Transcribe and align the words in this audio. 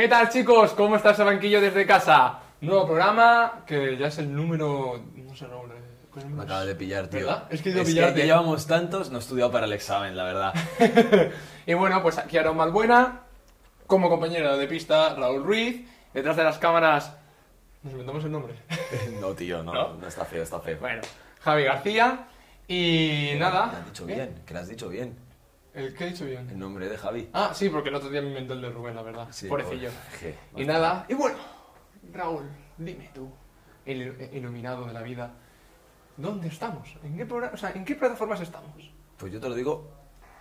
¿Qué 0.00 0.08
tal 0.08 0.30
chicos? 0.30 0.72
¿Cómo 0.72 0.96
está 0.96 1.10
ese 1.10 1.22
banquillo 1.22 1.60
desde 1.60 1.84
casa? 1.84 2.38
Nuevo 2.62 2.86
programa, 2.86 3.64
que 3.66 3.98
ya 3.98 4.06
es 4.06 4.16
el 4.16 4.34
número... 4.34 4.98
No 5.14 5.36
sé, 5.36 5.46
Raúl, 5.46 5.72
eh, 5.72 5.74
¿cuál 6.10 6.24
es 6.24 6.30
Me 6.30 6.42
acabas 6.42 6.66
de 6.68 6.74
pillar, 6.74 7.08
tío. 7.08 7.26
¿Verdad? 7.26 7.44
Es 7.50 7.60
que 7.60 7.68
he 7.68 7.72
ido 7.72 7.82
a 7.82 7.84
que 7.84 7.90
pillarte. 7.90 8.18
ya 8.20 8.24
llevamos 8.24 8.66
tantos, 8.66 9.10
no 9.10 9.18
he 9.18 9.20
estudiado 9.20 9.52
para 9.52 9.66
el 9.66 9.74
examen, 9.74 10.16
la 10.16 10.24
verdad. 10.24 10.54
Y 11.66 11.74
bueno, 11.74 12.02
pues 12.02 12.16
aquí 12.16 12.38
Aaron 12.38 12.56
Malbuena, 12.56 13.24
como 13.86 14.08
compañero 14.08 14.56
de 14.56 14.66
pista 14.66 15.14
Raúl 15.16 15.44
Ruiz, 15.44 15.86
detrás 16.14 16.34
de 16.34 16.44
las 16.44 16.56
cámaras... 16.56 17.14
¿Nos 17.82 17.92
inventamos 17.92 18.24
el 18.24 18.32
nombre? 18.32 18.54
no, 19.20 19.34
tío, 19.34 19.62
no, 19.62 19.74
¿No? 19.74 19.94
no, 20.00 20.08
está 20.08 20.24
feo, 20.24 20.42
está 20.42 20.60
feo. 20.60 20.78
Bueno, 20.80 21.02
Javi 21.42 21.64
García 21.64 22.26
y 22.66 23.32
nada... 23.38 23.64
has 23.66 23.84
dicho 23.84 24.06
¿Qué? 24.06 24.14
bien, 24.14 24.42
que 24.46 24.54
lo 24.54 24.60
has 24.60 24.68
dicho 24.68 24.88
bien. 24.88 25.29
¿El 25.74 25.94
qué 25.94 26.04
he 26.04 26.10
dicho 26.10 26.24
bien? 26.24 26.48
El 26.50 26.58
nombre 26.58 26.88
de 26.88 26.98
Javi. 26.98 27.28
Ah, 27.32 27.52
sí, 27.54 27.68
porque 27.68 27.90
el 27.90 27.94
otro 27.94 28.10
día 28.10 28.20
me 28.22 28.28
inventé 28.28 28.54
el 28.54 28.60
de 28.62 28.70
Rubén, 28.70 28.94
la 28.96 29.02
verdad. 29.02 29.28
Sí, 29.30 29.46
Pobrecillo. 29.48 29.90
pobre. 29.90 30.36
Y 30.56 30.64
nada, 30.66 31.06
y 31.08 31.14
bueno, 31.14 31.36
Raúl, 32.12 32.48
dime 32.76 33.10
tú, 33.14 33.30
el 33.86 34.00
il- 34.18 34.30
iluminado 34.36 34.86
de 34.86 34.92
la 34.92 35.02
vida, 35.02 35.32
¿dónde 36.16 36.48
estamos? 36.48 36.88
¿En 37.04 37.16
qué, 37.16 37.24
programa- 37.24 37.54
o 37.54 37.56
sea, 37.56 37.70
¿en 37.70 37.84
qué 37.84 37.94
plataformas 37.94 38.40
estamos? 38.40 38.72
Pues 39.16 39.32
yo 39.32 39.38
te 39.40 39.48
lo 39.48 39.54
digo, 39.54 39.88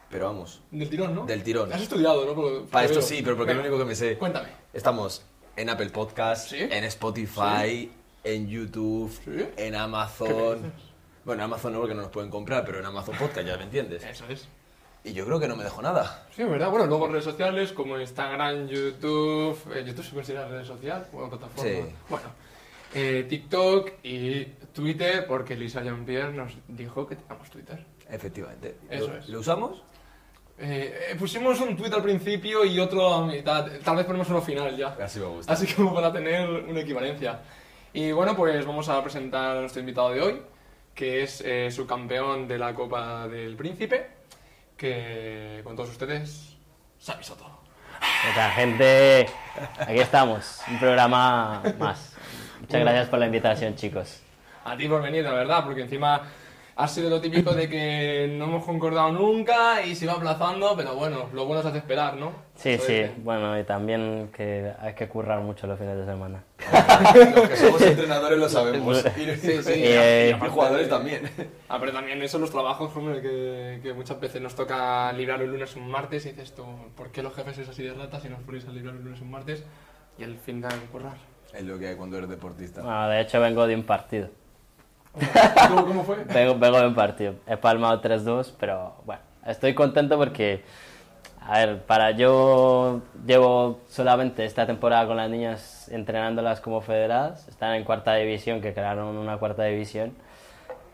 pero 0.09 0.25
vamos. 0.25 0.63
Del 0.71 0.89
tirón, 0.89 1.13
¿no? 1.13 1.25
Del 1.25 1.43
tirón. 1.43 1.71
Has 1.71 1.81
estudiado, 1.81 2.25
¿no? 2.25 2.33
Por- 2.33 2.65
Para 2.67 2.87
por 2.87 2.91
esto 2.97 2.99
veo. 2.99 3.01
sí, 3.07 3.21
pero 3.23 3.37
porque 3.37 3.51
es 3.51 3.57
lo 3.57 3.61
único 3.63 3.77
que 3.77 3.85
me 3.85 3.95
sé. 3.95 4.17
Cuéntame. 4.17 4.49
Estamos 4.73 5.23
en 5.55 5.69
Apple 5.69 5.89
Podcast, 5.91 6.49
¿Sí? 6.49 6.57
en 6.59 6.83
Spotify, 6.85 7.91
en 8.23 8.47
YouTube, 8.47 9.11
¿Sí? 9.23 9.29
en 9.31 9.55
¿Qué 9.55 9.71
me 9.71 9.77
Amazon. 9.77 10.73
Bueno, 11.23 11.41
en 11.43 11.45
Amazon 11.45 11.73
no 11.73 11.79
porque 11.81 11.93
no 11.93 12.01
nos 12.01 12.11
pueden 12.11 12.31
comprar, 12.31 12.65
pero 12.65 12.79
en 12.79 12.85
Amazon 12.85 13.15
Podcast 13.15 13.45
ya 13.45 13.57
me 13.57 13.65
entiendes. 13.65 14.03
Eso 14.03 14.25
es. 14.27 14.47
Y 15.09 15.13
yo 15.13 15.25
creo 15.25 15.39
que 15.39 15.47
no 15.47 15.55
me 15.55 15.63
dejo 15.63 15.81
nada. 15.81 16.27
Sí, 16.35 16.43
¿verdad? 16.43 16.69
Bueno, 16.69 16.85
luego 16.85 17.07
redes 17.07 17.23
sociales 17.23 17.71
como 17.73 17.99
Instagram, 17.99 18.67
YouTube. 18.67 19.57
eh, 19.73 19.83
¿YouTube 19.85 20.05
se 20.05 20.13
considera 20.13 20.47
red 20.47 20.63
social 20.63 21.07
o 21.11 21.27
plataforma? 21.27 21.63
Sí. 21.63 21.79
Bueno, 22.07 22.27
eh, 22.93 23.25
TikTok 23.27 23.91
y 24.03 24.45
Twitter, 24.71 25.25
porque 25.27 25.55
Lisa 25.55 25.81
Jean-Pierre 25.81 26.31
nos 26.33 26.53
dijo 26.67 27.07
que 27.07 27.15
tengamos 27.15 27.49
Twitter. 27.49 27.83
Efectivamente. 28.07 28.75
Eso 28.87 29.07
¿Lo, 29.07 29.17
es. 29.17 29.29
¿Lo 29.29 29.39
usamos? 29.39 29.81
Eh, 30.59 31.09
eh, 31.11 31.15
pusimos 31.17 31.59
un 31.61 31.75
tweet 31.75 31.91
al 31.91 32.03
principio 32.03 32.63
y 32.63 32.79
otro 32.79 33.11
a 33.11 33.25
mitad. 33.25 33.65
Tal 33.83 33.95
vez 33.95 34.05
ponemos 34.05 34.29
uno 34.29 34.41
final 34.41 34.77
ya. 34.77 34.89
Así 35.01 35.19
me 35.19 35.25
gusta. 35.25 35.51
Así 35.53 35.65
como 35.73 35.95
para 35.95 36.13
tener 36.13 36.47
una 36.47 36.81
equivalencia. 36.81 37.39
Y 37.93 38.11
bueno, 38.11 38.35
pues 38.35 38.63
vamos 38.63 38.87
a 38.89 39.01
presentar 39.01 39.57
a 39.57 39.61
nuestro 39.61 39.79
invitado 39.79 40.11
de 40.11 40.21
hoy, 40.21 40.41
que 40.93 41.23
es 41.23 41.41
eh, 41.41 41.71
subcampeón 41.71 42.47
de 42.47 42.59
la 42.59 42.75
Copa 42.75 43.27
del 43.27 43.55
Príncipe, 43.55 44.18
que 44.79 45.59
con 45.65 45.75
todos 45.75 45.89
ustedes, 45.89 46.55
Xavi 47.05 47.23
Soto. 47.23 47.45
¿Qué 47.99 48.33
tal, 48.33 48.51
gente? 48.51 49.27
Aquí 49.77 49.99
estamos, 49.99 50.61
un 50.69 50.79
programa 50.79 51.61
más. 51.77 52.15
Muchas 52.61 52.79
gracias 52.79 53.09
por 53.09 53.19
la 53.19 53.25
invitación, 53.25 53.75
chicos. 53.75 54.21
A 54.63 54.77
ti 54.77 54.87
por 54.87 55.01
venir, 55.01 55.25
la 55.25 55.33
verdad, 55.33 55.65
porque 55.65 55.81
encima 55.81 56.21
ha 56.81 56.87
sido 56.87 57.09
lo 57.09 57.19
típico 57.19 57.51
de 57.53 57.67
que 57.67 58.33
no 58.37 58.45
hemos 58.45 58.63
concordado 58.63 59.11
nunca 59.11 59.83
y 59.85 59.95
se 59.95 60.05
va 60.07 60.13
aplazando, 60.13 60.75
pero 60.77 60.95
bueno, 60.95 61.27
lo 61.33 61.45
bueno 61.45 61.61
se 61.61 61.67
hace 61.67 61.79
esperar, 61.79 62.15
¿no? 62.15 62.31
Sí, 62.55 62.69
Eso 62.69 62.85
sí, 62.85 62.93
dice. 62.93 63.11
bueno, 63.17 63.59
y 63.59 63.63
también 63.65 64.29
que 64.33 64.71
hay 64.79 64.93
que 64.93 65.09
currar 65.09 65.41
mucho 65.41 65.67
los 65.67 65.77
fines 65.77 65.97
de 65.97 66.05
semana. 66.05 66.43
Los 67.35 67.49
que 67.49 67.55
somos 67.57 67.81
entrenadores 67.81 68.39
lo 68.39 68.47
sabemos. 68.47 69.03
Y, 69.17 69.25
Sí, 69.35 69.61
sí. 69.61 69.71
y- 69.71 69.83
Eh, 69.87 70.37
y 70.41 70.47
jugadores 70.49 70.87
también. 70.89 71.29
Ah, 71.67 71.77
pero 71.79 71.91
también 71.91 72.21
eso 72.21 72.39
los 72.39 72.49
trabajos, 72.51 72.95
hombre, 72.95 73.21
que, 73.21 73.79
que 73.83 73.93
muchas 73.93 74.19
veces 74.19 74.41
nos 74.41 74.55
toca 74.55 75.11
librar 75.13 75.43
un 75.43 75.51
lunes 75.51 75.75
o 75.75 75.79
un 75.79 75.89
martes 75.91 76.25
y 76.25 76.29
dices 76.31 76.55
tú, 76.55 76.63
¿por 76.95 77.11
qué 77.11 77.21
los 77.21 77.33
jefes 77.35 77.55
sois 77.57 77.69
así 77.69 77.83
de 77.83 77.93
ratas 77.93 78.21
si 78.23 78.29
nos 78.29 78.39
ponéis 78.41 78.65
a 78.67 78.71
librar 78.71 78.95
un 78.95 79.03
lunes 79.03 79.19
o 79.19 79.23
un 79.25 79.31
martes 79.31 79.63
y 80.17 80.23
al 80.23 80.37
fin 80.37 80.63
a 80.63 80.69
currar? 80.91 81.17
Es 81.53 81.63
lo 81.63 81.77
que 81.77 81.87
hay 81.89 81.95
cuando 81.95 82.17
eres 82.17 82.29
deportista. 82.29 82.81
Bueno, 82.81 83.09
de 83.09 83.21
hecho 83.21 83.39
vengo 83.41 83.67
de 83.67 83.75
un 83.75 83.83
partido. 83.83 84.29
¿Cómo, 85.13 86.03
fue? 86.03 86.23
Vengo, 86.25 86.55
vengo 86.55 86.93
partido. 86.93 87.35
He 87.47 87.57
palmado 87.57 88.01
3-2, 88.01 88.53
pero 88.59 88.95
bueno, 89.05 89.21
estoy 89.45 89.73
contento 89.73 90.17
porque, 90.17 90.63
a 91.41 91.59
ver, 91.59 91.81
para 91.83 92.11
yo 92.11 93.01
llevo 93.25 93.79
solamente 93.89 94.45
esta 94.45 94.65
temporada 94.65 95.07
con 95.07 95.17
las 95.17 95.29
niñas 95.29 95.89
entrenándolas 95.89 96.61
como 96.61 96.81
federadas. 96.81 97.47
Están 97.47 97.75
en 97.75 97.83
cuarta 97.83 98.15
división, 98.15 98.61
que 98.61 98.73
crearon 98.73 99.17
una 99.17 99.37
cuarta 99.37 99.63
división. 99.63 100.13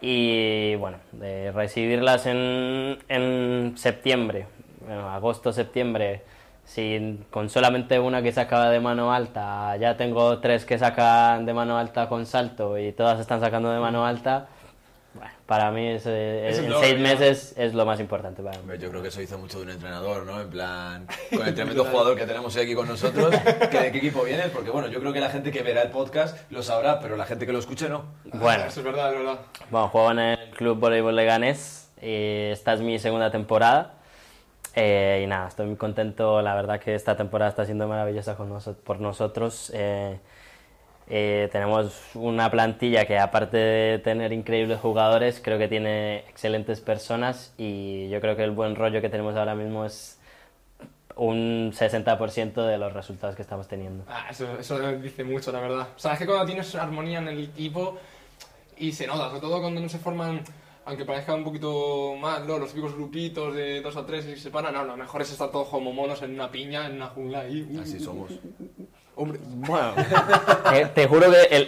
Y 0.02 0.76
bueno, 0.76 0.98
de 1.12 1.52
recibirlas 1.52 2.26
en, 2.26 3.00
en 3.08 3.74
septiembre, 3.78 4.46
bueno, 4.86 5.10
agosto, 5.10 5.52
septiembre, 5.52 6.24
sin, 6.66 7.26
con 7.30 7.50
solamente 7.50 8.00
una 8.00 8.22
que 8.22 8.32
sacaba 8.32 8.70
de 8.70 8.80
mano 8.80 9.14
alta, 9.14 9.78
ya 9.78 9.96
tengo 9.98 10.40
tres 10.40 10.66
que 10.66 10.78
sacan 10.78 11.46
de 11.46 11.54
mano 11.54 11.78
alta 11.78 12.10
con 12.10 12.26
salto 12.26 12.78
y 12.78 12.92
todas 12.92 13.20
están 13.20 13.40
sacando 13.40 13.72
de 13.72 13.80
mano 13.80 14.06
alta. 14.06 14.48
Bueno, 15.14 15.32
para 15.46 15.72
mí 15.72 15.88
es, 15.88 16.04
eh, 16.08 16.50
Es 16.50 16.58
el 16.58 16.66
en 16.66 16.74
seis 16.82 16.94
ya. 16.96 17.00
meses 17.00 17.54
es 17.56 17.74
lo 17.74 17.86
más 17.86 18.02
importante 18.02 18.44
para 18.44 18.58
mí. 18.58 18.64
Yo 18.78 18.90
creo 18.90 19.02
que 19.02 19.08
eso 19.08 19.22
hizo 19.22 19.38
mucho 19.38 19.60
de 19.60 19.64
un 19.66 19.70
entrenador, 19.70 20.26
¿no? 20.26 20.42
En 20.42 20.50
plan, 20.50 21.08
con 21.34 21.48
el 21.48 21.56
tremendo 21.56 21.86
jugador 21.86 22.18
que 22.18 22.26
tenemos 22.26 22.54
hoy 22.58 22.64
aquí 22.64 22.76
con 22.76 22.88
nosotros, 22.90 23.34
que 23.72 23.80
de 23.80 23.92
qué 23.94 23.98
equipo 24.00 24.24
vienes, 24.24 24.50
porque 24.50 24.72
bueno, 24.72 24.90
yo 24.90 25.00
creo 25.00 25.14
que 25.14 25.22
la 25.22 25.30
gente 25.30 25.52
que 25.52 25.62
verá 25.64 25.84
el 25.84 25.92
podcast 25.92 26.38
lo 26.52 26.62
sabrá, 26.64 27.00
pero 27.00 27.16
la 27.16 27.26
gente 27.26 27.46
que 27.46 27.54
lo 27.54 27.60
escuche 27.60 27.88
no. 27.88 28.04
Bueno, 28.34 28.66
Eso 28.66 28.82
es 28.82 28.86
verdad, 28.86 29.14
es 29.14 29.20
verdad. 29.20 29.40
Bueno, 29.70 29.88
juego 29.88 30.12
en 30.12 30.20
el 30.20 30.50
Club 30.50 30.80
Voleibol 30.80 31.16
Leganés. 31.16 31.90
y 32.02 32.50
esta 32.52 32.74
es 32.74 32.82
mi 32.82 33.00
segunda 33.00 33.32
temporada. 33.32 33.94
Eh, 34.76 35.22
y 35.24 35.28
nada, 35.28 35.48
estoy 35.48 35.68
muy 35.68 35.78
contento. 35.78 36.42
La 36.42 36.54
verdad 36.56 36.80
que 36.80 36.96
esta 36.96 37.16
temporada 37.16 37.50
está 37.50 37.66
siendo 37.66 37.88
maravillosa 37.88 38.36
con 38.36 38.50
noso- 38.50 38.76
por 38.76 39.00
nosotros. 39.00 39.72
Eh, 39.74 40.20
eh, 41.08 41.50
tenemos 41.52 42.02
una 42.16 42.50
plantilla 42.52 43.06
que 43.06 43.18
aparte 43.20 43.58
de 43.58 44.00
tener 44.00 44.34
increíbles 44.34 44.80
jugadores, 44.80 45.40
creo 45.44 45.58
que 45.58 45.68
tiene 45.68 46.20
excelentes 46.30 46.82
personas 46.82 47.54
y 47.58 48.10
yo 48.10 48.20
creo 48.22 48.36
que 48.36 48.44
el 48.44 48.52
buen 48.52 48.76
rollo 48.76 49.02
que 49.02 49.10
tenemos 49.10 49.36
ahora 49.36 49.56
mismo 49.56 49.86
es 49.86 50.20
un 51.16 51.72
60% 51.74 52.66
de 52.66 52.78
los 52.78 52.92
resultados 52.92 53.36
que 53.38 53.42
estamos 53.44 53.68
teniendo. 53.70 54.04
Ah, 54.10 54.26
eso, 54.30 54.58
eso 54.60 54.78
dice 54.98 55.24
mucho, 55.24 55.52
la 55.54 55.62
verdad. 55.62 55.88
O 55.96 56.00
sea, 56.00 56.14
es 56.14 56.20
que 56.20 56.26
cuando 56.26 56.46
tienes 56.46 56.76
armonía 56.76 57.20
en 57.20 57.30
el 57.30 57.44
equipo 57.46 57.98
y 58.78 58.92
se 58.92 59.08
nota, 59.08 59.30
sobre 59.30 59.40
todo 59.40 59.62
cuando 59.62 59.80
no 59.80 59.88
se 59.88 60.00
forman, 60.00 60.42
aunque 60.86 61.04
parezca 61.06 61.34
un 61.34 61.44
poquito 61.44 62.16
mal, 62.20 62.46
¿no? 62.48 62.58
los 62.60 62.70
típicos 62.70 62.94
grupitos 62.96 63.56
de 63.56 63.82
dos 63.82 63.96
a 63.98 64.06
tres 64.06 64.26
y 64.26 64.36
se 64.36 64.42
separan, 64.44 64.74
no, 64.74 64.84
lo 64.86 64.96
mejor 64.98 65.22
es 65.22 65.32
estar 65.32 65.50
todos 65.52 65.68
como 65.70 65.92
monos 65.92 66.22
en 66.22 66.34
una 66.36 66.52
piña, 66.52 66.86
en 66.88 66.96
una 66.98 67.08
jungla 67.08 67.40
ahí. 67.42 67.68
uh, 67.72 67.82
Así 67.82 68.00
somos. 68.00 68.32
Hombre, 69.16 69.40
Bueno, 69.44 69.94
te, 70.72 70.86
te 70.88 71.08
juro 71.08 71.32
que 71.32 71.42
el, 71.56 71.68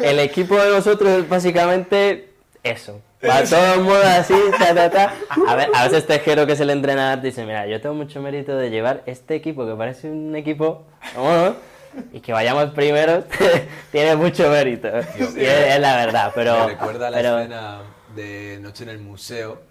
el 0.04 0.18
equipo 0.20 0.56
de 0.56 0.70
nosotros 0.70 1.10
es 1.10 1.28
básicamente 1.28 2.30
eso. 2.62 3.00
Va 3.28 3.42
todo 3.42 3.74
el 3.74 3.80
mundo 3.80 4.00
así, 4.04 4.34
ta, 4.58 4.74
ta, 4.74 4.90
ta. 4.90 5.14
A, 5.48 5.54
ver, 5.56 5.68
a 5.74 5.84
veces 5.84 6.06
Tejero, 6.06 6.46
que 6.46 6.52
es 6.52 6.60
el 6.60 6.70
entrenador, 6.70 7.22
dice, 7.22 7.44
mira, 7.44 7.66
yo 7.66 7.80
tengo 7.80 7.94
mucho 7.94 8.20
mérito 8.22 8.56
de 8.56 8.70
llevar 8.70 9.02
este 9.06 9.34
equipo, 9.34 9.66
que 9.66 9.74
parece 9.74 10.08
un 10.10 10.36
equipo, 10.36 10.84
bueno, 11.16 11.56
y 12.12 12.20
que 12.20 12.32
vayamos 12.32 12.70
primeros, 12.70 13.24
tiene 13.90 14.14
mucho 14.16 14.48
mérito. 14.50 14.88
Y 15.18 15.22
es, 15.22 15.36
es 15.36 15.80
la 15.80 15.96
verdad, 15.96 16.32
pero... 16.34 16.66
Me 16.66 16.72
recuerda 16.74 17.10
la 17.10 17.16
pero- 17.16 17.38
escena 17.40 17.78
de 18.16 18.58
Noche 18.60 18.82
en 18.84 18.90
el 18.90 18.98
Museo, 18.98 19.62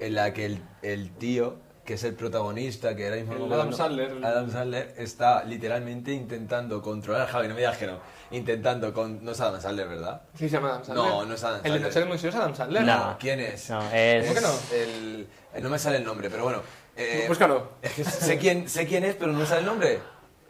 en 0.00 0.14
la 0.14 0.32
que 0.34 0.44
el, 0.46 0.62
el 0.82 1.10
tío, 1.12 1.56
que 1.84 1.94
es 1.94 2.04
el 2.04 2.14
protagonista, 2.14 2.94
que 2.96 3.04
ahora 3.04 3.16
mismo 3.16 3.34
El 3.34 3.48
no 3.48 3.54
Adam 3.54 3.72
Sandler. 3.72 4.24
Adam 4.24 4.50
Sandler, 4.50 4.94
está 4.98 5.44
literalmente 5.44 6.12
intentando 6.12 6.82
controlar, 6.82 7.28
Javi, 7.28 7.46
no 7.48 7.54
me 7.54 7.60
digas 7.60 7.78
que 7.78 7.86
no, 7.86 7.98
intentando 8.32 8.92
con... 8.92 9.24
No 9.24 9.30
es 9.30 9.40
Adam 9.40 9.60
Sandler, 9.60 9.88
¿verdad? 9.88 10.22
¿sí 10.36 10.48
se 10.48 10.56
llama 10.56 10.70
Adam 10.70 10.84
Sandler? 10.84 11.06
No, 11.06 11.24
no 11.24 11.34
es 11.34 11.44
Adam 11.44 11.56
¿El 11.58 11.62
de 11.62 11.68
Sandler. 11.68 11.88
Noche 11.88 12.00
del 12.00 12.08
Museo 12.08 12.30
es 12.30 12.36
Adam 12.36 12.54
Sandler? 12.56 12.82
No. 12.82 13.16
¿Quién 13.20 13.40
es? 13.40 13.70
No, 13.70 13.90
es... 13.92 14.22
¿Cómo 14.26 14.34
que 14.34 14.40
no? 14.40 14.52
El, 14.74 15.26
el- 15.54 15.62
no 15.62 15.70
me 15.70 15.78
sale 15.78 15.96
el 15.98 16.04
nombre, 16.04 16.28
pero 16.28 16.42
bueno. 16.42 16.60
eh, 16.96 17.24
Búscalo. 17.28 17.70
Es 17.80 17.92
que 17.92 18.04
sé 18.04 18.36
quién, 18.36 18.68
sé 18.68 18.84
quién 18.86 19.04
es, 19.04 19.14
pero 19.14 19.32
no 19.32 19.38
me 19.38 19.46
sale 19.46 19.60
el 19.60 19.66
nombre. 19.66 20.00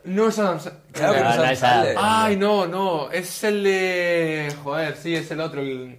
No 0.04 0.28
es 0.28 0.38
Adam 0.38 0.58
Sandler. 0.58 0.82
Claro 0.92 1.12
que 1.12 1.20
no, 1.20 1.24
No, 1.24 1.30
es 1.30 1.36
no 1.36 1.42
Adam 1.42 1.52
es 1.52 1.62
Adam. 1.62 1.74
Sandler. 1.74 1.96
Ay, 2.00 2.36
no, 2.36 2.66
no, 2.66 3.10
es 3.10 3.44
el 3.44 3.62
de... 3.62 4.54
Joder, 4.64 4.96
sí, 4.96 5.14
es 5.14 5.30
el 5.30 5.40
otro, 5.40 5.60
el... 5.60 5.98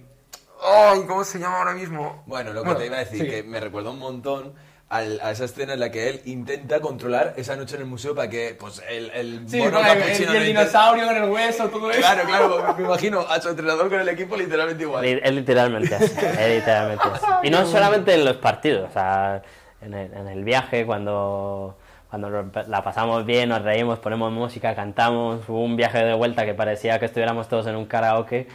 Ay, 0.62 1.02
¿cómo 1.06 1.24
se 1.24 1.38
llama 1.38 1.58
ahora 1.58 1.74
mismo? 1.74 2.22
Bueno, 2.26 2.52
lo 2.52 2.62
que 2.62 2.66
Bueno, 2.68 2.80
te 2.80 2.86
iba 2.86 2.96
a 2.96 3.00
decir, 3.00 3.22
sí. 3.22 3.28
que 3.30 3.42
me 3.42 3.60
recuerda 3.60 3.90
un 3.90 3.98
montón 3.98 4.54
al- 4.88 5.20
a 5.22 5.30
esa 5.30 5.44
escena 5.44 5.74
en 5.74 5.80
la 5.80 5.90
que 5.90 6.08
él 6.08 6.22
intenta 6.24 6.80
controlar 6.80 7.34
esa 7.36 7.54
noche 7.56 7.76
en 7.76 7.82
el 7.82 7.86
museo 7.86 8.14
para 8.14 8.28
que 8.30 8.56
pues, 8.58 8.82
el, 8.88 9.10
el 9.10 9.48
Sí, 9.48 9.58
mono 9.58 9.80
el, 9.80 9.86
el 10.02 10.08
intente- 10.20 10.40
dinosaurio 10.40 11.06
con 11.06 11.16
el 11.16 11.30
hueso, 11.30 11.68
todo 11.68 11.90
eso. 11.90 12.00
Claro, 12.00 12.22
claro, 12.26 12.74
me 12.78 12.84
imagino 12.84 13.20
a 13.20 13.40
su 13.40 13.50
entrenador 13.50 13.88
con 13.90 14.00
el 14.00 14.08
equipo 14.08 14.34
literalmente 14.36 14.82
igual. 14.84 15.04
Es 15.04 15.32
literalmente 15.32 15.94
así, 15.94 16.04
es 16.06 16.56
literalmente 16.56 17.04
así. 17.12 17.26
Y 17.44 17.50
no 17.50 17.66
solamente 17.66 18.14
en 18.14 18.24
los 18.24 18.36
partidos, 18.38 18.88
o 18.90 18.92
sea, 18.92 19.42
en 19.82 19.94
el, 19.94 20.12
en 20.12 20.26
el 20.26 20.42
viaje, 20.42 20.84
cuando, 20.86 21.76
cuando 22.10 22.50
la 22.66 22.82
pasamos 22.82 23.24
bien, 23.26 23.50
nos 23.50 23.62
reímos, 23.62 23.98
ponemos 24.00 24.32
música, 24.32 24.74
cantamos, 24.74 25.46
hubo 25.48 25.62
un 25.62 25.76
viaje 25.76 26.02
de 26.02 26.14
vuelta 26.14 26.44
que 26.46 26.54
parecía 26.54 26.98
que 26.98 27.04
estuviéramos 27.04 27.46
todos 27.48 27.66
en 27.66 27.76
un 27.76 27.84
karaoke, 27.86 28.48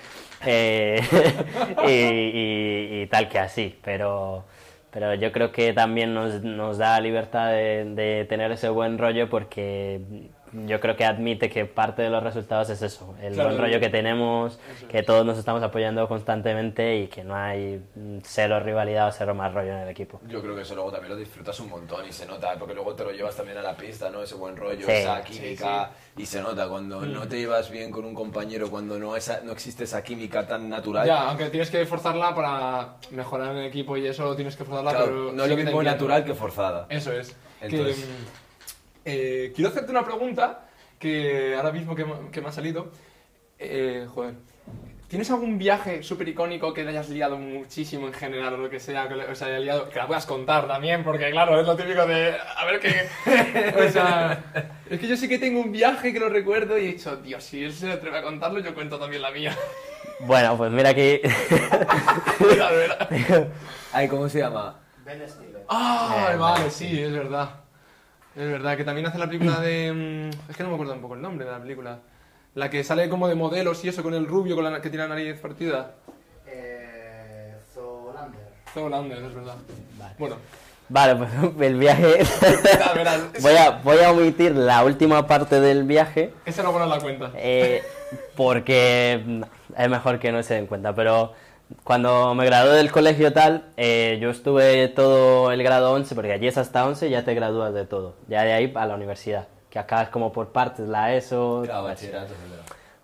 eh, 0.45 1.01
y, 3.03 3.07
tal 3.07 3.29
que 3.29 3.39
así, 3.39 3.77
pero, 3.83 4.45
pero 4.91 5.13
yo 5.15 5.31
creo 5.31 5.51
que 5.51 5.73
también 5.73 6.13
nos, 6.13 6.43
nos 6.43 6.77
da 6.77 6.99
libertad 6.99 7.51
de 7.51 8.25
tener 8.29 8.51
ese 8.51 8.69
buen 8.69 8.97
rollo 8.97 9.29
porque 9.29 10.01
yo 10.65 10.79
creo 10.79 10.95
que 10.95 11.05
admite 11.05 11.50
que 11.50 11.65
parte 11.65 12.01
de 12.03 12.09
los 12.09 12.21
resultados 12.23 12.69
es 12.69 12.81
eso, 12.81 13.15
el 13.21 13.33
Claro, 13.33 13.50
buen 13.50 13.61
rollo 13.61 13.79
que 13.79 13.89
tenemos, 13.89 14.59
eso 14.77 14.88
que 14.88 15.03
todos 15.03 15.25
nos 15.25 15.38
estamos 15.38 15.61
apoyando 15.63 16.07
constantemente 16.07 16.97
y 16.97 17.07
que 17.07 17.23
no 17.23 17.35
hay 17.35 17.81
mm, 17.95 18.19
cero 18.23 18.59
rivalidad 18.59 19.07
o 19.07 19.11
cero 19.11 19.33
más 19.35 19.53
rollo 19.53 19.71
en 19.71 19.79
el 19.79 19.89
equipo. 19.89 20.19
Yo 20.27 20.41
creo 20.41 20.55
que 20.55 20.61
eso 20.61 20.75
luego 20.75 20.91
también 20.91 21.11
lo 21.13 21.17
disfrutas 21.17 21.59
un 21.59 21.69
montón 21.69 22.05
y 22.07 22.11
se 22.11 22.25
nota, 22.25 22.55
porque 22.57 22.73
luego 22.73 22.94
te 22.94 23.03
lo 23.03 23.11
llevas 23.11 23.35
también 23.35 23.57
a 23.57 23.61
la 23.61 23.75
pista, 23.75 24.09
¿no? 24.09 24.21
Ese 24.23 24.35
buen 24.35 24.55
rollo, 24.55 24.85
Sí. 24.85 24.91
esa 24.91 25.23
Sí, 25.25 25.33
química, 25.39 25.91
y 26.17 26.25
se 26.25 26.41
nota 26.41 26.67
cuando 26.67 27.01
no 27.05 27.27
te 27.27 27.38
llevas 27.38 27.69
bien 27.69 27.91
con 27.91 28.05
un 28.05 28.13
compañero, 28.13 28.69
cuando 28.69 29.00
no, 29.00 29.15
esa, 29.15 29.41
no 29.44 29.51
existe 29.51 29.83
esa 29.85 30.03
química 30.03 30.45
tan 30.47 30.69
natural. 30.69 31.05
Ya, 31.07 31.29
aunque 31.29 31.50
tienes 31.50 31.69
que 31.71 31.85
forzarla 31.85 32.33
para 32.35 32.95
mejorar 33.11 33.51
en 33.51 33.57
el 33.57 33.65
equipo 33.65 33.97
y 33.97 34.05
eso 34.07 34.35
tienes 34.35 34.55
que 34.55 34.63
forzarla, 34.63 34.91
Claro, 34.91 35.05
pero 35.05 35.31
no 35.33 35.44
es 35.44 35.50
sí 35.50 35.55
lo 35.57 35.63
mismo 35.63 35.83
natural 35.83 36.23
que 36.23 36.33
forzada. 36.35 36.85
Eso 36.89 37.11
es. 37.11 37.35
Entonces- 37.61 37.97
Que, 37.97 38.05
mm, 38.05 38.42
eh, 39.05 39.51
quiero 39.55 39.69
hacerte 39.69 39.91
una 39.91 40.03
pregunta 40.05 40.67
que 41.00 41.55
ahora 41.55 41.71
mismo 41.71 41.95
que, 41.95 42.05
me- 42.05 42.29
que 42.31 42.41
me 42.41 42.50
ha 42.50 42.51
salido. 42.51 42.91
Eh, 43.59 44.05
joder. 44.13 44.35
¿Tienes 45.07 45.29
algún 45.29 45.59
viaje 45.59 46.01
súper 46.01 46.27
icónico 46.29 46.73
que 46.73 46.81
te 46.83 46.89
hayas 46.89 47.07
liado 47.09 47.38
muchísimo 47.38 48.07
en 48.07 48.13
general 48.13 48.55
o 48.55 48.57
lo 48.57 48.69
que 48.69 48.79
sea, 48.79 49.07
que 49.07 49.13
os 49.13 49.41
haya 49.44 49.59
liado? 49.59 49.88
Que 49.89 50.00
la 50.00 50.07
puedas 50.07 50.25
contar 50.25 50.67
también, 50.67 51.03
porque 51.03 51.29
claro, 51.29 51.59
es 51.61 51.67
lo 51.67 51.75
típico 51.75 52.07
de. 52.07 52.33
A 52.57 52.65
ver 52.65 52.79
qué. 52.79 53.07
o 53.88 53.91
sea. 53.91 54.44
Es 54.89 55.00
que 55.00 55.07
yo 55.07 55.15
sí 55.15 55.29
que 55.29 55.38
tengo 55.38 55.61
un 55.61 55.71
viaje 55.71 56.11
que 56.13 56.19
lo 56.19 56.29
recuerdo 56.29 56.79
y 56.79 56.85
he 56.85 56.94
dicho, 56.94 57.15
Dios, 57.17 57.44
si 57.44 57.63
él 57.63 57.73
se 57.73 57.91
atreve 57.91 58.17
a 58.17 58.23
contarlo, 58.23 58.59
yo 58.59 58.73
cuento 58.73 58.97
también 58.97 59.21
la 59.21 59.31
mía. 59.31 59.55
Bueno, 60.19 60.55
pues 60.55 60.71
mira 60.71 60.89
aquí... 60.89 61.19
Mira. 62.39 63.47
Ay, 63.91 64.07
¿cómo 64.07 64.29
se 64.29 64.39
llama? 64.39 64.79
Ah, 65.67 66.29
Eh, 66.33 66.38
vale, 66.38 66.69
sí, 66.69 67.01
es 67.01 67.11
verdad. 67.11 67.50
Es 68.35 68.50
verdad, 68.50 68.75
que 68.77 68.83
también 68.83 69.06
hace 69.07 69.18
la 69.18 69.27
película 69.27 69.59
de... 69.59 69.91
mm, 70.31 70.50
Es 70.51 70.57
que 70.57 70.63
no 70.63 70.69
me 70.69 70.75
acuerdo 70.75 70.94
un 70.94 71.01
poco 71.01 71.13
el 71.15 71.21
nombre 71.21 71.45
de 71.45 71.51
la 71.51 71.59
película. 71.59 72.00
La 72.56 72.69
que 72.69 72.83
sale 72.83 73.09
como 73.09 73.27
de 73.27 73.35
modelos 73.35 73.83
y 73.85 73.89
eso, 73.89 74.03
con 74.03 74.13
el 74.13 74.27
rubio 74.27 74.56
con 74.56 74.63
la, 74.63 74.81
que 74.81 74.89
tiene 74.89 75.07
la 75.07 75.15
nariz 75.15 75.39
partida. 75.39 75.95
Eh, 76.47 77.53
Zoolander. 77.74 78.41
Zoolander, 78.74 79.18
es 79.24 79.33
verdad. 79.35 79.56
Bueno, 80.18 80.35
Vale, 80.89 81.15
pues 81.15 81.30
el 81.62 81.80
viaje... 81.80 82.24
voy, 83.41 83.56
a, 83.56 83.69
voy 83.83 83.97
a 84.00 84.12
omitir 84.12 84.56
la 84.56 84.83
última 84.83 85.25
parte 85.25 85.59
del 85.62 85.83
viaje 85.83 86.33
Esa 86.45 86.62
no 86.63 86.86
la 86.86 87.00
cuenta. 87.00 87.31
eh, 87.36 87.81
porque 88.36 89.41
es 89.77 89.89
mejor 89.89 90.19
que 90.19 90.31
no 90.31 90.44
se 90.44 90.56
den 90.56 90.68
cuenta, 90.68 90.94
pero 90.94 91.33
cuando 91.83 92.33
me 92.35 92.45
gradué 92.45 92.75
del 92.75 92.91
colegio 92.91 93.33
tal, 93.33 93.65
eh, 93.77 94.17
yo 94.21 94.29
estuve 94.29 94.87
todo 94.89 95.51
el 95.51 95.63
grado 95.63 95.93
11, 95.93 96.15
porque 96.15 96.33
allí 96.33 96.47
es 96.47 96.57
hasta 96.57 96.85
11 96.85 97.09
ya 97.09 97.23
te 97.23 97.33
gradúas 97.33 97.73
de 97.73 97.85
todo, 97.85 98.15
ya 98.27 98.43
de 98.43 98.53
ahí 98.53 98.71
a 98.75 98.85
la 98.85 98.95
universidad, 98.95 99.47
que 99.69 99.79
acá 99.79 100.03
es 100.03 100.09
como 100.09 100.31
por 100.31 100.51
partes, 100.51 100.87
la 100.87 101.13
ESO... 101.13 101.61
Claro, 101.65 101.83
bachillerato. 101.83 102.33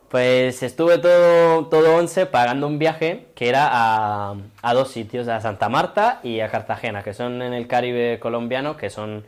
Pues 0.09 0.63
estuve 0.63 0.97
todo, 0.97 1.67
todo 1.67 1.95
11 1.95 2.25
pagando 2.25 2.65
un 2.65 2.79
viaje 2.79 3.27
que 3.35 3.47
era 3.47 3.69
a, 3.71 4.35
a 4.61 4.73
dos 4.73 4.89
sitios, 4.89 5.27
a 5.27 5.39
Santa 5.39 5.69
Marta 5.69 6.19
y 6.23 6.39
a 6.39 6.49
Cartagena, 6.49 7.03
que 7.03 7.13
son 7.13 7.43
en 7.43 7.53
el 7.53 7.67
Caribe 7.67 8.19
colombiano, 8.19 8.75
que 8.75 8.89
son 8.89 9.23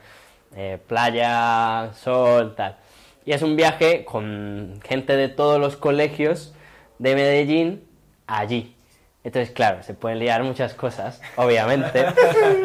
eh, 0.55 0.79
playa, 0.87 1.91
sol, 1.93 2.55
tal. 2.55 2.77
Y 3.25 3.33
es 3.33 3.43
un 3.43 3.55
viaje 3.55 4.03
con 4.03 4.79
gente 4.83 5.15
de 5.15 5.29
todos 5.29 5.59
los 5.59 5.77
colegios 5.77 6.53
de 6.97 7.15
Medellín 7.15 7.83
allí. 8.25 8.75
Entonces, 9.23 9.53
claro, 9.53 9.83
se 9.83 9.93
pueden 9.93 10.19
liar 10.19 10.43
muchas 10.43 10.73
cosas, 10.73 11.21
obviamente. 11.35 12.05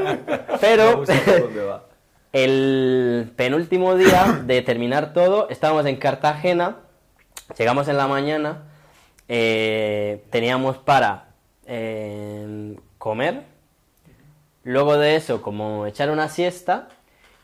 Pero 0.60 1.04
el 2.32 3.32
penúltimo 3.36 3.94
día 3.94 4.40
de 4.44 4.62
terminar 4.62 5.12
todo, 5.12 5.48
estábamos 5.50 5.86
en 5.86 5.96
Cartagena, 5.96 6.76
llegamos 7.58 7.88
en 7.88 7.96
la 7.98 8.06
mañana, 8.06 8.62
eh, 9.28 10.24
teníamos 10.30 10.78
para 10.78 11.28
eh, 11.66 12.76
comer, 12.98 13.42
luego 14.64 14.96
de 14.96 15.16
eso 15.16 15.42
como 15.42 15.86
echar 15.86 16.10
una 16.10 16.28
siesta, 16.28 16.88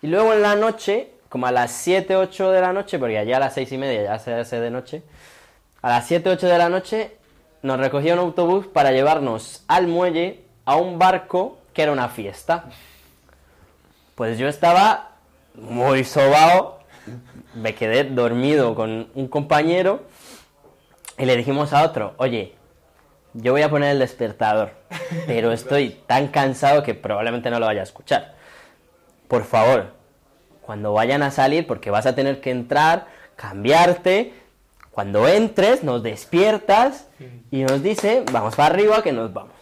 y 0.01 0.07
luego 0.07 0.33
en 0.33 0.43
la 0.43 0.57
noche, 0.57 1.11
como 1.29 1.47
a 1.47 1.53
las 1.53 1.71
7, 1.73 2.17
8 2.17 2.51
de 2.51 2.61
la 2.63 2.73
noche, 2.73 2.99
porque 2.99 3.19
allá 3.19 3.37
a 3.37 3.41
las 3.41 3.55
6 3.55 3.73
y 3.73 3.79
media 3.79 4.03
ya 4.03 4.19
se 4.19 4.33
hace 4.35 4.59
de 4.59 4.71
noche, 4.71 5.03
a 5.83 5.91
las 5.91 6.07
7, 6.07 6.31
8 6.31 6.47
de 6.47 6.59
la 6.59 6.69
noche 6.71 7.22
nos 7.63 7.79
recogía 7.79 8.15
un 8.15 8.21
autobús 8.21 8.67
para 8.67 8.93
llevarnos 8.93 9.65
al 9.69 9.87
muelle 9.87 10.45
a 10.65 10.77
un 10.77 10.99
barco 10.99 11.59
que 11.73 11.83
era 11.83 11.93
una 11.93 12.09
fiesta. 12.09 12.65
Pues 14.15 14.39
yo 14.39 14.49
estaba 14.49 15.13
muy 15.55 16.05
sobao, 16.05 16.81
me 17.55 17.75
quedé 17.75 18.05
dormido 18.05 18.75
con 18.75 19.09
un 19.15 19.29
compañero 19.29 20.03
y 21.19 21.25
le 21.25 21.37
dijimos 21.37 21.73
a 21.73 21.85
otro, 21.85 22.15
oye, 22.17 22.55
yo 23.35 23.53
voy 23.53 23.63
a 23.63 23.71
poner 23.71 23.93
el 23.93 23.99
despertador, 23.99 24.73
pero 25.27 25.53
estoy 25.53 26.01
tan 26.07 26.29
cansado 26.29 26.83
que 26.83 26.95
probablemente 26.95 27.51
no 27.51 27.59
lo 27.59 27.67
vaya 27.67 27.81
a 27.81 27.85
escuchar. 27.85 28.35
Por 29.29 29.45
favor, 29.45 29.93
cuando 30.61 30.93
vayan 30.93 31.23
a 31.23 31.31
salir, 31.31 31.67
porque 31.67 31.91
vas 31.91 32.07
a 32.07 32.15
tener 32.15 32.41
que 32.41 32.51
entrar, 32.51 33.07
cambiarte, 33.37 34.35
cuando 34.93 35.27
entres 35.27 35.83
nos 35.83 36.03
despiertas 36.03 37.09
y 37.51 37.63
nos 37.65 37.83
dice, 37.83 38.25
vamos 38.31 38.55
para 38.55 38.75
arriba 38.75 39.03
que 39.03 39.13
nos 39.13 39.33
vamos. 39.33 39.53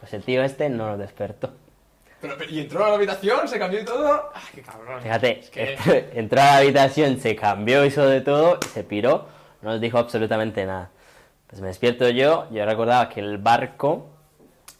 Pues 0.00 0.12
el 0.14 0.22
tío 0.22 0.42
este 0.42 0.68
no 0.70 0.88
nos 0.90 0.98
despertó. 0.98 1.50
Pero, 2.20 2.36
pero- 2.38 2.50
y 2.50 2.60
entró 2.60 2.84
a 2.84 2.88
la 2.88 2.94
habitación, 2.94 3.46
se 3.48 3.58
cambió 3.58 3.80
y 3.80 3.84
todo. 3.84 4.30
¡Ah, 4.34 4.40
qué 4.54 4.62
cabrón! 4.62 5.00
Fíjate, 5.02 5.40
Es 5.40 5.50
que- 5.50 5.72
entró, 5.74 5.94
entró 6.14 6.40
a 6.40 6.44
la 6.44 6.56
habitación, 6.58 7.20
se 7.20 7.36
cambió, 7.36 7.84
hizo 7.84 8.06
de 8.06 8.20
todo 8.20 8.58
y 8.64 8.68
se 8.68 8.82
piró, 8.84 9.26
no 9.62 9.70
nos 9.70 9.80
dijo 9.80 9.98
absolutamente 9.98 10.64
nada. 10.66 10.90
Pues 11.48 11.60
me 11.60 11.68
despierto 11.68 12.08
yo, 12.08 12.48
yo 12.50 12.64
recordaba 12.64 13.08
que 13.08 13.20
el 13.20 13.38
barco 13.38 14.10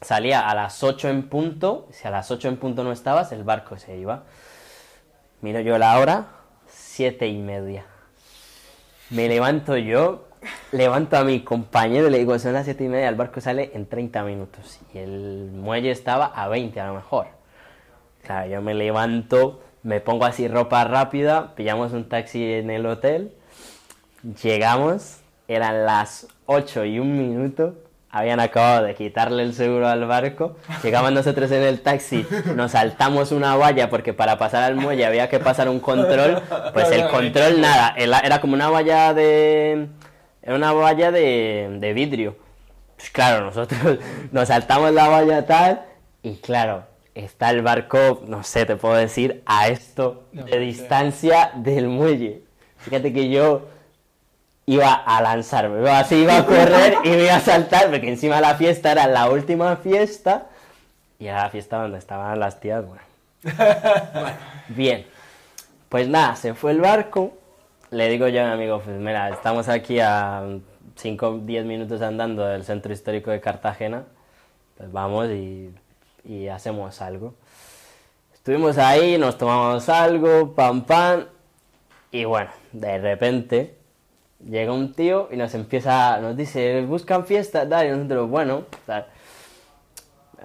salía 0.00 0.48
a 0.48 0.54
las 0.54 0.82
8 0.82 1.08
en 1.08 1.28
punto, 1.28 1.88
si 1.92 2.06
a 2.06 2.10
las 2.10 2.30
8 2.30 2.48
en 2.48 2.56
punto 2.58 2.84
no 2.84 2.92
estabas, 2.92 3.32
el 3.32 3.42
barco 3.44 3.76
se 3.78 3.96
iba. 3.96 4.24
Miro 5.40 5.60
yo 5.60 5.78
la 5.78 5.98
hora, 5.98 6.26
siete 6.66 7.26
y 7.28 7.38
media. 7.38 7.86
Me 9.10 9.26
levanto 9.26 9.76
yo, 9.76 10.28
levanto 10.70 11.16
a 11.16 11.24
mi 11.24 11.40
compañero 11.40 12.08
y 12.08 12.10
le 12.10 12.18
digo, 12.18 12.38
son 12.38 12.52
las 12.52 12.66
siete 12.66 12.84
y 12.84 12.88
media, 12.88 13.08
el 13.08 13.14
barco 13.14 13.40
sale 13.40 13.70
en 13.74 13.86
30 13.86 14.22
minutos. 14.24 14.78
Y 14.92 14.98
el 14.98 15.50
muelle 15.52 15.90
estaba 15.90 16.26
a 16.26 16.48
20 16.48 16.78
a 16.78 16.88
lo 16.88 16.94
mejor. 16.94 17.28
Claro, 18.22 18.50
yo 18.50 18.60
me 18.60 18.74
levanto, 18.74 19.62
me 19.82 20.00
pongo 20.00 20.26
así 20.26 20.46
ropa 20.46 20.84
rápida, 20.84 21.54
pillamos 21.54 21.92
un 21.92 22.08
taxi 22.08 22.44
en 22.44 22.70
el 22.70 22.84
hotel, 22.84 23.32
llegamos, 24.42 25.20
eran 25.46 25.86
las 25.86 26.28
8 26.44 26.84
y 26.84 26.98
un 26.98 27.16
minuto, 27.16 27.76
habían 28.10 28.40
acabado 28.40 28.84
de 28.84 28.94
quitarle 28.94 29.42
el 29.42 29.54
seguro 29.54 29.88
al 29.88 30.06
barco, 30.06 30.56
llegamos 30.82 31.12
nosotros 31.12 31.50
en 31.50 31.62
el 31.62 31.80
taxi, 31.80 32.26
nos 32.54 32.72
saltamos 32.72 33.32
una 33.32 33.56
valla 33.56 33.90
porque 33.90 34.14
para 34.14 34.38
pasar 34.38 34.62
al 34.62 34.76
muelle 34.76 35.04
había 35.04 35.28
que 35.28 35.38
pasar 35.38 35.68
un 35.68 35.80
control, 35.80 36.42
pues 36.72 36.90
el 36.90 37.08
control 37.08 37.60
nada, 37.60 37.94
era 37.96 38.40
como 38.40 38.54
una 38.54 38.70
valla 38.70 39.14
de... 39.14 39.88
Era 40.40 40.56
una 40.56 40.72
valla 40.72 41.10
de, 41.10 41.76
de 41.78 41.92
vidrio. 41.92 42.36
Pues 42.96 43.10
claro, 43.10 43.44
nosotros 43.44 43.98
nos 44.32 44.48
saltamos 44.48 44.92
la 44.92 45.08
valla 45.08 45.44
tal 45.44 45.82
y 46.22 46.36
claro, 46.36 46.84
está 47.14 47.50
el 47.50 47.62
barco, 47.62 48.22
no 48.26 48.42
sé, 48.42 48.66
te 48.66 48.76
puedo 48.76 48.94
decir, 48.94 49.42
a 49.46 49.68
esto 49.68 50.24
de 50.32 50.58
distancia 50.58 51.52
del 51.54 51.88
muelle. 51.88 52.42
Fíjate 52.78 53.12
que 53.12 53.28
yo 53.28 53.68
iba 54.68 54.92
a 54.92 55.22
lanzarme, 55.22 55.88
así 55.88 56.16
iba 56.16 56.36
a 56.36 56.44
correr 56.44 56.98
y 57.02 57.08
me 57.08 57.24
iba 57.24 57.36
a 57.36 57.40
saltar, 57.40 57.90
porque 57.90 58.06
encima 58.06 58.38
la 58.38 58.54
fiesta 58.54 58.92
era 58.92 59.06
la 59.06 59.30
última 59.30 59.76
fiesta 59.76 60.48
y 61.18 61.26
era 61.26 61.44
la 61.44 61.48
fiesta 61.48 61.78
donde 61.78 61.96
estaban 61.96 62.38
las 62.38 62.60
tías, 62.60 62.84
bueno. 62.86 63.00
Bien, 64.68 65.06
pues 65.88 66.06
nada, 66.08 66.36
se 66.36 66.52
fue 66.52 66.72
el 66.72 66.82
barco, 66.82 67.32
le 67.90 68.10
digo 68.10 68.28
yo 68.28 68.42
a 68.42 68.48
mi 68.48 68.52
amigo, 68.52 68.82
pues 68.84 68.98
mira, 68.98 69.30
estamos 69.30 69.70
aquí 69.70 70.00
a 70.00 70.42
5 70.96 71.40
10 71.44 71.64
minutos 71.64 72.02
andando 72.02 72.44
del 72.44 72.62
centro 72.62 72.92
histórico 72.92 73.30
de 73.30 73.40
Cartagena, 73.40 74.04
pues 74.76 74.92
vamos 74.92 75.28
y, 75.30 75.74
y 76.24 76.48
hacemos 76.48 77.00
algo. 77.00 77.32
Estuvimos 78.34 78.76
ahí, 78.76 79.16
nos 79.16 79.38
tomamos 79.38 79.88
algo, 79.88 80.54
pam 80.54 80.84
pam, 80.84 81.24
y 82.10 82.26
bueno, 82.26 82.50
de 82.72 82.98
repente 82.98 83.77
llega 84.44 84.72
un 84.72 84.92
tío 84.94 85.28
y 85.30 85.36
nos 85.36 85.54
empieza, 85.54 86.18
nos 86.18 86.36
dice, 86.36 86.82
buscan 86.82 87.24
fiesta, 87.26 87.68
tal, 87.68 87.86
y 87.86 87.90
nosotros, 87.90 88.28
bueno, 88.28 88.64
tal. 88.86 89.06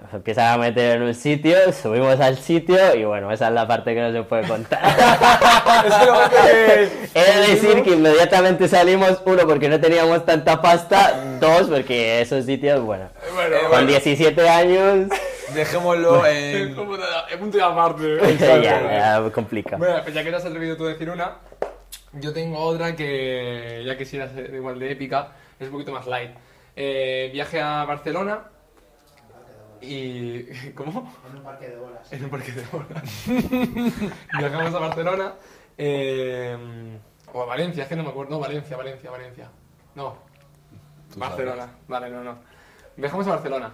Nos 0.01 0.13
empieza 0.15 0.51
a 0.51 0.57
meter 0.57 0.97
en 0.97 1.03
un 1.03 1.13
sitio, 1.13 1.55
subimos 1.71 2.19
al 2.19 2.37
sitio 2.37 2.95
y 2.95 3.05
bueno, 3.05 3.31
esa 3.31 3.47
es 3.47 3.53
la 3.53 3.65
parte 3.67 3.93
que 3.93 4.01
no 4.01 4.11
se 4.11 4.23
puede 4.23 4.45
contar. 4.47 4.81
Es 5.85 5.93
que 5.93 6.05
lo 6.05 6.13
que- 6.29 6.89
He 7.19 7.39
de 7.39 7.47
decir 7.53 7.83
que 7.83 7.91
inmediatamente 7.91 8.67
salimos, 8.67 9.21
uno, 9.25 9.47
porque 9.47 9.69
no 9.69 9.79
teníamos 9.79 10.25
tanta 10.25 10.61
pasta, 10.61 11.37
dos, 11.39 11.69
porque 11.69 12.21
esos 12.21 12.43
sitios, 12.45 12.81
bueno, 12.81 13.09
Bueno, 13.33 13.55
con 13.61 13.69
bueno. 13.69 13.87
17 13.87 14.49
años, 14.49 15.07
Dejémoslo 15.53 16.25
en... 16.25 16.69
es 16.69 17.37
punto 17.37 17.57
de 17.57 17.63
aparte. 17.63 18.17
ya, 18.39 18.61
ya 18.61 19.29
complica. 19.31 19.77
Bueno, 19.77 19.99
pues 20.01 20.15
ya 20.15 20.23
que 20.23 20.31
te 20.31 20.35
has 20.37 20.45
atrevido 20.45 20.75
tú 20.75 20.85
a 20.85 20.89
decir 20.89 21.09
una, 21.09 21.35
Yo 22.13 22.31
tengo 22.33 22.59
otra 22.59 22.95
que 22.95 23.83
ya 23.85 23.97
quisiera 23.97 24.27
ser 24.29 24.53
igual 24.53 24.79
de 24.79 24.91
épica, 24.91 25.33
es 25.59 25.67
un 25.67 25.73
poquito 25.73 25.91
más 25.91 26.05
light. 26.07 26.31
Eh, 26.75 27.29
viaje 27.33 27.59
a 27.61 27.85
Barcelona 27.85 28.49
y... 29.81 30.43
¿Cómo? 30.75 31.11
En 31.29 31.37
un 31.37 31.43
parque 31.43 31.69
de 31.69 31.77
bolas. 31.77 32.11
En 32.11 32.23
un 32.23 32.29
parque 32.29 32.51
de 32.51 32.63
bolas. 32.71 33.25
Viajamos 34.37 34.73
a 34.73 34.79
Barcelona. 34.79 35.33
eh, 35.77 36.99
o 37.31 37.41
a 37.41 37.45
Valencia, 37.45 37.83
es 37.83 37.89
que 37.89 37.95
no 37.95 38.03
me 38.03 38.09
acuerdo. 38.09 38.31
No, 38.31 38.39
Valencia, 38.39 38.77
Valencia, 38.77 39.09
Valencia. 39.09 39.51
No, 39.95 40.17
Barcelona. 41.15 41.67
Vale, 41.87 42.09
no, 42.09 42.23
no. 42.23 42.37
Viajamos 42.95 43.25
a 43.27 43.31
Barcelona. 43.31 43.73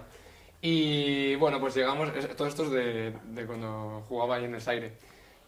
Y 0.62 1.34
bueno, 1.36 1.60
pues 1.60 1.74
llegamos. 1.74 2.10
Todo 2.36 2.48
esto 2.48 2.64
es 2.64 2.70
de, 2.70 3.14
de 3.24 3.46
cuando 3.46 4.04
jugaba 4.08 4.36
ahí 4.36 4.44
en 4.44 4.54
el 4.54 4.68
Aire. 4.68 4.96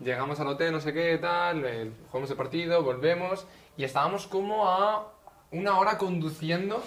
Llegamos 0.02 0.40
al 0.40 0.48
hotel, 0.48 0.72
no 0.72 0.80
sé 0.80 0.92
qué, 0.92 1.16
tal. 1.18 1.64
eh, 1.64 1.90
jugamos 2.08 2.30
el 2.30 2.36
partido, 2.36 2.82
volvemos. 2.82 3.46
Y 3.76 3.84
estábamos 3.84 4.26
como 4.26 4.68
a 4.68 5.12
una 5.52 5.78
hora 5.78 5.96
conduciendo 5.96 6.82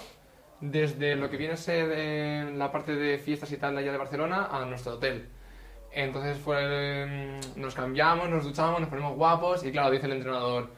desde 0.60 1.16
lo 1.16 1.30
que 1.30 1.36
viene 1.36 1.54
a 1.54 1.56
ser 1.56 1.90
eh, 1.94 2.52
la 2.54 2.70
parte 2.70 2.94
de 2.94 3.18
fiestas 3.18 3.50
y 3.52 3.56
tal 3.56 3.76
allá 3.76 3.92
de 3.92 3.98
Barcelona 3.98 4.48
a 4.50 4.64
nuestro 4.66 4.94
hotel. 4.94 5.28
Entonces 5.92 6.38
fue, 6.38 7.40
mm, 7.56 7.60
nos 7.60 7.74
cambiamos, 7.74 8.28
nos 8.28 8.44
duchamos, 8.44 8.80
nos 8.80 8.88
ponemos 8.90 9.16
guapos 9.16 9.64
y 9.64 9.72
claro, 9.72 9.90
dice 9.90 10.06
el 10.06 10.12
entrenador, 10.12 10.70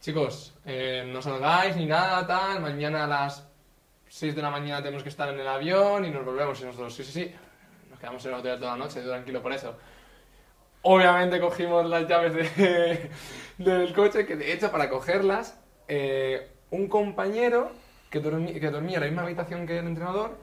chicos, 0.00 0.54
eh, 0.64 1.08
no 1.12 1.22
salgáis 1.22 1.76
ni 1.76 1.86
nada, 1.86 2.26
tal, 2.26 2.60
mañana 2.60 3.04
a 3.04 3.06
las 3.06 3.48
6 4.08 4.34
de 4.34 4.42
la 4.42 4.50
mañana 4.50 4.82
tenemos 4.82 5.04
que 5.04 5.08
estar 5.08 5.28
en 5.28 5.38
el 5.38 5.46
avión 5.46 6.04
y 6.04 6.10
nos 6.10 6.24
volvemos 6.24 6.60
y 6.60 6.64
nosotros, 6.64 6.92
sí, 6.94 7.04
sí, 7.04 7.12
sí, 7.12 7.34
nos 7.90 7.98
quedamos 8.00 8.24
en 8.24 8.32
el 8.32 8.40
hotel 8.40 8.58
toda 8.58 8.72
la 8.72 8.84
noche, 8.84 9.02
tranquilo 9.02 9.40
por 9.40 9.52
eso. 9.52 9.76
Obviamente 10.82 11.40
cogimos 11.40 11.84
las 11.86 12.06
llaves 12.08 12.34
de- 12.34 13.10
del 13.58 13.92
coche, 13.94 14.24
que 14.26 14.36
de 14.36 14.52
hecho 14.52 14.70
para 14.70 14.88
cogerlas, 14.88 15.60
eh, 15.88 16.48
un 16.70 16.88
compañero 16.88 17.70
que, 18.10 18.22
dormi- 18.22 18.58
que 18.58 18.70
dormía 18.70 18.96
en 18.96 19.00
la 19.02 19.06
misma 19.08 19.22
habitación 19.22 19.66
que 19.66 19.78
el 19.78 19.86
entrenador, 19.86 20.38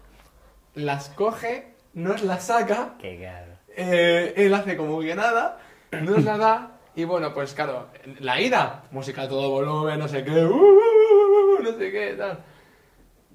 las 0.75 1.09
coge, 1.09 1.73
nos 1.93 2.21
las 2.21 2.43
saca 2.45 2.95
Qué 2.99 3.19
caro. 3.21 3.53
eh, 3.75 4.33
él 4.37 4.53
hace 4.53 4.77
como 4.77 4.99
que 4.99 5.15
nada, 5.15 5.59
nos 5.91 6.23
la 6.23 6.37
da, 6.37 6.71
y 6.95 7.03
bueno, 7.05 7.33
pues 7.33 7.53
claro, 7.53 7.87
la 8.19 8.39
ida, 8.39 8.83
música 8.91 9.23
a 9.23 9.27
todo 9.27 9.49
volumen, 9.49 9.97
no 9.99 10.07
sé 10.07 10.23
qué, 10.23 10.45
uh, 10.45 10.49
uh, 10.49 10.55
uh, 10.55 11.59
uh, 11.59 11.63
no 11.63 11.71
sé 11.71 11.91
qué, 11.91 12.13
tal. 12.17 12.39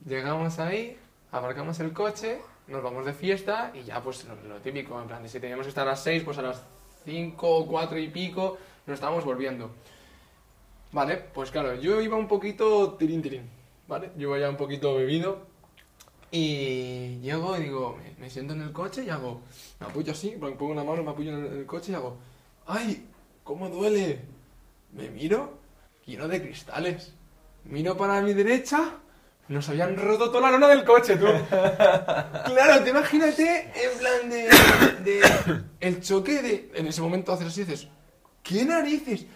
Llegamos 0.07 0.59
ahí, 0.59 0.99
aparcamos 1.33 1.79
el 1.81 1.93
coche, 1.93 2.41
nos 2.69 2.83
vamos 2.83 3.05
de 3.07 3.13
fiesta 3.13 3.71
y 3.75 3.83
ya 3.83 4.01
pues 4.01 4.25
lo, 4.25 4.35
lo 4.49 4.61
típico, 4.61 5.01
en 5.01 5.09
plan, 5.09 5.29
si 5.29 5.41
teníamos 5.41 5.67
que 5.67 5.71
estar 5.71 5.87
a 5.87 5.91
las 5.93 6.03
6, 6.03 6.23
pues 6.25 6.39
a 6.39 6.43
las 6.43 6.63
5 7.05 7.49
o 7.49 7.67
4 7.67 7.99
y 7.99 8.09
pico 8.09 8.59
nos 8.87 8.95
estábamos 8.95 9.25
volviendo. 9.25 9.71
Vale, 10.93 11.17
pues 11.17 11.51
claro, 11.51 11.75
yo 11.77 12.01
iba 12.01 12.17
un 12.17 12.29
poquito 12.29 12.95
tirín 12.95 13.23
tirín, 13.23 13.49
¿vale? 13.89 14.11
Yo 14.17 14.29
iba 14.29 14.39
ya 14.39 14.51
un 14.51 14.57
poquito 14.57 14.95
bebido 14.95 15.47
y 16.31 17.19
llego 17.21 17.57
y 17.57 17.63
digo, 17.63 17.99
me, 18.19 18.31
siento 18.31 18.55
en 18.55 18.63
el 18.63 18.73
coche 18.73 19.05
y 19.05 19.11
hago, 19.11 19.41
me 19.81 19.87
apoyo 19.87 20.13
así, 20.13 20.31
pongo 20.39 20.67
una 20.67 20.85
mano, 20.85 21.03
me 21.03 21.11
apoyo 21.11 21.31
en 21.31 21.45
el, 21.45 21.53
en 21.53 21.59
el 21.61 21.67
coche 21.67 21.93
y 21.93 21.95
hago, 21.95 22.19
¡ay! 22.67 23.07
¿Cómo 23.45 23.69
duele? 23.69 24.21
Me 24.93 25.09
miro, 25.11 25.59
lleno 26.05 26.29
de 26.29 26.41
cristales. 26.43 27.13
Miro 27.65 27.97
para 27.97 28.21
mi 28.21 28.35
derecha, 28.35 28.99
nos 29.53 29.69
habían 29.69 29.97
roto 29.97 30.31
toda 30.31 30.43
la 30.43 30.51
lona 30.53 30.69
del 30.69 30.85
coche, 30.85 31.17
tú. 31.17 31.27
claro, 31.51 32.83
te 32.83 32.91
imagínate 32.91 33.71
en 33.75 33.99
plan 33.99 34.31
de, 34.31 34.49
de 35.05 35.63
el 35.81 36.01
choque 36.01 36.43
de, 36.43 36.71
en 36.75 36.87
ese 36.87 37.01
momento 37.01 37.33
haces 37.33 37.49
así 37.49 37.63
y 37.63 37.65
dices, 37.65 37.89
¿qué 38.43 38.65
narices? 38.65 39.27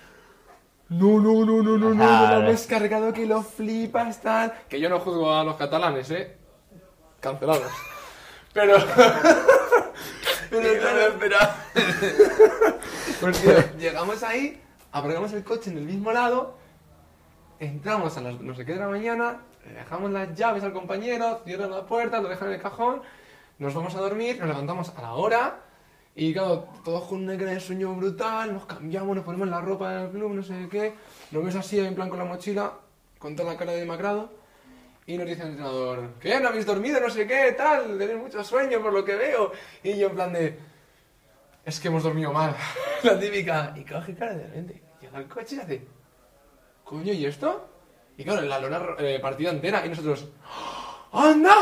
No, 0.88 1.20
no, 1.20 1.44
no, 1.44 1.62
no, 1.62 1.76
no, 1.76 1.94
no, 1.94 2.40
me 2.42 2.50
has 2.50 2.66
cargado 2.66 3.12
que 3.12 3.26
lo 3.26 3.42
flipas, 3.42 4.22
tal. 4.22 4.54
Que 4.68 4.78
yo 4.78 4.88
no 4.88 5.00
juzgo 5.00 5.34
a 5.34 5.42
los 5.42 5.56
catalanes, 5.56 6.10
eh. 6.12 6.36
Cancelados. 7.18 7.72
Pero. 8.52 8.76
pero 10.50 10.80
claro, 10.80 11.14
pues 13.20 13.42
tío, 13.42 13.52
llegamos 13.78 14.22
ahí, 14.22 14.62
aparcamos 14.92 15.32
el 15.32 15.42
coche 15.42 15.70
en 15.70 15.78
el 15.78 15.84
mismo 15.84 16.12
lado, 16.12 16.56
entramos 17.58 18.16
a 18.16 18.20
las 18.20 18.40
no 18.40 18.54
sé 18.54 18.64
qué 18.64 18.74
de 18.74 18.78
la 18.78 18.88
mañana, 18.88 19.40
le 19.66 19.74
dejamos 19.74 20.10
las 20.10 20.34
llaves 20.34 20.62
al 20.62 20.72
compañero, 20.72 21.42
cierran 21.44 21.70
la 21.70 21.84
puerta, 21.84 22.20
lo 22.20 22.28
dejan 22.28 22.48
en 22.48 22.54
el 22.54 22.62
cajón, 22.62 23.02
nos 23.58 23.74
vamos 23.74 23.94
a 23.94 24.00
dormir, 24.00 24.38
nos 24.38 24.48
levantamos 24.48 24.92
a 24.96 25.02
la 25.02 25.14
hora 25.14 25.60
y 26.14 26.32
claro, 26.32 26.68
todos 26.84 27.04
con 27.04 27.22
una 27.22 27.36
cara 27.36 27.52
de 27.52 27.60
sueño 27.60 27.94
brutal, 27.94 28.52
nos 28.52 28.66
cambiamos, 28.66 29.16
nos 29.16 29.24
ponemos 29.24 29.48
la 29.48 29.60
ropa 29.60 29.92
del 29.92 30.10
club, 30.10 30.32
no 30.32 30.42
sé 30.42 30.68
qué, 30.70 30.94
nos 31.30 31.44
ves 31.44 31.56
así 31.56 31.78
en 31.78 31.94
plan 31.94 32.08
con 32.08 32.18
la 32.18 32.24
mochila, 32.24 32.72
con 33.18 33.36
toda 33.36 33.52
la 33.52 33.58
cara 33.58 33.72
de 33.72 33.80
demacrado 33.80 34.30
y 35.06 35.16
nos 35.16 35.26
dice 35.26 35.42
el 35.42 35.50
entrenador, 35.50 36.14
¿qué? 36.20 36.40
¿No 36.40 36.48
habéis 36.48 36.66
dormido? 36.66 36.98
No 37.00 37.08
sé 37.08 37.26
qué, 37.26 37.54
tal, 37.56 37.96
tenéis 37.96 38.18
mucho 38.18 38.42
sueño 38.42 38.82
por 38.82 38.92
lo 38.92 39.04
que 39.04 39.14
veo. 39.14 39.52
Y 39.84 39.96
yo 39.96 40.08
en 40.08 40.14
plan 40.14 40.32
de, 40.32 40.58
es 41.64 41.78
que 41.78 41.88
hemos 41.88 42.02
dormido 42.02 42.32
mal, 42.32 42.56
la 43.04 43.18
típica. 43.18 43.72
Y 43.76 43.84
coge 43.84 44.14
cara 44.16 44.34
de 44.34 44.44
repente, 44.44 44.82
llega 45.00 45.18
al 45.18 45.28
coche 45.28 45.56
y 45.56 45.58
hace, 45.60 45.86
coño, 46.82 47.12
¿y 47.12 47.24
esto? 47.24 47.68
Y 48.18 48.24
claro, 48.24 48.42
la 48.42 48.58
lona 48.60 48.80
eh, 48.98 49.18
partida 49.20 49.50
entera 49.50 49.84
y 49.84 49.90
nosotros, 49.90 50.26
¡anda! 51.12 51.54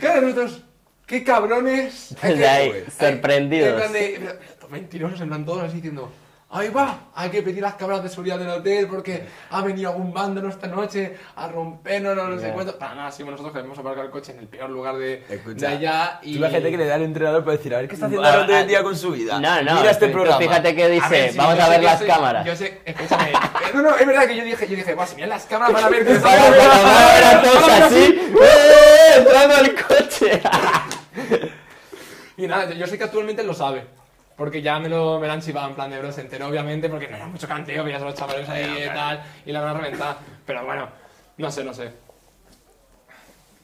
claro, 0.00 0.22
nosotros, 0.22 0.62
¡qué 1.06 1.22
cabrones! 1.22 2.14
Hay 2.22 2.30
Desde 2.30 2.42
que- 2.42 2.48
ahí, 2.48 2.84
sorprendidos. 2.98 3.68
En 3.70 3.76
plan 3.76 3.92
de, 3.92 4.16
pero- 4.18 4.38
pero 4.58 4.68
mentirosos, 4.68 5.20
en 5.20 5.28
plan 5.28 5.44
todos 5.44 5.62
así 5.64 5.76
diciendo, 5.76 6.10
¡ahí 6.50 6.68
va! 6.70 7.00
Hay 7.14 7.28
que 7.30 7.42
pedir 7.42 7.60
las 7.62 7.74
cámaras 7.74 8.02
de 8.04 8.08
seguridad 8.08 8.38
del 8.38 8.48
hotel 8.48 8.86
porque 8.88 9.26
ha 9.50 9.60
venido 9.62 9.90
algún 9.90 10.12
vándalo 10.12 10.48
esta 10.48 10.66
noche 10.68 11.16
a 11.34 11.48
rompernos, 11.48 12.14
no, 12.16 12.28
no 12.28 12.40
sé 12.40 12.50
cuánto. 12.52 12.78
Para 12.78 12.94
nada, 12.94 13.10
sí, 13.10 13.24
nosotros 13.24 13.52
queremos 13.52 13.78
aparcar 13.78 14.04
el 14.04 14.10
coche 14.10 14.32
en 14.32 14.38
el 14.38 14.46
peor 14.48 14.70
lugar 14.70 14.96
de, 14.96 15.24
Escucha, 15.28 15.68
de 15.68 15.74
allá 15.76 16.20
y... 16.22 16.34
Tú 16.36 16.40
la 16.40 16.50
gente 16.50 16.70
que 16.70 16.76
le 16.76 16.86
da 16.86 16.94
al 16.94 17.02
entrenador 17.02 17.44
para 17.44 17.56
decir, 17.56 17.74
a 17.74 17.78
ver 17.78 17.88
qué 17.88 17.94
está 17.94 18.06
haciendo 18.06 18.26
Ah, 18.26 18.32
durante 18.32 18.54
ah, 18.54 18.60
el 18.60 18.68
día 18.68 18.82
con 18.82 18.96
su 18.96 19.10
vida. 19.12 19.40
No, 19.40 19.62
no, 19.62 19.74
Mira 19.76 19.90
este 19.90 20.08
programa. 20.08 20.38
fíjate 20.38 20.74
que 20.74 20.84
A 20.84 20.88
dice, 20.88 21.08
ver, 21.10 21.30
sí, 21.32 21.38
vamos 21.38 21.58
a 21.58 21.68
ver 21.68 21.82
las 21.82 21.98
soy- 21.98 22.06
cámaras. 22.08 22.46
Yo 22.46 22.56
sé, 22.56 22.80
escúchame. 22.84 23.32
no, 23.74 23.82
no, 23.82 23.96
es 23.96 24.06
verdad 24.06 24.26
que 24.26 24.36
yo 24.36 24.44
dije, 24.44 24.68
yo 24.68 24.76
dije, 24.76 24.94
"Buah, 24.94 25.06
si 25.06 25.14
miran 25.16 25.30
las 25.30 25.44
cámaras 25.46 25.74
van 25.74 25.84
a 25.84 25.88
ver 25.88 26.06
que 26.06 26.14
para 26.14 26.50
ver 26.50 27.24
a 27.24 27.42
todos 27.42 27.68
así, 27.82 28.20
¡eh! 28.40 29.18
entrando 29.18 29.54
al 29.56 29.74
coche. 29.74 30.40
Y 32.36 32.46
nada, 32.46 32.66
yo, 32.66 32.74
yo 32.74 32.86
sé 32.86 32.98
que 32.98 33.04
actualmente 33.04 33.42
lo 33.42 33.54
sabe. 33.54 33.86
Porque 34.36 34.60
ya 34.60 34.78
me 34.78 34.88
lo, 34.88 35.18
me 35.18 35.26
lo 35.26 35.32
han 35.32 35.40
chivado 35.40 35.68
en 35.68 35.74
plan 35.74 35.90
de 35.90 35.98
bro, 35.98 36.12
se 36.12 36.20
enteró 36.20 36.48
obviamente 36.48 36.88
porque 36.88 37.08
no 37.08 37.16
era 37.16 37.26
mucho 37.26 37.48
canteo, 37.48 37.84
veías 37.84 38.02
a 38.02 38.04
los 38.04 38.14
chavales 38.14 38.48
ahí 38.48 38.84
y 38.84 38.88
tal, 38.88 39.22
y 39.46 39.52
la 39.52 39.60
van 39.62 39.76
a 39.76 39.80
reventar. 39.80 40.18
Pero 40.44 40.64
bueno, 40.64 40.88
no 41.38 41.50
sé, 41.50 41.64
no 41.64 41.72
sé. 41.72 41.92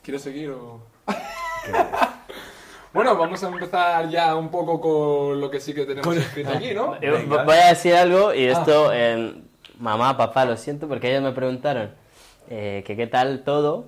¿Quieres 0.02 0.23
seguir 0.23 0.50
o...? 0.50 0.81
bueno, 2.93 3.17
vamos 3.17 3.43
a 3.45 3.49
empezar 3.49 4.09
ya 4.09 4.35
un 4.35 4.50
poco 4.50 4.81
con 4.81 5.41
lo 5.41 5.50
que 5.50 5.61
sí 5.61 5.75
que 5.75 5.85
tenemos 5.85 6.17
escrito 6.17 6.50
aquí, 6.50 6.75
¿no? 6.75 6.99
Venga. 6.99 7.45
Voy 7.45 7.57
a 7.57 7.69
decir 7.69 7.95
algo 7.95 8.33
y 8.33 8.45
esto, 8.47 8.93
eh, 8.93 9.35
mamá, 9.79 10.17
papá, 10.17 10.45
lo 10.47 10.57
siento, 10.57 10.88
porque 10.88 11.11
ellos 11.11 11.23
me 11.23 11.33
preguntaron 11.33 11.91
eh, 12.49 12.83
que 12.87 12.97
qué 12.97 13.07
tal 13.07 13.45
todo. 13.45 13.87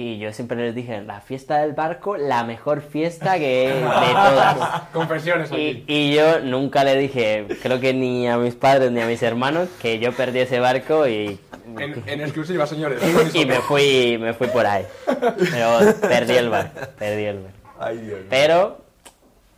Y 0.00 0.18
yo 0.18 0.32
siempre 0.32 0.56
les 0.58 0.76
dije, 0.76 1.02
la 1.02 1.20
fiesta 1.20 1.58
del 1.58 1.72
barco, 1.72 2.16
la 2.16 2.44
mejor 2.44 2.82
fiesta 2.82 3.36
que 3.36 3.66
de 3.74 3.80
todas. 3.80 4.82
Confesiones 4.92 5.50
Y, 5.50 5.54
aquí. 5.54 5.84
y 5.88 6.14
yo 6.14 6.38
nunca 6.38 6.84
le 6.84 6.94
dije, 6.94 7.48
creo 7.60 7.80
que 7.80 7.92
ni 7.92 8.28
a 8.28 8.36
mis 8.38 8.54
padres 8.54 8.92
ni 8.92 9.00
a 9.00 9.06
mis 9.06 9.20
hermanos, 9.24 9.68
que 9.82 9.98
yo 9.98 10.12
perdí 10.12 10.38
ese 10.38 10.60
barco 10.60 11.08
y, 11.08 11.40
En, 11.80 12.00
en 12.06 12.20
exclusiva, 12.20 12.64
señores. 12.64 13.02
y 13.34 13.44
me 13.44 13.56
fui 13.56 14.18
me 14.18 14.34
fui 14.34 14.46
por 14.46 14.66
ahí. 14.66 14.86
Pero 15.04 15.78
perdí 16.00 16.36
el 16.36 16.48
barco, 16.48 16.78
perdí 16.96 17.24
el 17.24 17.40
barco. 17.40 17.58
Ay, 17.80 17.98
Dios. 17.98 18.20
Pero 18.30 18.78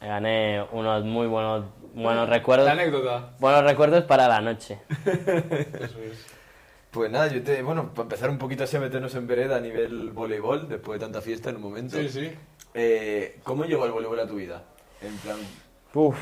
me 0.01 0.09
gané 0.09 0.65
unos 0.73 1.05
muy 1.05 1.27
buenos, 1.27 1.67
buenos 1.93 2.31
recuerdos. 2.31 2.65
La 2.65 2.73
anécdota. 2.73 3.29
Buenos 3.41 3.63
recuerdos 3.65 4.05
para 4.05 4.27
la 4.27 4.41
noche. 4.41 4.79
Eso 5.05 5.99
es. 5.99 6.40
Pues 6.91 7.11
nada, 7.11 7.29
yo 7.29 7.43
te, 7.43 7.63
bueno, 7.63 7.91
para 7.91 8.03
empezar 8.03 8.31
un 8.31 8.39
poquito 8.39 8.65
así 8.65 8.77
a 8.77 8.81
meternos 8.81 9.15
en 9.15 9.27
vereda 9.27 9.57
a 9.57 9.61
nivel 9.61 10.11
voleibol, 10.11 10.69
después 10.69 10.99
de 10.99 11.07
tanta 11.07 11.21
fiesta 11.21 11.51
en 11.51 11.57
un 11.57 11.63
momento. 11.63 11.97
Sí, 11.97 12.09
sí. 12.09 12.33
Eh, 12.75 13.39
¿Cómo 13.45 13.65
llegó 13.65 13.87
el 13.87 13.93
voleibol 13.93 14.19
a 14.19 14.27
tu 14.27 14.35
vida? 14.35 14.63
En 15.01 15.17
plan, 15.19 15.37
Uf, 15.95 16.19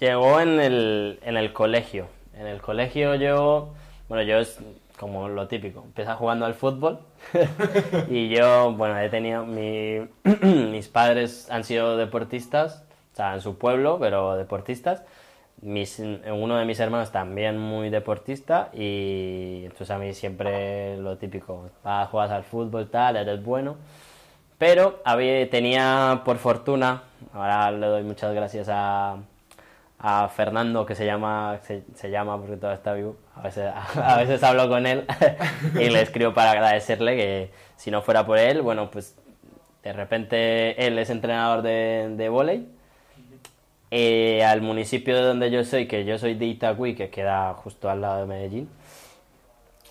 llegó 0.00 0.40
en 0.40 0.60
el, 0.60 1.18
en 1.22 1.36
el 1.36 1.52
colegio. 1.52 2.08
En 2.34 2.46
el 2.46 2.60
colegio 2.60 3.14
yo, 3.14 3.74
bueno, 4.08 4.24
yo 4.24 4.38
es 4.38 4.58
como 4.98 5.28
lo 5.28 5.46
típico, 5.46 5.82
empieza 5.84 6.14
jugando 6.16 6.46
al 6.46 6.54
fútbol 6.54 7.00
y 8.08 8.28
yo, 8.28 8.72
bueno, 8.72 8.98
he 8.98 9.08
tenido, 9.08 9.44
mi, 9.44 10.00
mis 10.42 10.88
padres 10.88 11.50
han 11.50 11.64
sido 11.64 11.96
deportistas, 11.96 12.84
o 13.12 13.16
sea, 13.16 13.34
en 13.34 13.40
su 13.40 13.56
pueblo, 13.56 13.98
pero 14.00 14.36
deportistas. 14.36 15.02
Mis, 15.62 15.98
uno 15.98 16.56
de 16.56 16.64
mis 16.66 16.78
hermanos 16.80 17.10
también 17.10 17.58
muy 17.58 17.88
deportista 17.88 18.68
y 18.74 19.62
entonces 19.64 19.90
a 19.90 19.98
mí 19.98 20.12
siempre 20.12 20.98
lo 20.98 21.16
típico, 21.16 21.70
vas, 21.82 22.08
juegas 22.10 22.30
al 22.30 22.44
fútbol, 22.44 22.88
tal, 22.90 23.16
eres 23.16 23.42
bueno. 23.42 23.76
Pero 24.58 25.00
había, 25.04 25.48
tenía, 25.50 26.22
por 26.24 26.38
fortuna, 26.38 27.02
ahora 27.32 27.70
le 27.70 27.86
doy 27.86 28.02
muchas 28.02 28.34
gracias 28.34 28.68
a, 28.70 29.18
a 29.98 30.28
Fernando, 30.28 30.86
que 30.86 30.94
se 30.94 31.04
llama, 31.06 31.58
se, 31.62 31.82
se 31.94 32.10
llama 32.10 32.38
porque 32.38 32.56
todavía 32.56 32.76
está 32.76 32.92
vivo. 32.94 33.16
A 33.34 33.42
veces, 33.42 33.72
a, 33.96 34.16
veces 34.16 34.42
hablo 34.42 34.68
con 34.68 34.86
él 34.86 35.06
y 35.74 35.90
le 35.90 36.02
escribo 36.02 36.32
para 36.34 36.52
agradecerle 36.52 37.16
que 37.16 37.50
si 37.76 37.90
no 37.90 38.02
fuera 38.02 38.26
por 38.26 38.38
él, 38.38 38.62
bueno, 38.62 38.90
pues 38.90 39.16
de 39.82 39.92
repente 39.92 40.86
él 40.86 40.98
es 40.98 41.10
entrenador 41.10 41.62
de, 41.62 42.14
de 42.16 42.28
vóley. 42.28 42.66
Eh, 43.90 44.42
al 44.44 44.62
municipio 44.62 45.14
de 45.14 45.22
donde 45.22 45.50
yo 45.50 45.64
soy, 45.64 45.86
que 45.86 46.04
yo 46.04 46.18
soy 46.18 46.34
de 46.34 46.46
Itagüí, 46.46 46.94
que 46.96 47.10
queda 47.10 47.54
justo 47.54 47.88
al 47.88 48.00
lado 48.00 48.20
de 48.20 48.26
Medellín, 48.26 48.68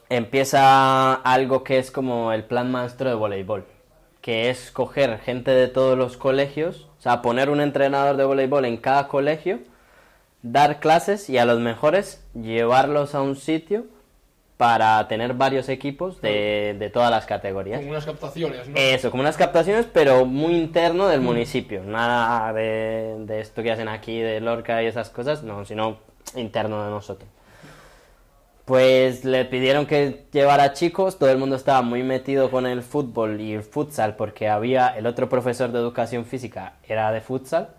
empieza 0.09 1.13
algo 1.13 1.63
que 1.63 1.77
es 1.77 1.91
como 1.91 2.31
el 2.33 2.43
plan 2.43 2.71
maestro 2.71 3.09
de 3.09 3.15
voleibol, 3.15 3.65
que 4.21 4.49
es 4.49 4.71
coger 4.71 5.19
gente 5.19 5.51
de 5.51 5.67
todos 5.67 5.97
los 5.97 6.17
colegios, 6.17 6.89
o 6.99 7.01
sea, 7.01 7.21
poner 7.21 7.49
un 7.49 7.61
entrenador 7.61 8.17
de 8.17 8.25
voleibol 8.25 8.65
en 8.65 8.77
cada 8.77 9.07
colegio, 9.07 9.59
dar 10.41 10.79
clases 10.79 11.29
y 11.29 11.37
a 11.37 11.45
los 11.45 11.59
mejores 11.59 12.23
llevarlos 12.33 13.15
a 13.15 13.21
un 13.21 13.35
sitio 13.35 13.85
para 14.57 15.07
tener 15.07 15.33
varios 15.33 15.67
equipos 15.67 16.21
de, 16.21 16.75
de 16.79 16.89
todas 16.89 17.11
las 17.11 17.25
categorías. 17.25 17.79
Como 17.79 17.91
unas 17.91 18.05
captaciones, 18.05 18.69
¿no? 18.69 18.75
Eso, 18.77 19.11
como 19.11 19.21
unas 19.21 19.35
captaciones, 19.35 19.85
pero 19.91 20.25
muy 20.25 20.55
interno 20.55 21.07
del 21.07 21.21
municipio. 21.21 21.83
Nada 21.83 22.53
de, 22.53 23.15
de 23.19 23.41
esto 23.41 23.61
que 23.63 23.71
hacen 23.71 23.89
aquí, 23.89 24.19
de 24.19 24.39
Lorca 24.39 24.81
y 24.81 24.85
esas 24.85 25.09
cosas, 25.09 25.43
no, 25.43 25.65
sino 25.65 25.97
interno 26.35 26.83
de 26.85 26.89
nosotros. 26.89 27.29
Pues 28.63 29.25
le 29.25 29.45
pidieron 29.45 29.85
que 29.85 30.23
llevara 30.31 30.73
chicos, 30.73 31.19
todo 31.19 31.29
el 31.29 31.37
mundo 31.37 31.55
estaba 31.55 31.83
muy 31.83 32.01
metido 32.01 32.49
con 32.49 32.65
el 32.65 32.81
fútbol 32.81 33.39
y 33.39 33.53
el 33.53 33.61
futsal, 33.61 34.15
porque 34.15 34.49
había 34.49 34.87
el 34.87 35.05
otro 35.05 35.29
profesor 35.29 35.71
de 35.71 35.77
educación 35.77 36.25
física, 36.25 36.73
era 36.87 37.11
de 37.11 37.21
futsal, 37.21 37.69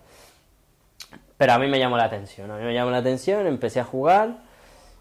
pero 1.37 1.55
a 1.55 1.59
mí 1.59 1.67
me 1.67 1.81
llamó 1.81 1.97
la 1.97 2.05
atención, 2.05 2.53
a 2.53 2.57
mí 2.57 2.65
me 2.65 2.73
llamó 2.73 2.93
la 2.93 2.99
atención, 2.99 3.49
empecé 3.49 3.81
a 3.81 3.85
jugar, 3.85 4.46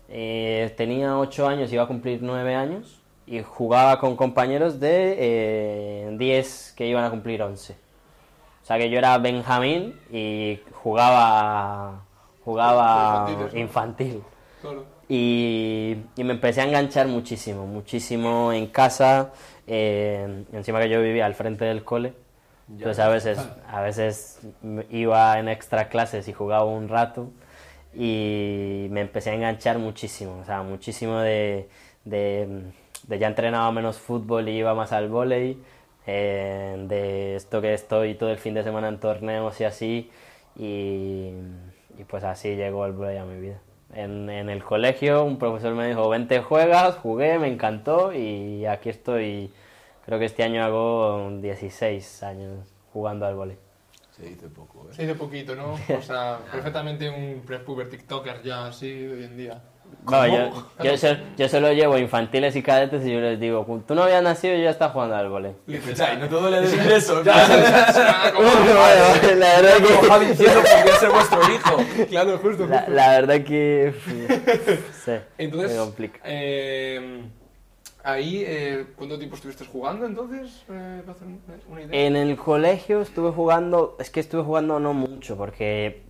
eh, 0.10 0.74
tenía 0.78 1.18
8 1.18 1.48
años, 1.48 1.72
iba 1.74 1.84
a 1.84 1.88
cumplir 1.88 2.20
9 2.22 2.56
años, 2.56 3.02
y 3.28 3.42
jugaba 3.42 4.00
con 4.00 4.16
compañeros 4.16 4.80
de 4.80 5.16
eh, 5.18 6.16
10 6.18 6.74
que 6.78 6.88
iban 6.88 7.04
a 7.04 7.10
cumplir 7.10 7.42
11. 7.42 7.74
O 7.74 8.66
sea 8.66 8.78
que 8.78 8.90
yo 8.90 8.98
era 8.98 9.18
Benjamín 9.18 10.00
y 10.12 10.60
jugaba, 10.72 12.04
jugaba 12.44 13.30
infantil. 13.54 14.24
Claro. 14.62 14.86
Y, 15.08 15.98
y 16.16 16.24
me 16.24 16.34
empecé 16.34 16.62
a 16.62 16.66
enganchar 16.66 17.08
muchísimo, 17.08 17.68
muchísimo 17.68 18.52
en 18.52 18.68
casa, 18.68 19.34
eh, 19.68 20.46
encima 20.52 20.80
que 20.80 20.90
yo 20.90 21.02
vivía 21.02 21.26
al 21.26 21.36
frente 21.36 21.66
del 21.66 21.84
cole. 21.84 22.14
Entonces 22.68 23.04
a 23.04 23.10
veces, 23.10 23.40
a 23.68 23.82
veces 23.82 24.40
iba 24.90 25.38
en 25.38 25.48
extra 25.48 25.88
clases 25.88 26.28
y 26.28 26.34
jugaba 26.34 26.66
un 26.66 26.90
rato 26.90 27.30
y 27.96 28.88
me 28.92 29.02
empecé 29.02 29.32
a 29.32 29.34
enganchar 29.36 29.80
muchísimo, 29.80 30.40
o 30.42 30.46
sea, 30.46 30.64
muchísimo 30.64 31.20
de, 31.20 31.70
de, 32.04 32.64
de 33.08 33.20
ya 33.20 33.28
entrenaba 33.28 33.72
menos 33.72 33.98
fútbol 34.00 34.50
y 34.50 34.58
iba 34.58 34.74
más 34.76 34.92
al 34.92 35.10
vóley, 35.10 35.62
eh, 36.08 36.76
de 36.88 37.36
esto 37.36 37.62
que 37.62 37.74
estoy 37.74 38.16
todo 38.16 38.30
el 38.32 38.38
fin 38.38 38.54
de 38.54 38.64
semana 38.64 38.90
en 38.90 39.00
torneos 39.00 39.60
y 39.62 39.64
así, 39.64 40.12
y, 40.58 41.32
y 41.98 42.04
pues 42.08 42.24
así 42.24 42.56
llegó 42.56 42.86
el 42.86 42.94
vóley 42.94 43.18
a 43.18 43.26
mi 43.26 43.40
vida. 43.40 43.60
En, 43.94 44.30
en 44.30 44.50
el 44.50 44.64
colegio 44.64 45.24
un 45.24 45.38
profesor 45.40 45.74
me 45.74 45.88
dijo, 45.88 46.10
vente 46.10 46.42
juegas, 46.42 46.96
jugué, 46.98 47.40
me 47.40 47.48
encantó 47.48 48.14
y 48.14 48.66
aquí 48.66 48.90
estoy, 48.90 49.52
creo 50.06 50.20
que 50.20 50.26
este 50.26 50.44
año 50.44 50.64
hago 50.64 51.30
16 51.42 52.24
años 52.24 52.74
jugando 52.92 53.26
al 53.26 53.36
vóley. 53.36 53.65
Se 54.16 54.24
dice 54.24 54.48
poco, 54.48 54.88
¿eh? 54.90 54.94
Se 54.96 55.02
dice 55.04 55.16
poquito, 55.16 55.56
¿no? 55.56 55.74
O 55.98 56.02
sea, 56.02 56.40
perfectamente 56.52 57.10
un 57.10 57.42
prepuber 57.46 57.90
TikToker 57.90 58.42
ya 58.44 58.68
así 58.68 58.92
de 58.92 59.14
hoy 59.14 59.24
en 59.26 59.38
día. 59.38 59.62
No, 60.10 60.26
yo, 60.28 60.52
yo, 60.84 60.92
yo 61.38 61.50
solo 61.50 61.72
llevo 61.72 61.98
infantiles 61.98 62.56
y 62.56 62.64
cadetes 62.64 63.06
y 63.06 63.12
yo 63.14 63.20
les 63.20 63.40
digo, 63.40 63.66
tú 63.88 63.94
no 63.96 64.04
habías 64.04 64.24
nacido 64.24 64.56
y 64.56 64.64
ya 64.64 64.72
estás 64.72 64.92
jugando 64.92 65.16
al 65.16 65.30
vóley. 65.30 65.54
Y 65.68 65.74
no 65.74 66.28
todo 66.28 66.50
le 66.50 66.62
decir 66.62 66.80
eso. 66.92 67.24
La 67.24 67.38
verdad 69.62 69.78
que... 69.78 70.08
Javi 70.08 70.26
diciendo 70.28 70.62
podría 70.62 70.96
ser 70.96 71.10
vuestro 71.12 71.40
hijo. 71.54 71.78
Claro, 72.10 72.38
justo, 72.40 72.68
La, 72.68 72.78
justo. 72.80 72.92
la 72.94 73.10
verdad 73.10 73.44
que... 73.44 73.94
Sí, 74.06 75.12
Entonces, 75.38 75.72
me 75.72 75.78
complica. 75.78 76.20
eh, 76.24 77.22
ahí, 78.06 78.44
eh, 78.46 78.86
¿cuánto 78.96 79.18
tiempo 79.18 79.36
estuviste 79.36 79.66
jugando 79.66 80.06
entonces? 80.06 80.64
Eh, 80.70 81.02
una 81.68 81.82
idea. 81.82 82.08
En 82.08 82.16
el 82.16 82.38
colegio 82.38 83.02
estuve 83.02 83.32
jugando, 83.32 83.98
es 84.00 84.10
que 84.10 84.20
estuve 84.20 84.44
jugando 84.44 84.80
no 84.80 84.94
mucho, 84.94 85.36
porque 85.36 86.04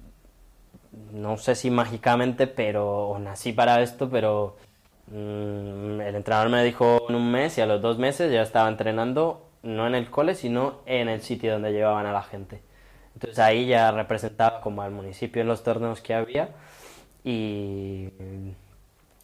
no 1.13 1.38
sé 1.38 1.55
si 1.55 1.71
mágicamente, 1.71 2.47
pero 2.47 3.17
nací 3.19 3.53
para 3.53 3.81
esto, 3.81 4.10
pero 4.10 4.58
mm, 5.08 6.01
el 6.01 6.15
entrenador 6.15 6.49
me 6.49 6.63
dijo 6.63 7.05
en 7.10 7.15
un 7.15 7.31
mes 7.31 7.58
y 7.58 7.62
a 7.62 7.65
los 7.65 7.81
dos 7.81 7.97
meses 7.97 8.31
ya 8.31 8.41
estaba 8.41 8.69
entrenando, 8.69 9.47
no 9.63 9.88
en 9.88 9.95
el 9.95 10.10
cole, 10.12 10.36
sino 10.36 10.81
en 10.86 11.08
el 11.10 11.21
sitio 11.21 11.53
donde 11.53 11.71
llevaban 11.71 12.05
a 12.05 12.13
la 12.13 12.23
gente. 12.23 12.62
Entonces 13.13 13.39
ahí 13.39 13.67
ya 13.67 13.91
representaba 13.91 14.60
como 14.62 14.81
al 14.81 14.91
municipio 14.91 15.41
en 15.41 15.47
los 15.47 15.63
torneos 15.63 16.01
que 16.01 16.13
había 16.13 16.49
y, 17.23 18.10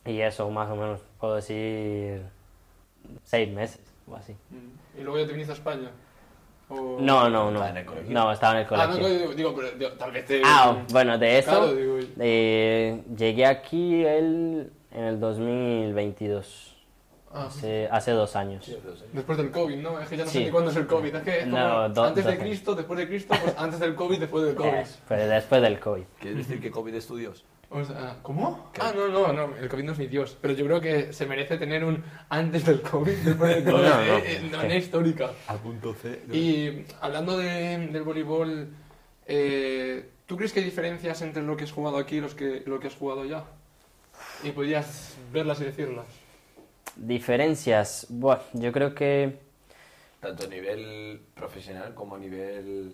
y 0.05 0.21
eso 0.21 0.49
más 0.49 0.69
o 0.69 0.75
menos 0.77 1.01
puedo 1.19 1.36
decir 1.36 2.23
seis 3.24 3.50
meses 3.54 3.82
o 4.08 4.15
así. 4.15 4.34
Mm. 4.50 5.00
¿Y 5.00 5.04
luego 5.04 5.19
ya 5.19 5.26
te 5.26 5.32
viniste 5.34 5.52
a 5.52 5.56
España? 5.56 5.89
¿O- 6.69 6.97
No, 7.02 7.30
no, 7.30 7.52
no. 7.52 7.60
¿Estaba 7.65 7.69
en 7.69 7.78
el 7.78 7.86
colegio? 7.86 8.12
No, 8.13 8.32
estaba 8.32 8.54
en 8.54 8.60
el 8.60 8.65
Ah, 8.74 8.88
no, 8.88 8.93
colegio. 8.93 9.17
digo, 9.19 9.34
digo, 9.34 9.56
pero 9.56 9.71
digo, 9.71 9.91
tal 9.93 10.12
vez 10.12 10.26
te... 10.26 10.41
Ah, 10.45 10.84
bueno, 10.91 11.17
de 11.17 11.38
eso 11.39 11.50
Claro, 11.52 11.74
digo, 11.74 11.97
eh, 12.19 13.04
llegué 13.17 13.45
aquí 13.45 14.04
el, 14.06 14.71
en 14.91 15.04
el 15.04 15.19
2022, 15.19 16.78
ah, 17.34 17.45
hace, 17.47 17.88
hace 17.91 18.12
dos 18.12 18.36
años. 18.36 18.69
Después 19.13 19.38
del 19.38 19.52
COVID, 19.52 19.76
¿no? 19.78 20.00
Es 20.00 20.08
que 20.08 20.17
ya 20.17 20.24
no 20.26 20.30
Sí. 20.32 20.38
sé 20.39 20.45
ni 20.45 20.52
cuándo 20.52 20.71
es 20.71 20.78
el 20.78 20.88
COVID. 20.88 21.15
Es 21.15 21.24
que 21.24 21.38
es 21.39 21.43
como 21.45 21.58
No, 21.58 21.89
do- 21.89 22.04
antes 22.06 22.26
de. 22.26 22.38
Cristo, 22.38 22.76
después 22.76 23.00
de 23.00 23.08
Cristo, 23.08 23.36
pues 23.41 23.56
antes 23.58 23.80
del 23.80 23.95
COVID, 23.95 24.19
después 24.19 24.45
del 24.45 24.56
COVID. 24.56 24.69
Eh, 24.71 24.86
pero 25.08 25.28
después 25.28 25.62
del 25.62 25.80
COVID. 25.80 26.04
¿Quieres 26.19 26.38
decir 26.47 26.62
que 26.62 26.71
COVID 26.71 26.93
estudios? 26.95 27.43
O 27.73 27.86
sea, 27.86 28.17
¿Cómo? 28.21 28.69
¿Qué? 28.73 28.81
Ah, 28.84 28.91
no, 28.93 29.07
no, 29.07 29.31
no, 29.31 29.55
el 29.55 29.69
COVID 29.69 29.84
no 29.86 29.91
es 29.93 29.97
mi 29.97 30.07
Dios. 30.07 30.38
Pero 30.41 30.53
yo 30.53 30.65
creo 30.65 30.81
que 30.81 31.13
se 31.13 31.25
merece 31.25 31.57
tener 31.57 31.86
un 31.86 32.03
antes 32.29 32.65
del 32.65 32.81
COVID, 32.81 33.13
después 33.25 33.55
del 33.55 33.63
No, 33.65 33.71
COVID, 33.71 33.84
no, 33.88 33.97
eh, 34.17 34.23
eh, 34.25 34.39
de 34.51 34.57
manera 34.57 34.75
histórica. 34.75 35.31
A 35.47 35.55
punto 35.55 35.93
C. 35.93 36.21
Y 36.34 36.86
hablando 36.99 37.38
de- 37.38 37.88
del 37.88 38.03
voleibol, 38.03 38.67
eh, 39.25 40.05
¿tú 40.25 40.36
crees 40.36 40.51
que 40.51 40.60
hay 40.60 40.65
diferencias 40.65 41.21
entre 41.21 41.43
lo 41.43 41.55
que 41.55 41.63
has 41.63 41.71
jugado 41.71 41.97
aquí 41.97 42.17
y 42.17 42.21
los 42.21 42.36
que, 42.36 42.62
lo 42.65 42.79
que 42.79 42.88
has 42.88 42.95
jugado 42.95 43.21
allá? 43.21 43.45
Y 44.43 44.51
podrías 44.51 45.15
verlas 45.31 45.62
y 45.62 45.63
decirlas. 45.63 46.05
Diferencias, 46.97 48.07
bueno, 48.10 48.41
yo 48.53 48.71
creo 48.73 48.93
que 48.93 49.39
Tanto 50.19 50.43
a 50.43 50.47
nivel 50.47 51.21
profesional 51.34 51.93
como 51.95 52.15
a 52.15 52.19
nivel, 52.19 52.93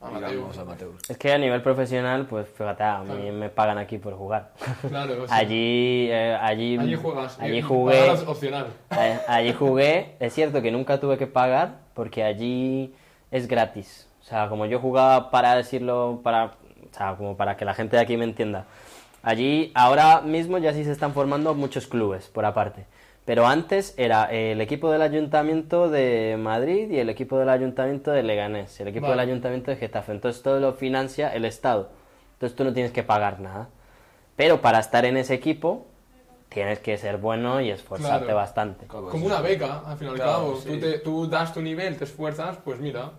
Amateur. 0.00 0.30
digamos, 0.30 0.58
amateur. 0.58 0.90
es 1.08 1.18
que 1.18 1.32
a 1.32 1.38
nivel 1.38 1.60
profesional, 1.60 2.26
pues 2.26 2.46
fíjate, 2.48 2.84
a 2.84 3.00
mí 3.00 3.14
Claro. 3.16 3.32
me 3.32 3.48
pagan 3.50 3.78
aquí 3.78 3.98
por 3.98 4.14
jugar. 4.14 4.52
Claro, 4.88 5.22
o 5.24 5.26
sea, 5.26 5.36
Allí, 5.36 6.08
eh, 6.10 6.38
allí, 6.40 6.78
allí 6.78 6.94
juegas. 6.94 7.38
allí 7.40 7.58
y 7.58 7.62
jugué, 7.62 8.10
opcional. 8.26 8.66
Eh, 8.96 9.18
Allí 9.26 9.52
jugué, 9.52 10.14
es 10.20 10.32
cierto 10.32 10.62
que 10.62 10.70
nunca 10.70 11.00
tuve 11.00 11.18
que 11.18 11.26
pagar 11.26 11.78
porque 11.94 12.22
allí 12.22 12.94
es 13.32 13.48
gratis. 13.48 14.08
O 14.20 14.24
sea, 14.24 14.48
como 14.48 14.66
yo 14.66 14.78
jugaba 14.78 15.30
para 15.32 15.56
decirlo, 15.56 16.20
para, 16.22 16.44
o 16.44 16.94
sea, 16.96 17.16
como 17.16 17.36
para 17.36 17.56
que 17.56 17.64
la 17.64 17.74
gente 17.74 17.96
de 17.96 18.02
aquí 18.02 18.16
me 18.16 18.24
entienda. 18.24 18.66
Allí 19.22 19.72
ahora 19.74 20.20
mismo 20.20 20.58
ya 20.58 20.72
sí 20.72 20.84
se 20.84 20.92
están 20.92 21.12
formando 21.12 21.54
muchos 21.54 21.86
clubes 21.86 22.28
por 22.28 22.44
aparte. 22.44 22.86
Pero 23.24 23.46
antes 23.46 23.92
era 23.98 24.24
el 24.32 24.60
equipo 24.60 24.90
del 24.90 25.02
Ayuntamiento 25.02 25.90
de 25.90 26.36
Madrid 26.38 26.90
y 26.90 26.98
el 26.98 27.10
equipo 27.10 27.38
del 27.38 27.50
Ayuntamiento 27.50 28.10
de 28.10 28.22
Leganés, 28.22 28.80
el 28.80 28.88
equipo 28.88 29.08
Vale. 29.08 29.20
del 29.20 29.28
Ayuntamiento 29.30 29.70
de 29.70 29.76
Getafe. 29.76 30.12
Entonces 30.12 30.42
todo 30.42 30.60
lo 30.60 30.72
financia 30.72 31.34
el 31.34 31.44
Estado. 31.44 31.90
Entonces 32.34 32.56
tú 32.56 32.64
no 32.64 32.72
tienes 32.72 32.92
que 32.92 33.02
pagar 33.02 33.40
nada. 33.40 33.68
Pero 34.36 34.62
para 34.62 34.78
estar 34.78 35.04
en 35.04 35.16
ese 35.18 35.34
equipo 35.34 35.86
tienes 36.48 36.78
que 36.78 36.96
ser 36.96 37.18
bueno 37.18 37.60
y 37.60 37.68
esforzarte 37.70 38.24
Claro. 38.26 38.36
bastante. 38.36 38.86
Como 38.86 39.26
una 39.26 39.40
beca, 39.42 39.82
al 39.86 39.98
fin 39.98 40.08
y 40.08 40.10
al 40.12 40.16
cabo. 40.18 40.56
sí. 40.56 40.68
Tú, 40.70 40.80
te- 40.80 40.98
tú 41.00 41.26
das 41.28 41.52
tu 41.52 41.60
nivel, 41.60 41.98
te 41.98 42.04
esfuerzas, 42.04 42.56
pues 42.64 42.78
mira. 42.80 43.10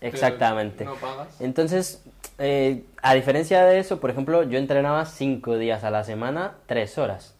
Te- 0.00 0.08
Exactamente. 0.08 0.84
No 0.84 0.94
pagas. 0.96 1.40
Entonces, 1.40 2.02
eh, 2.38 2.84
a 3.02 3.14
diferencia 3.14 3.64
de 3.64 3.78
eso, 3.78 4.00
por 4.00 4.10
ejemplo, 4.10 4.42
yo 4.44 4.58
entrenaba 4.58 5.04
cinco 5.06 5.56
días 5.58 5.84
a 5.84 5.90
la 5.90 6.02
semana, 6.04 6.54
tres 6.66 6.98
horas. 6.98 7.36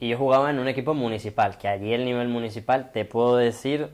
Y 0.00 0.10
yo 0.10 0.18
jugaba 0.18 0.50
en 0.50 0.58
un 0.60 0.68
equipo 0.68 0.94
municipal, 0.94 1.58
que 1.58 1.66
allí 1.68 1.92
el 1.92 2.04
nivel 2.04 2.28
municipal 2.28 2.90
te 2.92 3.04
puedo 3.04 3.36
decir 3.36 3.88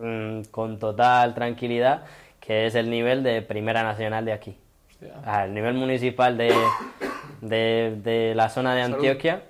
mm, 0.00 0.42
con 0.50 0.78
total 0.78 1.34
tranquilidad 1.34 2.04
que 2.40 2.66
es 2.66 2.74
el 2.74 2.90
nivel 2.90 3.22
de 3.22 3.40
Primera 3.42 3.82
Nacional 3.82 4.24
de 4.26 4.32
aquí. 4.34 4.56
Hostia. 4.90 5.44
El 5.44 5.54
nivel 5.54 5.72
municipal 5.74 6.36
de, 6.36 6.54
de, 7.40 7.98
de 8.04 8.34
la 8.34 8.50
zona 8.50 8.74
de 8.74 8.82
Salud. 8.82 8.96
Antioquia, 8.96 9.42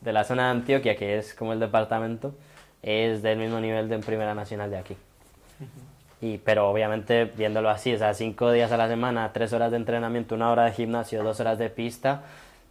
de 0.00 0.12
la 0.12 0.22
zona 0.22 0.44
de 0.44 0.50
Antioquia, 0.50 0.94
que 0.96 1.18
es 1.18 1.34
como 1.34 1.52
el 1.52 1.58
departamento, 1.58 2.34
es 2.82 3.20
del 3.22 3.38
mismo 3.38 3.58
nivel 3.58 3.88
de 3.88 3.98
Primera 3.98 4.32
Nacional 4.34 4.70
de 4.70 4.78
aquí. 4.78 4.96
Y, 6.24 6.38
pero 6.38 6.70
obviamente 6.70 7.26
viéndolo 7.36 7.68
así, 7.68 7.92
o 7.92 7.98
sea, 7.98 8.14
cinco 8.14 8.50
días 8.50 8.72
a 8.72 8.78
la 8.78 8.88
semana, 8.88 9.30
tres 9.34 9.52
horas 9.52 9.70
de 9.70 9.76
entrenamiento, 9.76 10.34
una 10.34 10.50
hora 10.50 10.64
de 10.64 10.72
gimnasio, 10.72 11.22
dos 11.22 11.38
horas 11.40 11.58
de 11.58 11.68
pista, 11.68 12.22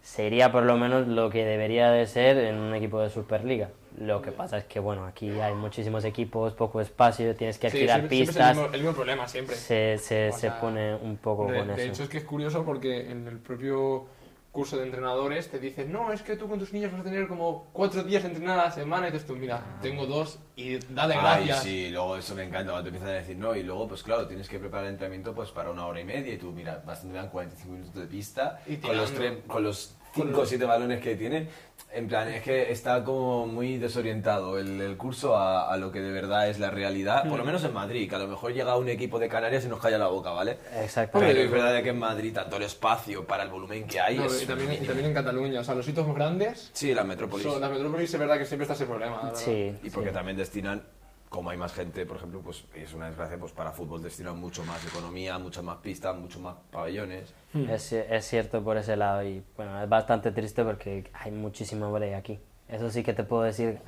sería 0.02 0.50
por 0.50 0.64
lo 0.64 0.76
menos 0.76 1.06
lo 1.06 1.30
que 1.30 1.44
debería 1.44 1.90
de 1.90 2.06
ser 2.06 2.36
en 2.38 2.56
un 2.56 2.74
equipo 2.74 3.00
de 3.00 3.10
Superliga. 3.10 3.68
Lo 3.96 4.22
que 4.22 4.32
pasa 4.32 4.58
es 4.58 4.64
que, 4.64 4.80
bueno, 4.80 5.06
aquí 5.06 5.30
hay 5.40 5.54
muchísimos 5.54 6.04
equipos, 6.04 6.52
poco 6.54 6.80
espacio, 6.80 7.32
tienes 7.36 7.58
que 7.58 7.70
Sí, 7.70 7.76
alquilar 7.76 8.00
siempre- 8.00 8.16
siempre 8.16 8.30
es 8.32 8.36
pistas, 8.36 8.48
el 8.50 8.56
mismo, 8.56 8.74
el 8.74 8.80
mismo 8.80 8.94
problema, 8.96 9.28
siempre. 9.28 9.54
se, 9.54 9.98
se, 9.98 10.32
se 10.32 10.38
sea, 10.40 10.60
pone 10.60 10.96
un 10.96 11.16
poco 11.16 11.46
de, 11.46 11.58
con 11.60 11.68
de 11.68 11.74
eso. 11.74 11.92
hecho, 11.92 12.02
es 12.02 12.08
que 12.08 12.18
es 12.18 12.24
curioso 12.24 12.64
porque 12.64 13.08
en 13.08 13.28
el 13.28 13.38
propio 13.38 14.06
curso 14.54 14.76
de 14.76 14.84
entrenadores 14.84 15.50
te 15.50 15.58
dicen, 15.58 15.90
no, 15.90 16.12
es 16.12 16.22
que 16.22 16.36
tú 16.36 16.48
con 16.48 16.60
tus 16.60 16.72
niños 16.72 16.92
vas 16.92 17.00
a 17.00 17.04
tener 17.04 17.26
como 17.26 17.68
cuatro 17.72 18.04
días 18.04 18.22
de 18.22 18.28
entrenar 18.28 18.56
a 18.60 18.64
la 18.66 18.70
semana 18.70 19.08
y 19.08 19.10
dices 19.10 19.26
tú, 19.26 19.34
mira, 19.34 19.60
tengo 19.82 20.06
dos 20.06 20.38
y 20.54 20.76
dale 20.94 21.14
Ay, 21.16 21.46
gracias. 21.46 21.64
sí, 21.64 21.90
luego 21.90 22.16
eso 22.16 22.36
me 22.36 22.44
encanta 22.44 22.70
cuando 22.70 22.84
te 22.84 22.88
empiezan 22.90 23.08
a 23.16 23.18
decir 23.18 23.36
no, 23.36 23.56
y 23.56 23.64
luego, 23.64 23.88
pues 23.88 24.04
claro, 24.04 24.28
tienes 24.28 24.48
que 24.48 24.60
preparar 24.60 24.86
el 24.86 24.92
entrenamiento 24.92 25.34
pues 25.34 25.50
para 25.50 25.70
una 25.72 25.84
hora 25.86 26.00
y 26.00 26.04
media 26.04 26.32
y 26.32 26.38
tú, 26.38 26.52
mira, 26.52 26.80
vas 26.86 27.00
a 27.00 27.02
entrenar 27.02 27.32
45 27.32 27.72
minutos 27.72 27.94
de 27.96 28.06
pista 28.06 28.60
Y 28.68 28.76
con 28.76 28.96
los, 28.96 29.12
con 29.48 29.64
los 29.64 29.96
Con 30.14 30.26
5 30.28 30.36
o 30.38 30.40
los- 30.42 30.48
7 30.48 30.64
balones 30.64 31.00
que 31.02 31.16
tiene. 31.16 31.48
En 31.96 32.08
plan, 32.08 32.26
es 32.28 32.42
que 32.42 32.72
está 32.72 33.04
como 33.04 33.46
muy 33.46 33.78
desorientado 33.78 34.58
el, 34.58 34.80
el 34.80 34.96
curso 34.96 35.36
a, 35.36 35.72
a 35.72 35.76
lo 35.76 35.92
que 35.92 36.00
de 36.00 36.10
verdad 36.10 36.48
es 36.48 36.58
la 36.58 36.70
realidad, 36.70 37.22
por 37.22 37.34
Mm. 37.34 37.38
lo 37.38 37.44
menos 37.44 37.64
en 37.64 37.72
Madrid, 37.72 38.08
que 38.08 38.16
a 38.16 38.18
lo 38.18 38.26
mejor 38.26 38.52
llega 38.52 38.76
un 38.76 38.88
equipo 38.88 39.18
de 39.18 39.28
Canarias 39.28 39.64
y 39.64 39.68
nos 39.68 39.78
calla 39.80 39.96
la 39.98 40.08
boca, 40.08 40.30
¿vale? 40.30 40.58
Exacto. 40.82 41.18
Pero 41.20 41.38
es 41.40 41.50
verdad 41.50 41.82
que 41.82 41.90
en 41.90 41.98
Madrid 41.98 42.32
tanto 42.34 42.56
el 42.56 42.64
espacio 42.64 43.24
para 43.26 43.44
el 43.44 43.50
volumen 43.50 43.86
que 43.86 44.00
hay 44.00 44.16
No, 44.18 44.24
es... 44.24 44.42
y, 44.42 44.46
también, 44.46 44.72
y 44.72 44.86
también 44.86 45.06
en 45.06 45.14
Cataluña, 45.14 45.60
o 45.60 45.64
sea, 45.64 45.74
los 45.76 45.86
hitos 45.86 46.12
grandes, 46.14 46.70
Sí, 46.72 46.92
la 46.94 47.04
metrópolis. 47.04 47.46
son, 47.46 47.60
la 47.60 47.68
metrópolis 47.68 48.12
es 48.12 48.18
verdad 48.18 48.38
que 48.38 48.44
siempre 48.44 48.64
está 48.64 48.74
ese 48.74 48.86
problema. 48.86 49.16
verdad. 49.22 49.34
Sí, 49.36 49.72
Y 49.82 49.90
porque 49.90 50.08
sí. 50.10 50.14
también 50.14 50.36
destinan, 50.36 50.82
como 51.28 51.50
hay 51.50 51.56
más 51.56 51.72
gente, 51.72 52.06
por 52.06 52.18
ejemplo, 52.18 52.40
pues 52.40 52.64
es 52.74 52.94
una 52.94 53.06
desgracia, 53.06 53.36
pues 53.38 53.52
para 53.52 53.72
fútbol 53.72 54.02
destinan 54.02 54.38
mucho 54.38 54.64
más 54.64 54.84
economía, 54.86 55.38
muchas 55.38 55.64
más 55.64 55.78
pistas, 55.78 56.16
muchos 56.16 56.40
más 56.40 56.54
pabellones. 56.70 57.34
Es, 57.68 57.92
es 57.92 58.24
cierto 58.24 58.62
por 58.62 58.76
ese 58.76 58.96
lado 58.96 59.24
y 59.24 59.42
bueno, 59.56 59.82
es 59.82 59.88
bastante 59.88 60.30
triste 60.30 60.64
porque 60.64 61.10
hay 61.12 61.32
muchísimo 61.32 61.90
volei 61.90 62.14
aquí. 62.14 62.38
Eso 62.68 62.90
sí 62.90 63.02
que 63.02 63.12
te 63.12 63.24
puedo 63.24 63.42
decir. 63.42 63.78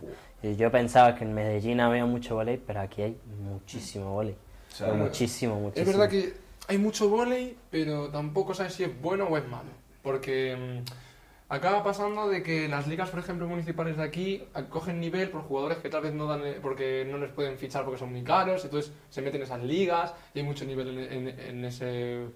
Yo 0.42 0.70
pensaba 0.70 1.14
que 1.14 1.24
en 1.24 1.34
Medellín 1.34 1.80
había 1.80 2.04
mucho 2.04 2.34
volei, 2.34 2.58
pero 2.58 2.80
aquí 2.80 3.02
hay 3.02 3.18
muchísimo 3.42 4.12
volei. 4.12 4.34
O 4.70 4.74
sea, 4.74 4.92
muchísimo, 4.92 5.58
muchísimo. 5.58 5.90
Es 5.90 5.96
verdad 5.96 6.10
que 6.10 6.34
hay 6.68 6.78
mucho 6.78 7.08
volei, 7.08 7.56
pero 7.70 8.10
tampoco 8.10 8.54
sabes 8.54 8.74
si 8.74 8.84
es 8.84 9.00
bueno 9.00 9.24
o 9.26 9.36
es 9.36 9.48
malo. 9.48 9.70
Porque 10.02 10.82
mm, 10.84 10.84
acaba 11.48 11.84
pasando 11.84 12.28
de 12.28 12.42
que 12.42 12.68
las 12.68 12.86
ligas, 12.88 13.10
por 13.10 13.20
ejemplo, 13.20 13.46
municipales 13.46 13.96
de 13.96 14.02
aquí 14.02 14.44
cogen 14.70 15.00
nivel 15.00 15.30
por 15.30 15.42
jugadores 15.42 15.78
que 15.78 15.88
tal 15.88 16.02
vez 16.02 16.12
no 16.12 16.26
dan, 16.26 16.44
eh, 16.44 16.58
porque 16.60 17.06
no 17.10 17.18
les 17.18 17.30
pueden 17.30 17.56
fichar 17.56 17.84
porque 17.84 17.98
son 17.98 18.10
muy 18.12 18.22
caros, 18.22 18.64
entonces 18.64 18.92
se 19.10 19.22
meten 19.22 19.40
en 19.40 19.46
esas 19.46 19.62
ligas 19.62 20.14
y 20.34 20.40
hay 20.40 20.44
mucho 20.44 20.64
nivel 20.64 20.98
en, 20.98 21.28
en- 21.28 21.40
en 21.40 21.64
ese... 21.64 22.26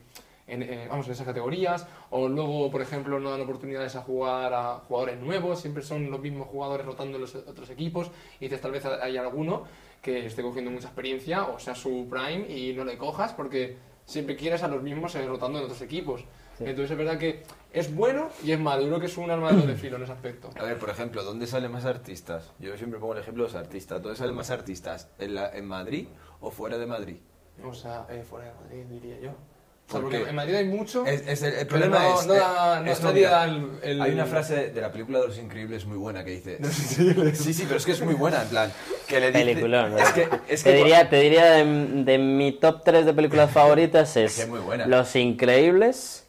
En, 0.47 0.65
eh, 0.65 0.87
vamos, 0.91 1.07
en 1.07 1.13
esas 1.13 1.27
categorías, 1.27 1.87
o 2.11 2.27
luego, 2.27 2.73
por 2.73 2.83
ejemplo, 2.83 3.21
no 3.21 3.31
dan 3.31 3.41
oportunidades 3.43 3.95
a 3.95 4.01
jugar 4.01 4.53
a 4.53 4.81
jugadores 4.89 5.21
nuevos, 5.21 5.61
siempre 5.61 5.81
son 5.81 6.11
los 6.11 6.19
mismos 6.21 6.49
jugadores 6.49 6.85
rotando 6.85 7.19
en 7.19 7.21
los 7.21 7.37
otros 7.37 7.71
equipos, 7.71 8.11
y 8.41 8.47
dices, 8.47 8.61
tal 8.61 8.73
vez 8.73 8.85
hay 8.85 9.17
alguno 9.17 9.63
que 10.03 10.27
esté 10.27 10.43
cogiendo 10.43 10.73
mucha 10.73 10.89
experiencia, 10.89 11.45
o 11.45 11.61
sea, 11.61 11.77
su 11.77 12.09
prime, 12.11 12.47
y 12.53 12.73
no 12.73 12.85
le 12.85 12.99
cojas 12.99 13.33
porque 13.33 13.77
siempre 14.05 14.35
quieres 14.35 14.65
a 14.65 14.69
los 14.69 14.83
mismos 14.83 15.15
eh, 15.15 15.25
rotando 15.25 15.61
en 15.61 15.67
otros 15.67 15.83
equipos. 15.83 16.23
Sí. 16.59 16.65
Entonces 16.67 16.91
es 16.91 16.99
verdad 16.99 17.17
que 17.17 17.45
es 17.73 17.95
bueno 17.95 18.31
y 18.43 18.53
es 18.53 18.59
malo, 18.59 18.83
yo 18.83 18.89
creo 18.89 19.01
que 19.01 19.07
es 19.07 19.17
un 19.17 19.31
arma 19.31 19.53
de 19.53 19.61
doble 19.61 19.77
filo 19.77 19.97
en 19.97 20.03
ese 20.03 20.13
aspecto. 20.13 20.51
A 20.59 20.63
ver, 20.65 20.79
por 20.79 20.91
ejemplo, 20.91 21.23
¿dónde 21.23 21.47
salen 21.47 21.71
más 21.73 21.85
artistas? 21.85 22.51
Yo 22.59 22.77
siempre 22.77 22.99
pongo 22.99 23.13
el 23.15 23.21
ejemplo 23.21 23.45
de 23.45 23.51
los 23.53 23.57
artistas. 23.61 24.03
¿Dónde 24.03 24.17
salen 24.19 24.35
más 24.35 24.51
artistas? 24.51 25.09
¿En, 25.19 25.35
la- 25.35 25.51
en 25.57 25.67
Madrid 25.67 26.09
o 26.41 26.51
fuera 26.51 26.79
de 26.79 26.87
Madrid? 26.87 27.17
O 27.65 27.75
sea, 27.75 28.07
eh, 28.11 28.25
fuera 28.29 28.47
de 28.47 28.55
Madrid, 28.55 28.85
diría 28.91 29.21
yo. 29.21 29.31
O 29.31 29.93
sea, 29.93 30.01
¿Por 30.01 30.11
porque 30.11 30.29
en 30.31 30.37
Madrid 30.37 30.55
hay 30.55 30.65
mucho, 30.67 31.05
Es, 31.05 31.27
es 31.27 31.43
el, 31.43 31.67
problema 31.67 31.99
no, 31.99 32.21
es... 32.21 32.27
no 32.29 32.35
eh, 32.35 32.39
da, 32.39 32.81
no- 32.81 32.91
esto, 32.93 33.05
nadie 33.09 33.17
mira, 33.19 33.31
da 33.31 33.45
el, 33.45 33.71
el- 33.83 34.01
Hay 34.03 34.13
una 34.13 34.25
frase 34.27 34.71
de 34.71 34.81
la 34.81 34.93
película 34.93 35.19
de 35.21 35.27
Los 35.27 35.39
Increíbles 35.39 35.85
muy 35.85 35.97
buena 35.97 36.25
que 36.25 36.31
dice... 36.31 36.59
Sí, 37.35 37.53
sí, 37.53 37.65
pero 37.67 37.77
es 37.77 37.85
que 37.87 37.93
es 37.93 38.01
muy 38.01 38.15
buena, 38.15 38.43
en 38.43 38.49
plan... 38.51 38.73
Que 39.09 39.19
le 39.19 39.33
dice, 39.33 39.45
Peliculón, 39.45 39.91
¿no? 39.91 39.99
Es 39.99 40.13
que... 40.13 40.29
Es 40.49 40.63
te, 40.63 40.73
diría, 40.75 41.09
te 41.11 41.17
diría 41.21 41.45
de, 41.51 41.65
de 42.05 42.19
mi 42.19 42.53
top 42.53 42.83
3 42.85 43.05
de 43.05 43.15
películas 43.15 43.51
favoritas 43.53 44.17
es 44.17 44.37
que 44.37 44.43
es 44.43 44.49
muy 44.49 44.61
buena. 44.61 44.87
Los 44.87 45.15
Increíbles, 45.17 46.29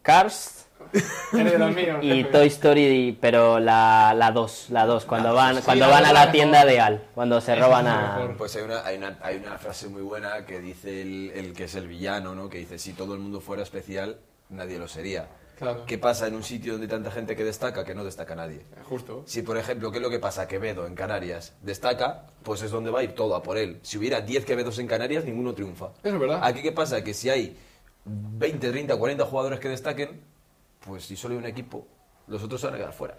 Cars 0.00 0.55
Eres 0.92 1.52
de 1.52 1.58
los 1.58 1.74
míos, 1.74 1.98
y. 2.02 2.24
Toy 2.24 2.46
Story, 2.48 3.18
pero 3.20 3.58
la 3.60 4.12
2, 4.14 4.18
la 4.18 4.30
2, 4.30 4.66
la 4.70 4.86
dos, 4.86 5.04
cuando 5.04 5.28
La 5.28 5.34
van, 5.34 5.56
sí, 5.56 5.62
cuando 5.64 5.86
la 5.86 5.92
van 5.92 6.04
a 6.06 6.12
la 6.12 6.32
tienda 6.32 6.58
mejor. 6.64 6.70
de 6.72 6.80
Al, 6.80 7.02
cuando 7.14 7.40
se 7.40 7.54
roban 7.56 7.86
es 7.86 7.92
la 7.92 8.14
a... 8.16 8.34
Pues 8.36 8.56
hay 8.56 8.62
una, 8.62 8.84
hay, 8.84 8.96
una, 8.98 9.18
hay 9.22 9.36
una 9.36 9.58
frase 9.58 9.88
muy 9.88 10.02
buena 10.02 10.44
que 10.46 10.60
dice 10.60 11.02
el, 11.02 11.30
el 11.34 11.52
que 11.52 11.64
es 11.64 11.74
el 11.74 11.88
villano, 11.88 12.34
¿no? 12.34 12.48
Que 12.48 12.58
dice, 12.58 12.78
si 12.78 12.92
todo 12.92 13.14
el 13.14 13.20
mundo 13.20 13.40
fuera 13.40 13.62
especial, 13.62 14.18
nadie 14.50 14.78
lo 14.78 14.88
sería. 14.88 15.28
Claro, 15.58 15.86
¿Qué 15.86 15.96
pasa 15.96 16.26
en 16.26 16.34
un 16.34 16.42
sitio 16.42 16.72
donde 16.72 16.84
hay 16.84 16.90
tanta 16.90 17.10
gente 17.10 17.34
que 17.34 17.42
destaca 17.42 17.82
que 17.82 17.94
no 17.94 18.04
destaca 18.04 18.34
nadie? 18.34 18.60
justo. 18.84 19.22
Si, 19.26 19.40
por 19.40 19.56
ejemplo, 19.56 19.90
¿qué 19.90 19.96
es 19.96 20.02
lo 20.02 20.10
que 20.10 20.18
pasa? 20.18 20.46
Quevedo 20.46 20.86
en 20.86 20.94
Canarias 20.94 21.54
destaca, 21.62 22.26
pues 22.42 22.60
es 22.60 22.70
donde 22.70 22.90
va 22.90 23.00
a 23.00 23.02
ir 23.04 23.14
todo 23.14 23.34
a 23.34 23.42
por 23.42 23.56
él. 23.56 23.78
Si 23.80 23.96
hubiera 23.96 24.20
10 24.20 24.44
Quevedos 24.44 24.78
en 24.78 24.86
Canarias, 24.86 25.24
ninguno 25.24 25.54
triunfa. 25.54 25.86
Eso 26.02 26.14
es 26.14 26.20
verdad. 26.20 26.40
Aquí, 26.42 26.60
¿qué 26.60 26.72
pasa? 26.72 27.02
Que 27.02 27.14
si 27.14 27.30
hay 27.30 27.56
20, 28.04 28.70
30, 28.70 28.96
40 28.96 29.24
jugadores 29.24 29.58
que 29.58 29.70
destaquen, 29.70 30.20
pues 30.86 31.04
si 31.04 31.16
solo 31.16 31.34
hay 31.34 31.38
un 31.38 31.46
equipo, 31.46 31.86
los 32.26 32.42
otros 32.42 32.60
se 32.60 32.66
van 32.68 32.74
a 32.74 32.78
quedar 32.78 32.92
fuera. 32.92 33.18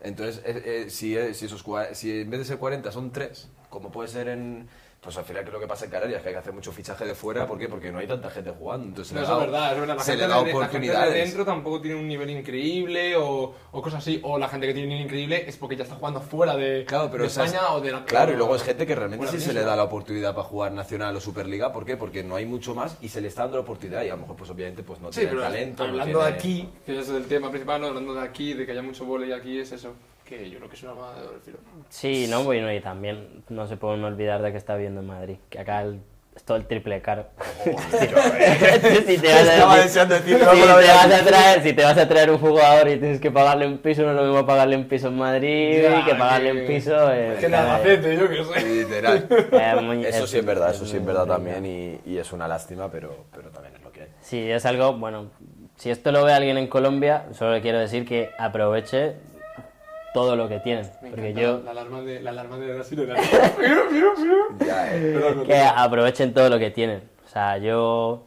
Entonces, 0.00 0.42
eh, 0.44 0.62
eh, 0.86 0.90
si, 0.90 1.16
eh, 1.16 1.34
si, 1.34 1.46
esos, 1.46 1.64
si 1.92 2.20
en 2.20 2.30
vez 2.30 2.40
de 2.40 2.46
ser 2.46 2.58
40 2.58 2.90
son 2.92 3.10
3, 3.10 3.48
como 3.70 3.90
puede 3.90 4.08
ser 4.08 4.28
en... 4.28 4.68
Pues 5.04 5.18
al 5.18 5.24
final, 5.24 5.42
¿qué 5.42 5.48
es 5.50 5.52
lo 5.52 5.60
que 5.60 5.66
pasa 5.66 5.84
en 5.84 5.90
Canarias? 5.90 6.22
Que 6.22 6.28
hay 6.28 6.34
que 6.34 6.38
hacer 6.40 6.54
mucho 6.54 6.72
fichaje 6.72 7.04
de 7.04 7.14
fuera. 7.14 7.46
¿Por 7.46 7.58
qué? 7.58 7.68
Porque 7.68 7.92
no 7.92 7.98
hay 7.98 8.06
tanta 8.06 8.30
gente 8.30 8.50
jugando. 8.58 8.86
Entonces, 8.88 9.12
No, 9.12 9.20
le 9.20 9.26
eso 9.26 9.36
da- 9.36 9.44
es 9.44 9.50
verdad, 9.50 9.72
es 9.74 9.80
verdad. 9.80 9.96
La 9.96 10.02
se 10.02 10.10
gente, 10.12 10.26
le 10.26 10.28
da 10.32 10.34
de, 10.36 10.40
la 10.40 10.44
gente 10.46 10.58
de 10.58 10.64
oportunidades. 10.64 11.14
dentro 11.14 11.44
tampoco 11.44 11.80
tiene 11.82 12.00
un 12.00 12.08
nivel 12.08 12.30
increíble 12.30 13.16
o, 13.16 13.54
o 13.70 13.82
cosas 13.82 13.98
así. 14.00 14.18
O 14.22 14.38
la 14.38 14.48
gente 14.48 14.66
que 14.66 14.72
tiene 14.72 14.86
un 14.86 14.94
nivel 14.94 15.04
increíble 15.04 15.44
es 15.46 15.58
porque 15.58 15.76
ya 15.76 15.82
está 15.84 15.96
jugando 15.96 16.20
fuera 16.22 16.56
de, 16.56 16.86
Claro, 16.86 17.10
pero 17.10 17.24
de 17.24 17.28
esa 17.28 17.44
es- 17.44 17.52
España 17.52 17.72
o 17.74 17.80
de 17.82 17.92
la 17.92 18.04
Claro, 18.06 18.32
y 18.32 18.36
luego 18.36 18.56
es 18.56 18.62
gente 18.62 18.86
que 18.86 18.94
realmente 18.94 19.28
sí 19.28 19.40
se 19.40 19.52
le 19.52 19.60
da 19.62 19.76
la 19.76 19.84
oportunidad 19.84 20.34
para 20.34 20.46
jugar 20.48 20.72
Nacional 20.72 21.14
o 21.16 21.20
Superliga. 21.20 21.70
¿Por 21.70 21.84
qué? 21.84 21.98
Porque 21.98 22.24
no 22.24 22.36
hay 22.36 22.46
mucho 22.46 22.74
más 22.74 22.96
y 23.02 23.08
se 23.10 23.20
le 23.20 23.28
está 23.28 23.42
dando 23.42 23.58
la 23.58 23.62
oportunidad 23.64 24.02
y 24.04 24.08
a 24.08 24.14
lo 24.14 24.22
mejor, 24.22 24.36
pues 24.36 24.48
obviamente, 24.48 24.82
pues 24.82 25.00
no 25.00 25.12
Sí, 25.12 25.20
tiene 25.20 25.32
pero 25.32 25.42
el 25.46 25.52
talento. 25.52 25.82
no 25.84 25.90
hablando 25.90 26.18
de 26.22 26.28
aquí, 26.28 26.68
que 26.86 26.98
es 26.98 27.08
el 27.10 27.26
tema 27.26 27.50
principal, 27.50 27.78
¿no? 27.82 27.88
hablando 27.88 28.14
de 28.14 28.22
aquí, 28.22 28.54
de 28.54 28.64
que 28.64 28.72
haya 28.72 28.82
mucho 28.82 29.04
volei 29.04 29.32
aquí, 29.32 29.58
es 29.58 29.70
eso. 29.72 29.92
Que 30.24 30.48
yo 30.50 30.56
creo 30.58 30.68
que 30.70 30.76
es 30.76 30.82
una 30.82 30.92
arma 30.92 31.14
de 31.14 31.20
doble 31.22 31.38
filo. 31.44 31.58
Sí, 31.90 32.26
no, 32.30 32.44
bueno, 32.44 32.72
y 32.72 32.80
también 32.80 33.44
no 33.50 33.66
se 33.66 33.76
puede 33.76 33.94
uno 33.94 34.06
olvidar 34.06 34.40
de 34.42 34.52
que 34.52 34.58
está 34.58 34.74
viviendo 34.74 35.00
en 35.00 35.06
Madrid, 35.06 35.36
que 35.50 35.58
acá 35.58 35.82
el- 35.82 36.00
es 36.34 36.42
todo 36.42 36.56
el 36.56 36.66
triple 36.66 37.00
caro. 37.00 37.26
si 37.64 37.68
te 37.68 38.14
vas 38.14 38.26
a, 38.26 38.34
decir, 38.88 39.04
si 39.06 39.18
te 39.18 39.32
vas 39.32 41.24
traer, 41.24 41.62
si 41.62 41.72
te 41.74 41.84
vas 41.84 41.96
a 41.98 42.08
traer 42.08 42.30
un 42.30 42.38
jugador 42.38 42.88
y 42.88 42.96
tienes 42.98 43.20
que 43.20 43.30
pagarle 43.30 43.66
un 43.68 43.78
piso, 43.78 44.02
no 44.02 44.10
es 44.10 44.16
lo 44.16 44.24
mismo 44.24 44.44
pagarle 44.46 44.76
un 44.76 44.88
piso 44.88 45.08
en 45.08 45.16
Madrid 45.18 45.82
Ya, 45.82 46.04
que 46.04 46.14
pagarle 46.14 46.52
que- 46.52 46.60
un 46.60 46.66
piso 46.66 47.12
en 47.12 47.36
Que 47.38 47.48
nada. 47.48 47.76
Albacete, 47.76 48.16
yo 48.16 48.28
que 48.28 48.44
sé. 48.44 48.66
Literal. 48.82 49.26
Eh, 49.30 49.80
muy- 49.82 50.04
Eso 50.06 50.26
sí 50.26 50.38
es 50.38 50.44
verdad, 50.46 50.70
eso 50.74 50.86
sí 50.86 50.96
es 50.96 51.04
verdad 51.04 51.26
también 51.26 51.64
y, 51.66 52.00
y 52.06 52.18
es 52.18 52.32
una 52.32 52.48
lástima, 52.48 52.90
pero, 52.90 53.26
pero 53.32 53.50
también 53.50 53.76
es 53.76 53.82
lo 53.82 53.92
que 53.92 54.00
hay. 54.02 54.08
Sí, 54.22 54.50
es 54.50 54.64
algo, 54.66 54.94
bueno, 54.94 55.30
si 55.76 55.90
esto 55.90 56.10
lo 56.10 56.24
ve 56.24 56.32
alguien 56.32 56.56
en 56.58 56.66
Colombia, 56.66 57.26
solo 57.32 57.52
le 57.52 57.60
quiero 57.60 57.78
decir 57.78 58.04
que 58.06 58.30
aproveche 58.38 59.14
todo 60.14 60.36
lo 60.36 60.48
que 60.48 60.60
tienen. 60.60 60.88
Me 61.02 61.10
Porque 61.10 61.34
yo, 61.34 61.60
La 61.64 61.72
alarma 61.72 62.00
de, 62.00 62.20
la 62.22 62.30
alarma 62.30 62.56
de 62.56 62.78
la 62.78 62.84
sirena. 62.84 63.14
Mira, 63.58 63.82
mira, 63.90 64.06
mira. 64.16 64.66
Ya, 64.66 64.96
eh. 64.96 65.12
Perdón, 65.12 65.44
que 65.44 65.60
aprovechen 65.60 66.32
todo 66.32 66.48
lo 66.48 66.58
que 66.58 66.70
tienen. 66.70 67.02
O 67.26 67.28
sea, 67.28 67.58
yo 67.58 68.24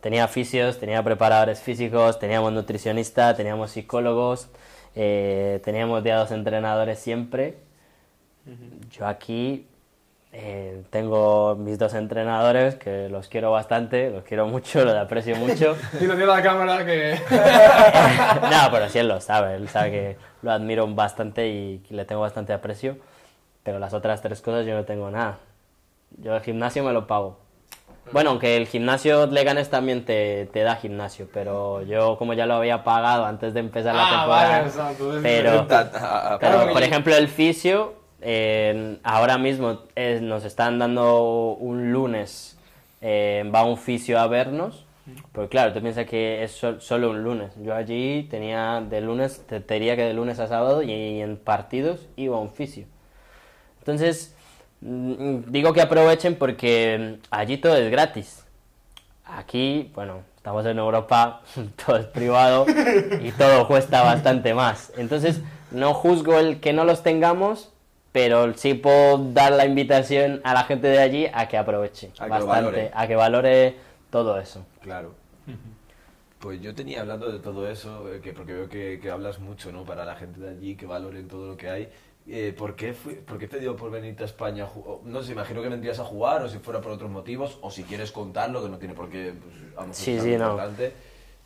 tenía 0.00 0.28
fisios, 0.28 0.78
tenía 0.78 1.02
preparadores 1.02 1.60
físicos, 1.60 2.18
teníamos 2.18 2.52
nutricionista, 2.52 3.34
teníamos 3.34 3.70
psicólogos, 3.70 4.50
eh, 4.94 5.60
teníamos 5.64 6.04
día 6.04 6.18
dos 6.18 6.30
entrenadores 6.32 6.98
siempre. 6.98 7.56
Yo 8.90 9.06
aquí 9.06 9.66
eh, 10.32 10.82
tengo 10.90 11.56
mis 11.56 11.78
dos 11.78 11.94
entrenadores 11.94 12.74
que 12.74 13.08
los 13.08 13.26
quiero 13.28 13.52
bastante, 13.52 14.10
los 14.10 14.22
quiero 14.22 14.46
mucho, 14.46 14.84
los 14.84 14.94
aprecio 14.94 15.34
mucho. 15.36 15.74
Dilo, 15.98 16.14
dilo 16.14 16.34
a 16.34 16.36
la 16.36 16.42
cámara 16.42 16.84
que... 16.84 17.18
no, 17.30 18.70
pero 18.70 18.88
sí 18.90 18.98
él 18.98 19.08
lo 19.08 19.18
sabe, 19.22 19.54
él 19.54 19.68
sabe 19.70 19.90
que 19.90 20.16
lo 20.46 20.52
admiro 20.52 20.86
bastante 20.94 21.48
y 21.48 21.82
le 21.90 22.04
tengo 22.04 22.20
bastante 22.22 22.52
aprecio, 22.52 22.96
pero 23.64 23.78
las 23.80 23.92
otras 23.92 24.22
tres 24.22 24.40
cosas 24.40 24.64
yo 24.64 24.74
no 24.74 24.84
tengo 24.84 25.10
nada. 25.10 25.38
Yo 26.22 26.34
el 26.36 26.40
gimnasio 26.42 26.84
me 26.84 26.92
lo 26.92 27.06
pago. 27.08 27.38
Bueno, 28.12 28.30
aunque 28.30 28.56
el 28.56 28.68
gimnasio 28.68 29.26
Leganes 29.26 29.68
también 29.68 30.04
te, 30.04 30.46
te 30.52 30.60
da 30.60 30.76
gimnasio, 30.76 31.28
pero 31.34 31.82
yo 31.82 32.16
como 32.16 32.32
ya 32.34 32.46
lo 32.46 32.54
había 32.54 32.84
pagado 32.84 33.26
antes 33.26 33.52
de 33.52 33.60
empezar 33.60 33.96
la 33.96 34.02
Ah, 34.06 34.10
temporada, 34.20 34.48
vale, 34.58 34.66
exacto, 34.68 35.16
es 35.16 35.22
pero, 35.24 35.66
Ta- 35.66 35.90
ta- 35.90 36.38
pero, 36.40 36.52
Claro, 36.58 36.72
por 36.72 36.82
ejemplo 36.84 37.16
el 37.16 37.26
fisio, 37.26 37.94
eh, 38.20 38.98
ahora 39.02 39.36
mismo 39.38 39.80
eh, 39.96 40.20
nos 40.22 40.44
están 40.44 40.78
dando 40.78 41.56
un 41.58 41.90
lunes, 41.92 42.56
eh, 43.00 43.50
va 43.52 43.64
un 43.64 43.76
fisio 43.76 44.20
a 44.20 44.28
vernos, 44.28 44.85
pues 45.32 45.48
claro, 45.48 45.72
tú 45.72 45.80
piensas 45.80 46.06
que 46.06 46.42
es 46.42 46.52
sol- 46.52 46.80
solo 46.80 47.10
un 47.10 47.22
lunes. 47.22 47.52
Yo 47.62 47.74
allí 47.74 48.24
tenía 48.30 48.80
de 48.88 49.00
lunes, 49.00 49.44
te, 49.46 49.60
te 49.60 49.74
diría 49.74 49.96
que 49.96 50.02
de 50.04 50.14
lunes 50.14 50.38
a 50.40 50.46
sábado 50.48 50.82
y, 50.82 51.20
en 51.20 51.36
partidos 51.36 52.06
iba 52.16 52.38
un 52.38 52.50
fisio. 52.50 52.86
Entonces, 53.78 54.32
Mm, 54.82 55.50
Digo 55.50 55.72
que 55.72 55.80
aprovechen 55.80 56.34
porque 56.34 57.16
mm, 57.18 57.26
allí 57.30 57.56
todo 57.56 57.74
es 57.76 57.90
gratis. 57.90 58.44
Aquí, 59.24 59.90
bueno, 59.94 60.20
estamos 60.36 60.66
en 60.66 60.78
Europa, 60.78 61.40
todo 61.86 61.96
es 61.96 62.04
privado 62.06 62.66
y 63.22 63.32
todo 63.32 63.66
cuesta 63.66 64.02
bastante 64.02 64.52
más. 64.52 64.92
Entonces, 64.98 65.40
no 65.70 65.94
juzgo 65.94 66.38
el 66.38 66.60
que 66.60 66.74
no 66.74 66.84
los 66.84 67.02
tengamos, 67.02 67.72
pero 68.12 68.52
sí 68.54 68.74
puedo 68.74 69.16
dar 69.32 69.52
la 69.52 69.64
invitación 69.64 70.42
a 70.44 70.52
la 70.52 70.64
gente 70.64 70.88
de 70.88 70.98
allí 70.98 71.26
a 71.32 71.48
que 71.48 71.56
aproveche 71.56 72.10
A 72.18 72.24
que 72.24 72.30
bastante, 72.30 72.46
valore. 72.52 72.90
a 72.94 73.06
que 73.06 73.16
valore 73.16 73.74
todo 74.24 74.38
eso. 74.38 74.64
Claro. 74.80 75.14
Pues 76.38 76.60
yo 76.60 76.74
tenía 76.74 77.00
hablando 77.00 77.32
de 77.32 77.38
todo 77.38 77.68
eso, 77.68 78.12
eh, 78.12 78.20
que 78.20 78.32
porque 78.32 78.52
veo 78.52 78.68
que, 78.68 78.98
que 79.00 79.10
hablas 79.10 79.38
mucho, 79.40 79.72
¿no? 79.72 79.84
Para 79.84 80.04
la 80.04 80.14
gente 80.16 80.38
de 80.40 80.50
allí, 80.50 80.76
que 80.76 80.86
valoren 80.86 81.28
todo 81.28 81.46
lo 81.48 81.56
que 81.56 81.68
hay. 81.70 81.88
Eh, 82.28 82.54
¿por, 82.56 82.74
qué 82.76 82.92
fui- 82.92 83.14
¿Por 83.14 83.38
qué 83.38 83.48
te 83.48 83.58
dio 83.58 83.74
por 83.76 83.90
venirte 83.90 84.22
a 84.24 84.26
España? 84.26 84.64
a 84.64 84.68
No 85.04 85.22
sé, 85.22 85.32
imagino 85.32 85.62
que 85.62 85.68
vendrías 85.68 85.98
a 85.98 86.04
jugar, 86.04 86.42
o 86.42 86.48
si 86.48 86.58
fuera 86.58 86.80
por 86.80 86.92
otros 86.92 87.10
motivos, 87.10 87.58
o 87.62 87.70
si 87.70 87.84
quieres 87.84 88.12
contarlo, 88.12 88.62
que 88.62 88.68
no 88.68 88.78
tiene 88.78 88.94
por 88.94 89.08
qué, 89.08 89.32
pues, 89.40 89.54
a 89.76 89.80
lo 89.82 89.86
mejor 89.88 89.94
Sí, 89.94 90.18
sí, 90.20 90.36
no. 90.36 90.46
importante. 90.50 90.92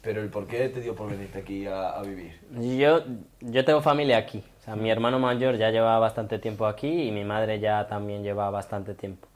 Pero 0.03 0.23
el 0.23 0.31
por 0.31 0.47
qué 0.47 0.69
te 0.71 0.81
dio 0.81 0.95
por 0.95 1.11
venirte 1.11 1.39
aquí 1.39 1.67
a, 1.67 1.91
a 1.91 2.03
vivir. 2.03 2.41
Yo, 2.79 3.03
yo 3.43 3.65
tengo 3.67 3.83
familia 3.83 4.17
aquí. 4.17 4.43
O 4.61 4.65
sea, 4.65 4.75
mi 4.75 4.91
hermano 4.91 5.19
mayor 5.19 5.57
ya 5.57 5.71
lleva 5.71 5.99
bastante 5.99 6.39
tiempo 6.39 6.67
aquí 6.67 7.03
y 7.09 7.13
mi 7.13 7.23
madre 7.25 7.61
ya 7.61 7.87
también 7.87 8.23
lleva 8.23 8.49
bastante 8.51 8.95
tiempo. 8.95 9.29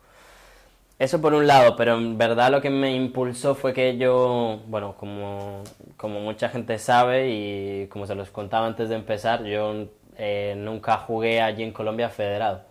Eso 0.97 1.19
por 1.19 1.33
un 1.33 1.45
lado, 1.45 1.75
pero 1.75 1.95
en 1.97 2.17
verdad 2.17 2.51
lo 2.51 2.61
que 2.61 2.69
me 2.69 2.95
impulsó 2.95 3.53
fue 3.53 3.73
que 3.73 3.97
yo, 3.97 4.61
bueno, 4.67 4.95
como, 4.97 5.61
como 5.97 6.21
mucha 6.21 6.47
gente 6.47 6.79
sabe 6.79 7.29
y 7.31 7.87
como 7.87 8.07
se 8.07 8.15
los 8.15 8.29
contaba 8.31 8.65
antes 8.65 8.87
de 8.87 8.95
empezar, 8.95 9.43
yo 9.43 9.87
eh, 10.17 10.55
nunca 10.57 10.97
jugué 10.97 11.41
allí 11.41 11.63
en 11.63 11.73
Colombia 11.73 12.09
federado. 12.09 12.61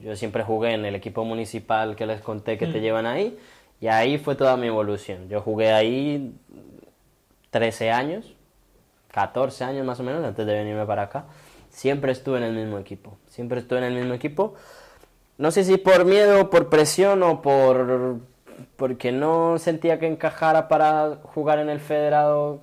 Yo 0.00 0.16
siempre 0.16 0.42
jugué 0.42 0.72
en 0.72 0.84
el 0.84 0.96
equipo 0.96 1.24
municipal 1.24 1.94
que 1.94 2.06
les 2.06 2.20
conté 2.20 2.58
que 2.58 2.66
te 2.66 2.80
llevan 2.80 3.06
ahí 3.06 3.38
y 3.80 3.86
ahí 3.86 4.18
fue 4.18 4.34
toda 4.34 4.56
mi 4.56 4.66
evolución. 4.66 5.28
Yo 5.28 5.40
jugué 5.40 5.72
ahí 5.72 6.34
13 7.50 7.90
años, 7.92 8.34
14 9.12 9.64
años 9.64 9.86
más 9.86 10.00
o 10.00 10.02
menos 10.02 10.24
antes 10.24 10.44
de 10.44 10.54
venirme 10.54 10.86
para 10.86 11.02
acá. 11.02 11.26
Siempre 11.68 12.10
estuve 12.12 12.38
en 12.38 12.44
el 12.44 12.54
mismo 12.54 12.78
equipo. 12.78 13.16
Siempre 13.28 13.60
estuve 13.60 13.78
en 13.78 13.84
el 13.84 13.94
mismo 13.94 14.14
equipo. 14.14 14.54
No 15.40 15.50
sé 15.50 15.64
si 15.64 15.78
por 15.78 16.04
miedo, 16.04 16.50
por 16.50 16.68
presión 16.68 17.22
o 17.22 17.40
por 17.40 18.18
porque 18.76 19.10
no 19.10 19.58
sentía 19.58 19.98
que 19.98 20.06
encajara 20.06 20.68
para 20.68 21.16
jugar 21.22 21.58
en 21.60 21.70
el 21.70 21.80
federado 21.80 22.60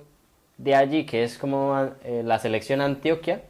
de 0.58 0.76
allí, 0.76 1.04
que 1.04 1.24
es 1.24 1.38
como 1.38 1.90
eh, 2.04 2.22
la 2.24 2.38
selección 2.38 2.80
Antioquia, 2.80 3.42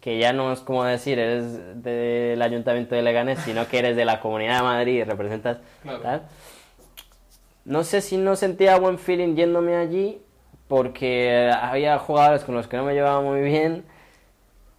que 0.00 0.18
ya 0.18 0.32
no 0.32 0.50
es 0.50 0.60
como 0.60 0.82
decir 0.84 1.18
eres 1.18 1.82
del 1.82 2.40
ayuntamiento 2.40 2.94
de 2.94 3.02
Leganés, 3.02 3.38
sino 3.40 3.68
que 3.68 3.80
eres 3.80 3.96
de 3.96 4.06
la 4.06 4.18
Comunidad 4.18 4.56
de 4.56 4.62
Madrid 4.62 4.94
y 4.94 5.04
representas 5.04 5.58
Claro. 5.82 6.22
No 7.66 7.84
sé 7.84 8.00
si 8.00 8.16
no 8.16 8.34
sentía 8.34 8.78
buen 8.78 8.98
feeling 8.98 9.36
yéndome 9.36 9.76
allí 9.76 10.22
porque 10.68 11.50
había 11.52 11.98
jugadores 11.98 12.44
con 12.44 12.54
los 12.54 12.66
que 12.66 12.78
no 12.78 12.84
me 12.84 12.94
llevaba 12.94 13.20
muy 13.20 13.42
bien. 13.42 13.84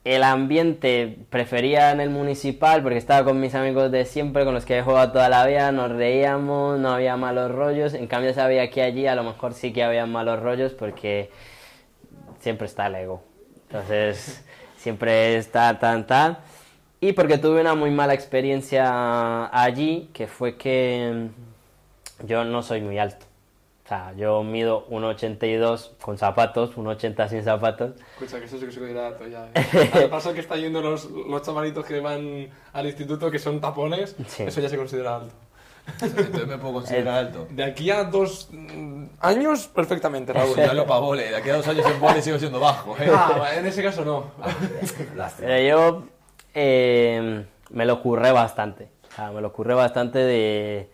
El 0.06 0.24
ambiente 0.24 1.18
prefería 1.30 1.92
en 1.92 2.00
el 2.00 2.10
municipal 2.10 2.82
porque 2.82 2.98
estaba 2.98 3.26
con 3.26 3.40
mis 3.40 3.54
amigos 3.54 3.92
de 3.92 4.06
siempre, 4.06 4.46
con 4.46 4.54
los 4.54 4.66
que 4.66 4.78
he 4.78 4.82
jugado 4.82 5.12
toda 5.12 5.30
la 5.30 5.46
vida, 5.46 5.72
nos 5.72 5.92
reíamos, 5.92 6.80
no 6.80 6.94
había 6.94 7.18
malos 7.18 7.52
rollos. 7.52 7.94
En 7.94 8.08
cambio 8.08 8.34
sabía 8.34 8.70
que 8.70 8.82
allí 8.82 9.08
a 9.08 9.16
lo 9.16 9.24
mejor 9.24 9.54
sí 9.54 9.74
que 9.74 9.84
había 9.84 10.06
malos 10.06 10.40
rollos 10.40 10.74
porque 10.74 11.30
siempre 12.40 12.68
está 12.68 12.88
el 12.88 12.96
ego. 12.96 13.24
Entonces, 13.68 14.44
siempre 14.78 15.38
está 15.38 15.78
tan, 15.80 16.08
tan. 16.08 16.38
Y 17.02 17.14
porque 17.14 17.38
tuve 17.38 17.62
una 17.62 17.76
muy 17.76 17.92
mala 17.92 18.14
experiencia 18.14 19.50
allí, 19.58 20.10
que 20.14 20.28
fue 20.28 20.58
que 20.58 21.30
mm, 22.22 22.26
yo 22.28 22.44
no 22.46 22.64
soy 22.64 22.82
muy 22.82 22.98
alto. 23.00 23.29
O 23.90 23.92
sea, 23.92 24.14
yo 24.16 24.44
mido 24.44 24.86
1,82 24.92 25.94
con 26.00 26.16
zapatos, 26.20 26.78
1,80 26.78 27.28
sin 27.28 27.44
zapatos. 27.44 27.94
Escucha, 28.20 28.38
que 28.38 28.46
eso 28.46 28.60
sí 28.60 28.66
que 28.68 28.72
se 28.72 28.78
considera 28.78 29.08
alto 29.08 29.26
ya. 29.26 29.50
¿eh? 29.56 29.90
Al 29.94 30.10
paso 30.12 30.32
que 30.32 30.42
está 30.42 30.58
yendo 30.58 30.80
los, 30.80 31.06
los 31.10 31.42
chavalitos 31.42 31.84
que 31.88 32.00
van 32.00 32.50
al 32.72 32.86
instituto, 32.86 33.32
que 33.32 33.40
son 33.40 33.60
tapones, 33.60 34.16
Sí. 34.28 34.44
eso 34.44 34.62
ya 34.62 34.70
se 34.70 34.78
considera 34.78 35.16
alto. 35.16 35.34
Entonces 36.04 36.46
me 36.46 36.60
puedo 36.60 36.74
considerar 36.76 37.18
alto. 37.18 37.48
De 37.50 37.64
aquí 37.64 37.90
a 37.90 38.04
dos 38.04 38.50
mm, 38.52 39.06
años, 39.22 39.68
perfectamente, 39.70 40.34
Raúl. 40.34 40.56
Ya 40.56 40.72
lo 40.76 40.86
pa' 40.86 41.00
vole, 41.00 41.28
de 41.32 41.38
aquí 41.38 41.50
a 41.50 41.56
dos 41.56 41.68
años 41.68 41.88
en 41.88 42.00
vole 42.00 42.22
sigo 42.22 42.38
siendo 42.38 42.60
bajo, 42.60 42.96
¿eh? 43.00 43.10
Ah, 43.12 43.56
en 43.58 43.66
ese 43.66 43.82
caso 43.82 44.06
no. 44.06 44.26
Lástima. 45.16 45.48
Pero 45.48 45.68
yo 45.68 46.04
eh, 46.54 47.44
me 47.72 47.86
lo 47.88 48.04
curré 48.04 48.32
bastante. 48.32 48.88
O 49.12 49.16
sea, 49.16 49.32
me 49.32 49.42
lo 49.42 49.52
curré 49.52 49.74
bastante 49.74 50.20
de... 50.20 50.92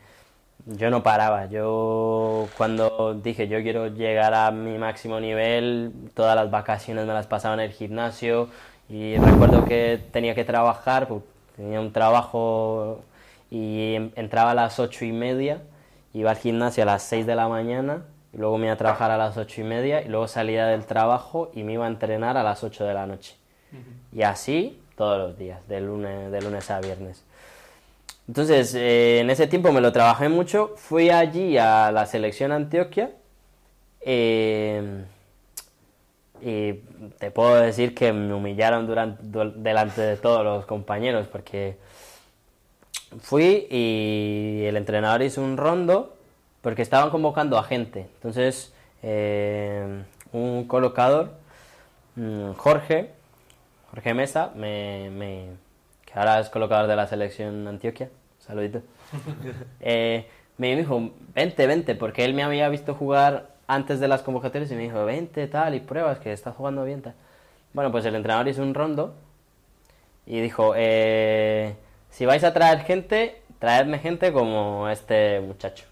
Yo 0.65 0.89
no 0.89 1.03
paraba. 1.03 1.45
Yo 1.45 2.47
cuando 2.57 3.13
dije 3.13 3.47
yo 3.47 3.61
quiero 3.61 3.87
llegar 3.87 4.33
a 4.33 4.51
mi 4.51 4.77
máximo 4.77 5.19
nivel, 5.19 5.91
todas 6.13 6.35
las 6.35 6.49
vacaciones 6.49 7.05
me 7.05 7.13
las 7.13 7.27
pasaba 7.27 7.53
en 7.53 7.61
el 7.61 7.71
gimnasio 7.71 8.49
y 8.89 9.17
recuerdo 9.17 9.65
que 9.65 9.99
tenía 10.11 10.35
que 10.35 10.43
trabajar, 10.43 11.07
pues, 11.07 11.21
tenía 11.55 11.79
un 11.79 11.91
trabajo 11.91 13.01
y 13.51 13.95
entraba 14.15 14.51
a 14.51 14.55
las 14.55 14.79
ocho 14.79 15.05
y 15.05 15.11
media, 15.11 15.61
iba 16.13 16.31
al 16.31 16.37
gimnasio 16.37 16.83
a 16.83 16.85
las 16.87 17.03
6 17.03 17.25
de 17.27 17.35
la 17.35 17.47
mañana 17.47 18.03
y 18.33 18.37
luego 18.37 18.57
me 18.57 18.65
iba 18.65 18.73
a 18.73 18.77
trabajar 18.77 19.11
a 19.11 19.17
las 19.17 19.37
ocho 19.37 19.61
y 19.61 19.63
media 19.63 20.01
y 20.01 20.09
luego 20.09 20.27
salía 20.27 20.65
del 20.67 20.85
trabajo 20.85 21.51
y 21.53 21.63
me 21.63 21.73
iba 21.73 21.85
a 21.85 21.89
entrenar 21.89 22.37
a 22.37 22.43
las 22.43 22.63
8 22.63 22.85
de 22.85 22.93
la 22.93 23.05
noche. 23.05 23.35
Y 24.11 24.23
así 24.23 24.81
todos 24.95 25.17
los 25.17 25.37
días, 25.37 25.67
de 25.67 25.81
lunes, 25.81 26.31
de 26.31 26.41
lunes 26.41 26.71
a 26.71 26.79
viernes. 26.79 27.24
Entonces, 28.27 28.73
eh, 28.75 29.19
en 29.19 29.29
ese 29.29 29.47
tiempo 29.47 29.71
me 29.71 29.81
lo 29.81 29.91
trabajé 29.91 30.29
mucho. 30.29 30.73
Fui 30.77 31.09
allí 31.09 31.57
a 31.57 31.91
la 31.91 32.05
selección 32.05 32.51
Antioquia. 32.51 33.11
eh, 34.01 35.05
y 36.41 36.73
te 37.17 37.31
puedo 37.31 37.55
decir 37.55 37.95
que 37.95 38.11
me 38.13 38.33
humillaron 38.33 38.85
durante, 38.87 39.23
du- 39.23 39.53
delante 39.55 40.01
de 40.01 40.17
todos 40.17 40.43
los 40.43 40.65
compañeros 40.65 41.27
porque 41.27 41.77
fui 43.21 43.67
y 43.69 44.63
el 44.65 44.77
entrenador 44.77 45.21
hizo 45.21 45.41
un 45.41 45.57
rondo 45.57 46.15
porque 46.61 46.81
estaban 46.81 47.09
convocando 47.09 47.57
a 47.57 47.63
gente. 47.63 48.07
Entonces, 48.15 48.73
eh, 49.03 50.03
un 50.31 50.65
colocador, 50.67 51.31
mm, 52.15 52.53
Jorge, 52.53 53.11
Jorge 53.91 54.13
Mesa, 54.13 54.51
me, 54.55 55.09
me- 55.11 55.49
que 56.15 56.19
ahora 56.19 56.39
es 56.39 56.47
colocador 56.49 56.87
de 56.87 56.95
la 56.95 57.07
selección 57.07 57.67
Antioquia, 57.67 58.09
saludito, 58.39 58.81
eh, 59.81 60.25
me 60.57 60.73
dijo, 60.77 61.11
vente, 61.33 61.67
vente, 61.67 61.93
porque 61.93 62.23
él 62.23 62.33
me 62.33 62.41
había 62.41 62.69
visto 62.69 62.95
jugar 62.95 63.49
antes 63.67 63.99
de 63.99 64.07
las 64.07 64.21
convocatorias 64.21 64.71
y 64.71 64.75
me 64.75 64.83
dijo, 64.83 65.03
vente, 65.03 65.45
tal, 65.47 65.75
y 65.75 65.81
pruebas 65.81 66.19
que 66.19 66.31
estás 66.31 66.55
jugando 66.55 66.85
bien, 66.85 67.01
tal. 67.01 67.15
Bueno, 67.73 67.91
pues 67.91 68.05
el 68.05 68.15
entrenador 68.15 68.47
hizo 68.47 68.61
un 68.61 68.73
rondo 68.73 69.13
y 70.25 70.39
dijo, 70.39 70.71
eh, 70.77 71.75
si 72.11 72.25
vais 72.25 72.45
a 72.45 72.53
traer 72.53 72.79
gente, 72.85 73.41
traedme 73.59 73.99
gente 73.99 74.31
como 74.31 74.87
este 74.87 75.41
muchacho. 75.41 75.83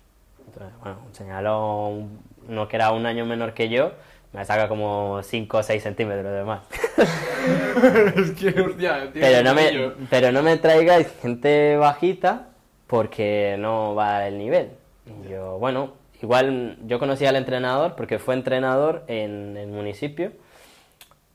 Entonces, 0.48 0.72
bueno, 0.80 1.00
señaló 1.12 1.88
un- 1.90 2.22
uno 2.48 2.70
que 2.70 2.78
era 2.78 2.92
un 2.94 3.06
año 3.06 3.26
menor 3.26 3.54
que 3.54 3.68
yo, 3.68 3.92
me 4.34 4.43
saca 4.46 4.67
como 4.67 5.22
5 5.22 5.58
o 5.58 5.63
6 5.63 5.84
centímetros 5.84 6.34
de 6.34 6.43
más. 6.43 6.62
es 8.17 8.32
que, 8.32 8.62
hostia, 8.62 9.12
tío. 9.13 9.22
Pero 9.22 9.43
no, 9.43 9.54
me, 9.54 9.91
pero 10.10 10.32
no 10.32 10.41
me 10.41 10.58
traigáis 10.58 11.08
gente 11.22 11.78
bajita 11.78 12.48
porque 12.88 13.56
no 13.60 13.93
va 13.93 14.28
el 14.28 14.39
nivel. 14.39 14.72
Y 15.06 15.30
yo, 15.30 15.60
bueno, 15.60 15.93
igual 16.22 16.78
yo 16.86 16.98
conocí 16.98 17.28
al 17.28 17.36
entrenador 17.36 17.96
porque 17.96 18.17
fue 18.17 18.34
entrenador 18.34 19.04
en 19.08 19.56
el 19.56 19.69
municipio. 19.69 20.32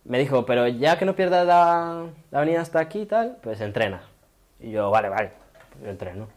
Me 0.04 0.18
dijo, 0.18 0.44
pero 0.44 0.66
ya 0.66 0.98
que 0.98 1.04
no 1.04 1.14
pierdas 1.14 1.46
la, 1.46 2.06
la 2.32 2.38
avenida 2.38 2.62
hasta 2.62 2.80
aquí 2.80 3.02
y 3.02 3.06
tal, 3.06 3.36
pues 3.42 3.60
entrena. 3.60 4.02
Y 4.58 4.72
yo, 4.72 4.90
vale, 4.90 5.08
vale, 5.08 5.30
yo 5.82 5.90
entreno. 5.90 6.28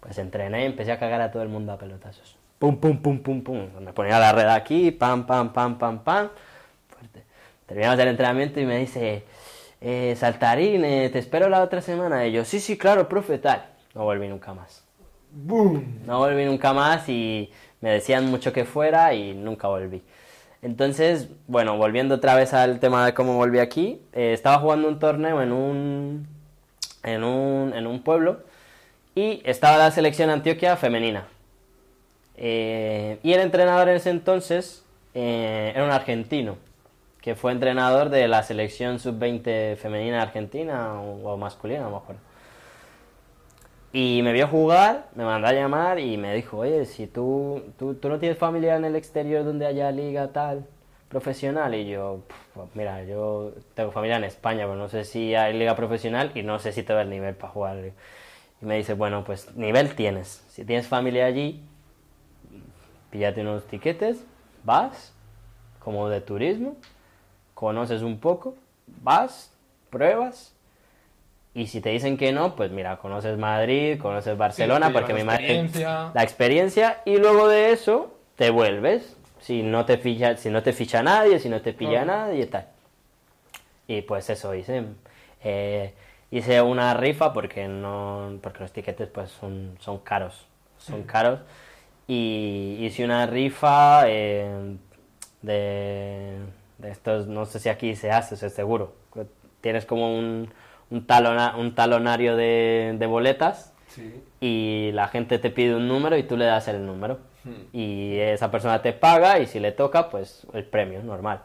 Pues 0.00 0.16
entrené 0.18 0.62
y 0.62 0.66
empecé 0.66 0.92
a 0.92 0.98
cagar 0.98 1.20
a 1.20 1.30
todo 1.30 1.42
el 1.42 1.48
mundo 1.48 1.72
a 1.72 1.78
pelotazos. 1.78 2.41
Pum, 2.62 2.76
pum, 2.76 2.96
pum, 2.96 3.18
pum, 3.18 3.42
pum. 3.42 3.68
Me 3.80 3.92
ponía 3.92 4.20
la 4.20 4.30
red 4.30 4.46
aquí, 4.46 4.92
pam, 4.92 5.26
pam, 5.26 5.52
pam, 5.52 5.76
pam, 5.78 5.98
pam. 5.98 6.28
Fuerte. 6.86 7.24
Terminamos 7.66 7.98
el 7.98 8.06
entrenamiento 8.06 8.60
y 8.60 8.66
me 8.66 8.78
dice, 8.78 9.24
eh, 9.80 10.14
Saltarín, 10.16 10.84
eh, 10.84 11.10
te 11.12 11.18
espero 11.18 11.48
la 11.48 11.60
otra 11.60 11.80
semana. 11.80 12.24
Y 12.24 12.30
yo, 12.30 12.44
sí, 12.44 12.60
sí, 12.60 12.78
claro, 12.78 13.08
profe, 13.08 13.38
tal. 13.38 13.64
No 13.96 14.04
volví 14.04 14.28
nunca 14.28 14.54
más. 14.54 14.84
¡Boom! 15.32 16.02
No 16.06 16.18
volví 16.18 16.44
nunca 16.44 16.72
más 16.72 17.08
y 17.08 17.50
me 17.80 17.90
decían 17.90 18.26
mucho 18.26 18.52
que 18.52 18.64
fuera 18.64 19.12
y 19.12 19.34
nunca 19.34 19.66
volví. 19.66 20.00
Entonces, 20.62 21.30
bueno, 21.48 21.76
volviendo 21.76 22.14
otra 22.14 22.36
vez 22.36 22.54
al 22.54 22.78
tema 22.78 23.04
de 23.04 23.12
cómo 23.12 23.34
volví 23.34 23.58
aquí, 23.58 24.02
eh, 24.12 24.34
estaba 24.34 24.60
jugando 24.60 24.86
un 24.86 25.00
torneo 25.00 25.42
en 25.42 25.50
un, 25.50 26.28
en 27.02 27.24
un, 27.24 27.74
en 27.74 27.88
un 27.88 28.04
pueblo 28.04 28.44
y 29.16 29.42
estaba 29.44 29.78
la 29.78 29.90
selección 29.90 30.30
Antioquia 30.30 30.76
femenina. 30.76 31.26
Eh, 32.44 33.20
y 33.22 33.32
el 33.32 33.40
entrenador 33.40 33.88
en 33.88 33.96
ese 33.96 34.10
entonces 34.10 34.84
eh, 35.14 35.70
era 35.76 35.84
un 35.84 35.92
argentino, 35.92 36.56
que 37.20 37.36
fue 37.36 37.52
entrenador 37.52 38.10
de 38.10 38.26
la 38.26 38.42
selección 38.42 38.98
sub-20 38.98 39.76
femenina 39.76 40.20
argentina 40.20 41.00
o, 41.00 41.32
o 41.32 41.36
masculina, 41.36 41.82
no 41.82 41.90
me 41.92 41.96
acuerdo. 41.98 42.20
Y 43.92 44.22
me 44.24 44.32
vio 44.32 44.48
jugar, 44.48 45.06
me 45.14 45.24
mandó 45.24 45.46
a 45.46 45.52
llamar 45.52 46.00
y 46.00 46.16
me 46.16 46.34
dijo, 46.34 46.58
oye, 46.58 46.84
si 46.84 47.06
tú, 47.06 47.62
tú, 47.78 47.94
tú 47.94 48.08
no 48.08 48.18
tienes 48.18 48.38
familia 48.38 48.74
en 48.74 48.86
el 48.86 48.96
exterior 48.96 49.44
donde 49.44 49.66
haya 49.66 49.92
liga 49.92 50.32
tal 50.32 50.66
profesional. 51.08 51.74
Y 51.76 51.86
yo, 51.86 52.22
pues 52.54 52.68
mira, 52.74 53.04
yo 53.04 53.52
tengo 53.74 53.92
familia 53.92 54.16
en 54.16 54.24
España, 54.24 54.64
pero 54.64 54.76
no 54.76 54.88
sé 54.88 55.04
si 55.04 55.36
hay 55.36 55.56
liga 55.56 55.76
profesional 55.76 56.32
y 56.34 56.42
no 56.42 56.58
sé 56.58 56.72
si 56.72 56.82
tengo 56.82 57.00
el 57.00 57.10
nivel 57.10 57.36
para 57.36 57.52
jugar. 57.52 57.92
Y 58.60 58.64
me 58.64 58.78
dice, 58.78 58.94
bueno, 58.94 59.22
pues 59.24 59.54
nivel 59.54 59.94
tienes. 59.94 60.44
Si 60.48 60.64
tienes 60.64 60.88
familia 60.88 61.26
allí, 61.26 61.62
píllate 63.12 63.42
unos 63.42 63.64
tiquetes, 63.66 64.24
vas, 64.64 65.12
como 65.78 66.08
de 66.08 66.20
turismo, 66.20 66.76
conoces 67.54 68.02
un 68.02 68.18
poco, 68.18 68.56
vas, 68.86 69.52
pruebas. 69.90 70.54
Y 71.54 71.66
si 71.66 71.82
te 71.82 71.90
dicen 71.90 72.16
que 72.16 72.32
no, 72.32 72.56
pues 72.56 72.70
mira, 72.70 72.96
conoces 72.96 73.36
Madrid, 73.36 74.00
conoces 74.00 74.38
Barcelona, 74.38 74.90
porque 74.90 75.12
madre 75.22 75.44
experiencia. 75.44 76.10
la 76.14 76.22
experiencia 76.22 77.02
y 77.04 77.18
luego 77.18 77.46
de 77.48 77.72
eso 77.72 78.14
te 78.36 78.48
vuelves 78.48 79.14
si 79.38 79.62
no 79.62 79.84
te 79.84 79.98
ficha 79.98 80.36
si 80.38 80.48
no 80.48 80.62
te 80.62 80.72
ficha 80.72 81.02
nadie 81.02 81.38
si 81.38 81.50
no 81.50 81.60
te 81.60 81.72
pilla 81.74 82.04
nadie 82.06 82.44
y 82.44 82.46
tal 82.46 82.66
y 83.86 84.00
pues 84.02 84.30
eso 84.30 84.54
hice 84.54 84.84
Eh, 85.44 85.92
hice 86.30 86.62
una 86.62 86.94
rifa 86.94 87.32
porque 87.32 87.68
no 87.68 88.38
porque 88.40 88.60
los 88.60 88.72
tiquetes 88.72 89.08
pues 89.08 89.30
son 89.32 89.76
son 89.80 89.98
caros 89.98 90.46
son 90.78 91.02
caros 91.02 91.40
y 92.08 92.76
hice 92.80 93.04
una 93.04 93.26
rifa 93.26 94.02
eh, 94.08 94.76
de, 95.42 96.38
de 96.78 96.90
estos 96.90 97.26
no 97.26 97.46
sé 97.46 97.58
si 97.58 97.68
aquí 97.68 97.94
se 97.96 98.10
hace 98.10 98.34
eso 98.34 98.46
es 98.46 98.54
seguro 98.54 98.94
tienes 99.60 99.86
como 99.86 100.16
un 100.18 100.50
un, 100.90 101.06
talona- 101.06 101.56
un 101.56 101.74
talonario 101.74 102.36
de, 102.36 102.94
de 102.98 103.06
boletas 103.06 103.70
Sí. 103.88 104.22
y 104.40 104.90
la 104.94 105.08
gente 105.08 105.38
te 105.38 105.50
pide 105.50 105.74
un 105.76 105.86
número 105.86 106.16
y 106.16 106.22
tú 106.22 106.38
le 106.38 106.46
das 106.46 106.66
el 106.68 106.86
número. 106.86 107.18
Hmm. 107.44 107.76
Y 107.76 108.16
esa 108.16 108.50
persona 108.50 108.80
te 108.80 108.94
paga 108.94 109.38
y 109.38 109.46
si 109.46 109.60
le 109.60 109.70
toca, 109.70 110.08
pues 110.08 110.46
el 110.54 110.64
premio, 110.64 111.02
normal. 111.02 111.42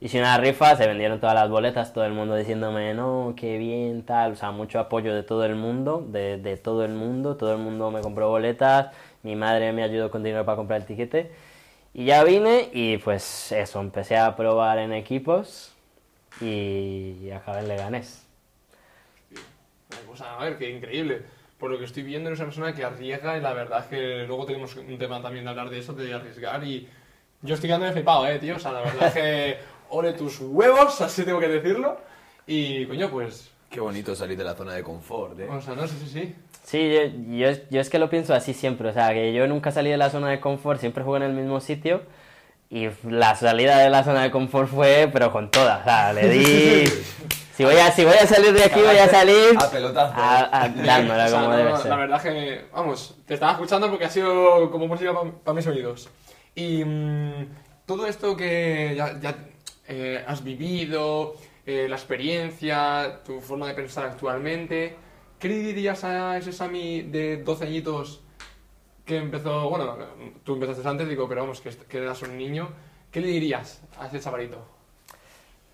Hice 0.00 0.20
una 0.20 0.38
rifa, 0.38 0.76
se 0.76 0.86
vendieron 0.86 1.18
todas 1.18 1.34
las 1.34 1.50
boletas, 1.50 1.92
todo 1.92 2.04
el 2.04 2.12
mundo 2.12 2.36
diciéndome, 2.36 2.94
no, 2.94 3.34
qué 3.36 3.58
bien, 3.58 4.04
tal, 4.04 4.32
o 4.32 4.36
sea, 4.36 4.52
mucho 4.52 4.78
apoyo 4.78 5.12
de 5.12 5.24
todo 5.24 5.44
el 5.44 5.56
mundo, 5.56 6.06
de, 6.08 6.38
de 6.38 6.56
todo 6.56 6.84
el 6.84 6.92
mundo, 6.94 7.36
todo 7.36 7.50
el 7.52 7.58
mundo 7.58 7.90
me 7.90 8.00
compró 8.00 8.28
boletas, 8.28 8.90
mi 9.22 9.36
madre 9.36 9.72
me 9.72 9.82
ayudó 9.82 10.10
con 10.10 10.22
dinero 10.22 10.44
para 10.44 10.56
comprar 10.56 10.80
el 10.80 10.86
tiquete. 10.86 11.30
Y 11.94 12.06
ya 12.06 12.24
vine 12.24 12.70
y 12.72 12.98
pues 12.98 13.52
eso, 13.52 13.80
empecé 13.80 14.16
a 14.16 14.34
probar 14.34 14.78
en 14.78 14.92
equipos 14.92 15.72
y 16.40 17.30
acabé 17.30 17.60
en 17.60 17.68
Leganés. 17.68 18.26
Cosa, 20.06 20.36
a 20.38 20.44
ver, 20.44 20.58
qué 20.58 20.70
increíble. 20.70 21.22
Por 21.58 21.70
lo 21.70 21.78
que 21.78 21.84
estoy 21.84 22.02
viendo, 22.02 22.28
eres 22.28 22.40
una 22.40 22.48
persona 22.48 22.74
que 22.74 22.82
arriesga 22.82 23.36
y 23.36 23.40
la 23.40 23.52
verdad 23.52 23.80
es 23.80 23.86
que 23.86 24.26
luego 24.26 24.46
tenemos 24.46 24.74
un 24.76 24.98
tema 24.98 25.22
también 25.22 25.44
de 25.44 25.50
hablar 25.50 25.70
de 25.70 25.78
eso, 25.78 25.92
de 25.92 26.12
arriesgar 26.12 26.64
y 26.64 26.88
yo 27.42 27.54
estoy 27.54 27.68
quedando 27.68 27.92
flipado, 27.92 28.26
eh, 28.26 28.38
tío. 28.38 28.56
O 28.56 28.58
sea, 28.58 28.72
la 28.72 28.80
verdad 28.80 29.08
es 29.08 29.14
que 29.14 29.56
ole 29.90 30.14
tus 30.14 30.40
huevos, 30.40 31.00
así 31.00 31.24
tengo 31.24 31.38
que 31.38 31.48
decirlo. 31.48 32.00
Y, 32.46 32.86
coño, 32.86 33.10
pues, 33.10 33.52
Qué 33.72 33.80
bonito 33.80 34.14
salir 34.14 34.36
de 34.36 34.44
la 34.44 34.54
zona 34.54 34.74
de 34.74 34.82
confort, 34.82 35.40
¿eh? 35.40 35.48
o 35.48 35.60
sea, 35.60 35.74
no 35.74 35.86
sé 35.86 35.98
si 35.98 36.08
sí. 36.08 36.34
Sí, 36.62 36.92
yo, 36.92 37.00
yo, 37.36 37.58
yo 37.70 37.80
es 37.80 37.90
que 37.90 37.98
lo 37.98 38.08
pienso 38.08 38.34
así 38.34 38.54
siempre, 38.54 38.88
o 38.88 38.92
sea, 38.92 39.12
que 39.12 39.32
yo 39.32 39.46
nunca 39.46 39.70
salí 39.72 39.90
de 39.90 39.96
la 39.96 40.10
zona 40.10 40.30
de 40.30 40.40
confort, 40.40 40.80
siempre 40.80 41.04
jugué 41.04 41.18
en 41.18 41.24
el 41.24 41.32
mismo 41.32 41.60
sitio 41.60 42.02
y 42.70 42.88
la 43.08 43.34
salida 43.34 43.78
de 43.78 43.90
la 43.90 44.02
zona 44.02 44.22
de 44.22 44.30
confort 44.30 44.68
fue, 44.68 45.10
pero 45.12 45.30
con 45.30 45.50
toda, 45.50 45.78
o 45.78 45.84
sea, 45.84 46.12
le 46.12 46.28
di... 46.28 46.84
Si 47.54 47.64
voy 47.64 47.76
a, 47.76 47.92
si 47.92 48.02
voy 48.02 48.14
a 48.14 48.26
salir 48.26 48.54
de 48.54 48.64
aquí, 48.64 48.80
voy 48.80 48.96
a 48.96 49.08
salir 49.08 49.54
A 49.58 49.70
pelotazo. 49.70 50.14
a, 50.16 50.62
a 50.62 50.68
dándola 50.70 51.24
O 51.26 51.28
sea, 51.28 51.38
como 51.38 51.50
no, 51.50 51.56
debe 51.58 51.70
no, 51.70 51.76
ser. 51.76 51.90
La 51.90 51.96
verdad 51.96 52.22
que, 52.22 52.64
vamos, 52.72 53.14
te 53.26 53.34
estaba 53.34 53.52
escuchando 53.52 53.90
porque 53.90 54.06
ha 54.06 54.10
sido 54.10 54.70
como 54.70 54.88
música 54.88 55.12
para 55.44 55.54
mis 55.54 55.66
oídos. 55.66 56.08
Y 56.54 56.82
mm, 56.82 57.48
todo 57.84 58.06
esto 58.06 58.38
que 58.38 58.94
ya, 58.96 59.20
ya, 59.20 59.36
eh, 59.86 60.24
has 60.26 60.42
vivido, 60.42 61.34
eh, 61.66 61.88
la 61.90 61.96
experiencia, 61.96 63.20
tu 63.22 63.40
forma 63.42 63.68
de 63.68 63.74
pensar 63.74 64.06
actualmente, 64.06 64.96
¿qué 65.42 65.48
le 65.48 65.58
dirías 65.58 66.04
a 66.04 66.38
ese 66.38 66.52
Sami 66.52 67.02
de 67.02 67.38
12 67.38 67.64
añitos 67.64 68.20
que 69.04 69.16
empezó, 69.16 69.68
bueno, 69.68 69.96
tú 70.44 70.54
empezaste 70.54 70.88
antes, 70.88 71.08
digo, 71.08 71.28
pero 71.28 71.40
vamos, 71.40 71.60
que, 71.60 71.98
eras 71.98 72.22
un 72.22 72.38
niño, 72.38 72.68
¿qué 73.10 73.20
le 73.20 73.26
dirías 73.26 73.82
a 73.98 74.06
ese 74.06 74.20
chavalito? 74.20 74.64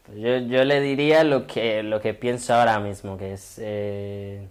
Pues 0.07 0.17
Yo, 0.17 0.39
yo 0.39 0.65
le 0.65 0.81
diría 0.81 1.23
lo 1.23 1.47
que, 1.47 1.83
lo 1.83 2.01
que 2.01 2.15
pienso 2.15 2.55
ahora 2.55 2.81
mismo, 2.81 3.19
que 3.19 3.35
es... 3.35 3.59
eh, 3.61 4.49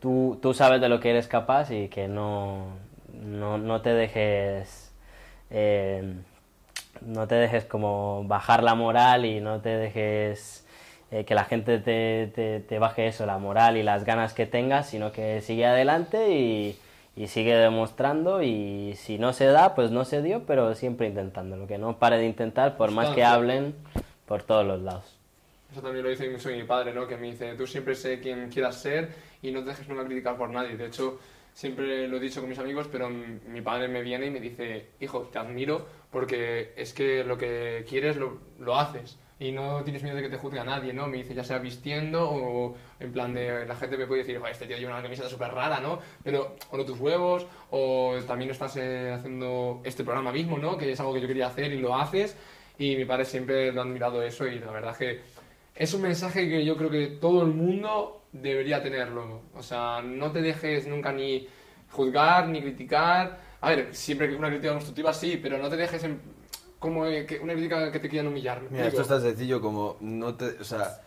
tú, 0.00 0.38
tú 0.40 0.54
sabes 0.54 0.80
de 0.80 0.88
lo 0.88 0.98
que 0.98 1.10
eres 1.10 1.28
capaz 1.28 1.70
y 1.70 1.88
que 1.88 2.08
no, 2.08 2.68
no, 3.12 3.58
no 3.58 3.82
te 3.82 3.92
dejes... 3.92 4.92
eh, 5.50 6.14
no 7.02 7.26
te 7.26 7.34
dejes 7.34 7.66
como 7.66 8.24
bajar 8.24 8.62
la 8.62 8.74
moral 8.74 9.26
y 9.26 9.40
no 9.40 9.60
te 9.60 9.70
dejes 9.70 10.59
eh, 11.10 11.24
que 11.24 11.34
la 11.34 11.44
gente 11.44 11.78
te, 11.78 12.30
te, 12.34 12.60
te 12.60 12.78
baje 12.78 13.06
eso, 13.06 13.26
la 13.26 13.38
moral 13.38 13.76
y 13.76 13.82
las 13.82 14.04
ganas 14.04 14.32
que 14.32 14.46
tengas, 14.46 14.88
sino 14.88 15.12
que 15.12 15.40
sigue 15.40 15.66
adelante 15.66 16.30
y, 16.30 16.78
y 17.16 17.26
sigue 17.26 17.54
demostrando 17.54 18.42
y 18.42 18.94
si 18.96 19.18
no 19.18 19.32
se 19.32 19.46
da, 19.46 19.74
pues 19.74 19.90
no 19.90 20.04
se 20.04 20.22
dio, 20.22 20.44
pero 20.46 20.74
siempre 20.74 21.08
intentándolo, 21.08 21.66
que 21.66 21.78
no 21.78 21.98
pare 21.98 22.18
de 22.18 22.26
intentar 22.26 22.76
por 22.76 22.92
más 22.92 23.10
que 23.10 23.24
hablen 23.24 23.74
por 24.26 24.42
todos 24.42 24.64
los 24.64 24.80
lados. 24.82 25.16
Eso 25.72 25.82
también 25.82 26.04
lo 26.04 26.10
dice 26.10 26.28
mucho 26.28 26.48
mi 26.48 26.64
padre, 26.64 26.92
¿no? 26.92 27.06
Que 27.06 27.16
me 27.16 27.28
dice, 27.28 27.54
tú 27.54 27.66
siempre 27.66 27.94
sé 27.94 28.20
quién 28.20 28.48
quieras 28.48 28.76
ser 28.76 29.10
y 29.42 29.52
no 29.52 29.60
te 29.60 29.70
dejes 29.70 29.88
nunca 29.88 30.04
criticar 30.04 30.36
por 30.36 30.50
nadie. 30.50 30.76
De 30.76 30.86
hecho, 30.86 31.18
siempre 31.54 32.08
lo 32.08 32.16
he 32.16 32.20
dicho 32.20 32.40
con 32.40 32.48
mis 32.48 32.58
amigos, 32.58 32.88
pero 32.90 33.08
mi 33.08 33.60
padre 33.60 33.88
me 33.88 34.02
viene 34.02 34.26
y 34.26 34.30
me 34.30 34.40
dice, 34.40 34.86
hijo, 35.00 35.28
te 35.32 35.38
admiro 35.38 35.86
porque 36.10 36.72
es 36.76 36.92
que 36.92 37.22
lo 37.24 37.38
que 37.38 37.84
quieres 37.88 38.16
lo, 38.16 38.38
lo 38.58 38.76
haces 38.76 39.18
y 39.40 39.52
no 39.52 39.82
tienes 39.82 40.02
miedo 40.02 40.16
de 40.16 40.22
que 40.22 40.28
te 40.28 40.36
juzgue 40.36 40.60
a 40.60 40.64
nadie, 40.64 40.92
¿no? 40.92 41.06
Me 41.06 41.16
dice, 41.16 41.34
ya 41.34 41.42
sea 41.42 41.58
vistiendo 41.58 42.30
o 42.30 42.76
en 43.00 43.10
plan 43.10 43.32
de, 43.32 43.64
la 43.66 43.74
gente 43.74 43.96
me 43.96 44.06
puede 44.06 44.20
decir, 44.20 44.38
"Joder, 44.38 44.52
este 44.52 44.66
tío 44.66 44.76
lleva 44.76 44.92
una 44.92 45.02
camiseta 45.02 45.30
súper 45.30 45.50
rara, 45.52 45.80
¿no? 45.80 45.98
Pero, 46.22 46.56
o 46.70 46.76
no 46.76 46.84
tus 46.84 47.00
huevos, 47.00 47.46
o 47.70 48.16
también 48.26 48.50
estás 48.50 48.76
eh, 48.76 49.12
haciendo 49.14 49.80
este 49.82 50.04
programa 50.04 50.30
mismo, 50.30 50.58
¿no? 50.58 50.76
Que 50.76 50.92
es 50.92 51.00
algo 51.00 51.14
que 51.14 51.22
yo 51.22 51.26
quería 51.26 51.46
hacer 51.46 51.72
y 51.72 51.78
lo 51.80 51.96
haces. 51.96 52.36
Y 52.78 52.96
mi 52.96 53.06
padre 53.06 53.24
siempre 53.24 53.72
lo 53.72 53.80
ha 53.80 53.84
admirado 53.84 54.22
eso 54.22 54.46
y 54.46 54.58
la 54.58 54.70
verdad 54.70 54.96
que 54.96 55.20
es 55.74 55.94
un 55.94 56.02
mensaje 56.02 56.48
que 56.48 56.64
yo 56.64 56.76
creo 56.76 56.90
que 56.90 57.06
todo 57.06 57.42
el 57.42 57.48
mundo 57.48 58.24
debería 58.32 58.82
tenerlo. 58.82 59.42
O 59.54 59.62
sea, 59.62 60.02
no 60.02 60.30
te 60.32 60.42
dejes 60.42 60.86
nunca 60.86 61.12
ni 61.12 61.48
juzgar 61.90 62.48
ni 62.48 62.60
criticar. 62.60 63.40
A 63.62 63.70
ver, 63.70 63.94
siempre 63.94 64.28
que 64.28 64.36
una 64.36 64.48
crítica 64.48 64.72
constructiva 64.72 65.14
sí, 65.14 65.38
pero 65.42 65.56
no 65.58 65.68
te 65.70 65.76
dejes 65.76 66.04
en, 66.04 66.20
como 66.80 67.06
eh, 67.06 67.26
que 67.26 67.38
una 67.38 67.52
crítica 67.52 67.92
que 67.92 68.00
te 68.00 68.08
quieran 68.08 68.28
humillar. 68.28 68.62
¿me 68.62 68.70
Mira, 68.70 68.88
esto 68.88 69.02
es 69.02 69.08
tan 69.08 69.20
sencillo 69.20 69.60
como 69.60 69.96
no 70.00 70.34
te, 70.34 70.46
o 70.58 70.64
sea, 70.64 71.02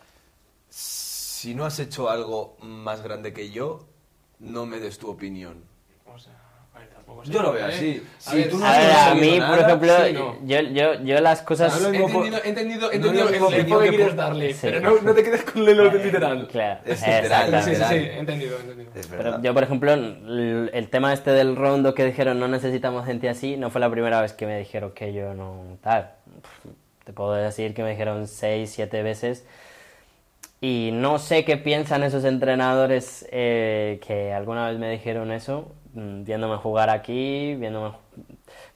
si 0.70 1.54
no 1.54 1.66
has 1.66 1.78
hecho 1.80 2.08
algo 2.08 2.56
más 2.62 3.02
grande 3.02 3.34
que 3.34 3.50
yo, 3.50 3.84
no 4.38 4.64
me 4.64 4.80
des 4.80 4.98
tu 4.98 5.10
opinión. 5.10 5.62
Tampoco 7.06 7.24
sé, 7.26 7.32
Yo 7.32 7.42
lo 7.42 7.52
veo 7.52 7.66
así. 7.66 8.02
A 8.18 8.30
Si 8.30 8.36
ver, 8.36 8.48
tú 8.50 8.58
no 8.58 8.66
A 8.66 8.70
has 8.70 8.78
ver, 8.78 8.90
a 8.96 9.14
mí, 9.14 9.38
nada, 9.38 9.50
por 9.56 9.64
ejemplo, 9.64 9.92
sí, 10.06 10.12
no. 10.12 10.36
yo, 10.46 10.60
yo, 10.60 10.94
yo 11.04 11.20
las 11.20 11.42
cosas... 11.42 11.80
He 11.82 11.86
entendido, 11.96 12.38
he 12.44 12.48
entendido, 12.48 12.92
he 12.92 12.96
entendido 12.96 13.28
el 13.28 13.34
enfoque 13.34 13.56
que 13.56 13.64
que 13.66 13.88
quieres 13.88 14.06
por- 14.08 14.16
darle, 14.16 14.52
Sí. 14.54 14.58
pero 14.62 14.80
no, 14.80 15.00
no 15.02 15.14
te 15.14 15.22
quedes 15.22 15.42
con 15.44 15.64
lo 15.76 15.90
de 15.90 16.04
literal. 16.04 16.48
Claro, 16.48 16.80
Es 16.84 17.00
literal, 17.00 17.54
exactamente. 17.54 17.74
Sí, 17.74 17.76
sí, 17.76 17.84
sí, 17.88 18.18
entendido, 18.18 18.56
he 18.56 18.60
entendido. 18.62 18.90
Pero 19.10 19.42
yo, 19.42 19.54
por 19.54 19.62
ejemplo, 19.62 19.92
el, 19.92 20.70
el 20.72 20.88
tema 20.88 21.12
este 21.12 21.30
del 21.32 21.56
rondo 21.56 21.94
que 21.94 22.04
dijeron 22.04 22.38
no 22.40 22.48
necesitamos 22.48 23.04
gente 23.06 23.28
así, 23.28 23.56
no 23.56 23.70
fue 23.70 23.80
la 23.80 23.90
primera 23.90 24.20
vez 24.20 24.32
que 24.32 24.46
me 24.46 24.58
dijeron 24.58 24.92
que 24.92 25.12
yo 25.12 25.34
no 25.34 25.76
tal. 25.82 26.10
Te 27.04 27.12
puedo 27.12 27.34
decir 27.34 27.74
que 27.74 27.82
me 27.82 27.90
dijeron 27.90 28.26
seis, 28.26 28.70
siete 28.70 29.02
veces. 29.02 29.44
Y 30.60 30.90
no 30.94 31.18
sé 31.18 31.44
qué 31.44 31.58
piensan 31.58 32.02
esos 32.02 32.24
entrenadores 32.24 33.28
eh, 33.30 34.00
que 34.06 34.32
alguna 34.32 34.70
vez 34.70 34.78
me 34.78 34.90
dijeron 34.90 35.30
eso, 35.30 35.70
viéndome 35.94 36.56
jugar 36.56 36.90
aquí, 36.90 37.54
viéndome... 37.54 37.96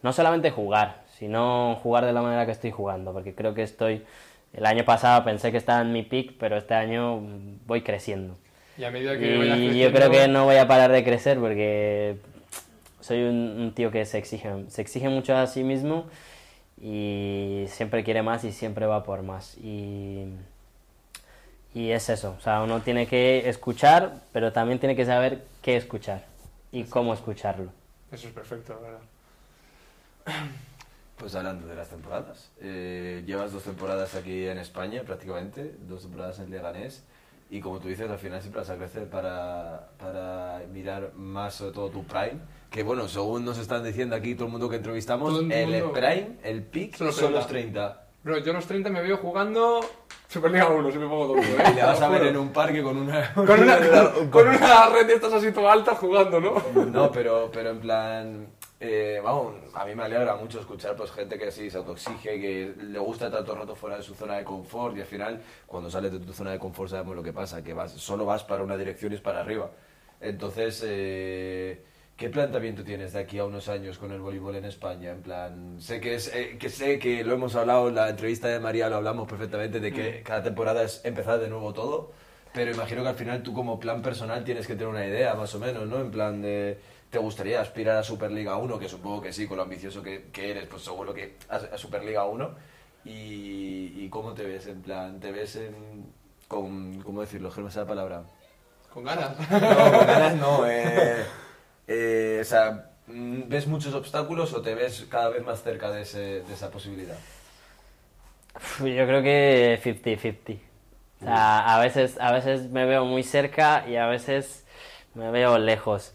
No 0.03 0.13
solamente 0.13 0.51
jugar, 0.51 1.03
sino 1.19 1.79
jugar 1.83 2.05
de 2.05 2.13
la 2.13 2.23
manera 2.23 2.47
que 2.47 2.53
estoy 2.53 2.71
jugando, 2.71 3.13
porque 3.13 3.35
creo 3.35 3.55
que 3.55 3.63
estoy... 3.63 4.05
El 4.53 4.65
año 4.65 4.85
pasado 4.85 5.25
pensé 5.25 5.51
que 5.51 5.59
estaba 5.59 5.83
en 5.83 5.93
mi 5.93 6.03
peak, 6.03 6.35
pero 6.39 6.57
este 6.57 6.75
año 6.75 7.21
voy 7.67 7.83
creciendo. 7.83 8.37
Y 8.79 8.85
a 8.85 8.91
medida 8.91 9.19
que 9.19 9.37
vayas 9.37 9.59
Y 9.59 9.79
yo 9.79 9.93
creo 9.93 10.11
que 10.11 10.27
no 10.29 10.45
voy 10.45 10.57
a 10.57 10.67
parar 10.67 10.91
de 10.91 11.05
crecer 11.05 11.39
porque 11.39 12.17
soy 13.01 13.25
un, 13.25 13.61
un 13.61 13.75
tío 13.75 13.91
que 13.91 14.05
se 14.07 14.19
exige, 14.19 14.49
se 14.69 14.81
exige 14.81 15.09
mucho 15.09 15.37
a 15.37 15.47
sí 15.47 15.65
mismo 15.65 16.07
y 16.81 17.65
siempre 17.69 18.05
quiere 18.05 18.23
más 18.23 18.45
y 18.45 18.53
siempre 18.53 18.87
va 18.87 19.03
por 19.03 19.23
más. 19.23 19.59
Y, 19.59 20.27
y 21.75 21.91
es 21.91 22.09
eso, 22.09 22.37
o 22.39 22.41
sea, 22.41 22.63
uno 22.63 22.81
tiene 22.81 23.07
que 23.07 23.49
escuchar, 23.49 24.15
pero 24.33 24.53
también 24.53 24.79
tiene 24.79 24.97
que 24.97 25.05
saber 25.05 25.43
qué 25.61 25.77
escuchar 25.77 26.28
y 26.73 26.85
cómo 26.85 27.15
escucharlo. 27.15 27.71
Eso 28.11 28.29
es 28.29 28.35
perfecto, 28.35 28.75
la 28.75 28.81
verdad. 28.81 29.01
Pues 31.19 31.35
hablando 31.35 31.67
de 31.67 31.75
las 31.75 31.89
temporadas, 31.89 32.53
eh, 32.61 33.25
llevas 33.27 33.53
dos 33.53 33.65
temporadas 33.65 34.15
aquí 34.15 34.47
en 34.47 34.59
España 34.59 35.03
prácticamente, 35.03 35.75
dos 35.89 36.03
temporadas 36.03 36.39
en 36.39 36.51
Leganés. 36.51 37.05
Y 37.51 37.61
como 37.61 37.81
tú 37.81 37.89
dices, 37.89 38.09
al 38.09 38.19
final 38.19 38.41
siempre 38.41 38.61
vas 38.61 38.71
a 38.71 38.77
crecer 38.77 39.09
para, 39.09 39.89
para 39.99 40.63
mirar 40.73 41.15
más 41.15 41.55
sobre 41.55 41.73
todo 41.73 41.89
tu 41.89 42.05
prime. 42.05 42.39
Que 42.71 42.83
bueno, 42.83 43.09
según 43.09 43.45
nos 43.45 43.59
están 43.59 43.83
diciendo 43.83 44.15
aquí 44.15 44.35
todo 44.35 44.45
el 44.47 44.53
mundo 44.53 44.69
que 44.69 44.77
entrevistamos, 44.77 45.41
el 45.41 45.51
el, 45.51 45.91
prime, 45.91 46.37
el 46.45 46.63
peak, 46.63 46.95
Son 46.97 47.09
los 47.09 47.21
los 47.21 47.47
30. 47.49 48.07
Bro, 48.23 48.39
yo 48.39 48.53
a 48.53 48.55
los 48.55 48.67
30 48.67 48.91
me 48.91 49.03
veo 49.03 49.17
jugando 49.17 49.81
Superliga 50.29 50.69
1, 50.69 50.91
si 50.93 50.99
me 50.99 51.07
pongo 51.09 51.35
tonto, 51.35 51.43
¿eh? 51.43 51.65
Y 51.73 51.75
le 51.75 51.83
vas 51.83 52.01
a 52.03 52.09
ver 52.09 52.27
en 52.27 52.37
un 52.37 52.53
parque 52.53 52.83
con 52.83 52.99
una... 52.99 53.33
Con 53.35 53.63
una, 53.63 53.79
con 54.31 54.47
una 54.47 54.89
red 54.91 55.07
de 55.07 55.15
estas 55.15 55.33
así 55.33 55.53
toda 55.53 55.73
alta 55.73 55.95
jugando, 55.95 56.39
¿no? 56.39 56.63
No, 56.85 57.11
pero, 57.11 57.51
pero 57.51 57.71
en 57.71 57.81
plan... 57.81 58.47
eh, 58.79 59.21
vamos, 59.25 59.55
a 59.75 59.87
mí 59.87 59.95
me 59.95 60.03
alegra 60.05 60.37
mucho 60.37 60.61
escuchar 60.61 60.95
pues 60.97 61.11
gente 61.13 61.39
que 61.39 61.51
sí 61.51 61.71
se 61.71 61.79
autoexige, 61.79 62.39
que 62.41 62.75
le 62.79 62.99
gusta 62.99 63.31
tanto 63.31 63.55
rato 63.55 63.75
fuera 63.75 63.97
de 63.97 64.03
su 64.03 64.15
zona 64.15 64.35
de 64.37 64.45
confort 64.45 64.97
y 64.99 65.01
al 65.01 65.07
final 65.07 65.41
cuando 65.67 65.91
sales 65.91 66.13
de 66.13 66.19
tu 66.21 66.33
zona 66.35 66.51
de 66.53 66.59
confort 66.59 66.91
sabemos 66.91 67.17
lo 67.17 67.23
que 67.23 67.33
pasa, 67.33 67.65
que 67.65 67.73
vas, 67.73 67.93
solo 67.93 68.27
vas 68.27 68.45
para 68.45 68.63
una 68.63 68.77
dirección 68.77 69.13
y 69.13 69.15
es 69.15 69.23
para 69.23 69.41
arriba. 69.41 69.71
Entonces, 70.21 70.83
eh, 70.87 71.83
¿qué 72.19 72.29
planteamiento 72.29 72.83
tienes 72.83 73.13
de 73.13 73.21
aquí 73.21 73.39
a 73.39 73.45
unos 73.45 73.69
años 73.69 73.97
con 73.97 74.11
el 74.11 74.21
voleibol 74.21 74.57
en 74.57 74.65
España? 74.65 75.13
En 75.13 75.23
plan, 75.23 75.81
sé 75.81 76.01
que, 76.01 76.17
es, 76.17 76.35
eh, 76.35 76.59
que 76.59 76.69
sé 76.69 76.99
que 76.99 77.23
lo 77.23 77.33
hemos 77.33 77.55
hablado 77.55 77.89
en 77.89 77.95
la 77.95 78.11
entrevista 78.11 78.49
de 78.49 78.59
María, 78.59 78.89
lo 78.89 78.97
hablamos 78.97 79.29
perfectamente 79.29 79.79
de 79.79 79.93
que 79.93 80.23
cada 80.25 80.43
temporada 80.43 80.83
es 80.83 81.01
empezar 81.05 81.39
de 81.39 81.49
nuevo 81.49 81.73
todo. 81.73 82.11
Pero 82.53 82.73
imagino 82.73 83.03
que 83.03 83.09
al 83.09 83.15
final 83.15 83.43
tú 83.43 83.55
como 83.55 83.79
plan 83.79 84.03
personal 84.03 84.43
tienes 84.43 84.67
que 84.67 84.73
tener 84.75 84.89
una 84.89 85.07
idea, 85.07 85.35
más 85.35 85.55
o 85.55 85.61
menos, 85.61 85.87
¿no? 85.87 86.01
En 86.01 86.11
plan 86.11 86.43
de... 86.43 86.79
¿Te 87.09 87.19
gustaría 87.19 87.61
aspirar 87.61 87.99
a 87.99 88.03
Superliga 88.03 88.57
1? 88.57 88.79
Que 88.79 88.89
supongo 88.89 89.23
que 89.23 89.33
sí, 89.33 89.47
con 89.47 89.57
lo 89.57 89.63
ambicioso 89.63 90.03
que, 90.03 90.25
que 90.33 90.51
eres, 90.51 90.67
pues 90.67 90.83
seguro 90.83 91.15
que 91.15 91.37
a, 91.49 91.57
a 91.57 91.79
Superliga 91.79 92.25
1. 92.25 92.51
Y, 93.05 93.93
¿Y 94.05 94.09
cómo 94.11 94.35
te 94.35 94.45
ves? 94.45 94.67
En 94.67 94.83
plan, 94.83 95.21
¿te 95.21 95.31
ves 95.31 95.57
en, 95.57 96.13
con... 96.49 97.01
¿Cómo 97.03 97.21
decirlo? 97.21 97.51
Sale 97.53 97.71
la 97.77 97.87
palabra. 97.87 98.23
Con 98.93 99.05
ganas. 99.05 99.39
No, 99.39 99.99
con 99.99 100.07
ganas 100.07 100.37
no. 100.37 100.67
Eh, 100.69 101.25
eh, 101.89 102.39
o 102.41 102.45
sea, 102.45 102.91
mm, 103.09 103.49
¿ves 103.49 103.67
muchos 103.67 103.95
obstáculos 103.95 104.53
o 104.53 104.63
te 104.63 104.75
ves 104.75 105.07
cada 105.11 105.31
vez 105.31 105.45
más 105.45 105.63
cerca 105.63 105.91
de, 105.91 106.03
ese- 106.03 106.43
de 106.43 106.55
esa 106.55 106.71
posibilidad? 106.71 107.17
Yo 108.81 109.07
creo 109.07 109.23
que 109.23 109.79
50-50. 109.83 110.61
O 111.21 111.25
sea, 111.25 111.75
a 111.75 111.81
veces, 111.81 112.17
a 112.21 112.33
veces 112.33 112.71
me 112.71 112.85
veo 112.85 113.05
muy 113.05 113.23
cerca 113.25 113.85
y 113.89 113.97
a 113.97 114.07
veces 114.07 114.65
me 115.15 115.31
veo 115.31 115.59
lejos. 115.59 116.15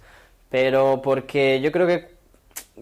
Pero 0.49 1.01
porque 1.03 1.59
yo 1.61 1.71
creo 1.71 1.87
que 1.87 2.13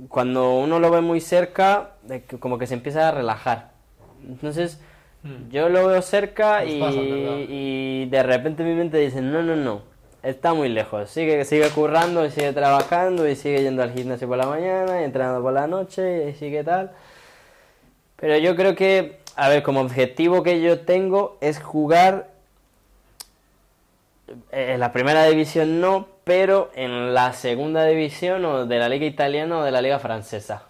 cuando 0.10 0.54
uno 0.56 0.80
lo 0.80 0.92
ve 0.92 1.02
muy 1.02 1.20
cerca, 1.22 1.92
como 2.40 2.58
que 2.58 2.68
se 2.68 2.76
empieza 2.76 3.10
a 3.10 3.12
relajar. 3.12 3.72
Entonces, 4.28 4.80
yo 5.50 5.70
lo 5.70 5.88
veo 5.88 6.02
cerca 6.02 6.66
y, 6.66 6.76
y 7.50 8.06
de 8.10 8.24
repente 8.24 8.64
mi 8.64 8.74
mente 8.76 8.98
dice, 9.00 9.22
no, 9.22 9.42
no, 9.44 9.56
no, 9.56 9.82
está 10.24 10.54
muy 10.54 10.70
lejos. 10.70 11.10
Sigue, 11.10 11.46
sigue 11.46 11.70
currando 11.70 12.26
y 12.26 12.32
sigue 12.32 12.54
trabajando 12.54 13.28
y 13.28 13.36
sigue 13.36 13.64
yendo 13.64 13.84
al 13.84 13.94
gimnasio 13.94 14.28
por 14.28 14.38
la 14.38 14.46
mañana 14.46 15.02
y 15.02 15.04
entrenando 15.04 15.42
por 15.42 15.54
la 15.54 15.68
noche 15.68 16.30
y 16.30 16.34
sigue 16.34 16.64
tal. 16.64 16.92
Pero 18.18 18.38
yo 18.38 18.56
creo 18.56 18.76
que, 18.76 19.20
a 19.36 19.50
ver, 19.50 19.64
como 19.64 19.82
objetivo 19.82 20.44
que 20.44 20.62
yo 20.62 20.82
tengo 20.82 21.38
es 21.42 21.60
jugar 21.62 22.30
eh, 24.52 24.74
en 24.74 24.80
la 24.80 24.92
primera 24.92 25.26
división 25.26 25.82
no, 25.82 26.08
pero 26.24 26.72
en 26.76 27.14
la 27.14 27.34
segunda 27.34 27.86
división 27.86 28.46
o 28.46 28.66
de 28.66 28.80
la 28.80 28.90
liga 28.90 29.06
italiana 29.06 29.60
o 29.60 29.64
de 29.64 29.72
la 29.72 29.82
liga 29.82 30.00
francesa. 30.00 30.64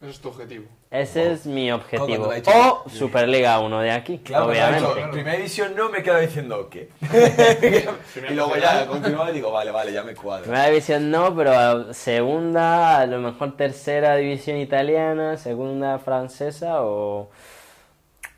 Ese 0.00 0.10
es 0.10 0.20
tu 0.20 0.28
objetivo. 0.28 0.66
Ese 0.90 1.32
es 1.32 1.44
mi 1.44 1.70
objetivo. 1.70 2.30
O 2.46 2.88
Superliga 2.88 3.60
1 3.60 3.80
de 3.80 3.90
aquí, 3.90 4.20
obviamente. 4.34 5.00
en 5.02 5.10
primera 5.10 5.36
división 5.36 5.76
no 5.76 5.90
me 5.90 6.02
queda 6.02 6.20
diciendo 6.20 6.70
qué. 6.70 6.88
y 8.30 8.34
luego 8.34 8.56
ya 8.56 8.86
continúa 8.86 9.30
y 9.30 9.34
digo, 9.34 9.52
vale, 9.52 9.70
vale, 9.70 9.92
ya 9.92 10.02
me 10.02 10.14
cuadro. 10.14 10.44
Primera 10.44 10.68
división 10.68 11.10
no, 11.10 11.36
pero 11.36 11.92
segunda, 11.92 13.00
a 13.00 13.06
lo 13.06 13.18
mejor 13.18 13.54
tercera 13.54 14.16
división 14.16 14.56
italiana, 14.56 15.36
segunda 15.36 15.98
francesa 15.98 16.82
o, 16.82 17.28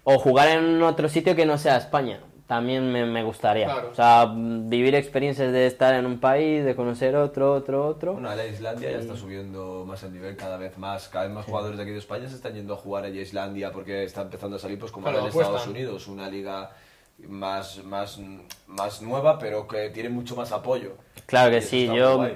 o 0.03 0.19
jugar 0.19 0.49
en 0.49 0.83
otro 0.83 1.09
sitio 1.09 1.37
que 1.37 1.47
no 1.47 1.57
sea 1.57 1.77
España. 1.77 2.19
También 2.51 2.91
me, 2.91 3.07
me 3.07 3.23
gustaría. 3.23 3.67
Claro. 3.67 3.91
O 3.93 3.95
sea, 3.95 4.29
vivir 4.35 4.97
experiencias 4.97 5.53
de 5.53 5.69
estar 5.69 5.95
en 5.95 6.05
un 6.05 6.19
país, 6.19 6.65
de 6.65 6.75
conocer 6.75 7.15
otro, 7.15 7.53
otro, 7.55 7.87
otro. 7.87 8.15
Bueno, 8.15 8.35
la 8.35 8.45
Islandia 8.45 8.91
ya 8.91 8.99
está 8.99 9.15
subiendo 9.15 9.85
más 9.87 10.03
el 10.03 10.13
nivel 10.13 10.35
cada 10.35 10.57
vez 10.57 10.77
más. 10.77 11.09
Cada 11.09 11.27
vez 11.27 11.33
más 11.33 11.45
jugadores 11.47 11.77
de 11.77 11.85
aquí 11.85 11.93
de 11.93 12.01
España 12.01 12.29
se 12.29 12.35
están 12.35 12.55
yendo 12.55 12.75
a 12.75 12.77
jugar 12.77 13.05
allí 13.05 13.21
a 13.21 13.23
Islandia 13.23 13.71
porque 13.71 14.03
está 14.03 14.23
empezando 14.23 14.57
a 14.57 14.59
salir 14.59 14.81
pues 14.81 14.91
como 14.91 15.05
Claro, 15.05 15.19
la 15.19 15.23
de 15.23 15.29
apuestan. 15.29 15.55
Estados 15.55 15.73
Unidos, 15.73 16.09
una 16.09 16.29
liga 16.29 16.73
más, 17.29 17.85
más, 17.85 18.19
más 18.67 19.01
nueva 19.01 19.39
pero 19.39 19.69
que 19.69 19.91
tiene 19.91 20.09
mucho 20.09 20.35
más 20.35 20.51
apoyo. 20.51 20.97
Claro 21.27 21.53
que 21.53 21.63
sí, 21.63 21.87
yo, 21.87 22.19
me 22.19 22.35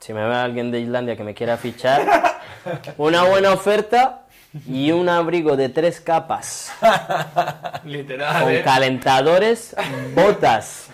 si 0.00 0.12
me 0.12 0.22
ve 0.22 0.34
alguien 0.34 0.70
de 0.70 0.80
Islandia 0.80 1.16
que 1.16 1.24
me 1.24 1.32
quiera 1.32 1.56
fichar, 1.56 2.40
una 2.98 3.24
buena 3.24 3.54
oferta 3.54 4.26
y 4.68 4.92
un 4.92 5.08
abrigo 5.08 5.56
de 5.56 5.68
tres 5.68 6.00
capas. 6.00 6.72
Literal, 7.84 8.42
con 8.42 8.52
¿eh? 8.52 8.62
calentadores, 8.62 9.76
botas, 10.14 10.90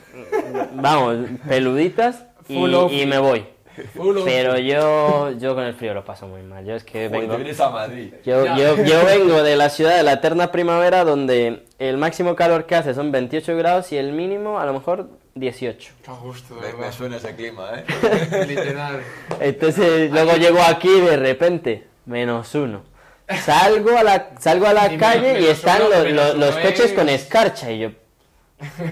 vamos, 0.74 1.16
peluditas 1.48 2.24
y, 2.48 2.56
y 2.56 3.06
me 3.06 3.18
voy. 3.18 3.46
Full. 3.94 4.20
Pero 4.24 4.58
yo, 4.58 5.32
yo 5.32 5.54
con 5.54 5.64
el 5.64 5.74
frío 5.74 5.92
lo 5.92 6.02
paso 6.02 6.26
muy 6.26 6.42
mal. 6.42 6.64
Yo 6.64 6.74
es 6.74 6.82
que 6.82 7.08
Joder, 7.08 7.20
vengo, 7.20 7.36
vienes 7.36 7.60
a 7.60 7.68
Madrid. 7.68 8.14
yo, 8.24 8.46
yo, 8.56 8.82
yo 8.82 9.04
vengo 9.04 9.42
de 9.42 9.54
la 9.54 9.68
ciudad 9.68 9.96
de 9.96 10.02
la 10.02 10.12
eterna 10.14 10.50
primavera 10.50 11.04
donde 11.04 11.66
el 11.78 11.98
máximo 11.98 12.34
calor 12.36 12.64
que 12.64 12.74
hace 12.74 12.94
son 12.94 13.12
28 13.12 13.54
grados 13.56 13.92
y 13.92 13.98
el 13.98 14.12
mínimo 14.12 14.58
a 14.58 14.64
lo 14.64 14.72
mejor 14.72 15.10
18. 15.34 15.92
Qué 16.02 16.10
gusto, 16.22 16.56
Me, 16.78 16.90
suena 16.90 17.18
ese 17.18 17.36
clima, 17.36 17.68
¿eh? 17.74 18.46
Literal. 18.48 19.02
Entonces 19.40 20.10
luego 20.10 20.36
llego 20.36 20.62
aquí 20.62 20.88
y 20.88 21.00
de 21.00 21.16
repente, 21.18 21.86
menos 22.06 22.54
uno. 22.54 22.95
Salgo 23.44 23.96
a 23.98 24.02
la, 24.04 24.30
salgo 24.38 24.66
a 24.66 24.72
la 24.72 24.96
calle 24.98 25.40
y 25.40 25.46
están 25.46 25.80
los, 25.90 26.10
los- 26.12 26.34
los 26.36 26.54
coches 26.56 26.80
es- 26.80 26.92
con 26.92 27.08
escarcha 27.08 27.70
y 27.72 27.80
yo... 27.80 27.90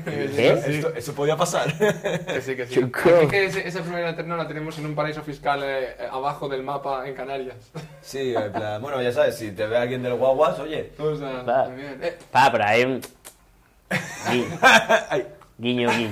¿Qué? 0.05 0.61
Esto- 0.67 0.93
eso 0.95 1.15
podía 1.15 1.37
pasar. 1.37 1.73
Que 1.79 2.41
sí, 2.43 2.55
que 2.57 2.67
sí. 2.67 2.83
Aquí 2.83 3.29
que 3.31 3.45
ese- 3.47 3.67
esa 3.67 3.81
primera 3.81 4.11
eterna 4.11 4.37
la 4.37 4.47
tenemos 4.47 4.77
en 4.79 4.87
un 4.87 4.95
paraíso 4.95 5.23
fiscal 5.23 5.63
eh, 5.63 5.97
eh, 5.99 6.09
abajo 6.11 6.49
del 6.49 6.63
mapa 6.63 7.09
en 7.09 7.15
Canarias. 7.15 7.57
sí, 8.03 8.35
en 8.37 8.53
plan, 8.53 8.83
bueno, 8.83 9.01
ya 9.01 9.11
sabes, 9.13 9.39
si 9.39 9.53
te 9.53 9.67
ve 9.67 9.77
alguien 9.79 10.03
del 10.03 10.15
guaguas, 10.15 10.59
oye, 10.59 10.93
O 10.99 11.17
sea, 11.17 11.43
Va. 11.43 11.65
también. 11.65 11.99
Eh, 12.03 12.19
Pa, 12.31 12.51
pero 12.53 12.65
hay 12.65 12.83
un... 12.85 13.01
Guiño, 15.57 15.89
guiño. 15.89 16.11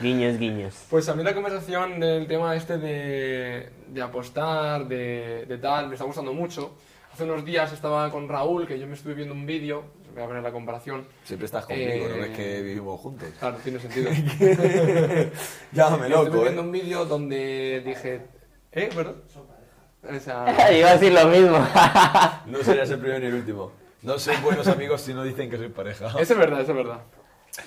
Guiños, 0.00 0.38
guiños. 0.38 0.74
Pues 0.88 1.08
a 1.08 1.14
mí 1.14 1.24
la 1.24 1.34
conversación 1.34 1.98
del 1.98 2.26
tema 2.28 2.54
este 2.54 2.78
de, 2.78 3.70
de 3.88 4.02
apostar, 4.02 4.86
de, 4.86 5.44
de 5.46 5.58
tal, 5.58 5.88
me 5.88 5.94
está 5.94 6.04
gustando 6.04 6.32
mucho. 6.32 6.76
Hace 7.16 7.24
unos 7.24 7.46
días 7.46 7.72
estaba 7.72 8.10
con 8.10 8.28
Raúl, 8.28 8.66
que 8.66 8.78
yo 8.78 8.86
me 8.86 8.92
estuve 8.92 9.14
viendo 9.14 9.32
un 9.32 9.46
vídeo, 9.46 9.84
voy 10.12 10.22
a 10.22 10.26
poner 10.26 10.42
la 10.42 10.52
comparación. 10.52 11.08
siempre 11.24 11.46
estás 11.46 11.64
conmigo, 11.64 11.90
Eh, 11.90 12.08
¿no 12.10 12.16
ves 12.20 12.36
que 12.36 12.60
vivimos 12.60 13.00
juntos? 13.00 13.28
Claro, 13.38 13.56
tiene 13.64 13.78
sentido. 13.78 14.10
Llámame 15.72 16.08
estuve 16.08 16.24
loco, 16.26 16.42
viendo 16.42 16.60
¿eh? 16.60 16.64
un 16.66 16.72
vídeo 16.72 17.06
donde 17.06 17.82
dije... 17.86 18.20
¿Eh? 18.70 18.90
¿Perdón? 18.94 19.22
O 20.04 20.20
sea, 20.20 20.44
Iba 20.78 20.90
a 20.90 20.92
decir 20.98 21.10
lo 21.14 21.26
mismo. 21.28 21.56
No 22.48 22.62
serías 22.62 22.90
el 22.90 22.98
primero 22.98 23.18
ni 23.20 23.26
el 23.28 23.34
último. 23.36 23.72
No 24.02 24.18
soy 24.18 24.36
buenos 24.42 24.68
amigos 24.68 25.00
si 25.00 25.14
no 25.14 25.22
dicen 25.22 25.48
que 25.48 25.56
soy 25.56 25.70
pareja. 25.70 26.08
eso 26.20 26.34
es 26.34 26.38
verdad, 26.38 26.60
eso 26.60 26.72
es 26.72 26.76
verdad. 26.76 26.98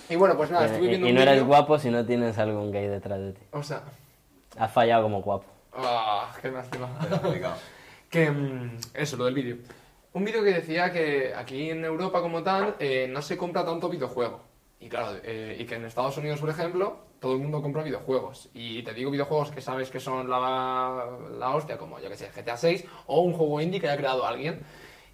Y 0.09 0.15
bueno, 0.15 0.37
pues 0.37 0.51
nada, 0.51 0.67
estuve 0.67 0.85
y, 0.85 0.89
viendo 0.89 1.07
y 1.07 1.09
un 1.09 1.15
no 1.15 1.21
eres 1.23 1.43
guapo 1.43 1.79
si 1.79 1.89
no 1.89 2.05
tienes 2.05 2.37
algún 2.37 2.71
gay 2.71 2.85
detrás 2.85 3.17
de 3.19 3.33
ti. 3.33 3.41
O 3.49 3.63
sea... 3.63 3.81
Has 4.59 4.71
fallado 4.71 5.01
como 5.01 5.23
guapo. 5.23 5.45
Ah, 5.73 6.31
qué 6.39 6.51
lástima. 6.51 6.87
Que 8.09 8.29
mm, 8.31 8.77
eso, 8.93 9.17
lo 9.17 9.25
del 9.25 9.35
vídeo. 9.35 9.57
Un 10.13 10.25
vídeo 10.25 10.43
que 10.43 10.51
decía 10.51 10.91
que 10.91 11.33
aquí 11.35 11.69
en 11.69 11.85
Europa 11.85 12.21
como 12.21 12.41
tal 12.41 12.75
eh, 12.79 13.07
no 13.09 13.21
se 13.21 13.37
compra 13.37 13.63
tanto 13.63 13.89
videojuego. 13.89 14.41
Y 14.79 14.89
claro, 14.89 15.19
eh, 15.23 15.57
y 15.59 15.65
que 15.65 15.75
en 15.75 15.85
Estados 15.85 16.17
Unidos, 16.17 16.39
por 16.39 16.49
ejemplo, 16.49 16.97
todo 17.19 17.33
el 17.33 17.39
mundo 17.39 17.61
compra 17.61 17.83
videojuegos. 17.83 18.49
Y 18.53 18.81
te 18.83 18.93
digo 18.93 19.11
videojuegos 19.11 19.51
que 19.51 19.61
sabes 19.61 19.89
que 19.89 19.99
son 19.99 20.29
la, 20.29 21.05
la 21.37 21.55
hostia, 21.55 21.77
como 21.77 21.99
yo 21.99 22.09
que 22.09 22.17
sé, 22.17 22.29
GTA 22.35 22.57
6 22.57 22.85
o 23.07 23.21
un 23.21 23.33
juego 23.33 23.61
indie 23.61 23.79
que 23.79 23.87
haya 23.87 23.97
creado 23.97 24.25
alguien. 24.25 24.61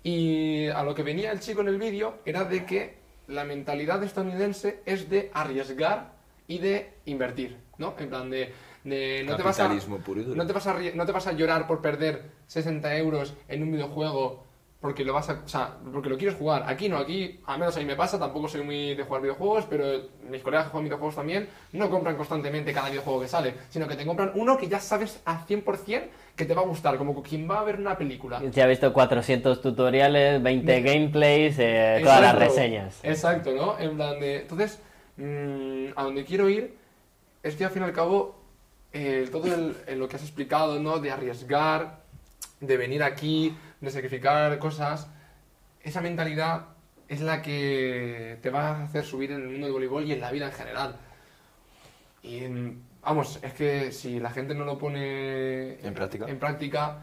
Y 0.04 0.68
a 0.68 0.84
lo 0.84 0.94
que 0.96 1.04
venía 1.04 1.32
el 1.32 1.40
chico 1.40 1.62
en 1.62 1.68
el 1.68 1.80
vídeo 1.80 2.20
era 2.26 2.44
de 2.46 2.66
que 2.66 2.98
la 3.28 3.44
mentalidad 3.44 4.04
estadounidense 4.04 4.82
es 4.86 5.10
de 5.10 5.32
arriesgar 5.34 6.14
y 6.48 6.60
de 6.60 6.94
invertir, 7.06 7.58
¿no? 7.80 7.96
En 7.98 8.10
plan 8.10 8.30
de, 8.30 8.54
de 8.86 9.24
no 9.26 9.36
te 9.36 9.44
vas 9.44 9.60
a 9.60 9.64
Capitalismo 9.64 9.98
puro 9.98 10.22
y 10.22 10.24
duro. 10.24 10.38
no 10.38 10.48
te, 10.48 10.54
vas 10.54 10.68
a, 10.68 10.80
no 10.94 11.06
te 11.06 11.12
vas 11.12 11.28
a 11.28 11.34
llorar 11.34 11.68
por 11.68 11.82
perder 11.82 12.24
60 12.48 12.96
euros 12.98 13.34
en 13.48 13.64
un 13.64 13.72
videojuego 13.72 14.46
porque 14.80 15.04
lo 15.04 15.14
vas 15.14 15.28
a, 15.32 15.42
o 15.44 15.48
sea, 15.48 15.78
porque 15.92 16.10
lo 16.10 16.18
quieres 16.18 16.38
jugar. 16.38 16.64
Aquí 16.68 16.88
no, 16.88 16.98
aquí, 16.98 17.40
al 17.48 17.58
menos 17.58 17.76
a 17.76 17.80
mí 17.80 17.86
me 17.86 17.96
pasa, 17.96 18.20
tampoco 18.20 18.48
soy 18.48 18.62
muy 18.62 18.94
de 18.94 19.04
jugar 19.04 19.24
videojuegos, 19.24 19.66
pero 19.68 19.84
mis 20.30 20.44
colegas 20.44 20.66
que 20.66 20.72
juegan 20.72 20.86
videojuegos 20.86 21.16
también 21.16 21.50
no 21.72 21.90
compran 21.90 22.16
constantemente 22.16 22.72
cada 22.72 22.90
videojuego 22.90 23.22
que 23.22 23.28
sale, 23.28 23.56
sino 23.70 23.88
que 23.88 23.96
te 23.96 24.06
compran 24.06 24.34
uno 24.36 24.56
que 24.58 24.68
ya 24.68 24.80
sabes 24.80 25.20
a 25.26 25.44
100% 25.44 26.04
que 26.36 26.46
te 26.46 26.54
va 26.54 26.62
a 26.62 26.66
gustar, 26.66 26.98
como 26.98 27.24
quien 27.24 27.50
va 27.50 27.62
a 27.62 27.64
ver 27.64 27.80
una 27.80 27.98
película. 27.98 28.40
Se 28.52 28.62
ha 28.62 28.68
visto 28.68 28.94
400 28.94 29.60
tutoriales, 29.60 30.44
20 30.44 30.82
gameplays, 30.82 31.56
eh, 31.58 32.02
todas 32.04 32.22
las 32.22 32.36
reseñas. 32.36 33.00
Exacto, 33.02 33.54
¿no? 33.54 33.80
En 33.80 33.96
plan 33.96 34.20
de... 34.20 34.42
Entonces, 34.42 34.80
mm, 35.18 35.98
a 35.98 36.04
donde 36.04 36.24
quiero 36.26 36.48
ir 36.48 36.78
es 37.42 37.56
que 37.56 37.66
al 37.66 37.72
fin 37.72 37.82
y 37.82 37.86
al 37.86 37.94
cabo 37.94 38.45
eh, 38.98 39.28
todo 39.30 39.54
el- 39.54 39.76
el 39.88 40.00
lo 40.00 40.08
que 40.08 40.16
has 40.16 40.22
explicado, 40.24 40.80
¿no? 40.80 41.00
De 41.00 41.12
arriesgar, 41.12 42.00
de 42.62 42.78
venir 42.78 43.04
aquí, 43.04 43.54
de 43.82 43.92
sacrificar 43.92 44.58
cosas, 44.58 45.08
esa 45.84 46.00
mentalidad 46.00 46.68
es 47.10 47.20
la 47.20 47.42
que 47.42 48.38
te 48.42 48.50
va 48.50 48.70
a 48.70 48.84
hacer 48.86 49.04
subir 49.04 49.32
en 49.32 49.42
el 49.42 49.50
mundo 49.50 49.66
del 49.66 49.74
voleibol 49.74 50.06
y 50.06 50.14
en 50.14 50.22
la 50.22 50.32
vida 50.32 50.46
en 50.46 50.54
general. 50.54 50.96
Y 52.24 52.44
en- 52.46 52.82
vamos, 53.04 53.38
es 53.44 53.54
que 53.54 53.92
si 53.92 54.20
la 54.20 54.30
gente 54.32 54.56
no 54.56 54.64
lo 54.64 54.78
pone 54.78 55.74
En 55.86 55.94
práctica. 55.94 56.26
en 56.28 56.40
práctica, 56.40 56.98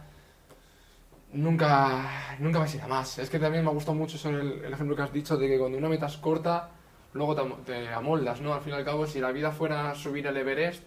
nunca, 1.32 2.36
nunca 2.38 2.58
vais 2.58 2.72
a 2.72 2.76
ir 2.76 2.82
a 2.82 2.88
más. 2.88 3.18
Es 3.18 3.28
que 3.30 3.38
también 3.38 3.64
me 3.64 3.70
ha 3.70 3.74
gustado 3.74 3.94
mucho 3.96 4.16
eso 4.16 4.30
el, 4.30 4.64
el 4.64 4.72
ejemplo 4.72 4.96
que 4.96 5.02
has 5.02 5.12
dicho 5.12 5.36
de 5.36 5.46
que 5.48 5.58
cuando 5.58 5.76
una 5.78 5.88
meta 5.88 6.06
es 6.06 6.16
corta, 6.16 6.70
luego 7.12 7.34
te, 7.36 7.72
te 7.72 7.88
amoldas, 7.88 8.40
¿no? 8.40 8.54
Al 8.54 8.62
fin 8.62 8.72
y 8.72 8.76
al 8.76 8.84
cabo, 8.84 9.06
si 9.06 9.20
la 9.20 9.30
vida 9.30 9.50
fuera 9.52 9.94
subir 9.94 10.26
el 10.26 10.36
Everest, 10.36 10.82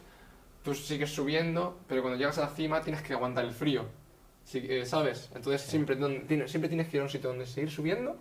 tú 0.66 0.74
sigues 0.74 1.14
subiendo, 1.14 1.78
pero 1.88 2.02
cuando 2.02 2.18
llegas 2.20 2.38
a 2.40 2.42
la 2.42 2.50
cima 2.50 2.82
tienes 2.82 3.02
que 3.04 3.14
aguantar 3.14 3.46
el 3.46 3.52
frío, 3.54 3.86
Sí, 4.44 4.64
eh, 4.70 4.86
¿sabes? 4.86 5.32
Entonces 5.34 5.62
siempre, 5.62 5.96
don- 5.96 6.28
tiene- 6.28 6.48
siempre 6.48 6.68
tienes 6.70 6.88
que 6.88 6.98
ir 6.98 7.02
a 7.02 7.06
un 7.06 7.10
sitio 7.10 7.30
donde 7.30 7.48
seguir 7.48 7.72
subiendo 7.72 8.16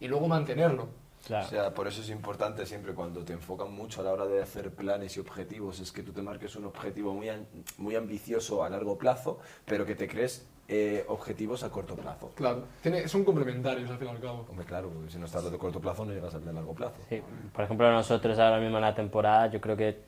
y 0.00 0.08
luego 0.08 0.26
mantenerlo. 0.26 0.88
Claro. 1.26 1.44
O 1.44 1.50
sea, 1.50 1.74
por 1.74 1.86
eso 1.86 2.00
es 2.00 2.08
importante 2.08 2.64
siempre 2.64 2.94
cuando 2.94 3.22
te 3.24 3.34
enfocan 3.34 3.72
mucho 3.74 4.00
a 4.00 4.04
la 4.04 4.12
hora 4.12 4.24
de 4.26 4.40
hacer 4.40 4.70
planes 4.70 5.16
y 5.18 5.20
objetivos, 5.20 5.80
es 5.80 5.92
que 5.92 6.02
tú 6.02 6.12
te 6.12 6.22
marques 6.22 6.56
un 6.56 6.64
objetivo 6.64 7.12
muy, 7.12 7.28
muy 7.76 7.94
ambicioso 7.94 8.64
a 8.64 8.70
largo 8.70 8.96
plazo, 8.96 9.38
pero 9.66 9.84
que 9.84 9.94
te 9.94 10.08
crees 10.08 10.46
eh, 10.68 11.04
objetivos 11.08 11.62
a 11.62 11.70
corto 11.70 11.94
plazo. 11.94 12.32
Claro, 12.34 12.64
tiene, 12.82 13.06
son 13.06 13.22
complementarios 13.24 13.90
al 13.90 13.98
fin 13.98 14.08
y 14.08 14.10
al 14.12 14.20
cabo. 14.20 14.46
Hombre, 14.48 14.64
claro, 14.64 14.88
porque 14.88 15.10
si 15.10 15.18
no 15.18 15.26
estás 15.26 15.50
de 15.50 15.58
corto 15.58 15.78
plazo 15.80 16.04
no 16.06 16.12
llegas 16.14 16.34
al 16.34 16.44
de 16.44 16.52
largo 16.54 16.74
plazo. 16.74 16.96
Sí, 17.10 17.20
por 17.52 17.64
ejemplo, 17.64 17.92
nosotros 17.92 18.38
ahora 18.38 18.60
mismo 18.60 18.78
en 18.78 18.82
la 18.82 18.94
temporada, 18.94 19.48
yo 19.48 19.60
creo 19.60 19.76
que 19.76 20.04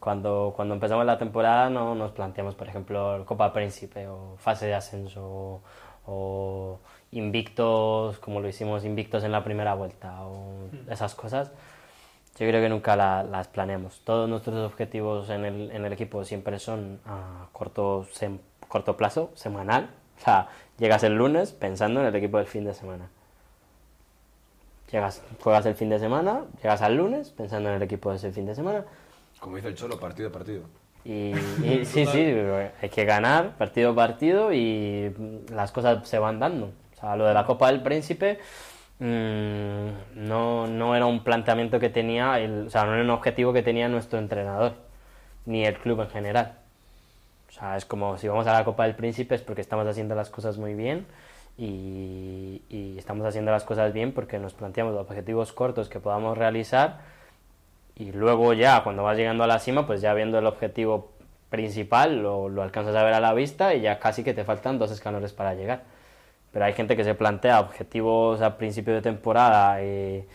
cuando, 0.00 0.52
cuando 0.56 0.74
empezamos 0.74 1.04
la 1.06 1.18
temporada 1.18 1.70
no 1.70 1.94
nos 1.94 2.12
planteamos, 2.12 2.54
por 2.54 2.68
ejemplo, 2.68 3.22
Copa 3.26 3.52
Príncipe 3.52 4.06
o 4.08 4.36
fase 4.38 4.66
de 4.66 4.74
ascenso 4.74 5.22
o, 5.24 5.60
o 6.06 6.78
invictos, 7.12 8.18
como 8.18 8.40
lo 8.40 8.48
hicimos, 8.48 8.84
invictos 8.84 9.24
en 9.24 9.32
la 9.32 9.44
primera 9.44 9.74
vuelta 9.74 10.22
o 10.22 10.68
esas 10.90 11.14
cosas. 11.14 11.50
Yo 12.38 12.46
creo 12.46 12.62
que 12.62 12.68
nunca 12.68 12.94
la- 12.96 13.24
las 13.24 13.48
planeamos. 13.48 14.00
Todos 14.04 14.28
nuestros 14.28 14.56
objetivos 14.64 15.28
en 15.30 15.44
el, 15.44 15.70
en 15.72 15.84
el 15.84 15.92
equipo 15.92 16.24
siempre 16.24 16.58
son 16.60 17.00
a 17.04 17.46
corto, 17.52 18.04
sem- 18.14 18.38
corto 18.68 18.96
plazo, 18.96 19.30
semanal. 19.34 19.90
O 20.20 20.24
sea, 20.24 20.48
llegas 20.78 21.02
el 21.02 21.14
lunes 21.16 21.52
pensando 21.52 22.00
en 22.00 22.06
el 22.06 22.14
equipo 22.14 22.38
del 22.38 22.46
fin 22.46 22.64
de 22.64 22.74
semana. 22.74 23.08
Llegas, 24.92 25.22
juegas 25.42 25.66
el 25.66 25.74
fin 25.74 25.90
de 25.90 25.98
semana, 25.98 26.44
llegas 26.62 26.80
al 26.80 26.96
lunes 26.96 27.30
pensando 27.30 27.68
en 27.68 27.74
el 27.76 27.82
equipo 27.82 28.10
de 28.10 28.16
ese 28.16 28.32
fin 28.32 28.46
de 28.46 28.54
semana. 28.54 28.84
Como 29.40 29.56
dice 29.56 29.68
el 29.68 29.74
Cholo, 29.74 29.98
partido 29.98 30.28
a 30.28 30.32
partido. 30.32 30.62
Y, 31.04 31.32
y 31.62 31.84
sí, 31.84 32.04
sí, 32.06 32.34
hay 32.82 32.88
que 32.90 33.04
ganar 33.04 33.56
partido 33.56 33.92
a 33.92 33.94
partido 33.94 34.52
y 34.52 35.14
las 35.50 35.72
cosas 35.72 36.06
se 36.08 36.18
van 36.18 36.38
dando. 36.38 36.66
O 36.66 37.00
sea, 37.00 37.16
lo 37.16 37.26
de 37.26 37.34
la 37.34 37.46
Copa 37.46 37.68
del 37.68 37.82
Príncipe 37.82 38.38
mm, 38.98 40.26
no, 40.26 40.66
no 40.66 40.96
era 40.96 41.06
un 41.06 41.22
planteamiento 41.22 41.78
que 41.78 41.88
tenía, 41.88 42.38
el, 42.40 42.66
o 42.66 42.70
sea, 42.70 42.84
no 42.84 42.94
era 42.94 43.02
un 43.02 43.10
objetivo 43.10 43.52
que 43.52 43.62
tenía 43.62 43.88
nuestro 43.88 44.18
entrenador, 44.18 44.74
ni 45.46 45.64
el 45.64 45.78
club 45.78 46.00
en 46.02 46.10
general. 46.10 46.58
O 47.48 47.52
sea, 47.52 47.76
es 47.76 47.84
como 47.86 48.18
si 48.18 48.28
vamos 48.28 48.46
a 48.46 48.52
la 48.52 48.64
Copa 48.64 48.84
del 48.84 48.94
Príncipe 48.94 49.34
es 49.34 49.40
porque 49.40 49.62
estamos 49.62 49.86
haciendo 49.86 50.14
las 50.14 50.28
cosas 50.28 50.58
muy 50.58 50.74
bien 50.74 51.06
y, 51.56 52.60
y 52.68 52.96
estamos 52.98 53.24
haciendo 53.26 53.50
las 53.50 53.64
cosas 53.64 53.92
bien 53.92 54.12
porque 54.12 54.38
nos 54.38 54.52
planteamos 54.52 54.94
objetivos 54.96 55.52
cortos 55.52 55.88
que 55.88 56.00
podamos 56.00 56.36
realizar 56.36 56.98
y 57.98 58.12
luego 58.12 58.52
ya 58.52 58.82
cuando 58.84 59.02
vas 59.02 59.16
llegando 59.16 59.44
a 59.44 59.46
la 59.46 59.58
cima, 59.58 59.86
pues 59.86 60.00
ya 60.00 60.14
viendo 60.14 60.38
el 60.38 60.46
objetivo 60.46 61.12
principal 61.50 62.22
lo, 62.22 62.48
lo 62.48 62.62
alcanzas 62.62 62.94
a 62.94 63.02
ver 63.02 63.14
a 63.14 63.20
la 63.20 63.32
vista 63.34 63.74
y 63.74 63.80
ya 63.80 63.98
casi 63.98 64.22
que 64.24 64.34
te 64.34 64.44
faltan 64.44 64.78
dos 64.78 64.90
escalones 64.90 65.32
para 65.32 65.54
llegar. 65.54 65.82
Pero 66.52 66.64
hay 66.64 66.72
gente 66.74 66.96
que 66.96 67.04
se 67.04 67.14
plantea 67.14 67.60
objetivos 67.60 68.40
a 68.42 68.56
principio 68.56 68.94
de 68.94 69.02
temporada, 69.02 69.82
eh, 69.82 70.26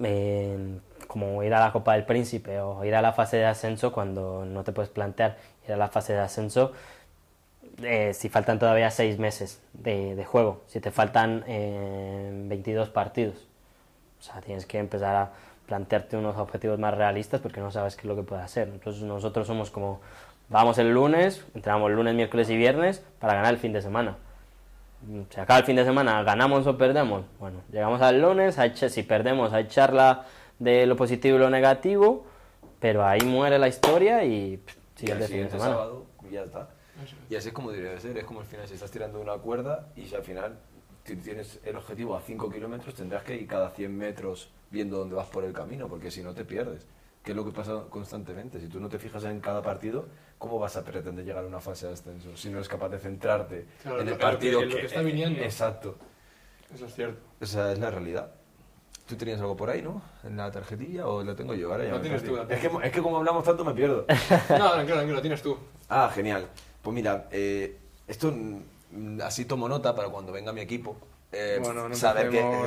eh, 0.00 0.78
como 1.06 1.42
ir 1.42 1.54
a 1.54 1.60
la 1.60 1.72
Copa 1.72 1.94
del 1.94 2.04
Príncipe 2.04 2.60
o 2.60 2.84
ir 2.84 2.94
a 2.94 3.02
la 3.02 3.12
fase 3.12 3.38
de 3.38 3.46
ascenso 3.46 3.92
cuando 3.92 4.44
no 4.44 4.64
te 4.64 4.72
puedes 4.72 4.90
plantear 4.90 5.38
ir 5.66 5.72
a 5.72 5.76
la 5.76 5.88
fase 5.88 6.12
de 6.12 6.20
ascenso 6.20 6.72
eh, 7.82 8.14
si 8.14 8.28
faltan 8.28 8.58
todavía 8.58 8.90
seis 8.90 9.18
meses 9.18 9.60
de, 9.74 10.14
de 10.14 10.24
juego, 10.24 10.62
si 10.66 10.80
te 10.80 10.90
faltan 10.90 11.44
eh, 11.46 12.30
22 12.46 12.88
partidos. 12.90 13.46
O 14.18 14.22
sea, 14.22 14.40
tienes 14.40 14.66
que 14.66 14.78
empezar 14.78 15.14
a 15.14 15.32
plantearte 15.66 16.16
unos 16.16 16.36
objetivos 16.36 16.78
más 16.78 16.94
realistas 16.96 17.40
porque 17.40 17.60
no 17.60 17.70
sabes 17.70 17.96
qué 17.96 18.02
es 18.02 18.06
lo 18.06 18.16
que 18.16 18.22
puede 18.22 18.42
hacer. 18.42 18.68
Entonces 18.68 19.02
nosotros 19.02 19.46
somos 19.46 19.70
como, 19.70 20.00
vamos 20.48 20.78
el 20.78 20.92
lunes, 20.92 21.44
entrenamos 21.54 21.90
lunes, 21.90 22.14
miércoles 22.14 22.48
y 22.50 22.56
viernes 22.56 23.04
para 23.18 23.34
ganar 23.34 23.52
el 23.52 23.58
fin 23.58 23.72
de 23.72 23.82
semana. 23.82 24.16
Se 25.30 25.40
acaba 25.40 25.58
el 25.58 25.64
fin 25.64 25.76
de 25.76 25.84
semana, 25.84 26.22
ganamos 26.22 26.66
o 26.66 26.76
perdemos. 26.78 27.24
Bueno, 27.38 27.60
llegamos 27.70 28.00
al 28.00 28.20
lunes, 28.20 28.58
hay 28.58 28.74
si 28.76 29.02
perdemos 29.02 29.52
hay 29.52 29.68
charla 29.68 30.24
de 30.58 30.86
lo 30.86 30.96
positivo 30.96 31.36
y 31.36 31.40
lo 31.40 31.50
negativo, 31.50 32.24
pero 32.80 33.04
ahí 33.04 33.20
muere 33.24 33.58
la 33.58 33.68
historia 33.68 34.24
y 34.24 34.56
pff, 34.56 34.76
Y 34.96 35.00
siguiente 35.00 35.24
al 35.24 35.30
fin 35.30 35.42
de 35.44 35.50
semana. 35.50 35.70
sábado 35.72 36.06
ya 36.30 36.42
está. 36.42 36.68
Y 37.28 37.36
así 37.36 37.48
es 37.48 37.54
como 37.54 37.70
debería 37.70 37.92
de 37.92 38.00
ser, 38.00 38.16
es 38.16 38.24
como 38.24 38.40
al 38.40 38.46
final 38.46 38.66
si 38.66 38.74
estás 38.74 38.90
tirando 38.90 39.20
una 39.20 39.34
cuerda 39.34 39.86
y 39.96 40.06
si 40.06 40.14
al 40.14 40.22
final 40.22 40.56
ti- 41.04 41.16
tienes 41.16 41.60
el 41.64 41.76
objetivo 41.76 42.16
a 42.16 42.20
5 42.22 42.50
kilómetros 42.50 42.94
tendrás 42.94 43.22
que 43.22 43.36
ir 43.36 43.46
cada 43.46 43.68
100 43.70 43.96
metros 43.96 44.50
viendo 44.76 44.98
dónde 44.98 45.14
vas 45.16 45.26
por 45.28 45.42
el 45.44 45.52
camino, 45.52 45.88
porque 45.88 46.10
si 46.10 46.22
no 46.22 46.34
te 46.34 46.44
pierdes. 46.44 46.86
Que 47.24 47.32
es 47.32 47.36
lo 47.36 47.44
que 47.44 47.50
pasa 47.50 47.82
constantemente. 47.90 48.60
Si 48.60 48.68
tú 48.68 48.78
no 48.78 48.88
te 48.88 48.98
fijas 49.00 49.24
en 49.24 49.40
cada 49.40 49.60
partido, 49.60 50.06
¿cómo 50.38 50.58
vas 50.60 50.76
a 50.76 50.84
pretender 50.84 51.24
llegar 51.24 51.42
a 51.42 51.46
una 51.48 51.58
fase 51.60 51.86
de 51.88 51.94
ascenso? 51.94 52.36
Si 52.36 52.48
no 52.50 52.58
eres 52.58 52.68
capaz 52.68 52.88
de 52.90 52.98
centrarte 53.00 53.66
Claro, 53.82 54.00
en 54.02 54.08
el 54.08 54.14
que- 54.14 54.20
partido 54.22 54.62
en 54.62 54.68
lo 54.70 54.76
que 54.76 54.86
está 54.86 55.00
viniendo. 55.00 55.40
Exacto. 55.42 55.96
Eso 56.72 56.86
es 56.86 56.94
cierto. 56.94 57.18
Esa 57.40 57.72
es 57.72 57.78
la 57.80 57.90
realidad. 57.90 58.30
¿Tú 59.08 59.16
tenías 59.16 59.40
algo 59.40 59.56
por 59.56 59.70
ahí, 59.70 59.82
no? 59.82 60.02
¿En 60.24 60.36
la 60.36 60.50
tarjetilla 60.50 61.06
o 61.08 61.22
lo 61.24 61.34
tengo 61.34 61.54
yo? 61.54 61.70
Ahora 61.72 61.84
ya 61.84 61.92
me 61.94 62.00
tienes 62.00 62.22
tú, 62.24 62.36
es, 62.36 62.60
que, 62.60 62.70
es 62.84 62.92
que 62.92 63.02
como 63.02 63.16
hablamos 63.16 63.42
tanto 63.44 63.64
me 63.64 63.72
pierdo. 63.72 64.04
No, 64.50 64.70
tranquilo, 64.72 64.94
tranquilo, 64.94 65.14
lo 65.16 65.20
tienes 65.20 65.42
tú. 65.42 65.56
Ah, 65.88 66.10
genial. 66.14 66.46
Pues 66.82 66.94
mira, 66.94 67.26
eh, 67.32 67.76
esto 68.06 68.32
así 69.24 69.44
tomo 69.44 69.68
nota 69.68 69.94
para 69.94 70.08
cuando 70.10 70.32
venga 70.32 70.52
mi 70.52 70.60
equipo. 70.60 70.96
Eh, 71.32 71.58
Bueno, 71.60 71.88
no 71.88 71.94
saber 71.96 72.30
que 72.30 72.40
no 72.40 72.64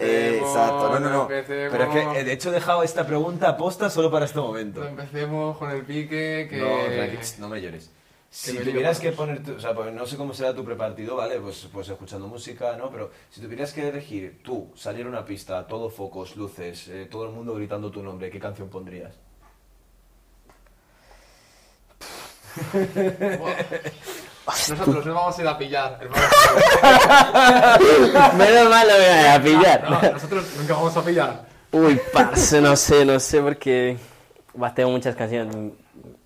eh, 0.00 0.38
exacto, 0.38 0.88
no, 0.90 1.00
no, 1.00 1.10
no 1.10 1.22
empecemos. 1.22 1.72
Pero 1.72 1.84
es 1.84 1.90
que 2.14 2.20
eh, 2.20 2.24
de 2.24 2.32
hecho 2.32 2.48
he 2.50 2.52
dejado 2.52 2.82
esta 2.82 3.06
pregunta 3.06 3.48
aposta 3.50 3.90
solo 3.90 4.10
para 4.10 4.24
este 4.24 4.38
momento. 4.40 4.80
No 4.80 4.88
empecemos 4.88 5.56
con 5.58 5.70
el 5.70 5.82
pique 5.84 6.48
que... 6.50 6.56
No, 6.58 7.46
no 7.46 7.48
me 7.48 7.60
llores. 7.60 7.90
Si 8.30 8.52
me 8.52 8.60
tuvieras 8.60 9.00
que 9.00 9.12
poner, 9.12 9.42
tu- 9.42 9.54
o 9.54 9.60
sea, 9.60 9.74
pues 9.74 9.90
no 9.92 10.06
sé 10.06 10.16
cómo 10.18 10.34
será 10.34 10.54
tu 10.54 10.62
prepartido, 10.62 11.16
¿vale? 11.16 11.40
Pues, 11.40 11.66
pues 11.72 11.88
escuchando 11.88 12.28
música, 12.28 12.76
¿no? 12.76 12.90
Pero 12.90 13.10
si 13.30 13.40
tuvieras 13.40 13.72
que 13.72 13.88
elegir 13.88 14.42
tú, 14.42 14.70
salir 14.76 15.06
a 15.06 15.08
una 15.08 15.24
pista, 15.24 15.66
todo 15.66 15.88
focos, 15.88 16.36
luces, 16.36 16.88
eh, 16.88 17.06
todo 17.10 17.24
el 17.26 17.32
mundo 17.32 17.54
gritando 17.54 17.90
tu 17.90 18.02
nombre, 18.02 18.28
¿qué 18.30 18.38
canción 18.38 18.68
pondrías? 18.68 19.14
Nosotros 24.70 25.06
no 25.06 25.14
vamos 25.14 25.38
a 25.38 25.42
ir 25.42 25.48
a 25.48 25.58
pillar. 25.58 25.98
hermano. 26.00 26.22
Menos 28.38 28.70
mal 28.70 28.86
lo 28.88 28.94
voy 28.94 29.26
a 29.28 29.42
pillar. 29.42 29.90
No, 29.90 30.12
nosotros 30.12 30.44
nunca 30.58 30.74
vamos 30.74 30.96
a 30.96 31.04
pillar. 31.04 31.42
Uy, 31.72 32.00
parce, 32.12 32.60
no 32.60 32.76
sé, 32.76 33.04
no 33.04 33.20
sé, 33.20 33.40
porque 33.42 33.96
bah, 34.54 34.74
tengo 34.74 34.90
muchas 34.90 35.14
canciones. 35.14 35.54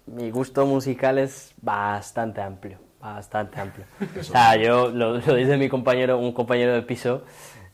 Mi- 0.06 0.30
gusto 0.30 0.66
musical 0.66 1.18
es 1.18 1.52
bastante 1.60 2.40
amplio, 2.42 2.78
bastante 3.00 3.60
amplio. 3.60 3.86
O 4.20 4.22
sea, 4.22 4.56
yo 4.56 4.88
lo, 4.88 5.18
lo 5.18 5.34
dice 5.34 5.56
mi 5.56 5.68
compañero, 5.68 6.18
un 6.18 6.32
compañero 6.32 6.72
de 6.74 6.82
piso, 6.82 7.22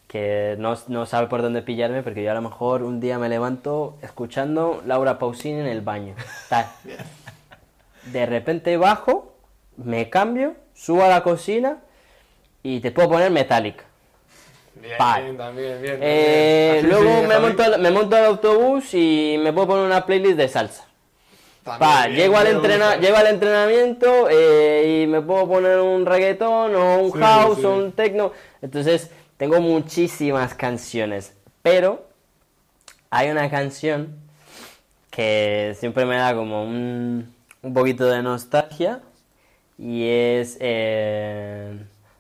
que 0.07 0.57
no, 0.59 0.75
no 0.89 1.05
sabe 1.05 1.27
por 1.27 1.43
dónde 1.43 1.61
pillarme, 1.63 2.03
porque 2.03 2.23
yo 2.23 2.31
a 2.31 2.35
lo 2.35 2.41
mejor 2.43 2.83
un 2.85 3.01
día 3.01 3.19
me 3.19 3.29
levanto 3.29 3.99
escuchando 4.03 4.83
Laura 4.87 5.19
Pausini 5.19 5.61
en 5.61 5.67
el 5.67 5.81
baño. 5.83 6.15
Tal. 6.49 6.67
De 8.13 8.25
repente 8.25 8.75
bajo, 8.79 9.28
me 9.79 10.11
cambio, 10.11 10.55
subo 10.75 11.05
a 11.05 11.09
la 11.09 11.23
cocina 11.23 11.79
y 12.63 12.81
te 12.81 12.91
puedo 12.91 13.09
poner 13.11 13.31
Metallica. 13.31 13.85
Bien, 14.75 14.97
bien, 15.25 15.37
también, 15.37 15.83
bien. 15.83 15.99
Eh, 16.01 16.81
luego 16.85 17.23
me, 17.27 17.39
monto, 17.41 17.63
al- 17.65 17.81
me 17.81 17.91
monto 17.91 18.15
al 18.17 18.25
autobús 18.27 18.95
y 18.95 19.37
me 19.43 19.53
puedo 19.53 19.69
poner 19.69 19.87
una 19.87 20.07
playlist 20.07 20.37
de 20.37 20.49
salsa. 20.49 20.85
Pa, 21.65 22.07
llego, 22.09 22.39
al 22.39 22.47
entrena, 22.47 22.97
llego 22.97 23.17
al 23.19 23.27
entrenamiento 23.27 24.29
eh, 24.31 25.03
y 25.03 25.07
me 25.07 25.21
puedo 25.21 25.47
poner 25.49 25.79
un 25.81 26.07
reggaetón 26.07 26.75
o 26.77 26.99
un 27.01 27.13
Sí, 27.13 27.19
house 27.19 27.59
sí. 27.59 27.65
o 27.67 27.75
un 27.77 27.93
techno. 27.93 28.33
Entonces, 28.63 29.11
tengo 29.37 29.61
muchísimas 29.61 30.55
canciones. 30.55 31.35
Pero 31.61 32.07
hay 33.11 33.29
una 33.31 33.51
canción 33.51 34.17
que 35.11 35.77
siempre 35.79 36.07
me 36.07 36.17
da 36.17 36.35
como 36.35 36.63
un, 36.65 37.35
un 37.63 37.75
poquito 37.75 38.07
de 38.07 38.23
nostalgia 38.23 39.01
y 39.79 40.05
es 40.09 40.59
eh, 40.61 41.79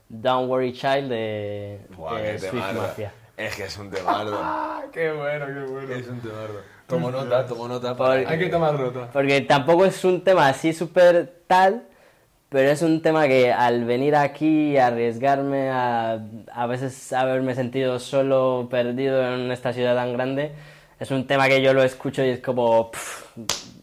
Don't 0.09 0.49
Worry 0.49 0.73
Child 0.73 1.09
de, 1.09 1.81
Buah, 1.97 2.19
de 2.21 2.39
Swift 2.39 2.53
temardo. 2.53 2.83
Mafia. 2.83 3.13
Es 3.37 3.55
que 3.57 3.65
es 3.65 3.77
un 3.79 3.91
temardo. 3.91 4.39
Ah, 4.43 4.85
qué 4.93 5.13
bueno, 5.13 5.47
qué 5.47 5.73
bueno. 5.73 5.95
es 5.95 6.09
un 6.09 6.21
temardo. 6.21 6.61
Tomo 6.87 7.11
nota, 7.11 7.47
tomo 7.47 7.69
nota. 7.69 7.95
Hay 8.27 8.39
que 8.39 8.49
tomar 8.49 8.73
nota. 8.73 9.11
Porque 9.13 9.43
tampoco 9.43 9.85
es 9.85 10.03
un 10.07 10.25
tema 10.25 10.49
así 10.49 10.73
súper 10.73 11.43
tal, 11.47 11.83
pero 12.49 12.71
es 12.71 12.81
un 12.81 13.03
tema 13.03 13.29
que 13.29 13.53
al 13.53 13.85
venir 13.85 14.17
aquí 14.17 14.71
y 14.71 14.79
arriesgarme 14.79 15.69
a 15.69 16.19
a 16.51 16.67
veces 16.67 17.13
haberme 17.13 17.55
sentido 17.55 17.99
solo, 17.99 18.69
perdido 18.71 19.35
en 19.35 19.53
esta 19.53 19.75
ciudad 19.75 19.95
tan 19.97 20.15
grande, 20.15 20.53
es 20.99 21.11
un 21.11 21.27
tema 21.27 21.47
que 21.49 21.61
yo 21.61 21.75
lo 21.75 21.83
escucho 21.83 22.25
y 22.25 22.31
es 22.31 22.41
como, 22.41 22.91
pff, 22.91 23.37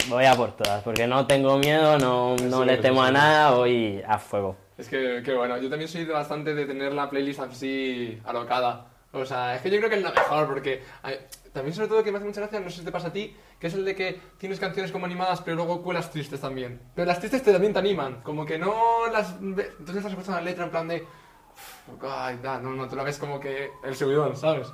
voy 0.10 0.26
a 0.26 0.34
por 0.36 0.52
todas, 0.56 0.84
porque 0.84 1.08
no 1.08 1.26
tengo 1.28 1.58
miedo, 1.58 1.98
no, 1.98 2.36
no 2.36 2.60
Sí, 2.62 2.66
le 2.66 2.76
sí, 2.78 2.82
temo 2.82 3.04
a 3.04 3.08
sí. 3.08 3.14
nada, 3.14 3.52
voy 3.52 4.02
a 4.08 4.18
fuego. 4.20 4.56
Es 4.78 4.90
que, 4.90 5.22
que 5.24 5.34
bueno, 5.34 5.58
yo 5.58 5.70
también 5.70 5.88
soy 5.88 6.06
bastante 6.06 6.54
de 6.54 6.66
tener 6.66 6.94
la 6.94 7.10
playlist 7.10 7.40
así 7.40 8.20
alocada. 8.26 8.88
O 9.14 9.24
sea, 9.26 9.56
es 9.56 9.62
que 9.62 9.70
yo 9.70 9.78
creo 9.78 9.90
que 9.90 9.96
es 9.96 10.04
lo 10.04 10.12
mejor, 10.12 10.46
porque 10.48 10.84
ay, 11.02 11.18
también 11.54 11.74
sobre 11.74 11.88
todo 11.88 12.04
que 12.04 12.12
me 12.12 12.18
hace 12.18 12.28
mucha 12.28 12.42
gracia, 12.42 12.60
no 12.60 12.70
sé 12.70 12.80
si 12.80 12.86
te 12.86 12.92
pasa 12.92 13.08
a 13.08 13.14
ti, 13.14 13.34
que 13.58 13.68
es 13.68 13.74
el 13.74 13.86
de 13.86 13.96
que 13.96 14.20
tienes 14.38 14.60
canciones 14.60 14.92
como 14.92 15.06
animadas, 15.06 15.40
pero 15.42 15.56
luego 15.56 15.82
cuelas 15.82 16.12
tristes 16.12 16.42
también. 16.42 16.82
Pero 16.94 17.08
las 17.08 17.20
tristes 17.20 17.42
te, 17.42 17.54
también 17.54 17.72
te 17.72 17.80
animan, 17.80 18.22
como 18.24 18.46
que 18.46 18.58
no 18.58 18.74
las... 19.14 19.36
Entonces 19.40 19.96
estás 19.96 20.12
escuchando 20.12 20.34
la 20.40 20.42
letra 20.42 20.66
en 20.66 20.70
plan 20.72 20.88
de... 20.90 20.98
"Uf, 21.02 22.04
Ay, 22.04 22.40
da, 22.44 22.60
no, 22.60 22.72
no, 22.72 22.90
tú 22.90 22.98
la 22.98 23.04
ves 23.04 23.18
como 23.18 23.40
que 23.40 23.72
el 23.86 23.96
subidón, 23.96 24.36
¿sabes? 24.36 24.68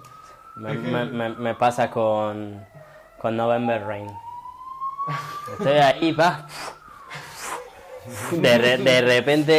Me, 0.55 0.73
me- 0.73 1.05
me- 1.05 1.29
me 1.35 1.53
pasa 1.53 1.91
con, 1.91 2.65
con 3.19 3.37
November 3.37 3.85
Rain. 3.85 4.07
Estoy 5.57 5.77
ahí, 5.77 6.11
va. 6.11 6.47
De, 8.31 8.57
re- 8.57 8.77
de 8.77 9.01
repente 9.01 9.51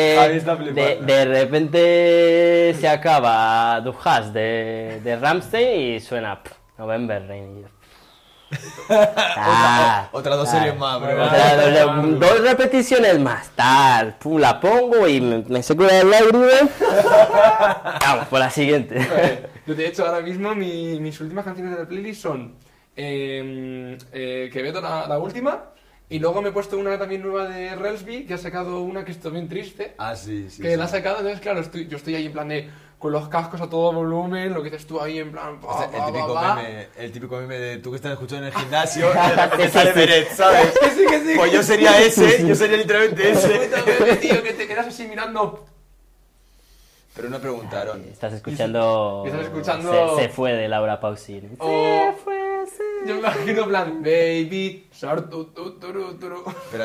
de, 1.06 1.24
repente 1.24 2.74
se 2.78 2.88
acaba 2.88 3.80
Du 3.80 3.94
Hast 4.04 4.32
de, 4.32 5.00
de 5.04 5.16
Ramsey 5.16 5.94
y 5.96 6.00
suena 6.00 6.40
November 6.76 7.24
Rain. 7.28 7.64
Ah, 8.90 10.08
Otra 10.12 10.34
dos 10.36 10.48
series 10.50 10.76
más, 10.76 11.00
bro. 11.00 11.24
Otra- 11.24 11.56
dos, 11.56 12.18
dos 12.20 12.40
repeticiones 12.40 13.18
más, 13.20 13.48
tal. 13.50 14.14
Pum, 14.18 14.38
la 14.40 14.58
pongo 14.60 15.06
y 15.06 15.20
me, 15.20 15.38
me 15.48 15.62
seco 15.62 15.84
la 15.84 16.02
lágrima. 16.02 16.48
Vamos, 18.00 18.26
por 18.28 18.40
la 18.40 18.50
siguiente. 18.50 18.98
Yo 19.66 19.74
de 19.74 19.86
hecho 19.86 20.04
ahora 20.06 20.20
mismo 20.20 20.52
mi- 20.54 20.98
mis 20.98 21.20
últimas 21.20 21.44
canciones 21.44 21.74
de 21.74 21.82
la 21.82 21.88
playlist 21.88 22.22
son 22.22 22.54
eh, 22.96 23.98
eh, 24.12 24.50
Quevedo 24.52 24.80
la, 24.80 25.06
la 25.06 25.18
última 25.18 25.70
y 26.08 26.18
luego 26.18 26.42
me 26.42 26.50
he 26.50 26.52
puesto 26.52 26.76
una 26.76 26.98
también 26.98 27.22
nueva 27.22 27.48
de 27.48 27.74
Relsby 27.74 28.26
que 28.26 28.34
ha 28.34 28.38
sacado 28.38 28.80
una 28.82 29.04
que 29.04 29.12
está 29.12 29.30
bien 29.30 29.48
triste 29.48 29.94
Ah, 29.98 30.14
sí, 30.14 30.48
sí. 30.50 30.60
que 30.62 30.70
sí. 30.72 30.76
la 30.76 30.84
ha 30.84 30.88
sacado 30.88 31.18
entonces 31.18 31.40
claro 31.40 31.60
estoy, 31.60 31.86
yo 31.88 31.96
estoy 31.96 32.14
ahí 32.16 32.26
en 32.26 32.32
plan 32.32 32.48
de 32.48 32.68
con 32.98 33.10
los 33.12 33.28
cascos 33.28 33.60
a 33.60 33.68
todo 33.68 33.92
volumen 33.92 34.52
lo 34.52 34.62
que 34.62 34.70
dices 34.70 34.86
tú 34.86 35.00
ahí 35.00 35.18
en 35.18 35.32
plan 35.32 35.58
pa, 35.60 35.66
O 35.68 35.78
sea, 35.78 35.86
el, 35.86 36.12
típico 36.12 36.34
pa, 36.34 36.40
pa. 36.42 36.54
meme, 36.56 36.88
el 36.98 37.12
típico 37.12 37.36
meme 37.38 37.58
de 37.58 37.78
tú 37.78 37.90
que 37.90 37.96
estás 37.96 38.12
escuchando 38.12 38.46
en 38.46 38.52
el 38.52 38.58
gimnasio 38.60 39.10
y 39.10 39.28
de 39.30 39.36
repente 39.42 39.68
sale. 39.70 39.92
Beret, 39.92 40.28
¿sabes? 40.32 40.78
que 40.80 40.90
sí 40.90 41.06
que 41.08 41.20
sí 41.20 41.32
Pues 41.36 41.52
yo 41.52 41.62
sería 41.62 41.98
ese, 42.00 42.46
yo 42.46 42.54
sería 42.54 42.76
literalmente 42.76 43.30
ese. 43.30 43.70
Tío 44.20 44.42
que 44.42 44.52
te 44.52 44.68
quedas 44.68 44.86
así 44.86 45.08
mirando 45.08 45.64
Pero 47.16 47.28
no 47.28 47.40
preguntaron. 47.40 48.04
Estás 48.04 48.34
escuchando. 48.34 49.24
Estás 49.26 49.42
escuchando- 49.46 50.16
Se, 50.18 50.22
se 50.24 50.28
fue 50.28 50.52
de 50.52 50.68
Laura 50.68 51.00
Pausini. 51.00 51.48
o 51.58 52.12
fue, 52.22 52.34
se 52.36 52.41
yo 53.06 53.14
me 53.14 53.20
imagino 53.20 53.66
plan 53.66 54.02
baby 54.02 54.88
sar, 54.90 55.28
tu, 55.28 55.46
tu, 55.46 55.78
turu. 56.18 56.44
Pero 56.70 56.84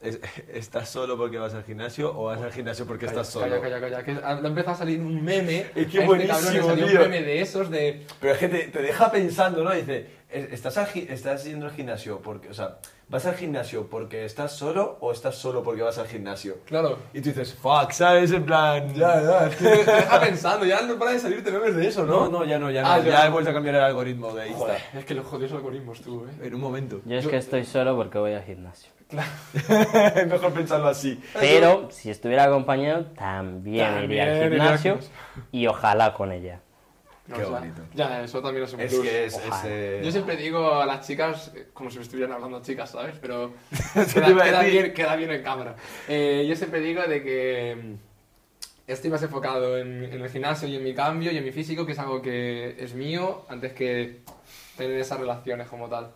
¿es- 0.00 0.20
¿estás 0.52 0.88
solo 0.88 1.16
porque 1.16 1.38
vas 1.38 1.54
al 1.54 1.64
gimnasio 1.64 2.16
o 2.16 2.24
vas 2.24 2.40
al 2.40 2.52
gimnasio 2.52 2.86
porque 2.86 3.06
estás 3.06 3.28
solo? 3.28 3.60
Calla, 3.60 3.80
calla, 3.80 3.80
calla, 3.80 4.04
que 4.04 4.12
ha 4.24 4.38
empezado 4.38 4.74
a 4.74 4.78
salir 4.78 5.00
un 5.00 5.22
meme. 5.22 5.66
Es 5.74 5.86
que 5.86 5.98
a 5.98 6.02
este 6.02 6.06
buenísimo, 6.06 6.66
cabrón 6.68 6.76
tío. 6.76 6.86
un 6.86 7.10
meme 7.10 7.22
de 7.22 7.40
esos 7.40 7.70
de. 7.70 8.06
Pero 8.20 8.32
es 8.34 8.38
que 8.38 8.48
te, 8.48 8.58
te 8.68 8.82
deja 8.82 9.10
pensando, 9.10 9.62
¿no? 9.64 9.72
Dice, 9.72 10.06
"¿Es- 10.30 10.52
¿estás, 10.52 10.76
al 10.78 10.88
¿estás 10.94 11.44
yendo 11.44 11.66
al 11.66 11.72
gimnasio 11.72 12.20
porque, 12.20 12.48
o 12.48 12.54
sea, 12.54 12.78
¿vas 13.10 13.26
al 13.26 13.34
gimnasio 13.34 13.88
porque 13.88 14.24
estás 14.24 14.52
solo 14.52 14.96
o 15.00 15.10
estás 15.10 15.34
solo 15.34 15.62
porque 15.62 15.82
vas 15.82 15.98
al 15.98 16.06
gimnasio? 16.06 16.58
Claro. 16.64 16.96
Y 17.12 17.20
tú 17.20 17.30
dices, 17.30 17.52
fuck, 17.54 17.90
¿sabes? 17.90 18.30
En 18.30 18.44
plan... 18.44 18.94
Ya, 18.94 19.20
ya, 19.20 19.46
es 19.48 19.56
que 19.56 19.64
te 19.64 19.92
deja 19.92 20.20
pensando, 20.20 20.64
ya 20.64 20.80
no 20.82 20.96
para 20.96 21.12
de 21.12 21.18
salirte 21.18 21.50
memes 21.50 21.74
de 21.74 21.88
eso, 21.88 22.06
¿no? 22.06 22.28
No, 22.28 22.38
no, 22.38 22.44
ya 22.44 22.58
no, 22.58 22.70
ya 22.70 22.82
no. 22.82 22.88
Ah, 22.88 22.98
ya, 23.00 23.10
ya. 23.10 23.26
he 23.26 23.30
vuelto 23.30 23.50
a 23.50 23.52
cambiar 23.52 23.74
el 23.74 23.82
algoritmo 23.82 24.32
de 24.32 24.48
Insta. 24.48 24.64
Joder, 24.64 24.82
es 24.94 25.04
que 25.04 25.14
los 25.14 25.26
jodidos 25.26 25.52
algoritmos 25.52 26.00
tú, 26.00 26.24
eh. 26.24 26.46
En 26.46 26.54
un 26.54 26.60
momento. 26.60 27.00
Yo 27.04 27.16
es 27.16 27.26
que 27.26 27.36
estoy 27.36 27.64
solo 27.64 27.96
porque 27.96 28.18
voy 28.18 28.32
al 28.32 28.44
gimnasio. 28.44 28.90
Mejor 30.28 30.52
pensarlo 30.52 30.86
así. 30.86 31.20
Pero 31.38 31.88
si 31.90 32.10
estuviera 32.10 32.44
acompañado, 32.44 33.06
también, 33.06 33.74
iría 33.74 33.88
al 33.88 33.94
También 33.94 34.10
iría 34.12 34.44
al 34.44 34.50
gimnasio 34.78 34.98
y 35.50 35.66
ojalá 35.66 36.14
con 36.14 36.30
ella. 36.30 36.60
No, 37.30 37.36
Qué 37.36 37.42
o 37.44 37.48
sea, 37.48 37.60
bonito. 37.60 37.82
Ya, 37.94 38.24
eso 38.24 38.42
también 38.42 38.64
es 38.64 38.72
un 38.72 38.80
Es 38.80 38.92
plus. 38.92 39.06
que 39.06 39.24
es... 39.26 39.34
es, 39.36 39.64
eh, 39.64 40.00
Yo 40.04 40.10
siempre 40.10 40.36
digo 40.36 40.74
a 40.74 40.84
las 40.84 41.06
chicas, 41.06 41.52
como 41.72 41.88
si 41.88 41.98
me 41.98 42.02
estuvieran 42.02 42.32
hablando 42.32 42.60
chicas, 42.60 42.90
¿sabes? 42.90 43.14
Pero 43.20 43.52
queda, 44.12 44.26
queda 44.42 44.62
bien, 44.64 44.92
queda 44.92 45.14
bien 45.14 45.30
en 45.30 45.42
cámara. 45.44 45.76
Eh, 46.08 46.44
yo 46.48 46.56
siempre 46.56 46.80
digo 46.80 47.02
de 47.02 47.22
que 47.22 47.76
mm, 47.80 48.90
estoy 48.90 49.10
más 49.10 49.22
enfocado 49.22 49.78
en, 49.78 50.02
en 50.04 50.20
el 50.20 50.28
gimnasio 50.28 50.66
y 50.66 50.74
en 50.74 50.82
mi 50.82 50.92
cambio 50.92 51.30
y 51.30 51.36
en 51.36 51.44
mi 51.44 51.52
físico, 51.52 51.86
que 51.86 51.92
es 51.92 51.98
algo 52.00 52.20
que 52.20 52.74
es 52.82 52.94
mío, 52.94 53.44
antes 53.48 53.72
que 53.74 54.22
tener 54.76 54.98
esas 54.98 55.20
relaciones 55.20 55.68
como 55.68 55.88
tal. 55.88 56.10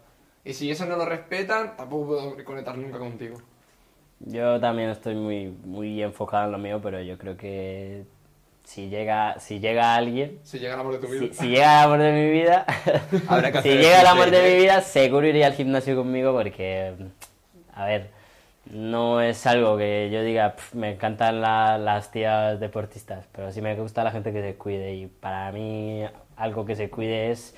Y 0.45 0.53
si 0.53 0.69
eso 0.69 0.85
no 0.85 0.97
lo 0.97 1.07
respetan, 1.07 1.77
tampoco 1.77 2.07
puedo 2.07 2.45
conectar 2.45 2.77
nunca 2.77 2.99
contigo. 2.99 3.37
Yo 4.19 4.59
también 4.59 4.91
estoy 4.91 5.15
muy, 5.15 5.47
muy 5.49 6.03
enfocado 6.03 6.47
en 6.47 6.53
lo 6.53 6.59
mío, 6.59 6.81
pero 6.83 7.01
yo 7.01 7.17
creo 7.19 7.37
que 7.37 8.05
si 8.65 8.89
llega, 8.89 9.39
si 9.39 9.61
llega 9.61 9.95
alguien, 9.95 10.39
Si 10.43 10.59
llega 10.59 10.75
el 10.75 10.81
amor 10.81 10.95
de 10.95 10.99
tu 11.07 11.13
vida. 11.13 11.27
si, 11.31 11.35
si 11.35 11.49
llega 11.49 11.79
el 11.81 11.85
amor 11.87 11.99
de 12.01 12.13
mi 12.13 12.31
vida, 12.31 12.67
Habrá 13.29 13.53
que 13.53 13.63
si 13.63 13.69
llega 13.69 14.01
el 14.01 14.07
amor 14.07 14.31
de 14.31 14.43
mi 14.43 14.57
vida, 14.57 14.81
seguro 14.81 15.27
iría 15.27 15.47
al 15.47 15.55
gimnasio 15.55 15.95
conmigo 15.97 16.33
porque, 16.33 16.95
a 17.75 17.85
ver, 17.85 18.11
no 18.71 19.21
es 19.21 19.47
algo 19.47 19.77
que 19.77 20.09
yo 20.11 20.23
diga, 20.23 20.57
"Pf, 20.57 20.75
me 20.75 20.93
encantan 20.93 21.41
la- 21.43 21.77
las 21.77 22.11
tías 22.11 22.59
deportistas, 22.59 23.27
pero 23.33 23.53
sí 23.53 23.61
me 23.61 23.75
gusta 23.77 24.03
la 24.03 24.11
gente 24.11 24.33
que 24.33 24.41
se 24.41 24.55
cuide 24.55 24.95
y 24.95 25.07
para 25.07 25.53
mí 25.53 26.03
algo 26.37 26.65
que 26.65 26.75
se 26.75 26.89
cuide 26.91 27.31
es 27.31 27.55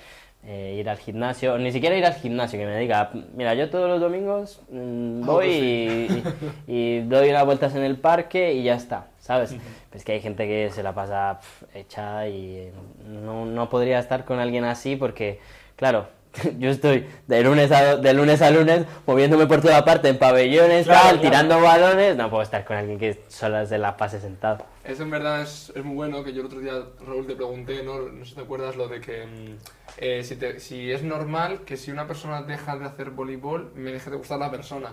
eh, 0.48 0.76
ir 0.78 0.88
al 0.88 0.98
gimnasio, 0.98 1.54
o 1.54 1.58
ni 1.58 1.72
siquiera 1.72 1.96
ir 1.96 2.04
al 2.06 2.14
gimnasio, 2.14 2.56
que 2.58 2.66
me 2.66 2.78
diga, 2.78 3.10
mira, 3.34 3.54
yo 3.54 3.68
todos 3.68 3.88
los 3.88 4.00
domingos 4.00 4.60
mm, 4.70 5.24
voy 5.26 5.46
pues 5.46 5.56
y, 5.56 6.72
y- 6.72 6.98
y 6.98 7.00
doy 7.02 7.30
unas 7.30 7.44
vueltas 7.44 7.74
en 7.74 7.82
el 7.82 7.96
parque 7.96 8.52
y 8.54 8.62
ya 8.62 8.74
está, 8.76 9.06
¿sabes? 9.26 9.54
Pues 9.90 10.04
que 10.04 10.12
hay 10.12 10.20
gente 10.20 10.46
que 10.46 10.70
se 10.72 10.82
la 10.84 10.94
pasa 10.94 11.40
pf, 11.40 11.78
hecha 11.78 12.28
y 12.28 12.70
no, 13.04 13.44
no 13.44 13.68
podría 13.68 13.98
estar 13.98 14.24
con 14.24 14.38
alguien 14.38 14.64
así 14.64 14.94
porque, 14.94 15.40
claro, 15.74 16.06
yo 16.58 16.70
estoy 16.70 17.06
de 17.26 17.42
lunes 17.42 17.72
a, 17.72 17.96
de 17.96 18.12
lunes 18.14 18.40
a 18.42 18.50
lunes 18.50 18.84
moviéndome 19.06 19.46
por 19.46 19.60
toda 19.62 19.84
parte 19.84 20.08
en 20.10 20.18
pabellones, 20.18 20.84
Claro, 20.86 21.00
tal, 21.00 21.10
claro. 21.20 21.22
tirando 21.22 21.60
balones, 21.60 22.16
no 22.16 22.30
puedo 22.30 22.42
estar 22.42 22.64
con 22.64 22.76
alguien 22.76 22.98
que 22.98 23.20
solo 23.28 23.66
se 23.66 23.78
la 23.78 23.96
pase 23.96 24.20
sentado. 24.20 24.64
Eso 24.84 25.02
en 25.02 25.10
verdad 25.10 25.42
es, 25.42 25.72
es 25.74 25.82
muy 25.84 25.96
bueno, 25.96 26.22
que 26.22 26.32
yo 26.32 26.40
el 26.42 26.46
otro 26.46 26.60
día, 26.60 26.74
Raúl, 27.04 27.26
te 27.26 27.34
pregunté, 27.34 27.82
¿no? 27.82 27.98
No 27.98 28.24
sé 28.24 28.30
si 28.30 28.34
te 28.36 28.42
acuerdas 28.42 28.76
lo 28.76 28.86
de 28.86 29.00
que 29.00 29.26
mm, 29.26 29.56
eh, 29.98 30.22
si, 30.22 30.36
te- 30.36 30.60
si 30.60 30.92
es 30.92 31.02
normal 31.02 31.62
que 31.66 31.76
si 31.76 31.90
una 31.90 32.06
persona 32.06 32.42
deja 32.42 32.76
de 32.76 32.84
hacer 32.84 33.10
voleibol, 33.10 33.72
me 33.74 33.90
deje 33.90 34.10
de 34.10 34.16
gustar 34.16 34.38
la 34.38 34.50
persona. 34.52 34.90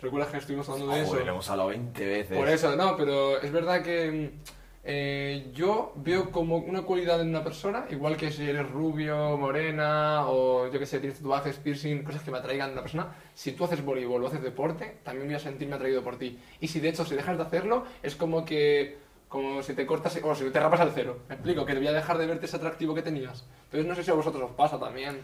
¿Recuerdas 0.00 0.30
que 0.30 0.38
estuvimos 0.38 0.68
hablando 0.68 0.92
de 0.92 1.02
eso? 1.02 1.12
Joder, 1.12 1.28
hemos 1.28 1.48
hablado 1.50 1.68
20 1.70 2.06
veces. 2.06 2.36
Por 2.36 2.48
eso, 2.48 2.76
no, 2.76 2.96
pero 2.96 3.40
es 3.40 3.50
verdad 3.50 3.82
que 3.82 4.10
mm, 4.10 4.50
eh, 4.86 5.50
yo 5.54 5.94
veo 5.96 6.30
como 6.30 6.58
una 6.58 6.82
cualidad 6.82 7.18
en 7.22 7.28
una 7.28 7.42
persona, 7.42 7.86
igual 7.88 8.18
que 8.18 8.30
si 8.30 8.46
eres 8.46 8.70
rubio, 8.70 9.38
morena, 9.38 10.26
o 10.28 10.70
yo 10.70 10.78
que 10.78 10.84
sé, 10.84 11.00
tienes 11.00 11.18
tatuajes, 11.18 11.56
piercing, 11.56 12.02
cosas 12.02 12.22
que 12.22 12.30
me 12.30 12.36
atraigan 12.36 12.68
de 12.68 12.72
una 12.74 12.82
persona. 12.82 13.14
Si 13.34 13.52
tú 13.52 13.64
haces 13.64 13.82
voleibol 13.82 14.22
o 14.22 14.26
haces 14.26 14.42
deporte, 14.42 14.98
también 15.02 15.26
voy 15.26 15.36
a 15.36 15.38
sentirme 15.38 15.76
atraído 15.76 16.02
por 16.02 16.18
ti. 16.18 16.38
Y 16.60 16.68
si 16.68 16.80
de 16.80 16.90
hecho, 16.90 17.06
si 17.06 17.14
dejas 17.14 17.38
de 17.38 17.44
hacerlo, 17.44 17.84
es 18.02 18.14
como 18.14 18.44
que. 18.44 19.02
Como 19.26 19.64
si 19.64 19.74
te 19.74 19.84
cortas, 19.84 20.16
o 20.22 20.34
si 20.36 20.48
te 20.50 20.60
rapas 20.60 20.80
al 20.80 20.92
cero. 20.94 21.18
Me 21.28 21.34
explico, 21.34 21.66
que 21.66 21.72
te 21.72 21.78
voy 21.80 21.88
a 21.88 21.92
dejar 21.92 22.18
de 22.18 22.26
verte 22.26 22.46
ese 22.46 22.56
atractivo 22.56 22.94
que 22.94 23.02
tenías. 23.02 23.44
Entonces, 23.64 23.88
no 23.88 23.94
sé 23.96 24.04
si 24.04 24.10
a 24.12 24.14
vosotros 24.14 24.50
os 24.50 24.54
pasa 24.54 24.78
también. 24.78 25.18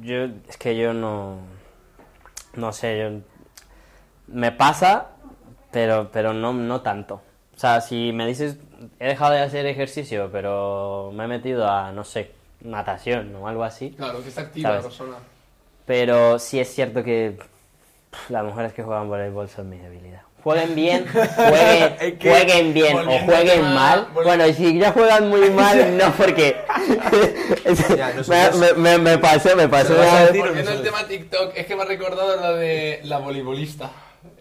Yo, 0.00 0.24
es 0.48 0.56
que 0.56 0.76
yo 0.76 0.92
no. 0.92 1.38
No 2.56 2.72
sé, 2.72 2.98
yo. 2.98 3.20
Me 4.28 4.52
pasa, 4.52 5.08
pero, 5.70 6.10
pero 6.12 6.32
no, 6.32 6.52
no 6.52 6.80
tanto. 6.80 7.22
O 7.56 7.58
sea, 7.58 7.80
si 7.80 8.12
me 8.12 8.26
dices, 8.26 8.56
he 9.00 9.06
dejado 9.08 9.32
de 9.32 9.40
hacer 9.40 9.66
ejercicio, 9.66 10.28
pero 10.32 11.10
me 11.14 11.24
he 11.24 11.28
metido 11.28 11.68
a, 11.70 11.92
no 11.92 12.04
sé, 12.04 12.32
natación 12.60 13.34
o 13.36 13.48
algo 13.48 13.64
así. 13.64 13.90
Claro, 13.96 14.22
que 14.22 14.28
está 14.28 14.42
activa 14.42 14.70
¿Sabes? 14.70 14.84
la 14.84 14.88
persona. 14.90 15.16
Pero 15.86 16.38
sí 16.38 16.58
es 16.60 16.74
cierto 16.74 17.02
que 17.04 17.38
pff, 18.10 18.30
las 18.30 18.44
mujeres 18.44 18.72
que 18.72 18.82
juegan 18.82 19.08
voleibol 19.08 19.48
son 19.48 19.68
mi 19.70 19.78
debilidad. 19.78 20.22
Jueguen 20.42 20.74
bien, 20.76 21.06
jueguen, 21.12 21.96
Es 22.00 22.14
que, 22.18 22.30
jueguen 22.30 22.74
bien 22.74 22.96
o 22.98 23.18
jueguen 23.24 23.60
tema- 23.60 23.74
mal. 23.74 24.08
Bueno, 24.12 24.44
si 24.52 24.78
ya 24.78 24.92
juegan 24.92 25.28
muy 25.28 25.50
mal, 25.50 25.96
no, 25.96 26.12
porque 26.12 26.56
Ya, 27.96 28.08
me, 28.08 28.14
nosotros- 28.14 28.56
me, 28.58 28.72
me, 28.74 28.98
me 28.98 29.18
pasó, 29.18 29.56
me 29.56 29.68
pasó 29.68 29.88
¿Se 29.88 29.94
lo 29.94 29.98
vas 30.00 30.08
a 30.08 30.10
una 30.12 30.18
vez- 30.20 30.26
decir? 30.32 30.42
Volviendo 30.46 30.70
al 30.72 30.82
tema 30.82 31.04
TikTok, 31.06 31.52
es 31.56 31.66
que 31.66 31.74
me 31.76 31.82
ha 31.82 31.86
recordado 31.86 32.36
lo 32.36 32.56
de 32.56 33.00
la 33.04 33.18
voleibolista. 33.18 33.90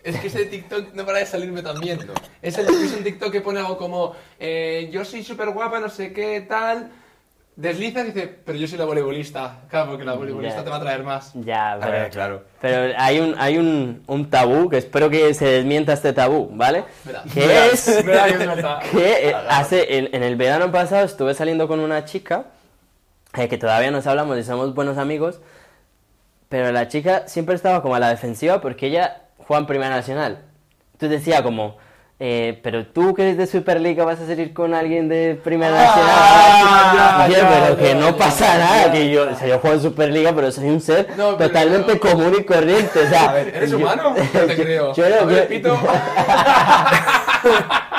Es 0.06 0.20
que 0.20 0.28
ese 0.28 0.46
TikTok 0.46 0.94
no 0.94 1.06
para 1.06 1.18
de 1.20 1.26
salirme 1.26 1.62
también. 1.64 2.00
Es, 2.42 2.58
el, 2.60 2.68
es 2.68 2.94
un 2.94 3.04
TikTok 3.04 3.32
que 3.32 3.42
pone 3.42 3.60
algo 3.60 3.78
como, 3.78 4.16
eh, 4.40 4.88
yo 4.92 5.04
soy 5.04 5.24
súper 5.24 5.50
guapa, 5.50 5.80
no 5.80 5.90
sé 5.90 6.14
qué, 6.14 6.42
tal. 6.48 6.92
Deslizas 7.56 8.04
y 8.04 8.12
dice, 8.12 8.28
pero 8.46 8.58
yo 8.58 8.68
soy 8.68 8.78
la 8.78 8.86
voleibolista. 8.86 9.62
Claro, 9.70 9.92
porque 9.92 10.04
la 10.04 10.14
voleibolista 10.14 10.58
Ya. 10.60 10.64
te 10.64 10.70
va 10.70 10.76
a 10.76 10.80
traer 10.82 11.04
más. 11.04 11.32
Ya, 11.36 11.74
A 11.74 11.80
pero, 11.80 11.92
ver, 11.92 12.10
claro. 12.12 12.44
pero 12.62 12.94
hay 12.98 13.20
un, 13.20 13.34
hay 13.40 13.58
un, 13.58 14.04
un 14.08 14.30
tabú, 14.30 14.70
que 14.70 14.78
espero 14.78 15.10
que 15.10 15.34
se 15.34 15.46
desmienta 15.46 15.94
este 15.94 16.14
tabú, 16.14 16.50
¿vale? 16.52 16.84
Que 17.34 17.68
es 17.72 17.86
que 18.92 19.34
hace, 19.50 19.98
en, 19.98 20.10
en 20.14 20.22
el 20.22 20.36
verano 20.36 20.72
pasado 20.72 21.06
estuve 21.06 21.34
saliendo 21.34 21.68
con 21.68 21.80
una 21.80 22.04
chica, 22.06 22.46
eh, 23.38 23.48
que 23.48 23.58
todavía 23.58 23.90
nos 23.90 24.06
hablamos 24.06 24.38
y 24.38 24.44
somos 24.44 24.76
buenos 24.76 24.98
amigos, 24.98 25.40
pero 26.50 26.72
la 26.72 26.90
chica 26.90 27.28
siempre 27.28 27.56
estaba 27.56 27.82
como 27.82 27.96
a 27.96 28.00
la 28.00 28.10
defensiva 28.10 28.62
porque 28.62 28.88
ella 28.88 29.22
juega 29.48 29.62
en 29.62 29.68
Primera 29.68 29.90
Nacional. 29.90 30.44
Entonces 30.94 31.20
decía 31.20 31.44
como, 31.44 31.78
eh, 32.20 32.60
pero 32.64 32.86
tú 32.88 33.14
que 33.14 33.24
eres 33.24 33.38
de 33.38 33.48
Superliga 33.48 34.06
vas 34.06 34.20
a 34.22 34.28
salir 34.28 34.54
con 34.54 34.74
alguien 34.74 35.10
de 35.10 35.40
Primera 35.44 35.72
Nacional. 35.72 36.12
Ah, 36.14 37.28
yo, 37.30 37.36
ya, 37.36 37.50
pero 37.50 37.78
ya, 37.78 37.84
que 37.84 37.96
no 37.96 38.16
pasa 38.16 38.58
nada, 38.58 38.92
que 38.92 39.12
yo, 39.12 39.30
o 39.30 39.36
sea, 39.36 39.48
yo 39.48 39.60
juego 39.60 39.76
en 39.76 39.82
Superliga, 39.82 40.34
pero 40.34 40.52
soy 40.52 40.70
un 40.70 40.80
ser 40.80 41.10
No, 41.18 41.36
totalmente 41.36 41.96
no. 41.96 42.00
común 42.00 42.34
y 42.40 42.44
corriente. 42.44 43.00
O 43.04 43.08
sea, 43.10 43.30
A 43.30 43.34
ver, 43.34 43.50
¿eres 43.56 43.72
yo- 43.72 43.78
humano? 43.78 44.16
No 44.34 44.40
te 44.42 44.56
creo. 44.64 44.94
yo 44.94 45.06
a 45.06 45.26
ver, 45.26 45.42
yo- 45.42 45.48
Pito. 45.48 45.78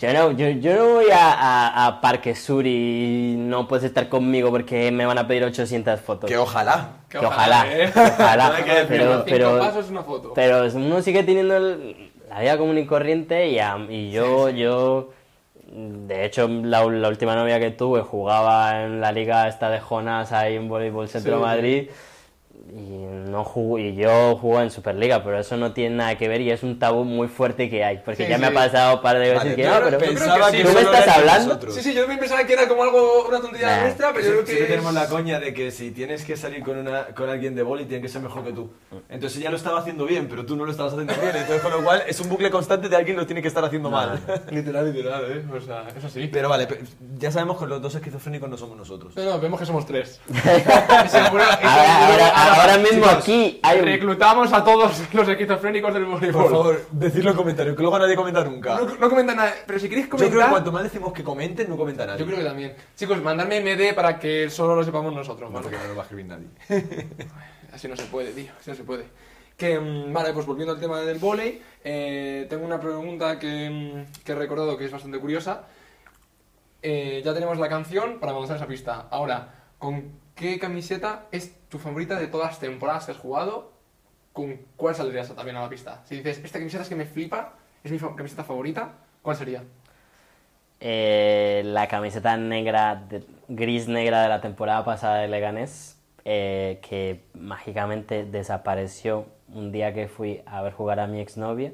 Yo 0.00 0.12
no, 0.14 0.30
yo, 0.32 0.48
yo 0.48 0.74
no 0.76 0.88
voy 0.94 1.10
a, 1.10 1.30
a, 1.32 1.86
a 1.86 2.00
Parque 2.00 2.34
Sur 2.34 2.66
y 2.66 3.34
no 3.36 3.68
puedes 3.68 3.84
estar 3.84 4.08
conmigo 4.08 4.50
porque 4.50 4.90
me 4.90 5.04
van 5.04 5.18
a 5.18 5.26
pedir 5.26 5.44
800 5.44 6.00
fotos. 6.00 6.30
Que 6.30 6.38
ojalá. 6.38 6.92
Que 7.08 7.18
ojalá, 7.18 7.66
¿eh? 7.70 7.90
que 7.92 8.00
ojalá. 8.00 8.48
No 8.48 8.54
hay 8.56 8.62
que 8.62 8.72
decirlo. 8.74 9.22
pero, 9.24 9.24
pero, 9.26 9.58
pasos, 9.58 9.90
una 9.90 10.02
foto. 10.02 10.32
pero 10.34 10.64
uno 10.74 11.02
sigue 11.02 11.22
teniendo 11.22 11.56
el- 11.56 12.10
la 12.30 12.40
vida 12.40 12.56
común 12.56 12.78
y 12.78 12.86
corriente 12.86 13.48
y, 13.48 13.58
a- 13.58 13.76
y 13.90 14.10
yo, 14.10 14.48
yo, 14.48 15.10
de 15.66 16.24
hecho, 16.24 16.48
la, 16.48 16.84
la 16.86 17.08
última 17.08 17.34
novia 17.34 17.58
que 17.60 17.70
tuve 17.70 18.00
jugaba 18.00 18.84
en 18.84 19.00
la 19.00 19.12
liga 19.12 19.48
esta 19.48 19.68
de 19.68 19.80
Jonas 19.80 20.32
ahí 20.32 20.56
en 20.56 20.68
Voleibol 20.68 21.08
Centro 21.08 21.36
Sí. 21.36 21.42
Madrid 21.42 21.90
y 22.72 23.30
no 23.30 23.44
jugó, 23.44 23.78
y 23.78 23.94
yo 23.96 24.36
jugué 24.36 24.62
en 24.62 24.70
Superliga, 24.70 25.22
pero 25.24 25.38
eso 25.38 25.56
no 25.56 25.72
tiene 25.72 25.96
nada 25.96 26.16
que 26.16 26.28
ver 26.28 26.40
y 26.40 26.50
es 26.50 26.62
un 26.62 26.78
tabú 26.78 27.04
muy 27.04 27.26
fuerte 27.28 27.68
que 27.68 27.84
hay, 27.84 27.98
porque 28.04 28.24
Sí, 28.24 28.30
ya 28.30 28.38
me 28.38 28.46
ha 28.46 28.50
sí. 28.50 28.54
pasado 28.54 28.96
un 28.96 29.02
par 29.02 29.14
de 29.18 29.20
veces 29.30 29.36
Vale, 29.38 29.56
que 29.56 29.62
yo 29.62 29.70
no, 29.74 29.84
pero 29.84 29.98
pensaba 29.98 30.50
que 30.50 30.56
que 30.58 30.64
tú 30.64 30.72
me 30.74 30.80
estás 30.80 31.08
hablando. 31.08 31.46
nosotros. 31.48 31.74
Sí, 31.74 31.82
sí, 31.82 31.94
yo 31.94 32.06
pensaba 32.06 32.44
que 32.44 32.52
era 32.52 32.68
como 32.68 32.82
algo, 32.84 33.26
una 33.28 33.40
tontería 33.40 33.76
Nah. 33.76 33.82
nuestra, 33.82 34.12
pero 34.12 34.24
yo 34.24 34.30
creo 34.32 34.46
Sí 34.46 34.52
que 34.56 34.62
es- 34.62 34.68
tenemos 34.68 34.94
la 34.94 35.06
coña 35.08 35.40
de 35.40 35.52
que 35.54 35.70
si 35.70 35.90
tienes 35.90 36.24
que 36.24 36.36
salir 36.36 36.62
con, 36.62 36.78
una, 36.78 37.06
con 37.06 37.28
alguien 37.28 37.54
de 37.54 37.62
boli 37.62 37.84
tiene 37.86 38.02
que 38.02 38.08
ser 38.08 38.22
mejor 38.22 38.44
que 38.44 38.52
tú. 38.52 38.70
Entonces 39.08 39.40
ella 39.40 39.50
lo 39.50 39.56
estaba 39.56 39.80
haciendo 39.80 40.04
bien, 40.06 40.28
pero 40.28 40.46
tú 40.46 40.54
no 40.56 40.64
lo 40.64 40.70
estabas 40.70 40.92
haciendo 40.92 41.14
bien. 41.14 41.34
Entonces 41.34 41.60
con 41.62 41.72
lo 41.72 41.82
cual 41.82 42.02
es 42.06 42.20
un 42.20 42.28
bucle 42.28 42.50
constante 42.50 42.88
de 42.88 42.96
alguien 42.96 43.16
lo 43.16 43.26
tiene 43.26 43.42
que 43.42 43.48
estar 43.48 43.64
haciendo 43.64 43.90
mal. 43.90 44.20
Literal, 44.50 44.92
literal, 44.92 45.24
¿eh? 45.28 45.44
O 45.56 45.60
sea, 45.60 45.88
eso 45.96 46.08
sí. 46.08 46.28
Pero 46.32 46.48
vale, 46.48 46.68
ya 47.18 47.30
sabemos 47.32 47.58
que 47.58 47.66
los 47.66 47.82
dos 47.82 47.94
esquizofrénicos 47.94 48.48
no 48.48 48.56
somos 48.56 48.76
nosotros. 48.76 49.16
No, 49.16 49.24
no, 49.24 49.40
vemos 49.40 49.58
que 49.58 49.66
somos 49.66 49.86
tres. 49.86 50.20
Ahora, 50.88 51.08
seguro- 51.08 51.42
ahora- 51.42 52.59
ahora 52.60 52.78
mismo 52.78 53.04
chicos, 53.04 53.12
aquí 53.14 53.60
hay 53.62 53.78
un... 53.80 53.84
Reclutamos 53.86 54.52
a 54.52 54.64
todos 54.64 55.02
los 55.12 55.28
esquizofrénicos 55.28 55.94
del 55.94 56.04
voleibol. 56.04 56.42
Por 56.42 56.50
favor, 56.50 56.86
decidlo 56.90 57.30
en 57.30 57.36
comentarios, 57.36 57.76
que 57.76 57.82
luego 57.82 57.98
nadie 57.98 58.16
comenta 58.16 58.44
nunca. 58.44 58.76
No, 58.76 58.86
no 58.96 59.08
comentan 59.10 59.36
nada, 59.36 59.54
pero 59.66 59.78
si 59.78 59.88
queréis 59.88 60.06
Yo 60.06 60.16
creo 60.16 60.28
comentar... 60.28 60.46
que 60.46 60.50
cuanto 60.52 60.72
más 60.72 60.82
decimos 60.84 61.12
que 61.12 61.24
comenten, 61.24 61.68
no 61.68 61.76
comenta 61.76 62.06
nadie. 62.06 62.20
Yo 62.20 62.26
creo 62.26 62.38
que 62.38 62.44
también. 62.44 62.74
Chicos, 62.96 63.22
mandarme 63.22 63.60
MD 63.60 63.94
para 63.94 64.18
que 64.18 64.48
solo 64.50 64.76
lo 64.76 64.84
sepamos 64.84 65.14
nosotros, 65.14 65.50
No, 65.50 65.54
¿vale? 65.56 65.68
porque 65.68 65.78
no 65.78 65.88
lo 65.88 65.96
va 65.96 66.02
a 66.02 66.04
escribir 66.04 66.26
nadie. 66.26 66.48
Así 67.72 67.86
no 67.88 67.96
se 67.96 68.04
puede, 68.04 68.32
tío, 68.32 68.50
así 68.58 68.70
no 68.70 68.76
se 68.76 68.84
puede. 68.84 69.04
Que, 69.56 69.78
mm, 69.78 70.12
vale, 70.12 70.32
pues 70.32 70.46
volviendo 70.46 70.72
al 70.74 70.80
tema 70.80 71.00
del 71.00 71.18
volei, 71.18 71.62
eh, 71.84 72.46
tengo 72.48 72.64
una 72.64 72.80
pregunta 72.80 73.38
que, 73.38 73.70
mm, 73.70 74.22
que 74.24 74.32
he 74.32 74.34
recordado 74.34 74.76
que 74.76 74.86
es 74.86 74.90
bastante 74.90 75.18
curiosa. 75.18 75.66
Eh, 76.82 77.20
ya 77.24 77.34
tenemos 77.34 77.58
la 77.58 77.68
canción 77.68 78.18
para 78.18 78.32
avanzar 78.32 78.56
esa 78.56 78.66
pista. 78.66 79.06
Ahora, 79.10 79.54
¿con 79.78 80.12
qué 80.34 80.58
camiseta 80.58 81.26
es 81.30 81.52
tu 81.70 81.78
favorita 81.78 82.18
de 82.18 82.26
todas 82.26 82.48
las 82.48 82.58
temporadas 82.58 83.06
que 83.06 83.12
has 83.12 83.18
jugado? 83.18 83.72
¿Con 84.32 84.58
cuál 84.76 84.94
saldrías 84.94 85.34
también 85.34 85.56
a 85.56 85.62
la 85.62 85.68
pista? 85.68 86.02
Si 86.04 86.16
dices, 86.16 86.40
esta 86.44 86.58
camiseta 86.58 86.82
es 86.82 86.88
que 86.88 86.96
me 86.96 87.06
flipa, 87.06 87.54
es 87.82 87.90
mi 87.90 87.98
camiseta 87.98 88.44
favorita, 88.44 88.92
¿cuál 89.22 89.36
sería? 89.36 89.64
Eh, 90.80 91.62
la 91.64 91.88
camiseta 91.88 92.36
negra, 92.36 93.04
gris 93.48 93.88
negra 93.88 94.22
de 94.22 94.28
la 94.28 94.40
temporada 94.40 94.84
pasada 94.84 95.18
de 95.18 95.28
Leganés, 95.28 95.98
eh, 96.24 96.80
que 96.82 97.22
mágicamente 97.34 98.24
desapareció 98.24 99.26
un 99.48 99.72
día 99.72 99.94
que 99.94 100.08
fui 100.08 100.42
a 100.46 100.62
ver 100.62 100.72
jugar 100.72 101.00
a 101.00 101.06
mi 101.06 101.20
exnovia. 101.20 101.72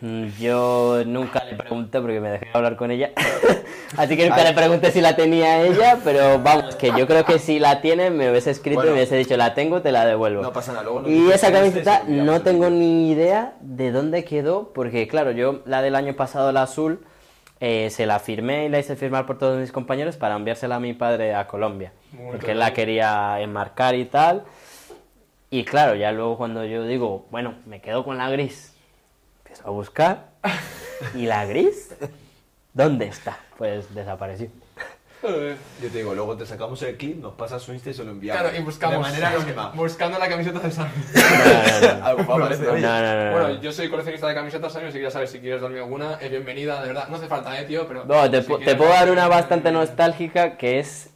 Mm, 0.00 0.26
Yo 0.38 1.02
nunca 1.06 1.44
le 1.44 1.56
pregunté 1.56 2.00
porque 2.00 2.20
me 2.20 2.30
dejé 2.30 2.48
hablar 2.52 2.76
con 2.76 2.90
ella. 2.90 3.10
Así 3.96 4.16
que 4.16 4.28
nunca 4.28 4.44
le 4.44 4.52
pregunté 4.52 4.90
si 4.90 5.00
la 5.00 5.16
tenía 5.16 5.62
ella, 5.62 5.98
pero 6.04 6.38
vamos, 6.38 6.76
que 6.76 6.92
yo 6.96 7.06
creo 7.06 7.24
que 7.24 7.38
si 7.38 7.58
la 7.58 7.80
tiene 7.80 8.10
me 8.10 8.30
hubiese 8.30 8.50
escrito 8.50 8.76
Bueno. 8.80 8.90
y 8.90 8.94
me 8.94 8.98
hubiese 9.00 9.16
dicho 9.16 9.36
la 9.36 9.54
tengo, 9.54 9.82
te 9.82 9.92
la 9.92 10.04
devuelvo. 10.06 10.42
No 10.42 10.52
pasa 10.52 10.72
nada, 10.72 10.84
luego 10.84 11.08
Y 11.08 11.30
esa 11.30 11.50
camiseta 11.52 12.02
no 12.06 12.42
tengo 12.42 12.70
ni 12.70 13.10
idea 13.10 13.54
de 13.60 13.90
dónde 13.90 14.24
quedó, 14.24 14.72
porque 14.72 15.08
claro, 15.08 15.30
yo 15.32 15.62
la 15.66 15.82
del 15.82 15.94
año 15.94 16.14
pasado, 16.14 16.52
la 16.52 16.62
azul, 16.62 17.04
eh, 17.60 17.88
se 17.90 18.06
la 18.06 18.18
firmé 18.18 18.66
y 18.66 18.68
la 18.68 18.78
hice 18.78 18.96
firmar 18.96 19.24
por 19.26 19.38
todos 19.38 19.58
mis 19.58 19.72
compañeros 19.72 20.16
para 20.16 20.36
enviársela 20.36 20.76
a 20.76 20.80
mi 20.80 20.92
padre 20.92 21.34
a 21.34 21.46
Colombia, 21.46 21.92
Muy 22.12 22.32
porque 22.32 22.52
él 22.52 22.58
la 22.58 22.72
quería 22.74 23.40
enmarcar 23.40 23.94
y 23.94 24.04
tal. 24.04 24.44
Y 25.48 25.64
claro, 25.64 25.94
ya 25.94 26.12
luego 26.12 26.36
cuando 26.36 26.64
yo 26.64 26.84
digo, 26.84 27.26
bueno, 27.30 27.54
me 27.66 27.80
quedo 27.80 28.04
con 28.04 28.18
la 28.18 28.28
gris, 28.28 28.75
a 29.64 29.70
buscar, 29.70 30.26
y 31.14 31.26
la 31.26 31.44
gris, 31.46 31.94
¿dónde 32.72 33.06
está? 33.06 33.38
Pues 33.58 33.94
desapareció. 33.94 34.48
Yo 35.22 35.88
te 35.90 35.98
digo, 35.98 36.14
luego 36.14 36.36
te 36.36 36.46
sacamos 36.46 36.80
el 36.82 36.96
clip, 36.96 37.20
nos 37.20 37.32
pasas 37.34 37.60
su 37.60 37.72
Insta 37.72 37.90
y 37.90 37.94
se 37.94 38.04
lo 38.04 38.12
enviamos. 38.12 38.40
Claro, 38.42 38.56
y 38.56 38.62
buscamos. 38.62 38.96
De 38.96 39.02
manera 39.02 39.30
anónima. 39.30 39.70
Buscando 39.74 40.18
la 40.20 40.28
camiseta 40.28 40.60
de 40.60 40.70
Sam. 40.70 40.88
No, 41.16 42.16
no, 42.16 42.16
no. 42.16 42.38
No, 42.38 42.38
no, 42.38 43.02
no, 43.02 43.24
no. 43.24 43.32
Bueno, 43.32 43.60
yo 43.60 43.72
soy 43.72 43.88
coleccionista 43.88 44.28
de 44.28 44.34
camisetas, 44.34 44.72
Sammy, 44.72 44.86
así 44.88 44.98
que 44.98 45.02
ya 45.04 45.10
sabes, 45.10 45.30
si 45.30 45.40
quieres 45.40 45.60
darme 45.60 45.78
alguna, 45.80 46.18
es 46.20 46.30
bienvenida, 46.30 46.80
de 46.82 46.88
verdad. 46.88 47.08
No 47.08 47.16
hace 47.16 47.26
falta, 47.26 47.58
eh, 47.58 47.64
tío, 47.64 47.88
pero... 47.88 48.04
No, 48.04 48.30
te, 48.30 48.42
si 48.42 48.48
pu- 48.48 48.58
te 48.58 48.64
quieres- 48.66 48.76
puedo 48.76 48.90
dar 48.90 49.10
una 49.10 49.26
bastante 49.26 49.72
nostálgica 49.72 50.56
que 50.56 50.78
es 50.78 51.10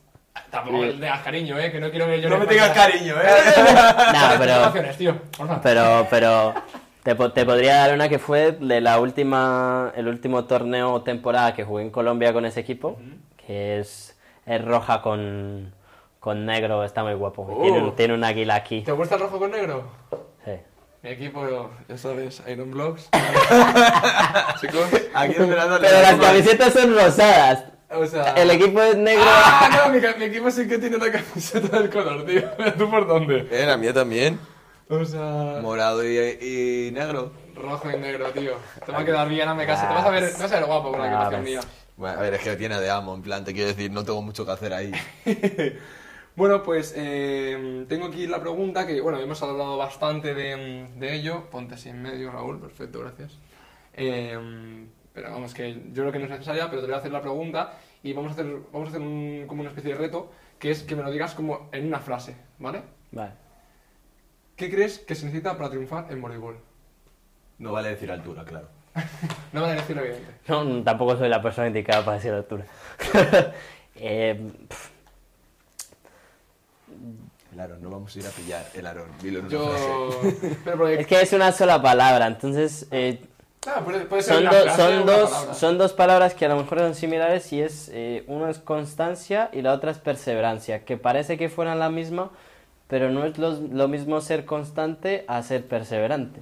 Tampoco 0.51 0.78
me 0.78 0.93
tengas 0.93 1.20
cariño, 1.22 1.59
eh, 1.59 1.70
que 1.70 1.78
no 1.78 1.91
quiero 1.91 2.07
que 2.07 2.20
yo... 2.20 2.28
No 2.30 2.38
me 2.38 2.47
tengas 2.47 2.70
cariño, 2.70 3.14
¿eh? 3.20 3.26
Nah, 4.12 4.36
pero, 4.38 4.95
tío, 4.97 5.14
pero, 5.62 6.07
pero 6.11 6.55
te, 7.03 7.14
po- 7.14 7.32
te 7.32 7.44
podría 7.44 7.76
dar 7.76 7.94
una 7.94 8.09
que 8.09 8.18
fue 8.18 8.53
de 8.53 8.80
la 8.80 9.01
última, 9.01 9.92
el 9.96 10.09
último 10.09 10.44
torneo 10.44 10.92
o 10.92 11.03
temporada 11.03 11.55
que 11.55 11.64
jugué 11.64 11.82
en 11.84 11.90
Colombia 11.90 12.32
con 12.32 12.44
ese 12.46 12.61
equipo, 12.61 12.98
que 13.46 13.78
es, 13.78 14.16
es 14.46 14.64
roja 14.64 15.01
con, 15.03 15.72
con 16.18 16.44
negro, 16.46 16.84
está 16.84 17.03
muy 17.03 17.14
guapo. 17.14 17.46
Oh. 17.51 17.62
Tiene, 17.62 17.78
un, 17.82 17.96
tiene 17.96 18.14
un 18.14 18.24
águila 18.24 18.55
aquí. 18.57 18.82
¿Te 18.82 18.92
gusta 18.92 19.14
el 19.16 19.22
rojo 19.22 19.38
con 19.38 19.51
negro? 19.51 19.84
Sí. 20.44 20.53
Mi 21.03 21.11
equipo, 21.11 21.42
ya 21.88 21.96
sabes, 21.96 22.42
Iron 22.46 22.70
Blocks. 22.70 23.09
Chicos, 24.61 24.84
Aquí 25.14 25.32
es 25.32 25.38
donde 25.38 25.57
la 25.57 25.78
Pero 25.80 26.03
las 26.03 26.14
camisetas 26.16 26.72
son 26.74 26.94
rosadas. 26.94 27.64
o 27.90 28.05
sea... 28.07 28.34
El 28.34 28.51
equipo 28.51 28.82
es 28.82 28.96
negro. 28.96 29.24
¡Ah, 29.26 29.86
no! 29.86 29.92
Mi, 29.94 30.01
mi 30.18 30.24
equipo 30.26 30.51
sí 30.51 30.68
que 30.68 30.76
tiene 30.78 30.98
la 30.98 31.11
camiseta 31.11 31.78
del 31.80 31.88
color, 31.90 32.26
tío. 32.26 32.42
¿Tú 32.78 32.90
por 32.90 33.07
dónde? 33.07 33.48
Eh, 33.51 33.64
la 33.66 33.76
mía 33.78 33.94
también. 33.94 34.38
O 34.91 35.05
sea... 35.05 35.61
Morado 35.62 36.05
y, 36.05 36.18
y 36.18 36.91
negro. 36.91 37.32
Rojo 37.55 37.91
y 37.91 37.97
negro, 37.97 38.26
tío. 38.32 38.53
Te 38.84 38.91
va 38.93 39.01
a 39.01 39.05
quedar 39.05 39.28
bien, 39.28 39.57
me 39.57 39.64
casa. 39.66 39.88
Te 39.88 39.95
vas 39.95 40.05
a 40.07 40.11
ver, 40.11 40.34
te 40.34 40.43
vas 40.43 40.53
a 40.53 40.57
ver 40.57 40.64
guapo 40.66 40.91
con 40.91 41.01
la 41.01 41.07
equipación 41.09 41.45
mía. 41.45 41.61
Bueno, 41.97 42.18
a 42.18 42.22
ver, 42.22 42.34
es 42.34 42.41
que 42.43 42.57
tiene 42.57 42.80
de 42.80 42.91
amo, 42.91 43.14
en 43.14 43.22
plan, 43.22 43.45
te 43.45 43.53
quiero 43.53 43.68
decir, 43.68 43.91
no 43.91 44.05
tengo 44.05 44.20
mucho 44.22 44.45
que 44.45 44.53
hacer 44.53 44.72
ahí. 44.74 44.93
Bueno, 46.36 46.62
pues 46.62 46.95
eh, 46.97 47.84
tengo 47.88 48.07
aquí 48.07 48.26
la 48.26 48.41
pregunta 48.41 48.86
que, 48.86 49.01
bueno, 49.01 49.18
hemos 49.18 49.43
hablado 49.43 49.76
bastante 49.76 50.32
de, 50.32 50.86
de 50.97 51.14
ello. 51.14 51.51
Ponte 51.51 51.74
así 51.74 51.88
en 51.91 52.01
medio, 52.01 52.30
Raúl, 52.30 52.59
perfecto, 52.61 53.01
gracias. 53.01 53.36
Eh, 53.93 54.86
pero 55.12 55.32
vamos, 55.32 55.53
que 55.53 55.74
yo 55.93 56.03
creo 56.05 56.12
que 56.12 56.18
no 56.20 56.24
es 56.26 56.30
necesaria, 56.30 56.70
pero 56.70 56.80
te 56.82 56.86
voy 56.86 56.95
a 56.95 56.99
hacer 56.99 57.11
la 57.12 57.20
pregunta 57.20 57.72
y 58.03 58.12
vamos 58.12 58.30
a 58.30 58.34
hacer, 58.34 58.47
vamos 58.72 58.86
a 58.86 58.91
hacer 58.91 59.01
un- 59.03 59.45
como 59.49 59.61
una 59.62 59.70
especie 59.70 59.93
de 59.93 59.99
reto, 59.99 60.30
que 60.59 60.70
es 60.70 60.84
que 60.84 60.95
me 60.97 61.03
lo 61.03 61.11
digas 61.11 61.34
como 61.34 61.68
en 61.72 61.86
una 61.88 61.99
frase, 61.99 62.36
¿vale? 62.59 62.82
Vale. 63.11 63.32
¿Qué 64.61 64.70
crees 64.70 64.98
que 64.98 65.14
se 65.14 65.24
necesita 65.24 65.56
para 65.56 65.70
triunfar 65.70 66.04
en 66.11 66.20
voleibol? 66.20 66.58
No 67.61 67.72
vale 67.72 67.88
decir 67.88 68.11
altura, 68.11 68.44
claro. 68.44 68.68
No 69.54 69.62
van 69.62 69.70
a 69.70 69.74
decir 69.76 69.96
evidente. 69.96 70.26
No, 70.48 70.82
tampoco 70.82 71.16
soy 71.16 71.30
la 71.30 71.40
persona 71.40 71.68
indicada 71.68 72.04
para 72.04 72.18
decir 72.18 72.30
altura. 72.32 72.66
Eh, 74.02 74.38
El 77.52 77.61
Aaron, 77.61 77.82
no 77.82 77.90
vamos 77.90 78.14
a 78.14 78.18
ir 78.18 78.26
a 78.26 78.30
pillar 78.30 78.66
el. 78.74 78.86
Dilo 79.20 79.48
Yo... 79.48 80.20
Pero 80.64 80.76
porque... 80.78 81.00
es 81.00 81.06
que 81.06 81.20
es 81.22 81.32
una 81.32 81.52
sola 81.52 81.80
palabra, 81.82 82.26
entonces 82.26 82.86
eh, 82.90 83.22
Ah, 83.66 83.80
puede, 83.84 84.00
puede 84.06 84.22
ser 84.22 84.34
son, 84.34 84.42
una 84.46 84.52
do- 84.56 84.62
frase 84.64 84.82
o 84.82 84.86
son, 84.86 85.02
una 85.02 85.12
dos, 85.16 85.30
palabra. 85.30 85.54
son 85.54 85.78
dos 85.78 85.92
palabras 85.92 86.34
que 86.34 86.44
a 86.46 86.48
lo 86.48 86.56
mejor 86.56 86.78
son 86.78 86.94
similares 86.94 87.52
y 87.52 87.61
es 87.62 87.90
eh, 87.92 88.24
una 88.26 88.50
es 88.50 88.58
constancia 88.58 89.50
y 89.52 89.61
la 89.62 89.72
otra 89.74 89.90
es 89.90 89.98
perseverancia, 89.98 90.84
que 90.84 90.96
parece 90.96 91.36
que 91.36 91.48
fueran 91.50 91.78
la 91.78 91.90
misma, 91.90 92.30
pero 92.91 93.11
no 93.11 93.24
es 93.24 93.38
lo, 93.38 93.53
lo 93.53 93.88
mismo 93.88 94.20
ser 94.20 94.45
constante 94.45 95.24
a 95.28 95.41
ser 95.43 95.64
perseverante. 95.64 96.41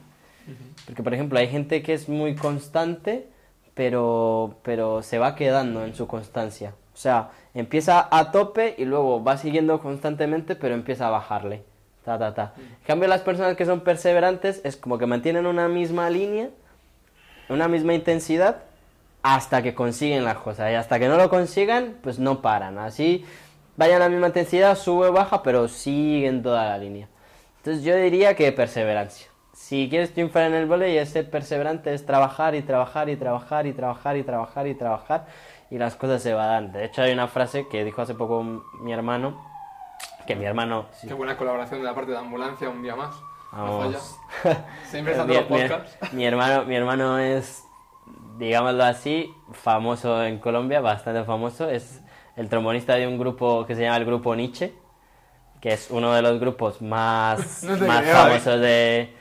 Porque, 0.87 1.03
por 1.03 1.13
ejemplo, 1.13 1.39
hay 1.39 1.49
gente 1.49 1.83
que 1.83 1.93
es 1.93 2.09
muy 2.09 2.35
constante, 2.35 3.29
pero, 3.75 4.57
pero 4.63 5.03
se 5.03 5.19
va 5.19 5.35
quedando 5.35 5.85
en 5.85 5.95
su 5.95 6.07
constancia. 6.07 6.73
O 6.95 6.97
sea, 6.97 7.31
empieza 7.53 8.09
a 8.11 8.33
tope 8.33 8.75
y 8.79 8.87
luego 8.87 9.23
va 9.23 9.37
siguiendo 9.37 9.79
constantemente, 9.81 10.57
pero 10.57 10.75
empieza 10.75 11.09
a 11.09 11.11
bajarle. 11.11 11.63
Ta, 12.03 12.19
ta, 12.19 12.33
ta. 12.33 12.55
En 12.57 12.87
cambio, 12.87 13.09
las 13.09 13.21
personas 13.21 13.55
que 13.55 13.67
son 13.67 13.83
perseverantes 13.83 14.63
es 14.65 14.79
como 14.79 14.97
que 14.97 15.05
mantienen 15.05 15.45
una 15.45 15.69
misma 15.69 16.09
línea, 16.09 16.49
una 17.51 17.69
misma 17.69 17.93
intensidad, 17.93 18.63
hasta 19.23 19.63
que 19.63 19.75
consiguen 19.75 20.25
las 20.25 20.39
cosas. 20.39 20.73
Y 20.73 20.75
hasta 20.75 20.99
que 20.99 21.09
no 21.09 21.19
lo 21.19 21.29
consigan, 21.29 21.97
pues 22.03 22.19
no 22.19 22.41
paran. 22.41 22.79
Así 22.79 23.27
vayan 23.79 24.03
a 24.03 24.05
la 24.07 24.11
misma 24.11 24.27
intensidad, 24.27 24.77
sube, 24.77 25.09
baja, 25.11 25.43
pero 25.43 25.69
siguen 25.69 26.43
toda 26.43 26.67
la 26.67 26.77
línea. 26.79 27.09
Entonces 27.59 27.83
yo 27.85 27.97
diría 27.97 28.35
que 28.35 28.53
perseverancia. 28.53 29.29
Si 29.55 29.89
quieres 29.89 30.13
triunfar 30.13 30.43
en 30.45 30.55
el 30.55 30.67
volei, 30.67 30.99
es 30.99 31.09
ser 31.11 31.31
perseverante, 31.31 31.95
es 31.95 32.05
trabajar 32.05 32.55
y 32.55 32.63
trabajar 32.63 33.09
y 33.09 33.17
trabajar 33.17 33.67
y 33.67 33.73
trabajar 33.73 34.17
y 34.17 34.23
trabajar 34.23 34.67
y 34.67 34.75
trabajar 34.75 35.27
y 35.71 35.79
las 35.79 35.97
cosas 35.97 36.23
se 36.23 36.35
van. 36.35 36.73
De 36.73 36.85
hecho 36.85 37.03
hay 37.03 37.13
una 37.13 37.29
frase 37.29 37.67
que 37.69 37.85
dijo 37.85 38.03
hace 38.03 38.15
poco 38.15 38.43
mi 38.81 38.93
hermano, 38.93 39.41
que 40.27 40.37
mi 40.37 40.45
hermano... 40.45 40.87
sí, 40.93 41.09
Qué 41.09 41.15
buena 41.15 41.37
colaboración 41.37 41.81
de 41.81 41.87
la 41.87 41.95
parte 41.95 42.13
de 42.13 42.19
ambulancia 42.19 42.69
un 42.69 42.83
día 42.83 42.95
más. 42.97 43.15
No 43.53 43.79
Vamos. 43.79 44.19
falla. 44.45 44.65
Siempre 44.85 45.13
está 45.13 45.25
mi, 45.25 45.35
todos 45.35 45.51
los 45.51 46.13
mi- 46.13 46.17
mi 46.19 46.27
hermano, 46.27 46.65
mi 46.65 46.77
hermano 46.77 47.19
es, 47.19 47.65
digámoslo 48.39 48.85
así, 48.85 49.35
famoso 49.53 50.23
en 50.25 50.39
Colombia, 50.39 50.81
bastante 50.81 51.25
famoso. 51.25 51.69
Es 51.69 52.01
el 52.39 52.49
trombonista 52.49 52.95
de 52.95 53.07
un 53.07 53.19
grupo 53.19 53.67
que 53.67 53.75
se 53.75 53.83
llama 53.83 53.97
el 53.99 54.05
Grupo 54.05 54.35
Nietzsche, 54.35 54.73
que 55.61 55.73
es 55.73 55.89
uno 55.91 56.15
de 56.15 56.23
los 56.23 56.39
grupos 56.41 56.81
más, 56.81 57.63
No 57.65 57.77
más 57.87 58.03
creo, 58.03 58.15
famosos 58.17 58.61
de, 58.61 59.13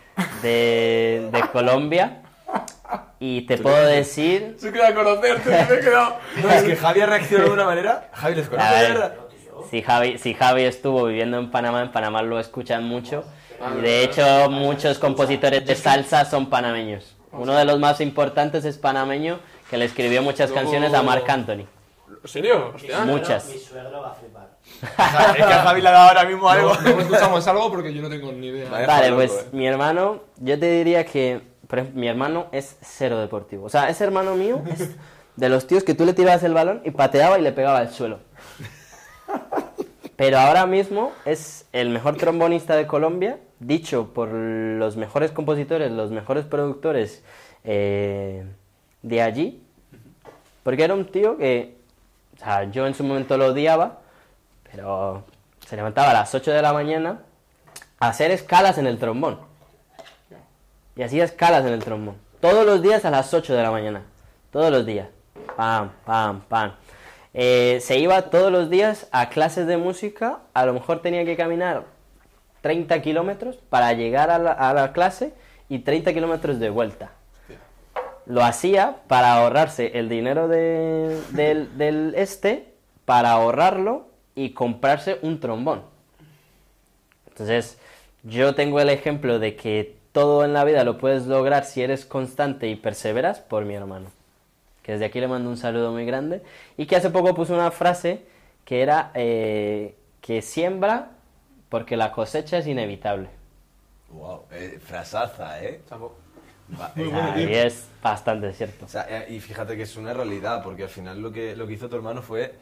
de, 0.43 1.29
de 1.31 1.41
Colombia. 1.51 2.21
Y 3.19 3.41
te 3.41 3.57
puedo 3.57 3.83
decir... 3.85 4.55
Se 4.59 4.71
queda 4.71 4.93
conocerte, 4.93 5.49
me 5.49 5.61
he 5.61 5.79
quedado. 5.79 6.17
No, 6.43 6.49
es 6.51 6.63
que 6.63 6.75
Javi 6.75 7.01
ha 7.01 7.05
reaccionado 7.07 7.49
de 7.49 7.53
una 7.55 7.65
manera. 7.65 8.09
Javi 8.13 8.35
les 8.35 8.47
conoce 8.47 8.69
de 8.69 8.81
ver, 8.81 8.93
verdad. 8.93 9.15
si 9.71 9.81
Javi, 9.81 10.17
si 10.19 10.33
Javi 10.35 10.63
estuvo 10.63 11.05
viviendo 11.05 11.39
en 11.39 11.49
Panamá, 11.49 11.81
en 11.81 11.91
Panamá 11.91 12.21
lo 12.21 12.39
escuchan 12.39 12.83
mucho. 12.83 13.25
Ah, 13.59 13.71
Y 13.75 13.81
de 13.81 14.03
hecho, 14.03 14.49
muchos 14.51 14.99
compositores 14.99 15.65
de 15.65 15.73
salsa 15.75 16.23
son 16.25 16.51
panameños. 16.51 17.15
Uno 17.31 17.55
de 17.55 17.65
los 17.65 17.79
más 17.79 17.99
importantes 17.99 18.63
es 18.65 18.77
panameño, 18.77 19.39
que 19.71 19.77
le 19.77 19.85
escribió 19.85 20.21
muchas 20.21 20.51
canciones 20.51 20.93
a 20.93 21.01
Marc 21.01 21.27
Anthony. 21.27 21.65
¿En 22.09 22.27
serio? 22.27 22.71
Hostia. 22.73 23.05
Muchas. 23.05 23.49
Mi 23.49 23.59
suegro 23.59 24.01
va 24.01 24.11
a 24.11 24.13
flipar. 24.13 24.57
Es 25.37 25.45
que 25.45 25.53
a 25.53 25.63
Javi 25.63 25.81
le 25.81 25.87
ha 25.89 25.91
dado 25.91 26.09
ahora 26.09 26.25
mismo 26.25 26.49
algo. 26.49 26.73
No, 26.73 26.81
no 26.81 27.01
escuchamos 27.01 27.47
algo 27.47 27.69
porque 27.69 27.93
yo 27.93 28.01
no 28.01 28.09
tengo 28.09 28.31
ni 28.31 28.47
idea. 28.47 28.69
Vale. 28.69 28.87
Vale, 28.87 29.09
loco, 29.09 29.17
pues 29.17 29.31
eh. 29.31 29.49
mi 29.51 29.67
hermano, 29.67 30.21
yo 30.37 30.57
te 30.59 30.71
diría 30.71 31.05
que, 31.05 31.41
por 31.67 31.79
ejemplo, 31.79 31.99
mi 31.99 32.07
hermano 32.07 32.47
es 32.51 32.77
cero 32.81 33.19
deportivo. 33.19 33.65
O 33.65 33.69
sea, 33.69 33.89
ese 33.89 34.03
hermano 34.03 34.35
mío 34.35 34.61
es 34.71 34.95
de 35.35 35.49
los 35.49 35.67
tíos 35.67 35.83
que 35.83 35.93
tú 35.93 36.05
le 36.05 36.13
tirabas 36.13 36.43
el 36.43 36.53
balón 36.53 36.81
y 36.83 36.91
pateaba 36.91 37.39
y 37.39 37.41
le 37.41 37.51
pegaba 37.51 37.79
al 37.79 37.91
suelo. 37.91 38.19
Pero 40.15 40.39
ahora 40.39 40.65
mismo 40.65 41.11
es 41.25 41.67
el 41.73 41.89
mejor 41.89 42.17
trombonista 42.17 42.75
de 42.75 42.87
Colombia, 42.87 43.39
dicho 43.59 44.13
por 44.13 44.29
los 44.29 44.97
mejores 44.97 45.31
compositores, 45.31 45.91
los 45.91 46.09
mejores 46.09 46.45
productores 46.45 47.23
eh, 47.63 48.43
de 49.03 49.21
allí. 49.21 49.61
Porque 50.63 50.83
era 50.83 50.95
un 50.95 51.05
tío 51.05 51.37
que, 51.37 51.76
o 52.37 52.39
sea, 52.39 52.63
yo 52.65 52.85
en 52.85 52.93
su 52.93 53.03
momento 53.03 53.37
lo 53.37 53.47
odiaba, 53.47 53.99
pero 54.71 55.23
se 55.67 55.75
levantaba 55.75 56.11
a 56.11 56.13
las 56.13 56.33
8 56.33 56.51
de 56.51 56.61
la 56.61 56.71
mañana 56.71 57.19
a 57.99 58.09
hacer 58.09 58.31
escalas 58.31 58.77
en 58.77 58.87
el 58.87 58.99
trombón. 58.99 59.39
Y 60.95 61.03
hacía 61.03 61.23
escalas 61.23 61.65
en 61.65 61.73
el 61.73 61.83
trombón. 61.83 62.15
Todos 62.39 62.65
los 62.65 62.81
días 62.81 63.05
a 63.05 63.11
las 63.11 63.33
8 63.33 63.53
de 63.53 63.63
la 63.63 63.71
mañana. 63.71 64.03
Todos 64.51 64.71
los 64.71 64.85
días. 64.85 65.09
Pam, 65.55 65.91
pam, 66.05 66.41
pam. 66.41 66.73
Eh, 67.33 67.79
se 67.81 67.97
iba 67.97 68.29
todos 68.29 68.51
los 68.51 68.69
días 68.69 69.07
a 69.11 69.29
clases 69.29 69.67
de 69.67 69.77
música. 69.77 70.39
A 70.53 70.65
lo 70.65 70.73
mejor 70.73 71.01
tenía 71.01 71.25
que 71.25 71.35
caminar 71.35 71.85
30 72.61 73.01
kilómetros 73.01 73.57
para 73.69 73.93
llegar 73.93 74.29
a 74.29 74.39
la, 74.39 74.51
a 74.51 74.73
la 74.73 74.93
clase 74.93 75.33
y 75.69 75.79
30 75.79 76.13
kilómetros 76.13 76.59
de 76.59 76.69
vuelta. 76.69 77.11
Lo 78.27 78.43
hacía 78.43 78.97
para 79.07 79.33
ahorrarse 79.33 79.97
el 79.97 80.09
dinero 80.09 80.47
de- 80.47 81.21
del, 81.31 81.77
del 81.77 82.13
este, 82.17 82.73
para 83.05 83.31
ahorrarlo 83.31 84.07
y 84.35 84.51
comprarse 84.51 85.17
un 85.21 85.39
trombón. 85.39 85.81
Entonces, 87.29 87.77
yo 88.23 88.53
tengo 88.55 88.79
el 88.79 88.89
ejemplo 88.89 89.39
de 89.39 89.55
que 89.55 89.95
todo 90.11 90.43
en 90.43 90.53
la 90.53 90.63
vida 90.65 90.83
lo 90.83 90.97
puedes 90.97 91.25
lograr 91.27 91.63
si 91.65 91.81
eres 91.81 92.05
constante 92.05 92.67
y 92.67 92.75
perseveras 92.75 93.39
por 93.39 93.63
mi 93.65 93.75
hermano. 93.75 94.09
Que 94.83 94.93
desde 94.93 95.05
aquí 95.05 95.19
le 95.19 95.27
mando 95.27 95.49
un 95.49 95.57
saludo 95.57 95.91
muy 95.91 96.05
grande. 96.05 96.41
Y 96.77 96.85
que 96.85 96.95
hace 96.95 97.09
poco 97.09 97.33
puso 97.35 97.53
una 97.53 97.71
frase 97.71 98.25
que 98.65 98.81
era 98.81 99.11
eh, 99.13 99.95
que 100.21 100.41
siembra 100.41 101.11
porque 101.69 101.95
la 101.97 102.11
cosecha 102.11 102.57
es 102.57 102.67
inevitable. 102.67 103.29
Wow, 104.09 104.43
eh, 104.51 104.79
frasaza, 104.83 105.63
¿eh? 105.63 105.81
Va- 106.79 106.91
Muy 106.95 107.07
bueno, 107.07 107.39
Y 107.39 107.53
es 107.53 107.87
bastante 108.01 108.51
cierto. 108.53 108.85
O 108.85 108.89
sea, 108.89 109.05
eh, 109.09 109.27
y 109.29 109.39
fíjate 109.39 109.75
que 109.77 109.83
es 109.83 109.95
una 109.95 110.13
realidad, 110.13 110.61
porque 110.63 110.83
al 110.83 110.89
final 110.89 111.21
lo 111.21 111.31
que, 111.31 111.55
lo 111.55 111.65
que 111.67 111.73
hizo 111.73 111.87
tu 111.89 111.95
hermano 111.95 112.21
fue 112.21 112.55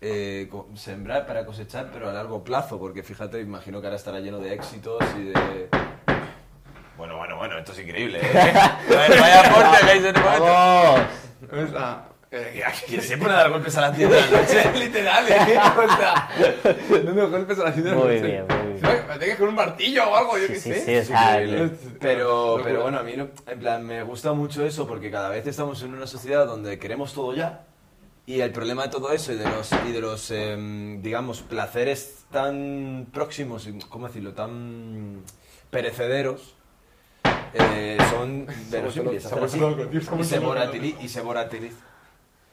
eh, 0.00 0.50
sembrar 0.74 1.26
para 1.26 1.46
cosechar, 1.46 1.88
pero 1.92 2.08
a 2.10 2.12
largo 2.12 2.44
plazo, 2.44 2.78
porque 2.78 3.02
fíjate, 3.02 3.40
imagino 3.40 3.80
que 3.80 3.86
ahora 3.86 3.96
estará 3.96 4.20
lleno 4.20 4.38
de 4.38 4.52
éxitos 4.54 5.02
y 5.18 5.24
de... 5.24 5.68
Bueno, 6.98 7.16
bueno, 7.18 7.36
bueno, 7.36 7.58
esto 7.58 7.72
es 7.72 7.80
increíble, 7.80 8.20
¿eh? 8.22 8.52
Vaya 8.88 9.20
vaya 9.20 9.40
aporte 9.40 9.84
que 9.86 9.90
hay 9.92 9.98
en 9.98 10.06
este 10.06 10.20
momento. 10.20 10.44
¡Vamos! 10.44 11.00
O 11.52 11.66
sea, 11.70 12.04
eh, 12.30 12.62
¿Quién 12.86 13.02
se 13.02 13.16
pone 13.18 13.32
a 13.32 13.36
dar 13.36 13.50
golpes 13.50 13.76
a 13.76 13.82
las 13.82 13.96
10 13.96 14.10
de 14.10 14.20
la 14.20 14.26
noche? 14.26 14.72
Literal, 14.78 15.28
¿eh? 15.28 15.36
O 15.76 15.96
sea, 15.96 16.28
no 17.04 17.14
me 17.14 17.26
golpes 17.26 17.58
a 17.58 17.64
la 17.64 17.72
ciudad. 17.72 17.94
Muy 17.94 18.20
bien, 18.20 18.46
muy 18.48 18.80
bien. 18.80 19.06
Me 19.20 19.36
con 19.36 19.48
un 19.48 19.54
martillo 19.54 20.10
o 20.10 20.16
algo, 20.16 20.38
yo 20.38 20.46
Sí, 20.46 20.52
qué 20.52 20.60
sí, 20.60 20.72
sé. 20.72 21.04
sí, 21.04 21.12
Increíble. 21.12 21.56
Claro, 21.56 21.96
Pero, 22.00 22.60
pero 22.62 22.82
bueno, 22.82 22.98
a 22.98 23.02
mí 23.02 23.12
en 23.14 23.58
plan, 23.58 23.84
me 23.86 24.02
gusta 24.02 24.32
mucho 24.32 24.64
eso 24.66 24.86
porque 24.86 25.10
cada 25.10 25.30
vez 25.30 25.46
estamos 25.46 25.82
en 25.82 25.94
una 25.94 26.06
sociedad 26.06 26.46
donde 26.46 26.78
queremos 26.78 27.12
todo 27.14 27.34
ya 27.34 27.64
y 28.26 28.40
el 28.40 28.50
problema 28.50 28.82
de 28.82 28.88
todo 28.88 29.12
eso 29.12 29.32
y 29.32 29.36
de 29.36 29.44
los, 29.44 29.70
y 29.88 29.92
de 29.92 30.00
los 30.00 30.30
em, 30.32 31.00
digamos, 31.00 31.42
placeres 31.42 32.24
tan 32.32 33.06
próximos, 33.12 33.68
y, 33.68 33.78
¿cómo 33.88 34.08
decirlo?, 34.08 34.34
tan 34.34 35.22
perecederos, 35.70 36.56
eh, 37.54 37.96
son 38.10 38.46
verosímiles. 38.68 39.28
Y, 39.94 39.98
y 39.98 40.24
se 40.24 41.20
volatiliza. 41.20 41.76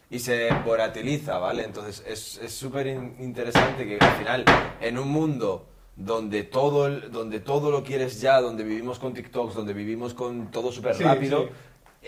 Y 0.10 0.20
se 0.20 0.50
volatiliza, 0.66 1.38
¿vale? 1.40 1.64
Entonces 1.64 2.04
es 2.08 2.38
es 2.38 2.52
súper 2.54 2.88
in- 2.88 3.16
interesante 3.20 3.86
que 3.86 3.98
al 4.00 4.12
final, 4.18 4.46
en 4.80 4.98
un 4.98 5.10
mundo 5.10 5.66
donde 5.96 6.44
todo, 6.44 6.88
el- 6.88 7.12
donde 7.12 7.40
todo 7.40 7.72
lo 7.72 7.84
quieres 7.84 8.20
ya, 8.22 8.40
donde 8.42 8.64
vivimos 8.64 9.00
con 9.00 9.14
TikToks, 9.14 9.56
donde 9.56 9.74
vivimos 9.74 10.14
con 10.14 10.52
todo 10.52 10.72
súper 10.72 10.96
Sí, 10.96 11.04
rápido, 11.04 11.44
sí. 11.44 11.50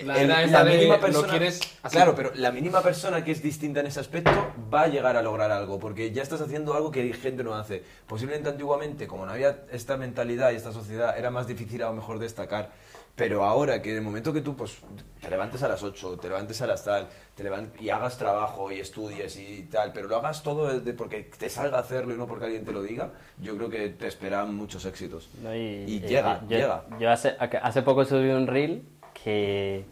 La 0.06 0.22
era 0.22 0.44
esa 0.44 0.64
de 0.66 0.88
lo 0.88 1.24
quieres. 1.24 1.62
Claro, 1.90 2.16
pero 2.16 2.32
la 2.36 2.52
mínima 2.52 2.82
persona 2.82 3.24
que 3.24 3.32
es 3.32 3.42
distinta 3.42 3.80
en 3.80 3.88
ese 3.88 4.02
aspecto 4.02 4.32
va 4.74 4.82
a 4.84 4.88
llegar 4.88 5.16
a 5.16 5.22
lograr 5.22 5.52
algo, 5.52 5.80
porque 5.80 6.12
ya 6.12 6.22
estás 6.22 6.42
haciendo 6.42 6.74
algo 6.74 6.92
que 6.92 7.14
gente 7.14 7.44
no 7.46 7.56
hace. 7.56 7.82
Posiblemente 8.06 8.50
antiguamente, 8.50 9.08
como 9.08 9.26
no 9.26 9.32
había 9.32 9.64
esta 9.72 9.96
mentalidad 9.96 10.52
y 10.52 10.56
esta 10.58 10.74
sociedad, 10.74 11.18
era 11.18 11.32
más 11.32 11.48
difícil 11.48 11.82
a 11.82 11.86
lo 11.88 11.94
mejor 11.94 12.20
destacar. 12.20 12.72
Pero 13.16 13.46
ahora 13.46 13.82
que 13.82 13.92
en 13.92 13.98
el 13.98 14.02
momento 14.02 14.34
que 14.34 14.42
tú 14.42 14.56
pues, 14.58 14.78
te 15.22 15.30
levantes 15.30 15.64
a 15.64 15.70
las 15.70 15.82
8, 15.82 16.18
te 16.18 16.28
levantes 16.28 16.62
a 16.62 16.68
las 16.68 16.84
tal, 16.84 17.08
te 17.34 17.44
levan- 17.44 17.72
y 17.80 17.90
hagas 17.90 18.18
trabajo 18.18 18.72
y 18.72 18.80
estudies 18.82 19.38
y 19.38 19.64
tal, 19.72 19.94
pero 19.94 20.08
lo 20.10 20.18
hagas 20.18 20.44
todo 20.44 20.70
porque 20.98 21.24
te 21.38 21.50
salga 21.50 21.78
a 21.78 21.82
hacerlo 21.82 22.14
y 22.14 22.18
no 22.18 22.28
porque 22.28 22.46
alguien 22.46 22.66
te 22.66 22.74
lo 22.74 22.84
diga, 22.84 23.12
yo 23.40 23.56
creo 23.56 23.70
que 23.70 23.90
te 23.90 24.08
esperan 24.08 24.54
muchos 24.54 24.84
éxitos. 24.86 25.30
¿no? 25.42 25.56
Y 25.56 26.02
llega, 26.06 26.42
yo, 26.50 26.58
llega. 26.58 26.84
Yo 27.00 27.10
hace, 27.10 27.36
hace 27.40 27.82
poco 27.84 28.04
subí 28.06 28.30
un 28.30 28.48
reel 28.48 28.84
que... 29.24 29.86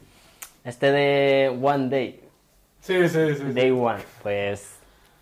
Este 0.65 0.91
de 0.91 1.49
One 1.61 1.89
Day, 1.89 2.21
Sí, 2.79 3.07
sí, 3.07 3.35
sí. 3.35 3.43
Day 3.53 3.71
One, 3.71 4.01
pues 4.21 4.75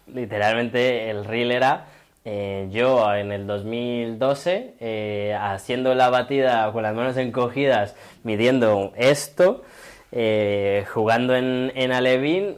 literalmente 0.07 1.09
el 1.11 1.25
reel 1.25 1.51
era 1.51 1.85
eh, 2.25 2.67
yo 2.71 3.13
en 3.15 3.31
el 3.31 3.47
2012 3.47 4.75
eh, 4.79 5.37
haciendo 5.39 5.95
la 5.95 6.09
batida 6.09 6.71
con 6.71 6.83
las 6.83 6.93
manos 6.93 7.17
encogidas, 7.17 7.95
midiendo 8.23 8.93
esto, 8.95 9.63
eh, 10.11 10.85
jugando 10.93 11.35
en, 11.35 11.71
en 11.75 11.91
Alevín, 11.91 12.55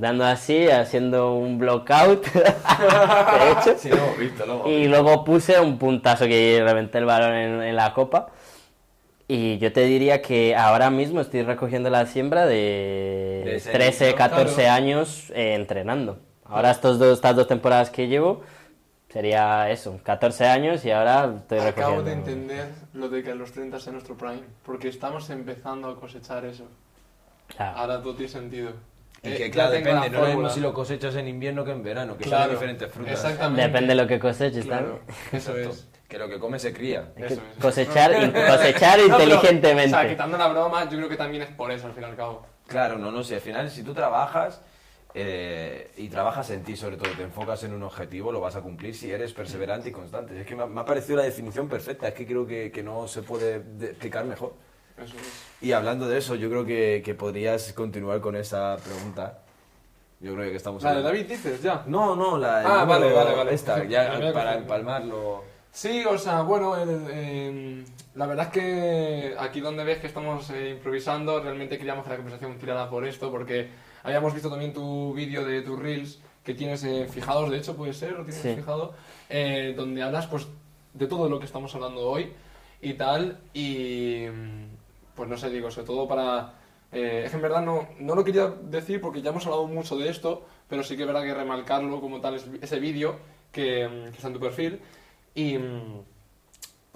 dando 0.00 0.24
así, 0.24 0.68
haciendo 0.68 1.34
un 1.34 1.58
blockout, 1.58 2.26
de 2.32 2.40
hecho. 3.52 3.78
Sí, 3.78 3.88
lo 3.88 3.96
hemos 3.96 4.18
visto, 4.18 4.46
lo 4.46 4.54
hemos 4.54 4.68
Y 4.68 4.88
luego 4.88 5.24
puse 5.24 5.58
un 5.60 5.78
puntazo 5.78 6.26
que 6.26 6.62
reventé 6.64 6.98
el 6.98 7.04
balón 7.04 7.34
en, 7.34 7.62
en 7.62 7.76
la 7.76 7.94
copa. 7.94 8.28
Y 9.28 9.58
yo 9.58 9.72
te 9.72 9.84
diría 9.84 10.22
que 10.22 10.54
ahora 10.54 10.90
mismo 10.90 11.20
estoy 11.20 11.42
recogiendo 11.42 11.90
la 11.90 12.06
siembra 12.06 12.46
de, 12.46 13.42
De 13.44 13.56
ese 13.56 13.72
13, 13.72 14.04
niño, 14.06 14.16
14 14.16 14.54
claro. 14.54 14.72
años 14.72 15.32
eh, 15.34 15.54
entrenando. 15.54 16.18
Ahora 16.44 16.70
estos 16.70 17.00
dos, 17.00 17.14
estas 17.14 17.34
dos 17.34 17.48
temporadas 17.48 17.90
que 17.90 18.06
llevo 18.06 18.42
sería 19.16 19.70
eso, 19.70 19.98
14 20.02 20.46
años 20.46 20.84
y 20.84 20.90
ahora 20.90 21.32
estoy 21.38 21.58
Acabo 21.60 22.02
recogiendo. 22.02 22.02
de 22.02 22.12
entender 22.12 22.68
lo 22.92 23.08
de 23.08 23.22
que 23.22 23.30
a 23.30 23.34
los 23.34 23.50
30 23.50 23.80
sea 23.80 23.90
nuestro 23.94 24.14
prime, 24.14 24.42
porque 24.62 24.88
estamos 24.88 25.30
empezando 25.30 25.88
a 25.88 25.98
cosechar 25.98 26.44
eso. 26.44 26.64
Claro. 27.56 27.78
Ahora 27.78 28.02
todo 28.02 28.14
tiene 28.14 28.30
sentido. 28.30 28.72
Y 29.22 29.28
eh, 29.30 29.36
que 29.38 29.46
ya 29.46 29.50
claro, 29.50 29.70
depende, 29.70 30.10
no 30.10 30.26
es 30.26 30.34
mismo 30.34 30.50
si 30.50 30.60
lo 30.60 30.74
cosechas 30.74 31.16
en 31.16 31.28
invierno 31.28 31.64
que 31.64 31.70
en 31.70 31.82
verano, 31.82 32.18
que 32.18 32.24
Claro, 32.24 32.44
son 32.44 32.54
diferentes 32.56 32.92
frutas. 32.92 33.14
Exactamente. 33.14 33.62
Depende 33.62 33.88
de 33.96 34.02
lo 34.02 34.06
que 34.06 34.18
coseches 34.18 34.64
Claro, 34.66 35.00
eso 35.32 35.56
es. 35.56 35.88
Que 36.06 36.18
lo 36.18 36.28
que 36.28 36.38
come 36.38 36.58
se 36.58 36.74
cría. 36.74 37.08
Hay 37.16 37.22
que 37.22 37.32
Eso 37.32 37.42
es. 37.56 37.62
cosechar, 37.62 38.12
cosechar 38.48 38.98
No, 38.98 39.16
pero, 39.16 39.22
inteligentemente. 39.22 39.96
o 39.96 39.98
sea, 39.98 40.08
quitando 40.10 40.36
la 40.36 40.48
broma, 40.48 40.84
yo 40.90 40.98
creo 40.98 41.08
que 41.08 41.16
también 41.16 41.42
es 41.44 41.48
por 41.52 41.72
eso, 41.72 41.86
al 41.86 41.94
fin 41.94 42.02
y 42.02 42.06
al 42.06 42.16
cabo. 42.16 42.44
Claro, 42.66 42.98
no, 42.98 43.10
no 43.10 43.24
sé, 43.24 43.36
al 43.36 43.40
final 43.40 43.70
si 43.70 43.82
tú 43.82 43.94
trabajas 43.94 44.60
eh, 45.18 45.90
y 45.96 46.08
trabajas 46.10 46.50
en 46.50 46.62
ti 46.62 46.76
sobre 46.76 46.98
todo, 46.98 47.10
te 47.16 47.22
enfocas 47.22 47.64
en 47.64 47.72
un 47.72 47.82
objetivo, 47.82 48.30
lo 48.32 48.40
vas 48.40 48.54
a 48.54 48.60
cumplir 48.60 48.94
si 48.94 49.10
eres 49.10 49.32
perseverante 49.32 49.88
y 49.88 49.92
constante. 49.92 50.38
Es 50.38 50.46
que 50.46 50.54
me 50.54 50.64
ha, 50.64 50.66
me 50.66 50.80
ha 50.82 50.84
parecido 50.84 51.16
la 51.16 51.22
definición 51.22 51.68
perfecta, 51.70 52.08
es 52.08 52.14
que 52.14 52.26
creo 52.26 52.46
que, 52.46 52.70
que 52.70 52.82
no 52.82 53.08
se 53.08 53.22
puede 53.22 53.60
de- 53.60 53.86
explicar 53.86 54.26
mejor. 54.26 54.52
Eso 55.02 55.14
es. 55.16 55.42
Y 55.62 55.72
hablando 55.72 56.06
de 56.06 56.18
eso, 56.18 56.34
yo 56.34 56.50
creo 56.50 56.66
que, 56.66 57.00
que 57.02 57.14
podrías 57.14 57.72
continuar 57.72 58.20
con 58.20 58.36
esa 58.36 58.76
pregunta. 58.76 59.38
Yo 60.20 60.34
creo 60.34 60.50
que 60.50 60.56
estamos... 60.56 60.82
La 60.82 60.94
de 60.94 61.02
David 61.02 61.26
dices, 61.26 61.62
ya. 61.62 61.82
No, 61.86 62.14
no, 62.14 62.36
la 62.36 62.60
Ah, 62.82 62.84
vale, 62.84 63.10
vale, 63.10 63.34
vale. 63.34 63.54
Esta, 63.54 63.84
ya 63.88 64.18
para 64.34 64.56
empalmarlo... 64.58 65.44
Sí, 65.72 66.04
o 66.06 66.16
sea, 66.18 66.40
bueno, 66.42 66.74
el- 66.76 67.10
em, 67.10 67.84
la 68.14 68.26
verdad 68.26 68.46
es 68.46 68.52
que 68.52 69.34
aquí 69.38 69.60
donde 69.60 69.84
ves 69.84 69.98
que 69.98 70.06
estamos 70.06 70.48
eh, 70.50 70.70
improvisando, 70.70 71.40
realmente 71.42 71.76
queríamos 71.78 72.04
que 72.04 72.10
la 72.10 72.16
conversación 72.16 72.58
tirara 72.58 72.88
por 72.90 73.06
esto, 73.06 73.30
porque 73.30 73.68
habíamos 74.06 74.32
visto 74.32 74.48
también 74.48 74.72
tu 74.72 75.12
vídeo 75.14 75.44
de 75.44 75.62
tus 75.62 75.78
reels 75.78 76.18
que 76.44 76.54
tienes 76.54 76.82
eh, 76.84 77.06
fijados, 77.10 77.50
de 77.50 77.58
hecho 77.58 77.76
puede 77.76 77.92
ser, 77.92 78.12
lo 78.12 78.24
tienes 78.24 78.40
Sí. 78.40 78.54
fijado, 78.54 78.94
eh, 79.28 79.74
donde 79.76 80.02
hablas 80.02 80.26
pues 80.28 80.46
de 80.94 81.06
todo 81.06 81.28
lo 81.28 81.38
que 81.40 81.44
estamos 81.46 81.74
hablando 81.74 82.00
hoy 82.08 82.32
y 82.80 82.94
tal, 82.94 83.38
y 83.52 84.26
mm, 84.32 84.66
pues 85.16 85.28
no 85.28 85.36
sé, 85.36 85.50
digo, 85.50 85.70
sobre 85.70 85.86
todo 85.88 86.06
para... 86.06 86.54
eh, 86.92 87.22
es 87.24 87.30
que 87.30 87.36
en 87.36 87.42
verdad 87.42 87.62
no, 87.62 87.88
no 87.98 88.14
lo 88.14 88.24
quería 88.24 88.46
decir 88.46 89.00
porque 89.00 89.20
ya 89.22 89.30
hemos 89.30 89.44
hablado 89.46 89.66
mucho 89.66 89.96
de 89.98 90.08
esto, 90.08 90.46
pero 90.68 90.82
sí 90.84 90.94
que 90.96 91.02
es 91.02 91.06
verdad 91.08 91.22
que 91.24 91.34
remarcarlo 91.34 92.00
como 92.00 92.20
tal, 92.20 92.36
es- 92.36 92.46
ese 92.62 92.78
vídeo 92.78 93.16
que, 93.52 93.88
mm, 93.88 94.04
que 94.10 94.16
está 94.16 94.28
en 94.28 94.34
tu 94.34 94.40
perfil. 94.40 94.80
Y. 95.34 95.58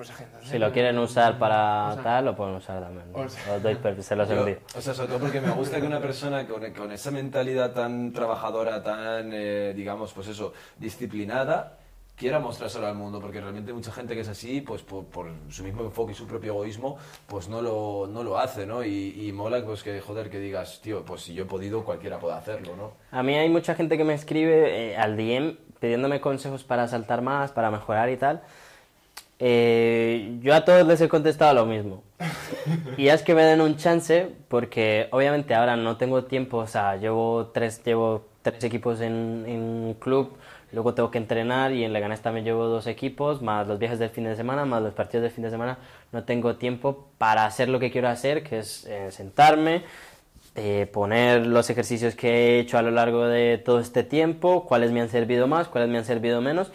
Pues. 0.00 0.48
Si 0.48 0.58
lo 0.58 0.72
quieren 0.72 0.98
usar 0.98 1.38
para 1.38 1.88
O 1.90 1.94
sea, 1.94 2.02
tal, 2.02 2.24
lo 2.24 2.34
pueden 2.34 2.54
usar 2.54 2.80
también. 2.82 3.04
o 3.12 3.28
sea- 3.28 3.56
Os 3.56 3.62
doy 3.62 3.76
se 4.00 4.16
los 4.16 4.28
Yo- 4.28 4.38
envío. 4.38 4.56
o 4.74 4.80
sea, 4.80 4.94
sobre 4.94 5.08
todo 5.08 5.18
porque 5.20 5.40
me 5.42 5.50
gusta 5.50 5.78
que 5.78 5.86
una 5.86 6.00
persona 6.00 6.46
con, 6.46 6.72
con 6.72 6.90
esa 6.90 7.10
mentalidad 7.10 7.72
tan 7.72 8.10
trabajadora, 8.12 8.82
tan, 8.82 9.30
eh, 9.34 9.74
digamos, 9.76 10.12
pues 10.14 10.28
eso, 10.28 10.54
disciplinada, 10.78 11.76
quiera 12.16 12.38
mostrárselo 12.38 12.86
al 12.86 12.94
mundo, 12.94 13.20
porque 13.20 13.40
realmente 13.40 13.72
mucha 13.74 13.92
gente 13.92 14.14
que 14.14 14.20
es 14.20 14.28
así, 14.28 14.62
pues 14.62 14.82
por, 14.82 15.04
por 15.06 15.30
su 15.50 15.64
mismo 15.64 15.82
enfoque 15.82 16.12
y 16.12 16.14
su 16.14 16.26
propio 16.26 16.52
egoísmo, 16.52 16.96
pues 17.26 17.48
no 17.48 17.60
lo, 17.60 18.06
no 18.10 18.22
lo 18.22 18.38
hace, 18.38 18.64
¿no? 18.66 18.82
Y, 18.82 19.26
y 19.28 19.32
mola, 19.32 19.62
pues 19.64 19.82
que, 19.82 20.00
joder, 20.00 20.30
que 20.30 20.38
digas, 20.38 20.80
tío, 20.82 21.04
pues 21.04 21.22
si 21.22 21.34
yo 21.34 21.44
he 21.44 21.46
podido, 21.46 21.84
cualquiera 21.84 22.18
puede 22.18 22.36
hacerlo, 22.36 22.74
¿no? 22.76 22.92
A 23.10 23.22
mí 23.22 23.34
hay 23.34 23.48
mucha 23.50 23.74
gente 23.74 23.98
que 23.98 24.04
me 24.04 24.14
escribe 24.14 24.92
eh, 24.92 24.96
al 24.96 25.16
DM 25.16 25.56
pidiéndome 25.78 26.20
consejos 26.22 26.64
para 26.64 26.88
saltar 26.88 27.20
más, 27.22 27.52
para 27.52 27.70
mejorar 27.70 28.08
y 28.10 28.16
tal. 28.18 28.42
Eh, 29.40 30.38
yo 30.42 30.54
a 30.54 30.64
todos 30.64 30.86
les 30.86 31.00
he 31.00 31.08
contestado 31.08 31.54
lo 31.54 31.66
mismo. 31.66 32.02
Y 32.98 33.08
es 33.08 33.22
que 33.22 33.34
me 33.34 33.42
den 33.42 33.62
un 33.62 33.76
chance 33.76 34.28
porque 34.48 35.08
obviamente 35.12 35.54
ahora 35.54 35.76
no 35.76 35.96
tengo 35.96 36.24
tiempo, 36.24 36.58
o 36.58 36.66
sea, 36.66 36.96
llevo 36.96 37.50
tres, 37.52 37.82
llevo 37.82 38.26
tres 38.42 38.62
equipos 38.64 39.00
en, 39.00 39.44
en 39.46 39.60
un 39.60 39.94
club, 39.94 40.36
luego 40.72 40.92
tengo 40.94 41.10
que 41.10 41.18
entrenar 41.18 41.72
y 41.72 41.84
en 41.84 41.92
Leganés 41.94 42.20
también 42.20 42.44
llevo 42.44 42.66
dos 42.66 42.86
equipos, 42.86 43.40
más 43.40 43.66
los 43.66 43.78
viajes 43.78 43.98
del 43.98 44.10
fin 44.10 44.24
de 44.24 44.36
semana, 44.36 44.66
más 44.66 44.82
los 44.82 44.92
partidos 44.92 45.22
del 45.22 45.32
fin 45.32 45.44
de 45.44 45.50
semana, 45.50 45.78
no 46.12 46.24
tengo 46.24 46.56
tiempo 46.56 47.08
para 47.16 47.46
hacer 47.46 47.68
lo 47.70 47.80
que 47.80 47.90
quiero 47.90 48.08
hacer, 48.08 48.42
que 48.42 48.58
es 48.58 48.84
eh, 48.84 49.10
sentarme, 49.10 49.82
eh, 50.54 50.88
poner 50.92 51.46
los 51.46 51.70
ejercicios 51.70 52.14
que 52.14 52.28
he 52.28 52.58
hecho 52.60 52.76
a 52.76 52.82
lo 52.82 52.90
largo 52.90 53.24
de 53.24 53.56
todo 53.58 53.80
este 53.80 54.04
tiempo, 54.04 54.66
cuáles 54.66 54.90
me 54.92 55.00
han 55.00 55.08
servido 55.08 55.46
más, 55.46 55.68
cuáles 55.68 55.88
me 55.88 55.98
han 55.98 56.04
servido 56.04 56.40
menos, 56.40 56.72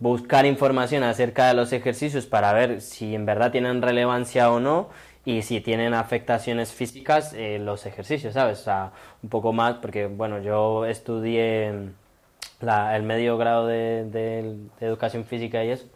buscar 0.00 0.46
información 0.46 1.02
acerca 1.04 1.46
de 1.48 1.54
los 1.54 1.72
ejercicios 1.72 2.26
para 2.26 2.52
ver 2.52 2.80
si 2.80 3.14
en 3.14 3.26
verdad 3.26 3.52
tienen 3.52 3.82
relevancia 3.82 4.50
o 4.50 4.58
no 4.58 4.88
y 5.24 5.42
si 5.42 5.60
tienen 5.60 5.92
afectaciones 5.94 6.72
físicas 6.72 7.34
eh, 7.34 7.58
los 7.60 7.84
ejercicios, 7.86 8.34
¿sabes? 8.34 8.60
O 8.60 8.64
sea, 8.64 8.92
un 9.22 9.28
poco 9.30 9.52
más, 9.52 9.74
porque 9.74 10.06
bueno, 10.06 10.40
yo 10.40 10.86
estudié 10.86 11.72
la- 12.60 12.96
el 12.96 13.02
medio 13.02 13.36
grado 13.38 13.66
de, 13.66 14.04
de- 14.06 14.56
de 14.80 14.86
educación 14.86 15.24
física 15.24 15.62
y 15.64 15.70
eso 15.70 15.86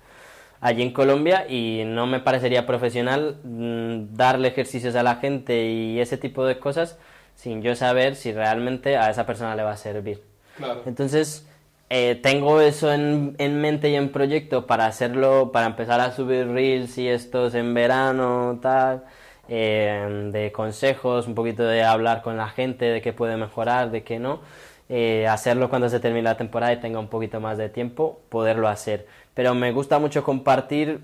allí 0.61 0.83
en 0.83 0.93
Colombia 0.93 1.47
y 1.49 1.83
no 1.87 2.07
me 2.07 2.21
parecería 2.21 2.65
profesional 2.67 3.37
mm, 3.45 4.15
darle 4.15 4.49
ejercicios 4.49 4.95
a 4.95 5.03
la 5.03 5.17
gente 5.17 5.67
y 5.67 6.01
ese 6.01 6.17
tipo 6.17 6.45
de 6.47 6.59
cosas 6.59 6.99
sin 7.35 7.63
yo 7.63 7.75
saber 7.75 8.17
si 8.17 8.33
realmente 8.33 8.97
a 8.97 9.11
esa 9.11 9.27
persona 9.27 9.57
le 9.57 9.63
va 9.63 9.73
a 9.73 9.77
servir. 9.77 10.23
Claro. 10.57 10.83
Entonces, 10.87 11.47
eh, 11.91 12.19
tengo 12.23 12.61
eso 12.61 12.93
en, 12.93 13.37
en 13.39 13.61
mente 13.61 13.91
y 13.91 13.95
en 13.97 14.11
proyecto 14.11 14.67
para 14.67 14.87
hacerlo, 14.87 15.53
para 15.53 15.67
empezar 15.67 16.01
a 16.01 16.13
subir 16.13 16.49
reels 16.49 16.97
y 16.99 17.09
estos 17.09 17.55
en 17.55 17.75
verano, 17.75 18.59
tal, 18.63 19.05
eh, 19.49 20.31
de 20.33 20.53
consejos, 20.53 21.27
un 21.27 21.35
poquito 21.35 21.65
de 21.65 21.85
hablar 21.85 22.23
con 22.23 22.37
la 22.37 22.49
gente, 22.49 22.87
de 22.87 23.03
qué 23.03 23.13
puede 23.13 23.37
mejorar, 23.37 23.91
de 23.91 24.03
qué 24.03 24.19
no. 24.19 24.41
Eh, 24.89 25.27
hacerlo 25.29 25.71
cuando 25.71 25.89
se 25.89 26.01
termine 26.01 26.23
la 26.23 26.37
temporada 26.37 26.73
y 26.73 26.81
tenga 26.81 26.99
un 26.99 27.09
poquito 27.09 27.41
más 27.41 27.59
de 27.59 27.69
tiempo, 27.69 28.21
poderlo 28.29 28.69
hacer. 28.69 29.07
Pero 29.35 29.55
me 29.55 29.73
gusta 29.73 29.99
mucho 29.99 30.25
compartir 30.25 31.01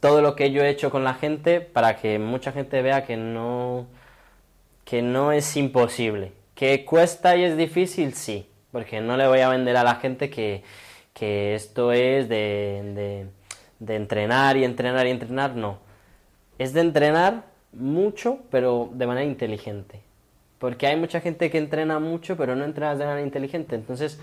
todo 0.00 0.22
lo 0.22 0.36
que 0.36 0.50
yo 0.52 0.62
he 0.62 0.68
hecho 0.70 0.90
con 0.90 1.04
la 1.04 1.14
gente 1.14 1.60
para 1.60 1.96
que 1.96 2.18
mucha 2.18 2.52
gente 2.52 2.82
vea 2.82 3.04
que 3.04 3.16
no, 3.16 3.86
que 4.84 5.02
no 5.02 5.32
es 5.32 5.56
imposible. 5.56 6.32
Que 6.54 6.84
cuesta 6.84 7.36
y 7.36 7.44
es 7.44 7.56
difícil, 7.56 8.14
sí, 8.14 8.48
porque 8.76 9.00
no 9.00 9.16
le 9.16 9.26
voy 9.26 9.40
a 9.40 9.48
vender 9.48 9.74
a 9.78 9.82
la 9.82 9.94
gente 9.94 10.28
que, 10.28 10.62
que 11.14 11.54
esto 11.54 11.92
es 11.92 12.28
de, 12.28 12.82
de, 12.94 13.26
de 13.78 13.96
entrenar 13.96 14.58
y 14.58 14.64
entrenar 14.64 15.06
y 15.06 15.12
entrenar, 15.12 15.56
no. 15.56 15.78
Es 16.58 16.74
de 16.74 16.82
entrenar 16.82 17.44
mucho, 17.72 18.40
pero 18.50 18.90
de 18.92 19.06
manera 19.06 19.24
inteligente. 19.24 20.02
Porque 20.58 20.86
hay 20.86 20.96
mucha 20.96 21.22
gente 21.22 21.50
que 21.50 21.56
entrena 21.56 22.00
mucho, 22.00 22.36
pero 22.36 22.54
no 22.54 22.66
entrena 22.66 22.94
de 22.96 23.06
manera 23.06 23.22
inteligente. 23.22 23.76
Entonces, 23.76 24.20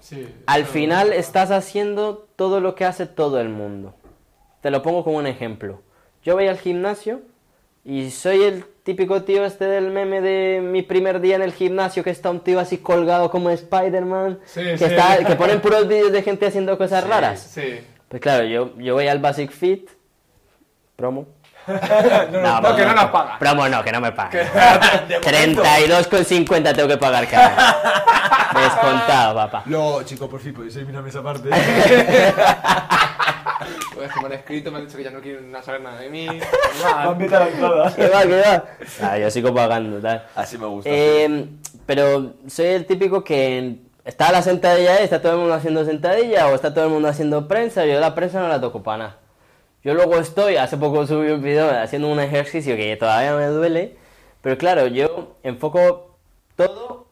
Sí, 0.00 0.26
al 0.46 0.64
final 0.64 1.12
estás 1.12 1.50
haciendo 1.50 2.26
todo 2.36 2.62
lo 2.62 2.74
que 2.74 2.86
hace 2.86 3.04
todo 3.04 3.38
el 3.38 3.50
mundo. 3.50 3.92
Te 4.62 4.70
lo 4.70 4.80
pongo 4.80 5.04
como 5.04 5.18
un 5.18 5.26
ejemplo. 5.26 5.82
Yo 6.24 6.36
voy 6.36 6.46
al 6.46 6.56
gimnasio 6.56 7.20
y 7.90 8.10
soy 8.10 8.42
el 8.42 8.64
típico 8.82 9.22
tío 9.22 9.46
este 9.46 9.64
del 9.64 9.90
meme 9.90 10.20
de 10.20 10.60
mi 10.62 10.82
primer 10.82 11.20
día 11.20 11.36
en 11.36 11.42
el 11.42 11.52
gimnasio 11.54 12.04
que 12.04 12.10
está 12.10 12.28
un 12.28 12.40
tío 12.40 12.60
así 12.60 12.76
colgado 12.78 13.30
como 13.30 13.48
Spider-Man, 13.48 14.40
Sí, 14.44 14.60
que, 14.62 14.76
sí. 14.78 14.84
está- 14.84 15.24
que 15.24 15.34
ponen 15.36 15.60
puros 15.62 15.88
vídeos 15.88 16.12
de 16.12 16.22
gente 16.22 16.46
haciendo 16.46 16.76
cosas 16.76 17.06
raras. 17.08 17.40
Sí. 17.40 17.80
Pues 18.08 18.20
claro, 18.20 18.44
yo, 18.44 18.76
yo 18.76 18.92
voy 18.94 19.08
al 19.08 19.20
Basic 19.20 19.50
Fit, 19.50 19.88
promo. 20.96 21.26
No, 21.66 22.60
no, 22.60 22.76
que 22.76 22.84
no 22.84 22.94
nos 22.94 23.06
paga. 23.06 23.38
Promo 23.38 23.66
no, 23.68 23.82
que 23.82 23.92
no 23.92 24.00
me 24.00 24.12
paga. 24.12 24.30
32,50 25.08 26.74
tengo 26.76 26.88
que 26.88 26.96
pagar 26.98 27.26
cada. 27.28 27.54
Descontado, 28.54 29.34
papá. 29.34 29.62
Luego, 29.66 30.02
chico, 30.02 30.28
por 30.28 30.40
fin, 30.40 30.52
podéis 30.54 30.76
eliminarme 30.76 31.08
esa 31.10 31.22
parte. 31.22 31.48
Pues 33.94 34.12
que 34.12 34.20
me 34.20 34.26
han 34.26 34.32
escrito, 34.32 34.70
me 34.70 34.78
han 34.78 34.86
dicho 34.86 34.96
que 34.96 35.04
ya 35.04 35.10
no 35.10 35.20
quieren 35.20 35.52
saber 35.62 35.80
nada 35.80 36.00
de 36.00 36.10
mí. 36.10 36.26
normal. 36.26 37.18
¿Qué 37.96 38.08
va, 38.08 38.22
qué 38.22 38.40
va? 38.40 38.64
Ah, 39.02 39.18
yo 39.18 39.30
sigo 39.30 39.54
pagando, 39.54 40.00
tal. 40.00 40.26
Así 40.34 40.58
me 40.58 40.66
gusta. 40.66 40.90
Eh, 40.92 41.46
pero 41.86 42.34
soy 42.46 42.66
el 42.66 42.86
típico 42.86 43.24
que 43.24 43.78
está 44.04 44.32
la 44.32 44.42
sentadilla 44.42 44.94
ahí, 44.94 45.04
está 45.04 45.20
todo 45.20 45.32
el 45.32 45.38
mundo 45.38 45.54
haciendo 45.54 45.84
sentadilla 45.84 46.48
o 46.48 46.54
está 46.54 46.72
todo 46.72 46.86
el 46.86 46.90
mundo 46.90 47.08
haciendo 47.08 47.46
prensa, 47.46 47.84
yo 47.84 48.00
la 48.00 48.14
prensa 48.14 48.40
no 48.40 48.48
la 48.48 48.60
toco 48.60 48.82
para 48.82 48.98
nada. 48.98 49.16
Yo 49.84 49.94
luego 49.94 50.18
estoy, 50.18 50.56
hace 50.56 50.76
poco 50.76 51.06
subí 51.06 51.30
un 51.30 51.42
video 51.42 51.70
haciendo 51.70 52.08
un 52.08 52.18
ejercicio 52.18 52.74
que 52.76 52.96
todavía 52.96 53.34
me 53.34 53.46
duele, 53.46 53.96
pero 54.42 54.56
claro, 54.58 54.86
yo 54.86 55.36
enfoco 55.42 56.16
todo 56.56 57.06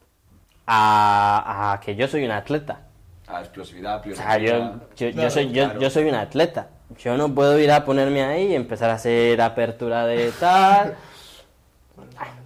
a, 0.66 1.72
a 1.72 1.80
que 1.80 1.96
yo 1.96 2.08
soy 2.08 2.24
un 2.24 2.32
atleta. 2.32 2.85
A 3.28 3.40
explosividad, 3.40 4.06
O 4.06 4.14
sea, 4.14 4.38
yo, 4.38 4.74
yo, 4.96 5.08
yo 5.08 5.30
soy, 5.30 5.46
yo, 5.50 5.64
claro. 5.64 5.80
yo 5.80 5.90
soy 5.90 6.04
un 6.08 6.14
atleta. 6.14 6.68
Yo 6.98 7.16
no 7.16 7.34
puedo 7.34 7.58
ir 7.58 7.72
a 7.72 7.84
ponerme 7.84 8.22
ahí 8.22 8.52
y 8.52 8.54
empezar 8.54 8.90
a 8.90 8.94
hacer 8.94 9.40
apertura 9.40 10.06
de 10.06 10.30
tal. 10.38 10.94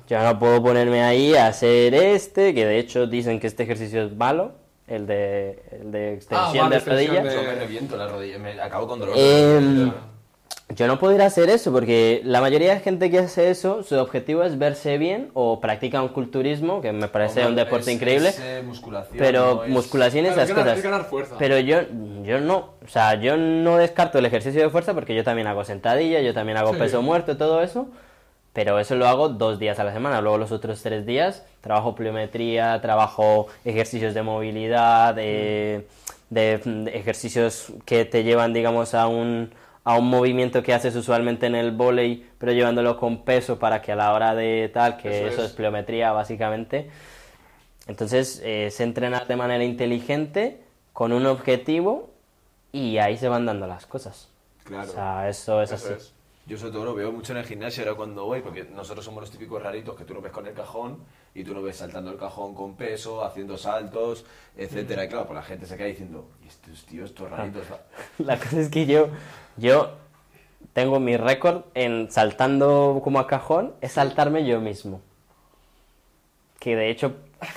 Yo 0.09 0.23
no 0.23 0.39
puedo 0.39 0.63
ponerme 0.63 1.03
ahí 1.03 1.35
a 1.35 1.49
hacer 1.49 1.95
este, 1.95 2.55
que 2.55 2.65
de 2.67 2.79
hecho 2.79 3.07
dicen 3.07 3.39
que 3.39 3.47
este 3.47 3.63
ejercicio 3.65 4.03
es 4.05 4.17
malo, 4.17 4.53
el 4.89 5.07
de, 5.07 5.63
el 5.71 5.93
de 5.93 6.15
extensión 6.15 6.69
de 6.71 6.77
extensión 6.77 7.17
rodilla. 7.17 7.31
de- 7.31 7.37
Yo 7.37 7.43
me 7.43 7.55
reviento 7.55 7.97
la 7.97 8.09
rodilla, 8.09 8.39
me 8.39 8.61
acabo 8.61 8.89
con 8.89 8.99
dolor. 8.99 9.15
Em, 9.17 9.93
yo 10.77 10.87
no 10.87 10.99
puedo 10.99 11.15
ir 11.15 11.23
a 11.23 11.27
hacer 11.27 11.51
eso 11.51 11.73
porque 11.73 12.21
la 12.25 12.41
mayoría 12.41 12.75
de 12.75 12.81
gente 12.81 13.11
que 13.11 13.19
hace 13.19 13.51
eso, 13.51 13.83
su 13.83 13.97
objetivo 13.99 14.43
es 14.45 14.57
verse 14.59 14.99
bien 14.99 15.31
o 15.35 15.61
practica 15.61 16.01
un 16.01 16.09
culturismo, 16.09 16.81
que 16.81 16.93
me 16.93 17.09
parece 17.09 17.41
un 17.41 17.49
Hombre, 17.49 17.65
deporte 17.65 17.91
es- 17.91 17.97
increíble. 17.97 18.29
es, 18.29 18.39
eh, 18.41 18.63
musculación, 18.65 19.17
Pero 19.19 19.55
no 19.57 19.65
es- 19.65 19.71
musculación 19.71 20.25
y 20.25 20.29
Claro, 20.29 20.43
esas 20.43 20.51
es 20.51 20.57
ganar- 20.57 20.65
cosas. 20.75 20.79
es 20.79 20.85
ganar 20.91 21.05
fuerza. 21.07 21.35
Pero 21.39 21.59
yo, 21.59 21.79
yo 22.25 22.41
no, 22.41 22.71
o 22.85 22.89
sea, 22.89 23.15
yo 23.21 23.37
no 23.37 23.77
descarto 23.79 24.19
el 24.19 24.27
ejercicio 24.27 24.63
de 24.63 24.71
fuerza 24.71 24.95
porque 24.95 25.15
yo 25.15 25.25
también 25.25 25.49
hago 25.49 25.65
sentadilla, 25.65 26.21
yo 26.21 26.33
también 26.35 26.57
hago 26.59 26.73
Sí. 26.75 26.79
peso 26.79 27.03
muerto, 27.03 27.37
todo 27.37 27.63
eso. 27.63 27.89
pero 28.53 28.81
eso 28.81 28.97
lo 28.97 29.07
hago 29.07 29.29
dos 29.29 29.61
días 29.61 29.79
a 29.79 29.85
la 29.85 29.93
semana. 29.93 30.21
Luego 30.21 30.37
los 30.37 30.51
otros 30.51 30.83
tres 30.83 31.07
días 31.07 31.45
trabajo 31.61 31.95
pliometría, 31.95 32.81
trabajo 32.83 33.47
ejercicios 33.65 34.13
de 34.13 34.23
movilidad, 34.23 35.15
de, 35.15 35.87
de- 36.31 36.59
de 36.59 36.91
ejercicios 36.99 37.73
que 37.85 38.05
te 38.05 38.25
llevan, 38.25 38.53
digamos, 38.53 38.93
a 38.95 39.07
un, 39.07 39.53
a 39.85 39.97
un 39.97 40.09
movimiento 40.09 40.63
que 40.63 40.75
haces 40.75 40.95
usualmente 40.95 41.47
en 41.47 41.55
el 41.55 41.73
vóley, 41.73 42.29
pero 42.39 42.53
llevándolo 42.53 42.97
con 42.99 43.25
peso 43.25 43.59
para 43.59 43.81
que 43.81 43.93
a 43.93 43.97
la 43.97 44.13
hora 44.13 44.35
de 44.35 44.71
tal, 44.73 44.97
que 44.97 45.09
Eso 45.21 45.29
eso, 45.29 45.43
es. 45.45 45.51
es 45.51 45.57
pliometría 45.57 46.13
básicamente. 46.13 46.91
Entonces, 47.87 48.41
eh, 48.45 48.67
es 48.67 48.81
entrenar 48.81 49.27
de 49.27 49.37
manera 49.37 49.65
inteligente, 49.65 50.61
con 50.93 51.13
un 51.13 51.27
objetivo, 51.27 52.11
y 52.73 52.99
ahí 52.99 53.17
se 53.17 53.29
van 53.29 53.47
dando 53.47 53.67
las 53.67 53.87
cosas. 53.87 54.29
Claro. 54.65 54.89
O 54.91 54.93
sea, 54.93 55.29
eso 55.29 55.63
es 55.63 55.73
Eso 55.73 55.87
así. 55.87 55.95
es. 55.95 56.13
Yo 56.47 56.57
sobre 56.59 56.73
todo 56.73 56.85
lo 56.87 56.95
veo 56.95 57.13
mucho 57.13 57.33
en 57.33 57.39
el 57.39 57.45
gimnasio 57.45 57.85
ahora 57.85 57.97
cuando 57.97 58.25
voy, 58.27 58.41
porque 58.41 58.65
nosotros 58.65 59.05
somos 59.05 59.21
los 59.23 59.31
típicos 59.31 59.63
raritos 59.63 59.97
que 59.97 60.05
tú 60.05 60.15
no 60.15 60.21
ves 60.21 60.33
con 60.33 60.47
el 60.47 60.53
cajón 60.53 60.99
y 61.33 61.45
tú 61.45 61.55
no 61.55 61.63
ves 61.63 61.77
saltando 61.77 62.11
el 62.11 62.19
cajón 62.19 62.55
con 62.55 62.75
peso, 62.77 63.25
haciendo 63.25 63.57
saltos, 63.57 64.25
etcétera. 64.57 65.05
Y 65.05 65.09
claro, 65.09 65.27
pues 65.27 65.37
la 65.37 65.43
gente 65.43 65.67
se 65.67 65.77
queda 65.77 65.87
diciendo, 65.87 66.29
"¿Y 66.45 66.49
estos 66.49 66.85
tíos, 66.87 67.11
estos 67.11 67.31
raritos. 67.31 67.63
La 68.19 68.37
cosa 68.37 68.61
es 68.61 68.69
que 68.69 68.85
yo, 68.85 69.09
yo 69.61 69.93
tengo 70.73 70.99
mi 71.01 71.17
récord 71.17 71.63
en 71.75 72.11
saltando 72.11 73.01
como 73.05 73.19
a 73.21 73.27
cajón, 73.27 73.75
es 73.81 73.93
saltarme 73.93 74.45
yo 74.47 74.61
mismo. 74.61 75.01
Que 76.59 76.77
de 76.77 76.91
hecho, 76.91 77.15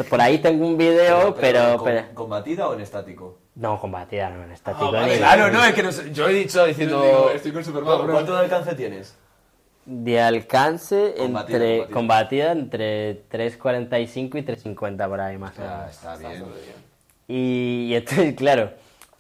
por 0.09 0.21
ahí 0.21 0.37
tengo 0.39 0.65
un 0.65 0.77
video, 0.77 1.35
pero... 1.35 1.75
¿con, 1.77 1.85
pero- 1.85 2.13
con 2.13 2.29
batida 2.29 2.67
o 2.69 2.73
en 2.73 2.81
estático? 2.81 3.37
no, 3.55 3.79
combatida, 3.79 4.29
no, 4.31 4.43
en 4.43 4.51
estático. 4.51 4.85
Ah, 4.87 4.91
vale, 4.91 5.17
claro, 5.17 5.51
no, 5.51 5.63
es 5.63 5.73
que 5.75 5.83
no 5.83 5.91
sé, 5.91 6.11
yo 6.11 6.27
he 6.27 6.33
dicho 6.33 6.65
diciendo... 6.65 7.03
Digo, 7.03 7.29
estoy 7.29 7.51
con 7.51 7.63
Superman, 7.63 7.97
¿cu- 7.97 8.03
bro. 8.03 8.13
¿Cuánto 8.13 8.33
de 8.35 8.39
alcance 8.39 8.73
tienes? 8.75 9.15
De 9.85 10.19
alcance 10.21 11.13
Combatida, 11.17 11.57
entre 11.57 11.77
combatida. 11.91 12.47
combatida 12.47 12.51
entre 12.53 13.23
3.45 13.29 14.39
y 14.39 14.73
3.50 14.73 15.09
por 15.09 15.19
ahí 15.19 15.37
más 15.37 15.55
o 15.57 15.61
menos. 15.61 15.75
Ah, 15.75 15.87
está 15.89 16.15
bien. 16.15 16.45
Y, 17.27 17.87
y 17.89 17.95
entonces, 17.95 18.33
claro, 18.37 18.71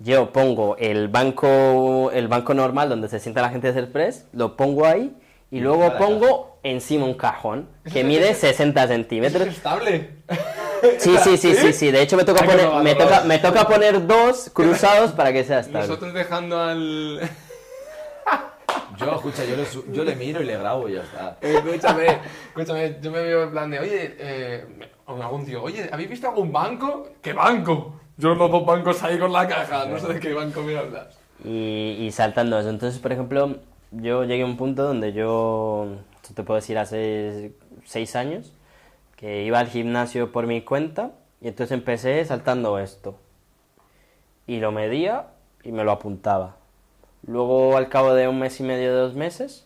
yo 0.03 0.31
pongo 0.33 0.75
el 0.77 1.07
banco, 1.07 2.11
el 2.13 2.27
banco 2.27 2.53
normal 2.53 2.89
donde 2.89 3.07
se 3.07 3.19
sienta 3.19 3.41
la 3.41 3.49
gente 3.49 3.67
de 3.67 3.71
hacer 3.79 3.91
press, 3.91 4.27
lo 4.33 4.55
pongo 4.57 4.85
ahí 4.85 5.15
y 5.49 5.59
luego 5.61 5.87
para 5.87 5.97
pongo 5.97 6.59
encima 6.63 7.05
un 7.05 7.13
cajón 7.13 7.69
que 7.91 8.03
mide 8.09 8.33
60 8.33 8.83
Eso 8.83 8.91
es 8.91 8.97
centímetros. 8.97 9.47
estable. 9.47 10.09
Sí, 10.99 11.15
sí, 11.23 11.37
sí, 11.37 11.55
sí, 11.55 11.71
sí. 11.73 11.91
De 11.91 12.01
hecho 12.01 12.17
me 12.17 12.25
toca 12.25 12.43
poner, 12.43 12.69
me 12.83 12.95
toca, 12.95 13.21
me 13.21 13.39
toca 13.39 13.65
poner 13.67 14.05
dos 14.05 14.49
cruzados 14.53 15.11
para 15.13 15.31
que 15.31 15.43
sea 15.45 15.59
estable. 15.59 15.87
Nosotros 15.87 16.13
dejando 16.13 16.59
al... 16.59 17.21
Yo, 18.97 19.15
escucha, 19.15 19.43
yo 19.43 19.55
le, 19.55 19.65
su- 19.65 19.91
yo 19.91 20.03
le 20.03 20.15
miro 20.15 20.39
y 20.41 20.45
le 20.45 20.55
grabo 20.57 20.87
y 20.87 20.93
ya 20.93 21.01
está. 21.01 21.37
escúchame, 21.41 22.19
escúchame, 22.49 22.97
yo 23.01 23.09
me 23.11 23.21
veo 23.23 23.43
en 23.43 23.51
plan 23.51 23.71
de, 23.71 23.79
oye, 23.79 24.15
eh, 24.19 24.65
o 25.07 25.15
algún 25.21 25.43
tío, 25.45 25.63
oye, 25.63 25.89
¿habéis 25.91 26.09
visto 26.11 26.27
algún 26.29 26.51
banco? 26.51 27.09
¿Qué 27.21 27.33
banco? 27.33 27.99
Yo 28.17 28.35
los 28.35 28.51
dos 28.51 28.65
bancos 28.65 29.01
ahí 29.03 29.17
con 29.17 29.31
la 29.33 29.47
caja, 29.47 29.85
no 29.85 29.97
sé 29.99 30.13
de 30.13 30.19
qué 30.19 30.33
banco 30.33 30.61
me 30.61 30.77
hablas. 30.77 31.17
y, 31.43 31.97
y 31.99 32.11
saltando 32.11 32.59
eso. 32.59 32.69
Entonces, 32.69 32.99
por 32.99 33.11
ejemplo, 33.11 33.57
yo 33.91 34.23
llegué 34.23 34.43
a 34.43 34.45
un 34.45 34.57
punto 34.57 34.83
donde 34.83 35.13
yo, 35.13 35.87
esto 36.21 36.33
te 36.35 36.43
puedo 36.43 36.59
decir, 36.59 36.77
hace 36.77 37.53
seis 37.85 38.15
años, 38.15 38.53
que 39.15 39.43
iba 39.43 39.59
al 39.59 39.67
gimnasio 39.67 40.31
por 40.31 40.47
mi 40.47 40.61
cuenta 40.61 41.11
y 41.41 41.47
entonces 41.47 41.73
empecé 41.73 42.23
saltando 42.25 42.77
esto. 42.79 43.15
Y 44.47 44.59
lo 44.59 44.71
medía 44.71 45.27
y 45.63 45.71
me 45.71 45.83
lo 45.83 45.91
apuntaba. 45.91 46.57
Luego, 47.25 47.77
al 47.77 47.87
cabo 47.89 48.13
de 48.13 48.27
un 48.27 48.39
mes 48.39 48.59
y 48.59 48.63
medio, 48.63 48.93
dos 48.95 49.15
meses, 49.15 49.65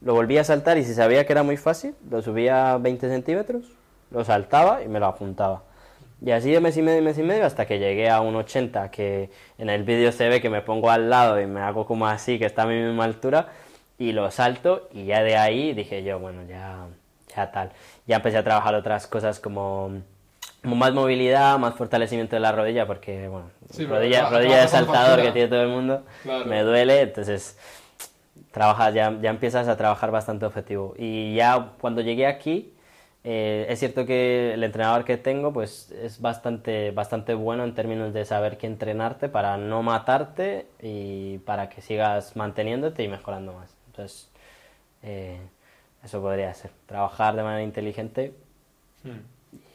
lo 0.00 0.14
volvía 0.14 0.40
a 0.40 0.44
saltar 0.44 0.78
y 0.78 0.84
si 0.84 0.94
sabía 0.94 1.26
que 1.26 1.32
era 1.32 1.42
muy 1.42 1.56
fácil, 1.58 1.94
lo 2.10 2.22
subía 2.22 2.72
a 2.72 2.78
20 2.78 3.08
centímetros, 3.08 3.66
lo 4.10 4.24
saltaba 4.24 4.82
y 4.82 4.88
me 4.88 5.00
lo 5.00 5.06
apuntaba. 5.06 5.62
Y 6.24 6.30
así 6.30 6.50
de 6.50 6.60
mes 6.60 6.76
y 6.76 6.82
medio 6.82 7.00
y 7.00 7.02
mes 7.02 7.18
y 7.18 7.22
medio 7.22 7.44
hasta 7.44 7.66
que 7.66 7.78
llegué 7.78 8.08
a 8.08 8.20
un 8.20 8.34
80, 8.34 8.90
que 8.90 9.28
en 9.58 9.68
el 9.68 9.82
vídeo 9.84 10.10
se 10.10 10.28
ve 10.28 10.40
que 10.40 10.48
me 10.48 10.62
pongo 10.62 10.90
al 10.90 11.10
lado 11.10 11.38
y 11.40 11.46
me 11.46 11.60
hago 11.60 11.84
como 11.86 12.06
así, 12.06 12.38
que 12.38 12.46
está 12.46 12.62
a 12.62 12.66
mi 12.66 12.80
misma 12.80 13.04
altura, 13.04 13.48
y 13.98 14.12
lo 14.12 14.30
salto 14.30 14.88
y 14.92 15.04
ya 15.04 15.22
de 15.22 15.36
ahí 15.36 15.74
dije 15.74 16.02
yo, 16.02 16.18
bueno, 16.18 16.42
ya, 16.48 16.86
ya 17.36 17.50
tal. 17.50 17.72
Ya 18.06 18.16
empecé 18.16 18.38
a 18.38 18.44
trabajar 18.44 18.74
otras 18.74 19.06
cosas 19.06 19.38
como, 19.38 19.90
como 20.62 20.76
más 20.76 20.92
movilidad, 20.94 21.58
más 21.58 21.74
fortalecimiento 21.74 22.36
de 22.36 22.40
la 22.40 22.52
rodilla, 22.52 22.86
porque, 22.86 23.28
bueno, 23.28 23.50
Sí, 23.70 23.84
rodilla, 23.84 24.30
rodilla 24.30 24.62
de 24.62 24.68
saltador 24.68 25.20
que 25.20 25.30
tiene 25.32 25.48
todo 25.48 25.62
el 25.62 25.68
mundo, 25.68 26.04
Claro. 26.22 26.46
me 26.46 26.62
duele, 26.62 27.02
entonces 27.02 27.58
trabajas, 28.50 28.94
ya, 28.94 29.14
ya 29.20 29.30
empiezas 29.30 29.68
a 29.68 29.76
trabajar 29.76 30.10
bastante 30.10 30.46
objetivo. 30.46 30.94
Y 30.96 31.34
ya 31.34 31.72
cuando 31.80 32.00
llegué 32.00 32.26
aquí, 32.26 32.72
eh, 33.26 33.64
es 33.70 33.78
cierto 33.78 34.04
que 34.04 34.52
el 34.52 34.62
entrenador 34.62 35.04
que 35.06 35.16
tengo 35.16 35.50
pues 35.52 35.90
es 35.92 36.20
bastante, 36.20 36.90
bastante 36.90 37.32
bueno 37.32 37.64
en 37.64 37.74
términos 37.74 38.12
de 38.12 38.26
saber 38.26 38.58
qué 38.58 38.66
entrenarte 38.66 39.30
para 39.30 39.56
no 39.56 39.82
matarte 39.82 40.66
y 40.82 41.38
para 41.38 41.70
que 41.70 41.80
sigas 41.80 42.36
manteniéndote 42.36 43.02
y 43.02 43.08
mejorando 43.08 43.54
más. 43.54 43.74
Entonces, 43.86 44.30
eh, 45.02 45.40
eso 46.04 46.20
podría 46.20 46.52
ser. 46.52 46.70
Trabajar 46.84 47.34
de 47.34 47.42
manera 47.42 47.62
inteligente 47.62 48.34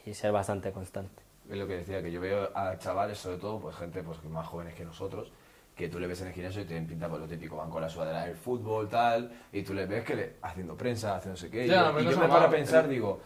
y 0.06 0.14
ser 0.14 0.30
bastante 0.30 0.70
constante. 0.70 1.20
Es 1.50 1.58
lo 1.58 1.66
que 1.66 1.78
decía, 1.78 2.00
que 2.00 2.12
yo 2.12 2.20
veo 2.20 2.56
a 2.56 2.78
chavales, 2.78 3.18
sobre 3.18 3.38
todo, 3.38 3.58
pues 3.58 3.74
gente 3.74 4.04
pues, 4.04 4.22
más 4.24 4.46
jóvenes 4.46 4.74
que 4.74 4.84
nosotros, 4.84 5.32
que 5.74 5.88
tú 5.88 5.98
le 5.98 6.06
ves 6.06 6.20
en 6.20 6.28
el 6.28 6.34
gimnasio 6.34 6.62
y 6.62 6.66
te 6.66 6.80
pinta 6.82 7.08
por 7.08 7.18
lo 7.18 7.26
típico, 7.26 7.56
van 7.56 7.70
con 7.70 7.82
la 7.82 7.88
sudadera 7.88 8.26
del 8.26 8.36
fútbol, 8.36 8.88
tal, 8.88 9.32
y 9.52 9.62
tú 9.62 9.74
les 9.74 9.88
ves 9.88 10.04
que 10.04 10.14
le, 10.14 10.32
haciendo 10.42 10.76
prensa, 10.76 11.16
haciendo 11.16 11.32
no 11.32 11.36
sé 11.36 11.50
qué. 11.50 11.64
y 11.64 11.68
Ya, 11.68 11.90
yo, 11.90 11.98
y 11.98 12.04
me 12.04 12.10
normal. 12.10 12.28
paro 12.28 12.46
a 12.46 12.50
pensar, 12.50 12.86
digo, 12.86 13.20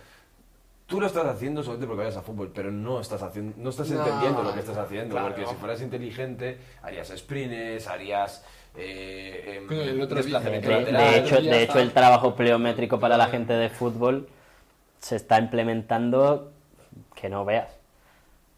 tú 0.86 1.00
lo 1.00 1.06
estás 1.06 1.24
haciendo 1.26 1.62
solamente 1.62 1.86
porque 1.86 2.02
vayas 2.04 2.16
a 2.16 2.22
fútbol, 2.22 2.52
pero 2.54 2.70
no 2.70 3.00
estás 3.00 3.22
haciendo, 3.22 3.54
no 3.56 3.70
estás 3.70 3.90
No, 3.90 3.98
entendiendo 4.04 4.42
lo 4.42 4.52
que 4.54 4.60
estás 4.60 4.76
haciendo, 4.76 5.12
claro. 5.14 5.28
porque 5.28 5.46
si 5.46 5.54
fueras 5.54 5.80
inteligente, 5.80 6.58
harías 6.82 7.08
sprints, 7.16 7.86
harías 7.88 8.44
eh, 8.76 9.60
em, 9.68 9.72
el 9.72 10.00
otro 10.02 10.16
De, 10.16 10.22
desplazamiento 10.22 10.68
de- 10.68 10.74
Pero 10.76 10.90
lateral. 10.92 11.12
de 11.12 11.18
hecho, 11.20 11.40
de 11.40 11.62
hecho, 11.62 11.78
el 11.78 11.92
trabajo 11.92 12.34
pliométrico 12.34 12.98
para 13.00 13.16
la 13.16 13.28
gente 13.28 13.52
de 13.52 13.68
fútbol 13.70 14.28
se 14.98 15.16
está 15.16 15.38
implementando 15.38 16.50
que 17.14 17.28
no 17.28 17.44
veas. 17.44 17.68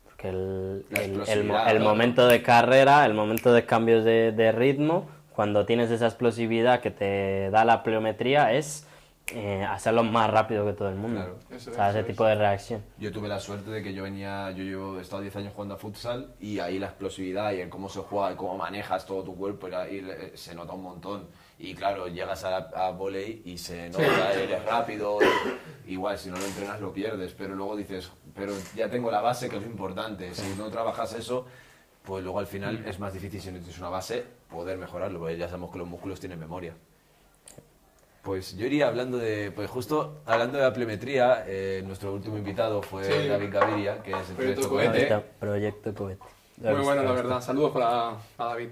Porque 0.04 0.28
el, 0.30 0.86
el- 0.90 1.20
el 1.28 1.50
el 1.68 1.80
momento 1.80 2.26
de 2.26 2.42
carrera, 2.42 3.04
el 3.04 3.12
momento 3.14 3.52
de 3.52 3.66
cambios 3.66 4.04
de, 4.04 4.32
de 4.32 4.52
ritmo, 4.52 5.06
cuando 5.34 5.66
tienes 5.66 5.90
esa 5.90 6.06
explosividad 6.06 6.80
que 6.80 6.90
te 6.90 7.50
da 7.50 7.64
la 7.66 7.82
pliometría, 7.82 8.52
es 8.54 8.86
eh, 9.32 9.64
hacerlo 9.64 10.04
más 10.04 10.30
rápido 10.30 10.64
que 10.64 10.72
todo 10.72 10.88
el 10.88 10.94
mundo. 10.94 11.20
Claro. 11.20 11.38
Eso 11.50 11.70
o 11.72 11.74
sea, 11.74 11.88
es, 11.88 11.90
ese 11.90 12.00
eso 12.00 12.06
tipo 12.06 12.24
de 12.24 12.34
reacción. 12.36 12.82
Yo 12.98 13.10
tuve 13.10 13.26
la 13.28 13.40
suerte 13.40 13.70
de 13.70 13.82
que 13.82 13.92
yo 13.92 14.04
venía, 14.04 14.52
yo 14.52 14.62
llevo, 14.62 14.98
he 14.98 15.02
estado 15.02 15.22
10 15.22 15.34
años 15.36 15.52
jugando 15.52 15.74
a 15.74 15.78
futsal 15.78 16.34
y 16.38 16.60
ahí 16.60 16.78
la 16.78 16.86
explosividad 16.86 17.52
y 17.52 17.60
el 17.60 17.68
cómo 17.68 17.88
se 17.88 18.00
juega 18.00 18.32
y 18.32 18.36
cómo 18.36 18.56
manejas 18.56 19.04
todo 19.04 19.24
tu 19.24 19.34
cuerpo 19.34 19.68
y, 19.68 20.04
se 20.36 20.54
nota 20.54 20.74
un 20.74 20.82
montón. 20.82 21.28
Y 21.58 21.74
claro, 21.74 22.06
llegas 22.06 22.44
a, 22.44 22.56
a 22.56 22.90
volei 22.90 23.42
y 23.44 23.58
se 23.58 23.88
nota, 23.90 24.32
eres 24.32 24.64
rápido, 24.64 25.18
y- 25.86 25.92
igual 25.94 26.18
si 26.18 26.30
no 26.30 26.36
lo 26.36 26.44
entrenas 26.44 26.80
lo 26.80 26.92
pierdes, 26.92 27.32
pero 27.32 27.54
luego 27.54 27.74
dices, 27.74 28.10
pero 28.34 28.52
ya 28.76 28.88
tengo 28.88 29.10
la 29.10 29.20
base 29.22 29.48
que 29.48 29.56
es 29.56 29.62
lo 29.62 29.68
importante, 29.68 30.32
si 30.34 30.54
no 30.56 30.68
trabajas 30.68 31.14
eso, 31.14 31.46
pues 32.04 32.22
luego 32.22 32.38
al 32.38 32.46
final 32.46 32.84
es 32.86 33.00
más 33.00 33.12
difícil 33.12 33.40
si 33.40 33.50
no 33.50 33.58
tienes 33.58 33.78
una 33.78 33.88
base 33.88 34.24
poder 34.48 34.78
mejorarlo, 34.78 35.18
porque 35.18 35.36
ya 35.36 35.48
sabemos 35.48 35.72
que 35.72 35.78
los 35.78 35.88
músculos 35.88 36.20
tienen 36.20 36.38
memoria. 36.38 36.74
Pues 38.26 38.56
yo 38.56 38.66
iría 38.66 38.88
hablando 38.88 39.18
de, 39.18 39.52
pues 39.52 39.70
justo 39.70 40.20
hablando 40.26 40.58
de 40.58 40.64
la 40.64 40.72
pliometría, 40.74 41.44
eh, 41.46 41.80
nuestro 41.86 42.12
último 42.12 42.36
invitado 42.36 42.82
fue 42.82 43.04
Sí. 43.04 43.28
David 43.28 43.50
Gaviria, 43.52 44.02
que 44.02 44.10
es 44.10 44.28
el 44.30 44.34
Proyecto 44.34 44.68
proyecto 44.68 44.68
Cohete. 44.68 45.08
Cohete. 45.08 45.26
Proyecto, 45.38 45.94
cohete. 45.94 46.22
Muy 46.56 46.68
visto, 46.70 46.84
bueno, 46.84 47.02
la 47.04 47.12
verdad. 47.12 47.40
Saludos 47.40 47.70
para, 47.70 48.14
para 48.36 48.50
David. 48.50 48.68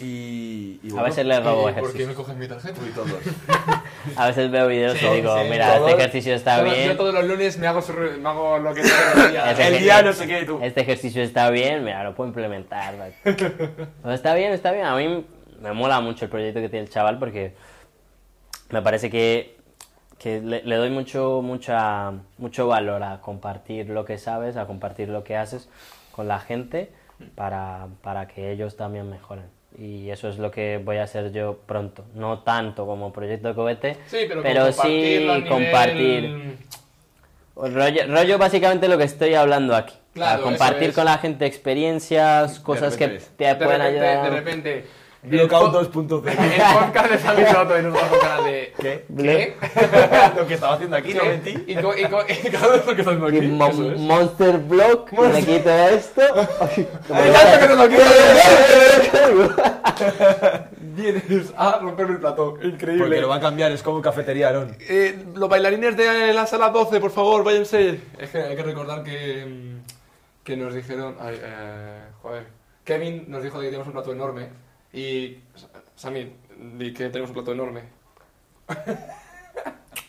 Y, 0.00 0.80
y 0.82 0.88
A 0.88 0.92
bueno, 0.94 1.04
veces 1.04 1.26
le 1.26 1.38
robo 1.40 1.68
¿Y 1.70 1.72
¿Por 1.74 1.74
qué 1.74 1.80
ejercicio. 1.80 2.06
me 2.08 2.14
cogen 2.14 2.38
mi 2.38 2.48
tarjeta? 2.48 2.80
y 2.82 2.90
todos. 2.92 3.10
A 4.16 4.26
veces 4.28 4.50
veo 4.50 4.66
vídeos 4.68 4.98
Sí, 4.98 5.06
y 5.06 5.14
digo, 5.16 5.38
sí, 5.38 5.48
mira, 5.50 5.76
todo- 5.76 5.88
este 5.88 6.00
ejercicio 6.00 6.34
está 6.34 6.56
Todos- 6.60 6.72
bien. 6.72 6.88
Yo 6.88 6.96
todos 6.96 7.14
los 7.14 7.24
lunes 7.26 7.58
me 7.58 7.66
hago, 7.66 7.82
su- 7.82 7.92
me 7.92 8.26
hago 8.28 8.58
lo 8.58 8.72
que 8.74 8.80
tengo 8.80 8.94
que 9.30 9.50
Ese 9.52 9.68
El 9.68 9.74
ejer- 9.74 9.78
día 9.82 10.02
no 10.02 10.12
sé 10.14 10.26
qué, 10.26 10.44
tú. 10.44 10.58
Este 10.62 10.80
ejercicio 10.80 11.22
está 11.22 11.50
bien, 11.50 11.84
mira, 11.84 12.02
lo 12.04 12.14
puedo 12.14 12.28
implementar. 12.28 12.96
¿vale? 12.98 13.14
Pues 14.02 14.14
está 14.14 14.34
bien, 14.34 14.52
está 14.54 14.72
bien. 14.72 14.86
A 14.86 14.96
mí 14.96 15.26
me 15.60 15.72
mola 15.74 16.00
mucho 16.00 16.24
el 16.24 16.30
proyecto 16.30 16.60
que 16.60 16.70
tiene 16.70 16.86
el 16.86 16.90
chaval 16.90 17.18
porque 17.18 17.54
me 18.70 18.82
parece 18.82 19.10
que, 19.10 19.56
que 20.18 20.40
le, 20.40 20.62
le 20.62 20.76
doy 20.76 20.90
mucho, 20.90 21.40
mucha, 21.42 22.12
mucho 22.38 22.66
valor 22.66 23.02
a 23.02 23.20
compartir 23.20 23.88
lo 23.90 24.04
que 24.04 24.18
sabes, 24.18 24.56
a 24.56 24.66
compartir 24.66 25.08
lo 25.08 25.24
que 25.24 25.36
haces 25.36 25.68
con 26.12 26.28
la 26.28 26.38
gente 26.40 26.90
para, 27.34 27.86
para 28.02 28.26
que 28.28 28.50
ellos 28.52 28.76
también 28.76 29.08
mejoren. 29.10 29.44
Y 29.78 30.10
eso 30.10 30.28
es 30.28 30.38
lo 30.38 30.50
que 30.52 30.80
voy 30.84 30.98
a 30.98 31.02
hacer 31.02 31.32
yo 31.32 31.58
pronto. 31.66 32.04
No 32.14 32.40
tanto 32.40 32.86
como 32.86 33.12
proyecto 33.12 33.48
de 33.48 33.54
cohete, 33.54 33.96
Sí, 34.06 34.18
pero, 34.42 34.72
sí 34.72 34.88
nivel- 34.88 35.48
compartir. 35.48 36.58
Rollo, 37.56 38.02
rollo 38.08 38.38
básicamente 38.38 38.88
lo 38.88 38.98
que 38.98 39.04
estoy 39.04 39.34
hablando 39.34 39.76
aquí. 39.76 39.94
Claro, 40.12 40.42
compartir 40.44 40.90
es. 40.90 40.94
con 40.94 41.04
la 41.04 41.18
gente 41.18 41.46
experiencias, 41.46 42.58
cosas 42.60 42.96
que 42.96 43.08
te 43.36 43.44
De 43.46 43.54
pueden 43.56 43.80
ayudar. 43.80 44.24
de 44.24 44.30
repente, 44.30 44.84
Blockout 45.24 45.74
el 45.74 45.90
2.0. 45.90 46.28
El 46.28 46.84
podcast 46.90 47.10
de 47.10 47.18
Sammy 47.18 47.44
Soto 47.46 47.78
y 47.78 47.82
nosotros 47.82 48.18
canal 48.20 48.44
de... 48.44 48.72
¿Qué? 48.78 49.04
¿Qué? 49.16 49.56
Lo 50.36 50.46
que 50.46 50.54
estaba 50.54 50.74
haciendo 50.74 50.96
aquí, 50.96 51.14
no 51.14 51.24
mentí. 51.24 51.64
¿Y, 51.66 51.74
co- 51.76 51.96
y, 51.96 52.04
co- 52.04 52.18
lo 52.20 52.26
que 52.26 52.32
estás 52.42 52.62
haciendo 52.62 53.26
aquí? 53.26 53.40
Mo- 53.42 53.68
es. 53.68 53.98
Monster 54.00 54.58
Block, 54.58 55.12
le 55.32 55.40
quito 55.44 55.70
esto. 55.70 56.22
Vienes 60.80 61.52
a 61.56 61.78
romperme 61.80 62.14
el 62.14 62.20
plató. 62.20 62.56
Increíble. 62.62 63.04
Porque 63.04 63.20
lo 63.20 63.28
va 63.28 63.36
a 63.36 63.40
cambiar, 63.40 63.72
es 63.72 63.82
como 63.82 64.00
cafetería, 64.00 64.48
Aaron. 64.48 64.76
Eh, 64.80 65.24
los 65.34 65.48
bailarines 65.48 65.96
de 65.96 66.32
la 66.32 66.46
sala 66.46 66.70
12, 66.70 67.00
por 67.00 67.10
favor, 67.10 67.42
váyanse. 67.44 68.00
Es 68.18 68.30
que 68.30 68.38
hay 68.38 68.56
que 68.56 68.62
recordar 68.62 69.02
que, 69.02 69.46
mm, 69.46 70.44
que 70.44 70.56
nos 70.56 70.74
dijeron. 70.74 71.16
Ay, 71.20 71.38
eh, 71.42 72.00
joder. 72.22 72.46
Kevin 72.84 73.24
nos 73.28 73.42
dijo 73.42 73.58
que 73.58 73.64
teníamos 73.66 73.86
un 73.86 73.94
plato 73.94 74.12
enorme. 74.12 74.48
Y. 74.94 75.38
Sa- 75.54 75.68
Sammy, 75.96 76.32
di 76.78 76.92
que 76.92 77.08
tenemos 77.08 77.30
un 77.30 77.34
plato 77.34 77.52
enorme. 77.52 77.82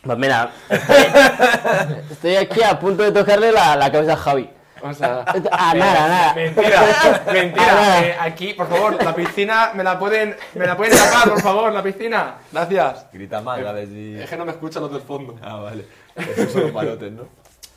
Pues 0.02 0.18
mira, 0.18 0.52
estoy, 0.68 0.96
estoy 2.12 2.36
aquí 2.36 2.62
a 2.62 2.78
punto 2.78 3.02
de 3.02 3.10
tocarle 3.10 3.50
la, 3.50 3.74
la 3.74 3.90
cabeza 3.90 4.12
a 4.12 4.16
Javi. 4.16 4.48
O 4.82 4.92
sea. 4.94 5.24
Ah, 5.50 5.72
eh, 5.74 5.78
nada, 5.78 6.08
nada. 6.08 6.34
Mentira, 6.34 6.80
Ah, 7.02 7.20
mentira. 7.32 7.66
nada. 7.66 8.02
Eh, 8.06 8.16
aquí, 8.20 8.52
por 8.54 8.68
favor, 8.68 9.02
la 9.02 9.14
piscina, 9.16 9.72
me 9.74 9.82
la 9.82 9.98
pueden. 9.98 10.36
Me 10.54 10.64
la 10.66 10.76
pueden 10.76 10.96
tapar, 10.96 11.28
por 11.30 11.40
favor, 11.40 11.72
la 11.72 11.82
piscina. 11.82 12.36
Gracias. 12.52 13.06
Grita 13.12 13.40
más, 13.40 13.58
a 13.64 13.72
ver 13.72 13.88
si... 13.88 14.14
Es 14.20 14.30
que 14.30 14.36
no 14.36 14.44
me 14.44 14.52
escuchan 14.52 14.82
los 14.82 14.92
del 14.92 15.02
fondo. 15.02 15.36
Ah, 15.42 15.56
vale. 15.56 15.86
Esos 16.14 16.52
son 16.52 16.62
los 16.62 16.70
palotes, 16.70 17.10
¿no? 17.12 17.24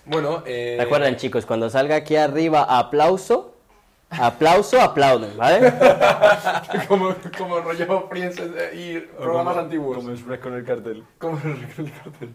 Bueno, 0.05 0.43
eh. 0.45 0.77
Recuerden, 0.79 1.15
chicos, 1.15 1.47
cuando 1.47 1.67
salga 1.71 1.95
aquí 1.95 2.15
arriba 2.15 2.61
aplauso, 2.63 3.55
aplauso, 4.09 4.81
aplauden, 4.81 5.35
¿vale? 5.37 5.73
como, 6.87 7.15
como 7.37 7.59
rollo 7.61 8.07
Friends 8.09 8.39
eh, 8.39 8.71
y 8.73 8.99
programas 9.17 9.57
antiguos. 9.57 9.97
Como 9.97 10.39
con 10.41 10.53
el 10.55 10.65
cartel. 10.65 11.03
Como 11.17 11.37
el 11.43 11.91
cartel. 11.91 12.33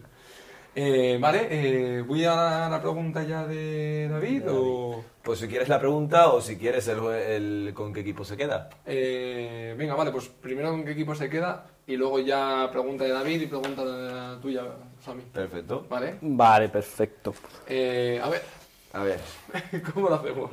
Eh, 0.77 1.17
vale, 1.21 1.47
eh, 1.49 2.01
voy 2.01 2.25
a 2.25 2.67
la 2.69 2.81
pregunta 2.81 3.23
ya 3.23 3.47
de 3.47 4.09
David 4.09 4.43
o... 4.49 5.03
Pues 5.23 5.39
si 5.39 5.47
quieres 5.47 5.69
la 5.69 5.79
pregunta 5.79 6.33
o 6.33 6.41
si 6.41 6.57
quieres 6.57 6.85
el, 6.89 6.99
el 7.05 7.71
con 7.73 7.93
qué 7.93 8.01
equipo 8.01 8.25
se 8.25 8.35
queda. 8.35 8.69
Eh, 8.85 9.73
venga, 9.77 9.95
vale, 9.95 10.11
pues 10.11 10.27
primero 10.27 10.71
con 10.71 10.83
qué 10.83 10.91
equipo 10.91 11.15
se 11.15 11.29
queda 11.29 11.65
y 11.87 11.95
luego 11.95 12.19
ya 12.19 12.67
pregunta 12.71 13.05
de 13.05 13.11
David 13.11 13.41
y 13.41 13.47
pregunta 13.47 13.85
de 13.85 14.11
la 14.13 14.39
tuya, 14.41 14.63
Sammy. 15.03 15.23
Perfecto. 15.31 15.85
Vale, 15.89 16.17
Vale, 16.21 16.67
perfecto. 16.67 17.33
eh, 17.67 18.19
a 18.21 18.27
ver, 18.29 18.43
A 18.91 19.03
ver. 19.03 19.19
¿cómo 19.93 20.09
lo 20.09 20.15
hacemos? 20.15 20.51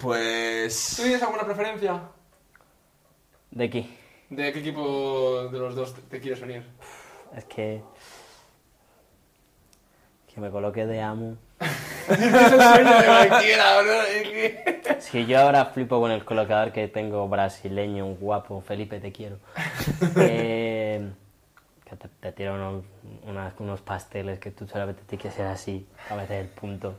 ¿Tú 0.00 0.06
Pues... 0.06 0.94
tienes 0.96 1.22
alguna 1.22 1.44
preferencia 1.44 2.00
¿De 3.50 3.64
aquí? 3.64 3.96
de 4.30 4.52
qué 4.52 4.60
equipo 4.60 5.48
de 5.50 5.58
los 5.58 5.74
dos 5.74 5.94
te, 6.08 6.20
quieres 6.20 6.40
unir? 6.40 6.64
Es 7.36 7.44
que... 7.44 7.82
Que 10.32 10.40
me 10.40 10.50
coloque 10.50 10.86
de 10.86 11.02
amo. 11.02 11.36
Si 15.00 15.26
yo 15.26 15.40
ahora 15.40 15.64
flipo 15.66 16.00
con 16.00 16.10
el 16.10 16.24
colocador 16.24 16.72
que 16.72 16.88
tengo 16.88 17.28
brasileño, 17.28 18.06
un 18.06 18.16
guapo, 18.16 18.60
Felipe, 18.60 19.00
te 19.00 19.12
quiero. 19.12 19.38
Eh, 20.16 21.10
que 21.84 21.96
te, 21.96 22.08
te 22.08 22.32
tiro 22.32 22.54
unos, 22.54 22.84
unas- 23.26 23.54
unos 23.58 23.80
pasteles 23.80 24.38
que 24.38 24.50
tú 24.52 24.66
solamente 24.68 25.02
te 25.06 25.16
quieres 25.16 25.34
hacer 25.34 25.46
así, 25.46 25.86
a 26.08 26.14
veces 26.16 26.40
el 26.42 26.48
punto. 26.48 26.94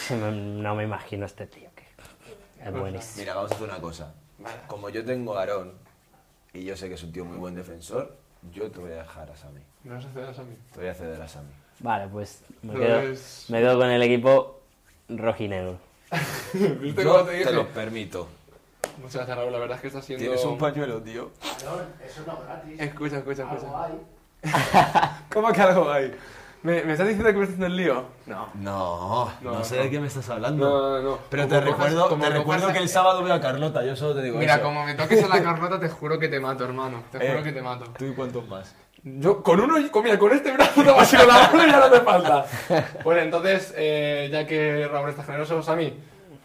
No 0.10 0.74
me 0.74 0.84
imagino 0.84 1.26
este 1.26 1.46
tío, 1.46 1.68
que 1.74 1.84
es 2.64 2.72
buenísimo. 2.72 3.16
Mira, 3.18 3.34
vamos 3.34 3.52
a 3.52 3.54
hacer 3.54 3.68
una 3.68 3.80
cosa. 3.80 4.14
Como 4.66 4.88
yo 4.88 5.04
tengo 5.04 5.36
a 5.36 5.40
Aarón 5.40 5.72
y 6.52 6.64
yo 6.64 6.76
sé 6.76 6.88
que 6.88 6.94
es 6.94 7.02
un 7.02 7.12
tío 7.12 7.24
muy 7.24 7.36
buen 7.38 7.54
defensor, 7.54 8.16
yo 8.52 8.70
te 8.70 8.80
voy 8.80 8.92
a 8.92 8.96
dejar 8.96 9.30
a 9.30 9.36
Sammy. 9.36 9.60
Me 9.84 9.94
vas 9.94 10.04
a 10.04 10.08
hacer 10.08 10.24
a 10.24 10.34
Sammy. 10.34 10.56
Te 10.72 10.80
voy 10.80 10.88
a 10.88 10.94
ceder 10.94 11.22
a 11.22 11.28
Sammy. 11.28 11.52
Vale, 11.80 12.08
pues 12.08 12.42
me 12.62 12.74
quedo, 12.74 13.00
es- 13.00 13.46
me 13.48 13.60
quedo 13.60 13.78
con 13.78 13.88
el 13.90 14.02
equipo 14.02 14.60
rojinegro. 15.08 15.78
¿Viste 16.80 17.04
Yo 17.04 17.12
cómo 17.12 17.24
te 17.24 17.30
te, 17.32 17.38
dije? 17.38 17.52
lo 17.52 17.68
permito. 17.68 18.28
Muchas 18.98 19.14
gracias, 19.16 19.36
Raúl, 19.38 19.52
la 19.52 19.58
verdad 19.58 19.76
es 19.76 19.80
que 19.80 19.86
está 19.88 20.02
siendo... 20.02 20.22
Tienes 20.24 20.44
un 20.44 20.58
pañuelo, 20.58 21.00
tío. 21.02 21.30
Aaron, 21.42 21.86
eso 22.04 22.22
no 22.26 22.32
es 22.34 22.44
gratis. 22.46 22.80
Escucha, 22.80 23.18
escucha, 23.18 23.42
Algo 23.48 23.56
escucha. 23.56 23.84
hay. 23.84 25.12
¿Cómo 25.32 25.52
que 25.52 25.60
algo 25.62 25.90
hay? 25.90 26.14
¿Me, 26.62 26.82
¿Me 26.84 26.92
estás 26.92 27.08
diciendo 27.08 27.32
que 27.32 27.38
me 27.38 27.44
estás 27.44 27.54
haciendo 27.58 27.66
el 27.66 27.76
lío? 27.76 28.04
No. 28.26 28.48
No, 28.54 29.32
No, 29.40 29.52
no, 29.52 29.64
sé 29.64 29.76
no. 29.78 29.82
de 29.82 29.90
qué 29.90 29.98
me 30.00 30.06
estás 30.06 30.28
hablando. 30.30 30.68
No, 30.68 30.80
no, 31.02 31.10
no. 31.10 31.18
Pero 31.28 31.48
te 31.48 31.60
recuerdo, 31.60 32.06
te 32.16 32.30
recuerdo 32.30 32.68
a- 32.68 32.72
que 32.72 32.78
el 32.78 32.88
sábado 32.88 33.22
veo 33.24 33.34
a 33.34 33.40
Carlota, 33.40 33.84
yo 33.84 33.96
solo 33.96 34.14
te 34.14 34.22
digo 34.22 34.38
Mira, 34.38 34.54
eso. 34.54 34.62
como 34.62 34.84
me 34.84 34.94
toques 34.94 35.24
a 35.24 35.28
la 35.28 35.42
Carlota, 35.42 35.80
te 35.80 35.88
juro 35.88 36.18
que 36.20 36.28
te 36.28 36.38
mato, 36.38 36.64
hermano. 36.64 37.02
Te 37.10 37.18
juro 37.18 37.40
Eh, 37.40 37.42
que 37.42 37.52
te 37.52 37.62
mato. 37.62 37.86
¿Tú 37.98 38.04
y 38.04 38.14
cuántos 38.14 38.46
más? 38.46 38.74
Yo, 39.02 39.42
con 39.42 39.58
uno, 39.60 39.74
con, 39.90 40.04
mira, 40.04 40.16
con 40.16 40.30
este 40.30 40.52
brazo 40.52 40.84
no 40.84 40.94
vas 40.94 41.12
a 41.12 41.16
ir 41.16 41.26
con 41.26 41.34
la 41.34 41.48
mano 41.48 41.66
y 41.66 41.70
ya 41.72 41.80
no 41.80 41.90
te 41.90 42.00
falta. 42.02 42.46
Bueno, 43.02 43.20
entonces, 43.22 43.74
eh, 43.76 44.28
ya 44.30 44.46
que 44.46 44.86
Raúl 44.86 45.10
está 45.10 45.24
generoso, 45.24 45.60
Sammy, 45.64 45.92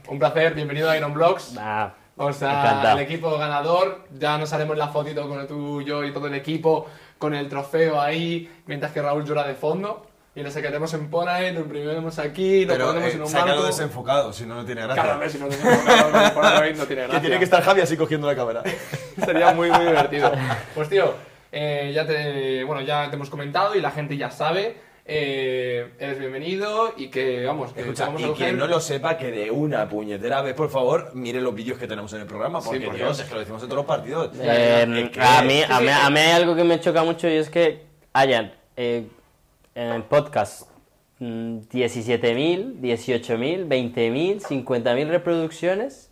un 0.08 0.18
placer, 0.18 0.56
bienvenido 0.56 0.90
a 0.90 0.98
Iron 0.98 1.14
Blocks. 1.14 1.54
Ah, 1.60 1.94
O 2.16 2.34
sea, 2.34 2.94
el 2.94 3.00
equipo 3.00 3.38
ganador, 3.38 4.06
ya 4.18 4.40
nos 4.40 4.52
haremos 4.54 4.76
la 4.76 4.88
fotito 4.88 5.30
con 5.30 5.46
tú, 5.46 5.84
yo 5.84 6.04
y 6.04 6.12
todo 6.12 6.26
el 6.26 6.34
equipo, 6.34 6.88
con 7.20 7.36
el 7.36 7.48
trofeo 7.48 8.02
ahí, 8.02 8.52
mientras 8.66 8.92
que 8.92 9.04
Raúl 9.04 9.24
llora 9.24 9.44
de 9.44 9.54
fondo. 9.54 10.07
Y 10.38 10.44
lo 10.44 10.52
sacaremos 10.52 10.94
en 10.94 11.10
Polaroid, 11.10 11.52
lo 11.54 11.62
imprimiremos 11.62 12.20
aquí, 12.20 12.64
lo 12.64 12.74
Pero 12.74 12.86
pondremos 12.86 13.14
en 13.16 13.20
eh, 13.20 13.24
un 13.24 13.30
sácalo 13.30 13.52
marco. 13.54 13.66
desenfocado, 13.66 14.32
si 14.32 14.46
no, 14.46 14.54
no 14.54 14.64
tiene 14.66 14.84
gracia. 14.84 15.02
Cada 15.02 15.18
vez 15.18 15.32
si 15.32 15.40
no 15.40 15.48
con 15.48 15.56
el 16.24 16.32
Polaroid 16.32 16.76
no 16.76 16.86
tiene 16.86 17.02
gracia. 17.02 17.16
que 17.20 17.22
tiene 17.22 17.38
que 17.40 17.44
estar 17.44 17.64
Javi 17.64 17.82
así 17.82 17.98
cogiendo 17.98 18.28
la 18.28 18.36
cámara. 18.36 18.62
Sería 19.26 19.52
muy, 19.56 19.72
muy 19.72 19.86
divertido. 19.86 20.32
Pues 20.76 20.90
tío, 20.90 21.16
eh, 21.52 21.92
ya 21.92 22.06
te, 22.06 22.64
bueno, 22.66 22.82
ya 22.84 23.10
te 23.10 23.16
hemos 23.16 23.32
comentado 23.32 23.74
y 23.74 23.82
la 23.82 23.90
gente 23.90 24.16
ya 24.16 24.30
sabe. 24.30 24.78
eh, 25.08 25.94
eres 25.98 26.20
bienvenido 26.20 26.94
y 26.96 27.08
que, 27.08 27.44
vamos, 27.48 27.74
que 27.74 27.82
Escucha, 27.82 28.12
y 28.20 28.26
quien 28.34 28.60
no 28.60 28.68
lo 28.68 28.80
sepa, 28.80 29.18
que 29.18 29.32
de 29.32 29.50
una 29.50 29.90
puñetera 29.90 30.44
vez, 30.44 30.54
por 30.54 30.70
favor, 30.70 31.10
mire 31.16 31.42
los 31.42 31.56
vídeos 31.56 31.80
que 31.80 31.88
tenemos 31.88 32.14
en 32.14 32.22
el 32.22 32.28
programa, 32.28 32.62
Sí, 32.62 32.68
porque 32.70 32.86
por 32.86 32.96
Dios, 32.96 33.20
es 33.20 33.26
que 33.26 33.34
lo 33.34 33.40
decimos 33.40 33.64
en 33.64 33.70
todos 33.70 33.78
los 33.78 33.88
partidos. 33.88 34.30
Eh, 34.40 34.84
a, 34.84 34.86
mí, 34.86 35.10
a, 35.18 35.40
sí, 35.40 35.46
mí, 35.48 35.62
sí. 35.66 35.74
a 35.74 36.10
mí 36.12 36.20
hay 36.20 36.32
algo 36.34 36.56
que 36.56 36.64
me 36.64 36.80
choca 36.80 37.04
mucho 37.04 37.28
y 37.28 37.38
es 37.38 37.50
que 37.50 37.88
hayan 38.14 38.54
eh, 38.76 39.08
en 39.78 39.94
el 39.94 40.04
podcast 40.04 40.64
mm, 41.20 41.60
17.000, 41.72 42.80
18.000, 42.82 43.68
20.000, 43.68 44.42
50.000 44.42 45.08
reproducciones 45.08 46.10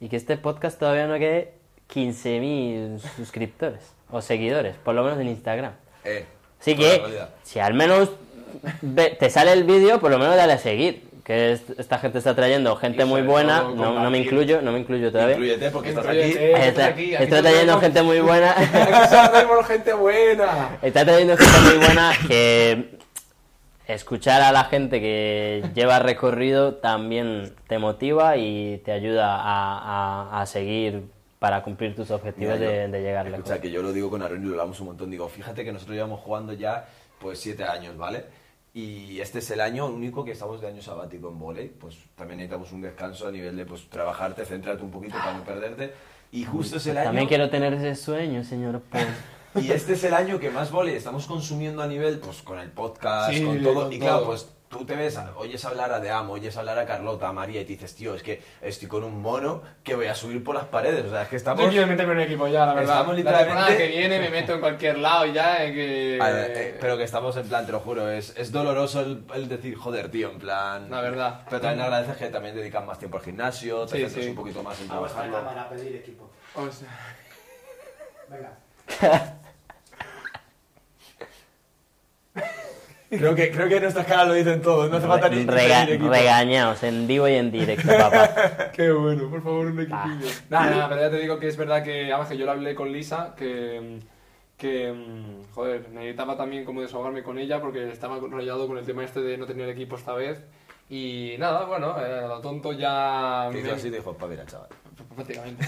y 0.00 0.08
que 0.08 0.16
este 0.16 0.36
podcast 0.36 0.78
todavía 0.78 1.06
no 1.06 1.14
quede 1.14 1.52
15.000 1.94 2.98
suscriptores 3.16 3.92
o 4.10 4.20
seguidores, 4.20 4.74
por 4.76 4.96
lo 4.96 5.04
menos 5.04 5.20
en 5.20 5.28
Instagram. 5.28 5.72
Eh, 6.04 6.24
Así 6.60 6.74
que, 6.76 7.00
si 7.44 7.60
al 7.60 7.74
menos 7.74 8.10
te 9.18 9.30
sale 9.30 9.52
el 9.52 9.62
vídeo, 9.64 10.00
por 10.00 10.10
lo 10.10 10.18
menos 10.18 10.34
dale 10.36 10.54
a 10.54 10.58
seguir. 10.58 11.08
Que 11.30 11.52
es- 11.52 11.62
esta 11.78 11.96
gente 12.00 12.18
está 12.18 12.34
trayendo 12.34 12.74
gente 12.74 13.04
muy 13.04 13.22
buena, 13.22 13.60
no, 13.62 14.02
no 14.02 14.10
me 14.10 14.18
incluyo, 14.18 14.60
no 14.62 14.72
me 14.72 14.80
incluyo 14.80 15.12
todavía. 15.12 15.36
Incluyete 15.36 15.70
porque 15.70 15.90
estás 15.90 16.04
aquí. 16.08 16.18
Eh, 16.18 16.52
Está, 16.66 16.86
aquí, 16.86 17.14
aquí 17.14 17.22
está 17.22 17.36
nos 17.36 17.42
trayendo 17.44 17.66
vemos. 17.66 17.80
gente 17.84 18.02
muy 18.02 18.18
buena. 18.20 18.50
Aquí 18.58 19.64
gente 19.68 19.92
buena. 19.92 20.78
Está 20.82 21.04
trayendo 21.04 21.36
gente 21.36 21.60
muy 21.60 21.86
buena 21.86 22.12
que 22.26 22.98
escuchar 23.86 24.42
a 24.42 24.50
la 24.50 24.64
gente 24.64 25.00
que 25.00 25.62
lleva 25.72 26.00
recorrido 26.00 26.74
también 26.74 27.54
te 27.68 27.78
motiva 27.78 28.36
y 28.36 28.78
te 28.84 28.90
ayuda 28.90 29.36
a, 29.36 29.78
a- 30.32 30.42
a 30.42 30.46
seguir 30.46 31.04
para 31.38 31.62
cumplir 31.62 31.94
tus 31.94 32.10
objetivos 32.10 32.58
Mira, 32.58 32.72
de, 32.72 32.86
yo- 32.86 32.90
de 32.92 33.02
llegar 33.02 33.26
lejos. 33.26 33.38
Escucha, 33.40 33.60
que 33.60 33.70
yo 33.70 33.82
lo 33.82 33.92
digo 33.92 34.10
con 34.10 34.20
Aaron 34.22 34.42
y 34.42 34.46
lo 34.46 34.50
hablamos 34.54 34.80
un 34.80 34.86
montón. 34.86 35.08
Digo, 35.12 35.28
fíjate 35.28 35.64
que 35.64 35.70
nosotros 35.70 35.94
llevamos 35.94 36.18
jugando 36.22 36.52
ya 36.54 36.86
pues 37.20 37.38
siete 37.38 37.62
años, 37.62 37.96
¿vale? 37.96 38.24
Y 38.72 39.20
este 39.20 39.40
es 39.40 39.50
el 39.50 39.60
año 39.60 39.86
único 39.86 40.24
que 40.24 40.30
estamos 40.32 40.60
de 40.60 40.68
año 40.68 40.80
sabático 40.80 41.28
en 41.28 41.38
volei. 41.38 41.68
Pues 41.68 41.96
también 42.14 42.38
necesitamos 42.38 42.70
un 42.72 42.82
descanso 42.82 43.26
a 43.26 43.32
nivel 43.32 43.56
de 43.56 43.66
pues 43.66 43.88
trabajarte, 43.88 44.44
centrarte 44.44 44.84
un 44.84 44.90
poquito 44.90 45.16
para 45.18 45.36
no 45.36 45.44
perderte. 45.44 45.92
Y 46.32 46.44
justo 46.44 46.76
es 46.76 46.86
el 46.86 46.96
año... 46.96 47.06
También 47.06 47.26
quiero 47.26 47.50
tener 47.50 47.74
ese 47.74 47.94
sueño, 47.96 48.44
señor 48.44 48.80
Paul. 48.82 49.06
Y 49.56 49.72
este 49.72 49.94
es 49.94 50.04
el 50.04 50.14
año 50.14 50.38
que 50.38 50.48
más 50.48 50.70
volei 50.70 50.94
estamos 50.94 51.26
consumiendo 51.26 51.82
a 51.82 51.88
nivel, 51.88 52.20
pues 52.20 52.40
con 52.40 52.60
el 52.60 52.70
podcast, 52.70 53.32
Sí, 53.32 53.42
con 53.44 53.60
todo. 53.60 53.74
con 53.82 53.92
y 53.92 53.98
claro, 53.98 54.18
todo. 54.18 54.26
pues 54.28 54.48
tú 54.70 54.84
te 54.86 54.94
ves, 54.94 55.18
oyes 55.36 55.64
hablar 55.64 55.92
a 55.92 55.98
Deam, 55.98 56.30
oyes 56.30 56.56
hablar 56.56 56.78
a 56.78 56.86
Carlota, 56.86 57.26
a 57.28 57.32
María 57.32 57.60
y 57.60 57.64
te 57.64 57.72
dices, 57.72 57.92
tío, 57.96 58.14
es 58.14 58.22
que 58.22 58.40
estoy 58.62 58.86
con 58.86 59.02
un 59.02 59.20
mono 59.20 59.62
que 59.82 59.96
voy 59.96 60.06
a 60.06 60.14
subir 60.14 60.44
por 60.44 60.54
las 60.54 60.66
paredes. 60.66 61.04
O 61.06 61.10
sea, 61.10 61.22
es 61.22 61.28
que 61.28 61.36
estamos... 61.36 61.64
Yo 61.64 61.70
quiero 61.70 61.88
meterme 61.88 62.12
en 62.12 62.18
un 62.20 62.24
equipo 62.24 62.46
ya, 62.46 62.64
la 62.66 62.74
verdad. 62.74 62.94
Estamos 63.00 63.12
La 63.14 63.16
literalmente- 63.18 63.52
temporada 63.56 63.76
que 63.76 63.88
viene 63.88 64.18
me 64.20 64.30
meto 64.30 64.54
en 64.54 64.60
cualquier 64.60 64.98
lado 64.98 65.26
y 65.26 65.32
ya. 65.32 65.64
eh, 65.64 65.74
que... 65.74 66.18
Ver, 66.22 66.50
eh, 66.56 66.78
pero 66.80 66.96
que 66.96 67.02
estamos 67.02 67.36
en 67.36 67.48
plan, 67.48 67.66
te 67.66 67.72
lo 67.72 67.80
juro, 67.80 68.08
es, 68.08 68.32
es 68.38 68.52
doloroso 68.52 69.00
el, 69.00 69.24
el 69.34 69.48
decir, 69.48 69.74
joder, 69.76 70.08
tío, 70.08 70.30
en 70.30 70.38
plan... 70.38 70.88
La 70.88 71.00
verdad. 71.00 71.40
Pero 71.50 71.60
también 71.60 71.82
agradeces 71.82 72.16
que 72.16 72.28
también 72.28 72.54
dedican 72.54 72.86
más 72.86 72.98
tiempo 72.98 73.16
al 73.18 73.24
gimnasio, 73.24 73.86
te 73.86 73.96
Sí, 73.96 74.02
centras 74.04 74.24
sí. 74.24 74.30
un 74.30 74.36
poquito 74.36 74.62
más 74.62 74.80
en 74.80 74.86
Vamos 74.88 75.10
a 75.12 75.14
la 75.16 75.22
trabajarlo. 75.22 75.48
cámara 75.48 75.62
a 75.62 75.68
pedir 75.68 75.96
equipo. 75.96 76.30
O 76.54 76.70
sea, 76.70 76.88
Venga. 78.28 79.36
Creo 83.10 83.34
que, 83.34 83.50
creo 83.50 83.68
que 83.68 83.80
nuestras 83.80 84.06
caras 84.06 84.28
lo 84.28 84.34
dicen 84.34 84.62
todo, 84.62 84.88
no 84.88 84.96
hace 84.96 85.06
falta 85.08 85.28
ni, 85.28 85.44
Rega- 85.44 85.82
equipo. 85.88 86.08
regañados 86.10 86.82
en 86.84 87.06
vivo 87.08 87.26
y 87.28 87.34
en 87.34 87.50
directo, 87.50 87.88
papá. 87.98 88.70
Qué 88.72 88.90
bueno, 88.92 89.28
por 89.28 89.42
favor, 89.42 89.66
un 89.66 89.80
equipillo. 89.80 89.96
Ah. 89.98 90.44
Nada, 90.48 90.70
nada, 90.70 90.88
pero 90.88 91.00
ya 91.02 91.10
te 91.10 91.18
digo 91.18 91.38
que 91.40 91.48
es 91.48 91.56
verdad 91.56 91.82
que, 91.82 92.04
además 92.12 92.28
que 92.28 92.36
yo 92.38 92.46
lo 92.46 92.52
hablé 92.52 92.74
con 92.74 92.92
Lisa, 92.92 93.34
que, 93.36 93.98
que, 94.56 94.92
mm, 94.92 95.52
joder, 95.54 95.88
necesitaba 95.90 96.36
también 96.36 96.64
como 96.64 96.82
desahogarme 96.82 97.22
con 97.24 97.38
ella 97.38 97.60
porque 97.60 97.90
estaba 97.90 98.18
rayado 98.30 98.68
con 98.68 98.78
el 98.78 98.86
tema 98.86 99.02
este 99.04 99.20
de 99.20 99.36
no 99.36 99.44
tener 99.46 99.68
equipo 99.68 99.96
esta 99.96 100.12
vez. 100.14 100.40
Y 100.88 101.34
nada, 101.38 101.64
bueno, 101.66 101.96
eh, 102.04 102.22
lo 102.28 102.40
tonto 102.40 102.72
ya... 102.72 103.48
Hizo 103.52 103.62
me- 103.64 103.70
así 103.72 103.88
y 103.88 103.90
dijo, 103.90 104.12
pa, 104.14 104.26
mira, 104.26 104.44
chaval. 104.46 104.68
Prácticamente. 105.14 105.64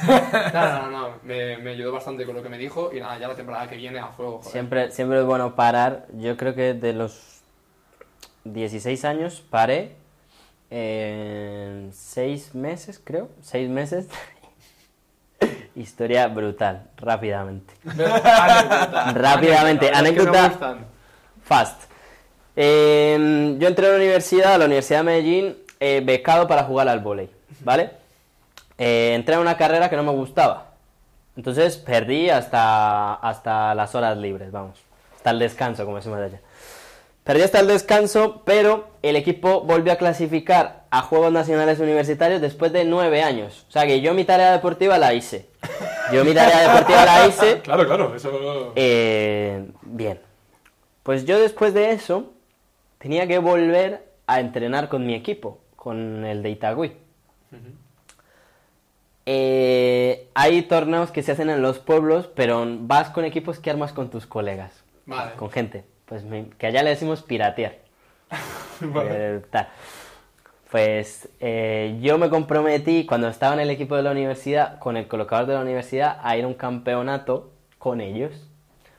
no, 0.52 0.82
no, 0.82 0.90
no, 0.90 1.08
me, 1.24 1.56
me 1.58 1.70
ayudó 1.70 1.92
bastante 1.92 2.24
con 2.24 2.34
lo 2.36 2.42
que 2.42 2.48
me 2.48 2.58
dijo 2.58 2.90
y 2.92 3.00
nada, 3.00 3.18
ya 3.18 3.28
la 3.28 3.34
temporada 3.34 3.68
que 3.68 3.76
viene 3.76 3.98
a 3.98 4.08
fuego, 4.08 4.38
joder. 4.38 4.50
Siempre, 4.52 4.90
siempre 4.90 5.18
es 5.20 5.24
bueno 5.24 5.54
parar. 5.54 6.06
Yo 6.14 6.36
creo 6.36 6.54
que 6.54 6.74
de 6.74 6.92
los 6.92 7.31
16 8.44 9.04
años 9.04 9.42
paré 9.48 9.96
en 10.70 11.90
6 11.92 12.54
meses, 12.54 13.00
creo. 13.02 13.28
6 13.42 13.68
meses. 13.68 14.08
Historia 15.74 16.28
brutal, 16.28 16.90
rápidamente. 16.96 17.74
Rápidamente, 17.84 19.90
Anécdota. 19.92 20.78
Fast. 21.42 21.92
Eh, 22.54 23.56
yo 23.58 23.68
entré 23.68 23.86
a 23.86 23.90
la 23.90 23.96
universidad, 23.96 24.54
a 24.54 24.58
la 24.58 24.66
Universidad 24.66 25.00
de 25.00 25.04
Medellín, 25.04 25.56
eh, 25.80 26.02
becado 26.04 26.46
para 26.46 26.64
jugar 26.64 26.88
al 26.88 27.00
vóley, 27.00 27.30
¿vale? 27.60 27.90
Eh, 28.78 29.14
entré 29.14 29.34
a 29.34 29.40
una 29.40 29.56
carrera 29.56 29.88
que 29.88 29.96
no 29.96 30.02
me 30.02 30.12
gustaba. 30.12 30.72
Entonces 31.36 31.78
perdí 31.78 32.28
hasta, 32.28 33.14
hasta 33.14 33.74
las 33.74 33.94
horas 33.94 34.18
libres, 34.18 34.52
vamos. 34.52 34.78
Hasta 35.16 35.30
el 35.30 35.38
descanso, 35.38 35.84
como 35.84 35.96
decimos 35.96 36.18
allá. 36.18 36.40
Perdí 37.24 37.42
hasta 37.42 37.60
el 37.60 37.68
descanso, 37.68 38.42
pero 38.44 38.88
el 39.02 39.14
equipo 39.14 39.60
volvió 39.60 39.92
a 39.92 39.96
clasificar 39.96 40.84
a 40.90 41.02
Juegos 41.02 41.32
Nacionales 41.32 41.78
Universitarios 41.78 42.40
después 42.40 42.72
de 42.72 42.84
nueve 42.84 43.22
años. 43.22 43.64
O 43.68 43.72
sea 43.72 43.86
que 43.86 44.00
yo 44.00 44.12
mi 44.12 44.24
tarea 44.24 44.50
deportiva 44.52 44.98
la 44.98 45.14
hice. 45.14 45.46
Yo 46.12 46.24
mi 46.24 46.34
tarea 46.34 46.68
deportiva 46.68 47.04
la 47.04 47.26
hice. 47.26 47.60
Claro, 47.62 47.86
claro, 47.86 48.14
eso... 48.14 48.72
Eh, 48.74 49.64
bien. 49.82 50.20
Pues 51.04 51.24
yo 51.24 51.38
después 51.38 51.74
de 51.74 51.92
eso 51.92 52.32
tenía 52.98 53.28
que 53.28 53.38
volver 53.38 54.04
a 54.26 54.40
entrenar 54.40 54.88
con 54.88 55.06
mi 55.06 55.14
equipo, 55.14 55.58
con 55.76 56.24
el 56.24 56.42
de 56.42 56.50
Itagüí. 56.50 56.96
Eh, 59.26 60.28
hay 60.34 60.62
torneos 60.62 61.12
que 61.12 61.22
se 61.22 61.32
hacen 61.32 61.50
en 61.50 61.62
los 61.62 61.78
pueblos, 61.78 62.28
pero 62.34 62.64
vas 62.80 63.10
con 63.10 63.24
equipos 63.24 63.60
que 63.60 63.70
armas 63.70 63.92
con 63.92 64.10
tus 64.10 64.26
colegas, 64.26 64.72
Vale. 65.06 65.34
con 65.34 65.50
gente. 65.50 65.84
Pues 66.12 66.24
me- 66.24 66.50
que 66.58 66.66
allá 66.66 66.82
le 66.82 66.90
decimos 66.90 67.22
piratear. 67.22 67.76
Vale. 68.82 69.08
Eh, 69.12 69.40
tal. 69.50 69.66
Pues 70.70 71.26
eh, 71.40 71.96
yo 72.02 72.18
me 72.18 72.28
comprometí 72.28 73.06
cuando 73.06 73.28
estaba 73.28 73.54
en 73.54 73.60
el 73.60 73.70
equipo 73.70 73.96
de 73.96 74.02
la 74.02 74.10
universidad, 74.10 74.78
con 74.78 74.98
el 74.98 75.08
colocador 75.08 75.46
de 75.46 75.54
la 75.54 75.62
universidad, 75.62 76.18
a 76.22 76.36
ir 76.36 76.44
a 76.44 76.48
un 76.48 76.52
campeonato 76.52 77.50
con 77.78 78.02
ellos. 78.02 78.30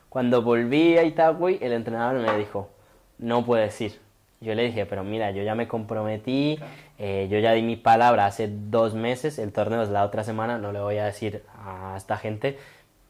Cuando 0.10 0.42
volví 0.42 0.98
a 0.98 1.04
Itagüí, 1.04 1.60
el 1.62 1.74
entrenador 1.74 2.20
me 2.20 2.36
dijo, 2.36 2.72
no 3.20 3.46
puedes 3.46 3.80
ir. 3.80 4.00
Yo 4.42 4.56
le 4.56 4.64
dije, 4.64 4.88
pero 4.88 5.04
mira, 5.04 5.30
yo 5.30 5.44
ya 5.44 5.54
me 5.54 5.68
comprometí, 5.68 6.58
eh, 6.98 7.28
yo 7.30 7.38
ya 7.38 7.52
di 7.52 7.62
mi 7.62 7.76
palabra 7.76 8.26
hace 8.26 8.50
dos 8.52 8.96
meses, 8.96 9.38
el 9.38 9.54
torneo 9.54 9.84
es 9.84 9.90
la 9.90 10.04
otra 10.04 10.24
semana, 10.24 10.58
no 10.58 10.72
le 10.72 10.80
voy 10.80 10.98
a 10.98 11.06
decir 11.06 11.44
a 11.64 11.94
esta 11.96 12.18
gente, 12.18 12.58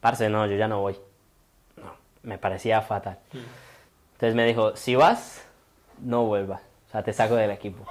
parce, 0.02 0.28
no, 0.28 0.44
yo 0.44 0.56
ya 0.56 0.68
no 0.68 0.82
voy. 0.82 0.94
No, 1.78 1.94
me 2.22 2.36
parecía 2.36 2.82
fatal. 2.82 3.16
Entonces 4.14 4.34
me 4.34 4.46
dijo, 4.46 4.76
si 4.76 4.94
vas, 4.94 5.44
no 6.00 6.24
vuelvas. 6.24 6.62
O 6.88 6.92
sea, 6.92 7.02
te 7.02 7.12
saco 7.12 7.34
del 7.34 7.50
equipo. 7.50 7.84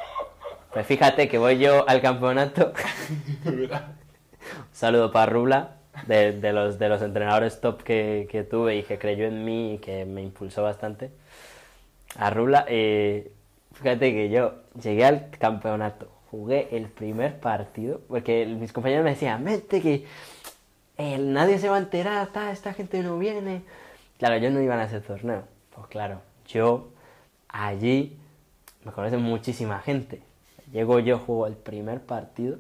Pues 0.72 0.88
fíjate 0.88 1.28
que 1.28 1.38
voy 1.38 1.60
yo 1.60 1.88
al 1.88 2.02
campeonato. 2.02 2.74
Un 3.45 3.70
saludo 4.72 5.12
para 5.12 5.32
Rubla, 5.32 5.76
de, 6.08 6.54
los, 6.54 6.80
de 6.80 6.90
los 6.90 7.02
entrenadores 7.02 7.62
top 7.62 7.84
que, 7.84 8.48
tuve 8.50 8.78
y 8.78 8.84
que 8.84 8.98
creyó 8.98 9.26
en 9.26 9.45
mí 9.45 9.76
y 9.76 9.78
que 9.78 10.06
me 10.06 10.22
impulsó 10.22 10.64
bastante. 10.64 11.12
A 12.18 12.30
Rubla, 12.30 12.66
eh, 12.68 13.32
fíjate 13.74 14.14
que 14.14 14.30
yo 14.30 14.56
llegué 14.82 15.06
al 15.06 15.30
campeonato, 15.32 16.10
jugué 16.32 16.70
el 16.72 16.88
primer 16.88 17.40
partido, 17.40 18.02
porque 18.08 18.45
mis 18.45 18.72
compañeros 18.72 19.04
me 19.04 19.12
decían, 19.12 19.44
vete 19.44 19.82
que 19.82 20.06
eh, 20.98 21.18
nadie 21.18 21.60
se 21.60 21.70
va 21.70 21.76
a 21.76 21.80
enterar, 21.80 22.28
ta, 22.28 22.52
esta 22.52 22.74
gente 22.74 23.04
no 23.04 23.18
viene. 23.18 23.62
Claro, 24.18 24.36
ellos 24.36 24.52
no 24.52 24.62
iban 24.62 24.80
a 24.80 24.86
ese 24.86 25.02
torneo. 25.02 25.53
Pues 25.76 25.88
claro, 25.88 26.22
yo 26.48 26.90
allí 27.48 28.18
me 28.84 28.91
conoce 28.91 29.18
muchísima 29.18 29.80
gente. 29.80 30.22
Llego 30.72 31.00
yo, 31.00 31.20
juego 31.20 31.48
el 31.48 31.56
primer 31.56 32.02
partido, 32.02 32.58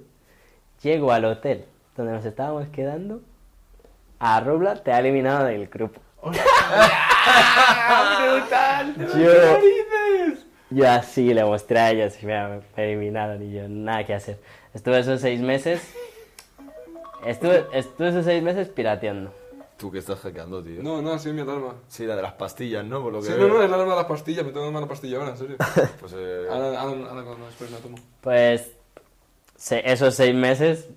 llego 0.81 1.11
al 1.11 1.25
hotel 1.25 1.65
donde 1.95 2.13
nos 2.13 2.25
estábamos 2.25 2.67
quedando, 2.69 3.21
a 4.19 4.39
Rubla 4.39 4.75
te 4.75 4.91
ha 4.91 4.99
eliminado 4.99 5.45
del 5.45 5.67
grupo. 5.67 6.01
Yo, 9.17 9.59
yo 10.69 10.89
así 10.89 11.33
le 11.33 11.43
mostré 11.43 11.79
a 11.79 11.91
ellos 11.91 12.21
y 12.21 12.25
me 12.25 12.61
eliminaron 12.77 13.41
y 13.43 13.53
yo 13.53 13.67
nada 13.67 14.05
que 14.05 14.13
hacer. 14.13 14.39
Estuve 14.73 14.99
esos 14.99 15.21
seis 15.21 15.39
meses, 15.41 15.81
estuve, 17.25 17.65
estuve 17.73 18.09
esos 18.09 18.25
seis 18.25 18.41
meses 18.41 18.69
pirateando. 18.69 19.33
Tú 19.77 19.91
que 19.91 19.99
estás 19.99 20.19
hackeando, 20.19 20.63
tío. 20.63 20.81
No, 20.83 21.01
no, 21.01 21.17
sí, 21.19 21.29
es 21.29 21.35
mi 21.35 21.41
alarma. 21.41 21.75
Sí, 21.87 22.05
la 22.05 22.15
de 22.15 22.21
las 22.21 22.33
pastillas, 22.33 22.85
¿no? 22.85 23.01
Por 23.01 23.11
lo 23.13 23.19
que 23.21 23.27
Sí, 23.27 23.33
veo. 23.33 23.47
no, 23.47 23.55
no, 23.55 23.63
es 23.63 23.69
la 23.69 23.75
alarma 23.75 23.93
de 23.93 23.99
las 23.99 24.07
pastillas, 24.07 24.45
me 24.45 24.51
tengo 24.51 24.61
que 24.65 24.67
tomar 24.69 24.83
una 24.83 24.89
pastilla 24.89 25.17
ahora, 25.17 25.31
en 25.31 25.37
serio. 25.37 25.57
Pues 25.99 26.13
eh, 26.15 26.47
Ahora, 26.49 26.79
ahora, 26.81 27.09
ahora 27.09 27.23
cuando 27.23 27.45
después 27.47 27.71
la 27.71 27.77
tomo. 27.79 27.97
Pues 28.21 28.71
se- 29.57 29.89
esos 29.91 30.15
seis 30.15 30.33
meses 30.35 30.89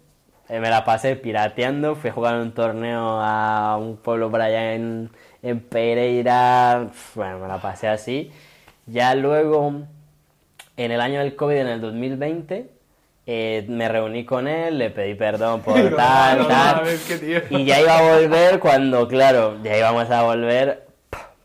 eh, 0.48 0.60
me 0.60 0.70
la 0.70 0.84
pasé 0.84 1.16
pirateando, 1.16 1.96
fui 1.96 2.10
a 2.10 2.12
jugar 2.12 2.36
un 2.40 2.52
torneo 2.52 3.20
a 3.20 3.76
un 3.78 3.96
pueblo 3.96 4.30
por 4.30 4.40
allá 4.40 4.74
en, 4.74 5.10
en 5.42 5.60
Pereira, 5.60 6.90
bueno, 7.14 7.38
me 7.40 7.48
la 7.48 7.60
pasé 7.60 7.88
así. 7.88 8.30
Ya 8.86 9.14
luego, 9.16 9.72
en 10.76 10.92
el 10.92 11.00
año 11.00 11.20
del 11.20 11.34
COVID, 11.34 11.56
en 11.56 11.66
el 11.68 11.80
2020, 11.80 12.70
eh, 13.26 13.64
me 13.68 13.88
reuní 13.88 14.24
con 14.24 14.46
él, 14.46 14.78
le 14.78 14.90
pedí 14.90 15.14
perdón 15.14 15.60
por 15.60 15.74
tal, 15.96 16.38
no, 16.38 16.42
no, 16.44 16.48
tal. 16.48 16.84
tío. 17.20 17.40
Y 17.50 17.64
ya 17.64 17.80
iba 17.80 17.98
a 17.98 18.16
volver 18.16 18.60
cuando, 18.60 19.08
claro, 19.08 19.60
ya 19.62 19.76
íbamos 19.76 20.08
a 20.10 20.22
volver, 20.22 20.86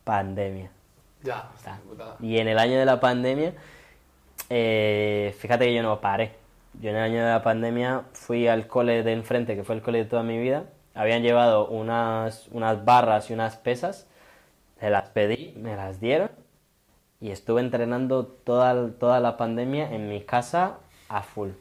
pandemia. 0.04 0.70
Ya, 1.24 1.50
Está. 1.56 1.80
Y 2.20 2.38
en 2.38 2.48
el 2.48 2.60
año 2.60 2.80
de 2.80 2.86
la 2.86 3.00
pandemia, 3.00 3.54
eh, 4.50 5.36
fíjate 5.40 5.66
que 5.66 5.74
yo 5.74 5.84
no 5.84 6.02
paré. 6.02 6.34
Yo 6.80 6.90
en 6.90 6.96
el 6.96 7.02
año 7.04 7.24
de 7.26 7.32
la 7.32 7.44
pandemia 7.44 8.04
fui 8.14 8.48
al 8.48 8.68
cole 8.68 9.04
de 9.04 9.14
enfrente, 9.14 9.56
que 9.56 9.64
fue 9.64 9.76
el 9.76 9.82
cole 9.82 10.00
de 10.00 10.06
toda 10.06 10.24
mi 10.24 10.38
vida. 10.40 10.66
Habían 10.94 11.22
llevado 11.22 11.68
unas, 11.68 12.48
unas 12.50 12.86
barras 12.86 13.30
y 13.30 13.34
unas 13.34 13.58
pesas. 13.58 14.08
Se 14.80 14.90
las 14.90 15.10
pedí, 15.10 15.54
me 15.58 15.76
las 15.76 16.00
dieron. 16.00 16.32
Y 17.20 17.32
estuve 17.32 17.62
entrenando 17.62 18.26
toda, 18.26 18.92
toda 19.00 19.20
la 19.20 19.38
pandemia 19.38 19.92
en 19.92 20.10
mi 20.10 20.22
casa 20.22 20.78
a 21.08 21.22
full. 21.22 21.52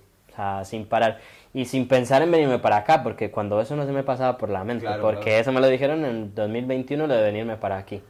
Sea, 0.41 0.65
sin 0.65 0.87
parar. 0.87 1.19
Y 1.53 1.67
sin 1.67 1.87
pensar 1.87 2.23
en 2.23 2.31
venirme 2.31 2.59
para 2.59 2.79
acá, 2.79 3.03
porque 3.03 3.31
cuando 3.31 3.61
eso 3.61 3.77
no 3.77 3.85
se 3.85 3.93
me 3.93 4.03
pasaba 4.03 4.39
por 4.39 4.49
la 4.49 4.65
mente. 4.65 4.87
Claro, 4.87 5.03
porque 5.03 5.25
claro. 5.31 5.41
eso 5.41 5.53
me 5.53 5.61
lo 5.61 5.67
dijeron 5.67 6.05
en 6.05 6.35
2021, 6.35 7.07
lo 7.07 7.15
de 7.15 7.23
venirme 7.23 7.57
para 7.57 7.77
aquí. 7.77 8.01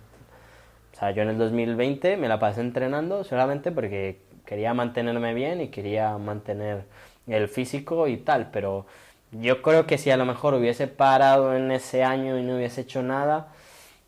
O 0.93 0.97
sea, 0.97 1.11
yo 1.11 1.23
en 1.23 1.31
el 1.31 1.39
2020 1.39 2.16
me 2.16 2.28
la 2.28 2.39
pasé 2.39 2.61
entrenando 2.61 3.24
solamente 3.24 3.73
porque 3.73 4.20
quería 4.44 4.74
mantenerme 4.74 5.35
bien 5.35 5.61
y 5.61 5.69
quería 5.69 6.16
mantener 6.19 6.85
el 7.27 7.48
físico 7.48 8.07
y 8.09 8.16
tal, 8.19 8.51
pero 8.51 8.86
yo 9.32 9.62
creo 9.62 9.86
que 9.86 9.97
si 9.98 10.11
a 10.11 10.16
lo 10.16 10.24
mejor 10.27 10.55
hubiese 10.55 10.86
parado 10.86 11.57
en 11.57 11.70
ese 11.70 12.05
año 12.05 12.39
y 12.39 12.43
no 12.43 12.57
hubiese 12.57 12.82
hecho 12.82 13.02
nada, 13.02 13.48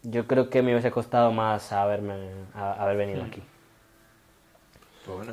yo 0.02 0.26
creo 0.26 0.50
que 0.50 0.62
me 0.62 0.72
hubiese 0.72 0.90
costado 0.90 1.32
más 1.32 1.72
haberme, 1.72 2.14
a- 2.54 2.72
haber 2.82 2.96
venido 2.96 3.22
aquí. 3.24 3.42
pues 5.06 5.16
bueno. 5.16 5.32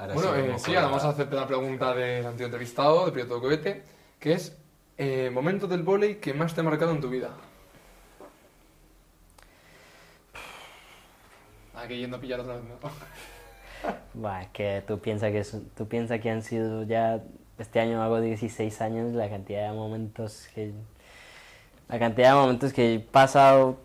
Ahora 0.00 0.14
Bueno, 0.14 0.34
eh, 0.34 0.54
sí, 0.58 0.64
con 0.66 0.76
ahora 0.76 0.86
vamos 0.86 1.04
a 1.04 1.08
hacerte 1.10 1.36
la 1.36 1.46
pregunta 1.46 1.94
del 1.94 2.24
antiguo 2.24 2.46
entrevistado, 2.46 3.04
de 3.04 3.12
Prieto 3.12 3.38
Cohete, 3.38 3.82
que 4.18 4.32
es 4.32 4.56
eh, 4.96 5.28
momento 5.30 5.66
del 5.66 5.82
vóley 5.82 6.14
que 6.14 6.32
más 6.32 6.54
te 6.54 6.62
ha 6.62 6.64
marcado 6.64 6.92
en 6.92 7.02
tu 7.02 7.10
vida. 7.10 7.28
Aquí 11.74 11.98
yendo 11.98 12.16
a 12.16 12.20
pillar 12.20 12.40
otra 12.40 12.54
vez, 12.54 12.64
¿no? 12.64 12.76
Buah, 14.14 14.42
es 14.42 14.48
que 14.48 14.82
tú 14.86 14.98
piensas 15.00 15.32
que, 15.32 15.40
es- 15.40 15.56
tú 15.76 15.86
piensas 15.86 16.18
que 16.20 16.30
han 16.30 16.42
sido 16.42 16.82
ya, 16.84 17.20
este 17.58 17.78
año 17.80 18.02
hago 18.02 18.22
16 18.22 18.80
años, 18.80 19.12
la 19.12 19.28
cantidad 19.28 19.68
de 19.70 19.76
momentos 19.76 20.48
que, 20.54 20.72
la 21.90 21.98
cantidad 21.98 22.30
de 22.30 22.40
momentos 22.40 22.72
que 22.72 22.94
he 22.94 23.00
pasado, 23.00 23.76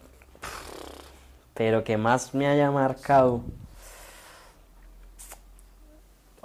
pero 1.54 1.84
que 1.84 1.98
más 1.98 2.34
me 2.34 2.48
haya 2.48 2.72
marcado, 2.72 3.42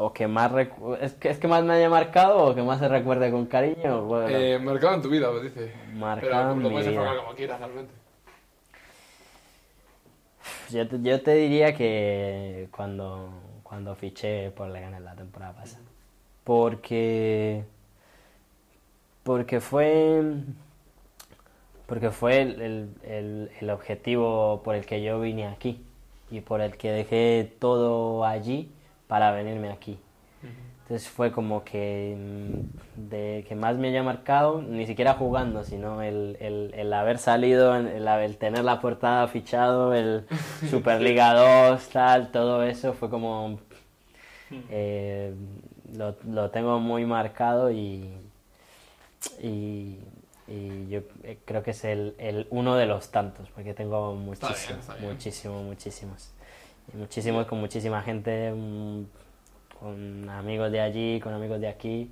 o 0.00 0.12
que 0.12 0.26
más, 0.26 0.50
recu- 0.50 0.96
es 1.00 1.12
que, 1.14 1.28
es 1.30 1.38
que 1.38 1.46
más 1.46 1.62
me 1.62 1.74
haya 1.74 1.88
marcado 1.90 2.38
o 2.46 2.54
que 2.54 2.62
más 2.62 2.78
se 2.80 2.88
recuerde 2.88 3.30
con 3.30 3.46
cariño, 3.46 4.02
bueno, 4.04 4.28
Eh, 4.28 4.58
marcado 4.58 4.94
en 4.94 5.02
tu 5.02 5.08
vida, 5.10 5.30
pues 5.30 5.42
dice. 5.44 5.72
Marcado 5.94 6.30
Pero 6.30 6.52
en 6.52 6.62
lo 6.62 6.70
puedes 6.70 6.86
enfocar 6.88 7.16
como 7.18 7.34
quieras, 7.34 7.58
realmente. 7.60 7.92
Yo 10.70 10.88
te, 10.88 11.02
yo 11.02 11.20
te 11.22 11.34
diría 11.34 11.74
que 11.74 12.68
cuando, 12.74 13.28
cuando 13.62 13.94
fiché 13.94 14.50
por 14.52 14.68
Leganés 14.68 15.02
la 15.02 15.14
temporada 15.14 15.52
pasada. 15.54 15.82
Porque. 16.44 17.64
Porque 19.22 19.60
fue. 19.60 20.22
Porque 21.86 22.10
fue 22.10 22.40
el, 22.42 22.60
el- 22.62 22.94
el- 23.02 23.50
el 23.60 23.70
objetivo 23.70 24.62
por 24.64 24.76
el 24.76 24.86
que 24.86 25.02
yo 25.02 25.20
vine 25.20 25.46
aquí. 25.48 25.84
Y 26.30 26.40
por 26.40 26.60
el 26.60 26.76
que 26.76 26.92
dejé 26.92 27.52
todo 27.58 28.24
allí 28.24 28.70
para 29.10 29.32
venirme 29.32 29.70
aquí. 29.70 29.98
Entonces 30.82 31.08
fue 31.08 31.30
como 31.30 31.62
que 31.62 32.16
mm, 32.18 33.08
de 33.10 33.44
que 33.46 33.54
más 33.54 33.76
me 33.76 33.88
haya 33.88 34.02
marcado, 34.02 34.60
ni 34.62 34.86
siquiera 34.86 35.14
jugando, 35.14 35.62
sino 35.62 36.02
el, 36.02 36.36
el, 36.40 36.72
el 36.74 36.92
haber 36.92 37.18
salido, 37.18 37.76
el, 37.76 38.06
el 38.08 38.36
tener 38.38 38.64
la 38.64 38.80
portada 38.80 39.28
fichado, 39.28 39.94
el 39.94 40.24
Superliga 40.70 41.34
2, 41.34 41.88
tal, 41.90 42.30
todo 42.32 42.62
eso 42.64 42.92
fue 42.94 43.08
como... 43.10 43.58
eh, 44.70 45.34
lo, 45.96 46.16
lo 46.26 46.50
tengo 46.50 46.80
muy 46.80 47.04
marcado 47.04 47.70
y, 47.70 48.08
y, 49.42 49.96
y 50.48 50.88
yo 50.88 51.00
eh, 51.22 51.38
creo 51.44 51.62
que 51.62 51.70
es 51.72 51.84
el, 51.84 52.14
el 52.18 52.46
uno 52.50 52.74
de 52.76 52.86
los 52.86 53.10
tantos, 53.10 53.48
porque 53.50 53.74
tengo 53.74 54.14
muchísimos, 54.14 54.88
muchísimos, 55.00 55.62
muchísimos. 55.62 56.32
Muchísimos 56.94 57.46
con 57.46 57.60
muchísima 57.60 58.02
gente, 58.02 58.52
mm, 58.52 59.04
con 59.78 60.28
amigos 60.28 60.72
de 60.72 60.80
allí, 60.80 61.20
con 61.20 61.32
amigos 61.32 61.60
de 61.60 61.68
aquí. 61.68 62.10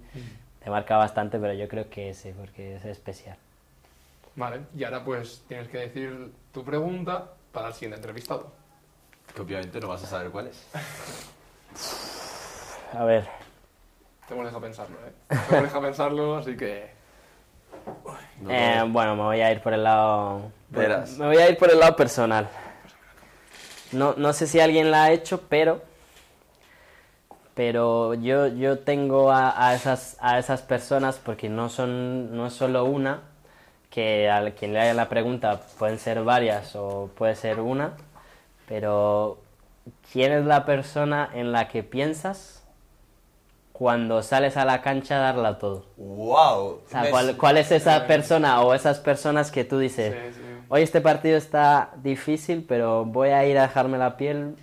Te 0.62 0.70
marca 0.70 0.96
bastante, 0.96 1.38
pero 1.38 1.54
yo 1.54 1.68
creo 1.68 1.88
que 1.88 2.10
ese, 2.10 2.32
porque 2.32 2.76
es 2.76 2.84
especial. 2.84 3.36
Vale, 4.36 4.60
y 4.76 4.84
ahora 4.84 5.04
pues 5.04 5.42
tienes 5.48 5.68
que 5.68 5.78
decir 5.78 6.32
tu 6.52 6.64
pregunta 6.64 7.32
para 7.52 7.68
el 7.68 7.74
siguiente 7.74 7.96
entrevistado. 7.96 8.52
Que 9.34 9.42
obviamente 9.42 9.80
no 9.80 9.88
vas 9.88 10.04
a 10.04 10.06
saber 10.06 10.30
cuál 10.30 10.46
es. 10.46 10.64
A 12.92 13.04
ver, 13.04 13.28
Te 14.26 14.34
hemos 14.34 14.46
dejado 14.46 14.62
pensarlo, 14.62 14.96
¿eh? 15.06 15.12
Te 15.28 15.34
hemos 15.34 15.62
dejado 15.64 15.82
pensarlo, 15.82 16.36
así 16.36 16.56
que... 16.56 16.90
No, 18.40 18.50
eh, 18.50 18.76
no. 18.78 18.88
bueno, 18.88 19.16
me 19.16 19.22
voy 19.22 19.40
a 19.40 19.52
ir 19.52 19.60
por 19.60 19.72
el 19.72 19.82
lado... 19.82 20.52
Verás. 20.70 21.18
Me 21.18 21.26
voy 21.26 21.36
a 21.36 21.50
ir 21.50 21.58
por 21.58 21.70
el 21.70 21.78
lado 21.78 21.96
personal. 21.96 22.48
No, 23.92 24.14
no 24.16 24.32
sé 24.32 24.46
si 24.46 24.60
alguien 24.60 24.90
la 24.90 25.04
ha 25.04 25.12
hecho, 25.12 25.42
pero... 25.48 25.82
Pero 27.54 28.14
yo, 28.14 28.46
yo 28.46 28.78
tengo 28.78 29.32
a, 29.32 29.68
a 29.68 29.74
esas, 29.74 30.16
a 30.20 30.38
esas 30.38 30.62
personas, 30.62 31.20
porque 31.22 31.48
no, 31.48 31.68
son, 31.68 32.36
no 32.36 32.46
es 32.46 32.52
solo 32.52 32.84
una, 32.84 33.22
que 33.90 34.30
a 34.30 34.50
quien 34.52 34.72
le 34.72 34.80
haga 34.80 34.94
la 34.94 35.08
pregunta 35.08 35.60
pueden 35.78 35.98
ser 35.98 36.22
varias 36.22 36.76
o 36.76 37.10
puede 37.16 37.34
ser 37.34 37.60
una, 37.60 37.92
pero 38.68 39.38
¿quién 40.12 40.32
es 40.32 40.44
la 40.44 40.64
persona 40.64 41.28
en 41.34 41.52
la 41.52 41.68
que 41.68 41.82
piensas 41.82 42.62
cuando 43.72 44.22
sales 44.22 44.56
a 44.56 44.64
la 44.64 44.82
cancha 44.82 45.16
a 45.16 45.20
darla 45.20 45.58
todo? 45.58 45.86
¡Wow! 45.96 46.64
O 46.64 46.82
sea, 46.88 47.10
¿cuál, 47.10 47.36
cuál 47.36 47.56
es 47.56 47.72
esa 47.72 48.06
persona 48.06 48.60
o 48.62 48.74
esas 48.74 48.98
personas 48.98 49.50
que 49.50 49.64
tú 49.64 49.78
dices, 49.78 50.14
Sí, 50.14 50.40
sí. 50.40 50.47
Hoy 50.68 50.82
este 50.82 51.00
partido 51.00 51.36
está 51.36 51.90
difícil, 52.02 52.64
pero 52.68 53.04
voy 53.04 53.30
a 53.30 53.46
ir 53.46 53.58
a 53.58 53.62
dejarme 53.62 53.98
la 53.98 54.16
piel 54.16 54.54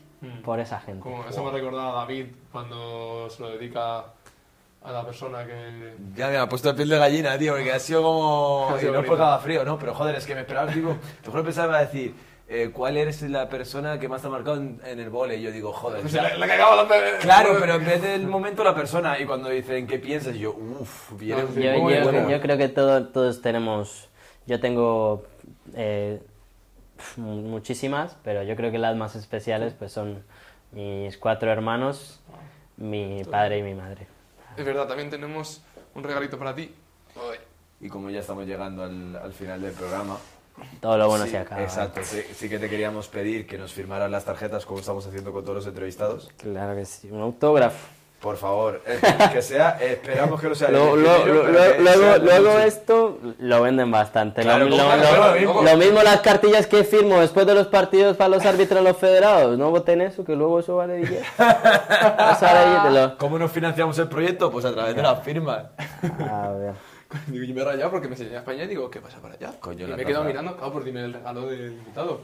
por 0.43 0.59
esa 0.59 0.79
gente? 0.79 1.01
Como 1.01 1.23
eso 1.27 1.43
me 1.43 1.49
ha 1.49 1.53
recordado 1.53 1.97
a 1.97 2.01
David 2.01 2.27
cuando 2.51 3.29
se 3.29 3.41
lo 3.43 3.49
dedica 3.51 3.99
a 4.83 4.91
la 4.91 5.05
persona 5.05 5.45
que... 5.45 5.93
Ya 6.15 6.29
me 6.29 6.37
ha 6.37 6.47
puesto 6.49 6.69
el 6.71 6.75
piel 6.75 6.89
de 6.89 6.97
gallina, 6.97 7.37
tío, 7.37 7.53
porque 7.53 7.71
ha 7.71 7.79
sido 7.79 8.01
como... 8.03 8.69
Ha 8.75 8.79
sido 8.79 8.91
y 8.91 8.93
no 8.95 9.01
es 9.01 9.07
porque 9.07 9.23
haga 9.23 9.39
frío, 9.39 9.63
¿no? 9.65 9.77
Pero 9.79 9.93
joder, 9.93 10.15
es 10.15 10.25
que 10.25 10.33
me 10.35 10.41
esperaba, 10.41 10.71
tipo... 10.71 10.95
Te 11.21 11.29
juro 11.29 11.41
que 11.43 11.45
pensaba 11.47 11.79
decir, 11.79 12.15
eh, 12.47 12.69
¿cuál 12.73 12.97
eres 12.97 13.21
la 13.23 13.49
persona 13.49 13.99
que 13.99 14.07
más 14.07 14.21
te 14.21 14.27
ha 14.27 14.29
marcado 14.31 14.57
en, 14.57 14.79
en 14.85 14.99
el 14.99 15.09
vole? 15.09 15.37
Y 15.37 15.41
yo 15.43 15.51
digo, 15.51 15.73
joder, 15.73 16.01
Pues 16.01 16.13
ya- 16.13 16.23
la, 16.23 16.37
la 16.37 16.45
que 16.47 16.53
acaba 16.53 16.83
de... 16.85 17.17
Claro, 17.19 17.57
pero 17.59 17.75
en 17.75 17.85
vez 17.85 18.01
del 18.01 18.27
momento 18.27 18.63
la 18.63 18.73
persona. 18.75 19.19
Y 19.19 19.25
cuando 19.25 19.49
dicen, 19.49 19.85
¿qué 19.87 19.97
piensas? 19.99 20.35
Yo, 20.35 20.51
uff, 20.55 21.11
viene 21.19 21.41
No, 21.43 21.47
sí, 21.49 21.61
Yo, 21.61 21.73
yo- 21.73 22.03
bueno. 22.03 22.29
yo 22.29 22.41
creo 22.41 22.57
que 22.57 22.69
todo- 22.69 23.07
todos 23.07 23.41
tenemos, 23.41 24.09
yo 24.45 24.59
tengo 24.59 25.23
eh, 25.73 26.21
muchísimas, 27.17 28.15
pero 28.23 28.43
yo 28.43 28.55
creo 28.55 28.71
que 28.71 28.77
las 28.77 28.95
más 28.95 29.15
especiales 29.15 29.73
pues 29.73 29.91
son 29.91 30.23
mis 30.71 31.17
cuatro 31.17 31.51
hermanos, 31.51 32.21
mi 32.77 33.23
padre 33.23 33.59
y 33.59 33.63
mi 33.63 33.73
madre. 33.73 34.07
Es 34.57 34.65
verdad, 34.65 34.87
también 34.87 35.09
tenemos 35.09 35.61
un 35.93 36.03
regalito 36.03 36.37
para 36.37 36.55
ti. 36.55 36.73
Y 37.81 37.89
como 37.89 38.09
ya 38.09 38.19
estamos 38.19 38.45
llegando 38.45 38.83
al, 38.83 39.15
al 39.15 39.33
final 39.33 39.61
del 39.61 39.73
programa... 39.73 40.17
Todo 40.79 40.97
lo 40.97 41.09
bueno 41.09 41.25
sí, 41.25 41.31
se 41.31 41.37
acaba. 41.37 41.61
¿eh? 41.61 41.65
Exacto, 41.65 42.01
sí, 42.03 42.21
sí 42.33 42.47
que 42.47 42.57
te 42.59 42.69
queríamos 42.69 43.09
pedir 43.09 43.45
que 43.45 43.57
nos 43.57 43.73
firmaran 43.73 44.09
las 44.09 44.23
tarjetas 44.23 44.65
como 44.65 44.79
estamos 44.79 45.05
haciendo 45.05 45.33
con 45.33 45.43
todos 45.43 45.55
los 45.57 45.67
entrevistados. 45.67 46.31
Claro 46.37 46.75
que 46.75 46.85
sí, 46.85 47.11
un 47.11 47.21
autógrafo. 47.21 47.87
Por 48.25 48.37
favor, 48.37 48.81
que 49.31 49.41
sea, 49.43 49.77
esperamos 49.79 50.41
que 50.41 50.49
no 50.49 50.55
sea... 50.55 50.71
Lo- 50.71 50.95
luego 50.95 51.25
sea 51.45 51.77
luego 52.17 52.49
muchos. 52.53 52.63
esto 52.65 53.19
lo 53.37 53.61
venden 53.61 53.91
bastante. 53.91 54.41
Lo- 54.43 54.47
Claro, 54.49 54.65
lo, 54.67 54.75
claro, 54.75 54.97
lo- 54.97 55.07
claro, 55.09 55.39
mismo. 55.39 55.61
lo 55.61 55.77
mismo 55.77 56.01
las 56.01 56.21
cartillas 56.21 56.65
que 56.65 56.83
firmo 56.83 57.19
después 57.19 57.45
de 57.45 57.53
los 57.53 57.67
partidos 57.67 58.17
para 58.17 58.29
los 58.29 58.43
árbitros 58.43 58.83
los 58.83 58.97
federados. 58.97 59.59
No 59.59 59.69
voten 59.69 60.01
eso, 60.01 60.25
que 60.25 60.35
luego 60.35 60.59
eso 60.59 60.75
vale. 60.75 61.03
Eso 61.03 61.21
vale 62.41 63.13
¿Cómo 63.19 63.37
nos 63.37 63.51
financiamos 63.51 63.99
el 63.99 64.07
proyecto? 64.09 64.49
Pues 64.51 64.65
a 64.65 64.73
través 64.73 64.95
de 64.95 65.03
las 65.03 65.23
firmas. 65.23 65.65
A 66.27 66.49
ver. 66.49 66.73
Digo, 67.27 67.43
y 67.45 67.53
me 67.53 67.61
he 67.61 67.63
rayado 67.63 67.91
porque 67.91 68.07
me 68.07 68.15
enseñé 68.15 68.37
a 68.37 68.39
España 68.39 68.63
y 68.63 68.67
digo, 68.67 68.89
¿qué 68.89 69.01
pasa 69.01 69.19
para 69.21 69.35
allá? 69.35 69.51
Coño, 69.59 69.85
y 69.85 69.89
la 69.91 69.97
me 69.97 70.01
he 70.01 70.05
quedado 70.07 70.23
mirando, 70.23 70.55
claro, 70.57 70.73
pues 70.73 70.85
dime 70.85 71.05
el 71.05 71.13
regalo 71.13 71.45
del 71.45 71.73
invitado. 71.73 72.21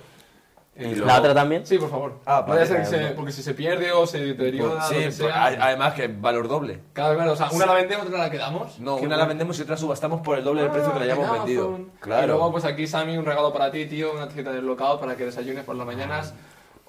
Y 0.74 0.84
luego- 0.96 1.06
¿La 1.06 1.20
otra 1.20 1.34
también? 1.34 1.66
Sí, 1.68 1.78
por 1.78 1.90
favor. 1.90 2.20
Ah, 2.26 2.42
Vaya 2.42 2.64
a 2.64 2.66
vale, 2.66 2.66
ser 2.66 2.78
que 2.80 2.86
se- 2.86 3.14
porque 3.14 3.32
si 3.34 3.44
se 3.44 3.54
pierde 3.54 3.92
o 3.92 4.08
se 4.08 4.20
deteriora, 4.26 4.82
sí, 4.84 4.96
lo 4.96 5.00
que 5.02 5.12
sea. 5.12 5.46
además 5.46 5.94
que 5.94 6.08
valor 6.08 6.48
doble. 6.48 6.80
Claro, 6.94 7.16
claro, 7.16 7.34
o 7.34 7.36
sea, 7.36 7.50
una 7.52 7.66
la 7.66 7.74
vendemos, 7.74 8.06
otra 8.08 8.20
la 8.20 8.30
quedamos. 8.32 8.80
No, 8.80 8.96
Qué 8.98 9.06
una 9.06 9.18
la 9.18 9.24
bueno. 9.26 9.28
vendemos 9.30 9.60
y 9.60 9.64
otra 9.64 9.76
subastamos 9.78 10.22
por 10.22 10.38
el 10.38 10.44
doble 10.46 10.62
del 10.64 10.72
precio 10.72 10.94
que 10.94 11.00
la 11.00 11.06
Ah, 11.06 11.14
hayamos 11.18 11.32
vendido. 11.34 11.80
Claro. 12.00 12.24
Y 12.24 12.28
luego, 12.28 12.52
pues 12.54 12.64
aquí, 12.66 12.88
Sammy, 12.88 13.18
un 13.18 13.26
regalo 13.26 13.52
para 13.52 13.70
ti, 13.70 13.86
tío, 13.86 14.14
una 14.14 14.26
tarjeta 14.28 14.54
del 14.54 14.66
local 14.66 14.98
para 15.00 15.16
que 15.18 15.26
desayunes 15.26 15.64
por 15.66 15.76
las 15.76 15.86
mañanas. 15.86 16.34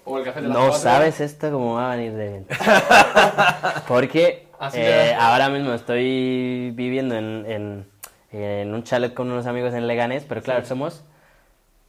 O 0.05 0.19
el 0.19 0.25
café 0.25 0.41
de 0.43 0.49
las 0.49 0.57
No 0.57 0.65
cuatro. 0.65 0.81
sabes 0.81 1.21
esto 1.21 1.51
cómo 1.53 1.75
va 1.75 1.93
a 1.93 1.97
venir 1.97 2.13
de 2.15 2.29
venta. 2.31 2.57
Porque 3.89 4.49
eh, 4.75 5.17
ahora 5.19 5.49
mismo 5.49 5.73
estoy 5.73 6.71
viviendo 6.73 7.15
en, 7.17 7.45
en- 7.49 7.87
en 8.33 8.75
un 8.75 8.83
chalet 8.83 9.13
con 9.15 9.31
unos 9.31 9.47
amigos 9.47 9.75
en 9.75 9.87
Leganés, 9.87 10.25
pero 10.29 10.43
claro, 10.43 10.65
somos 10.65 11.05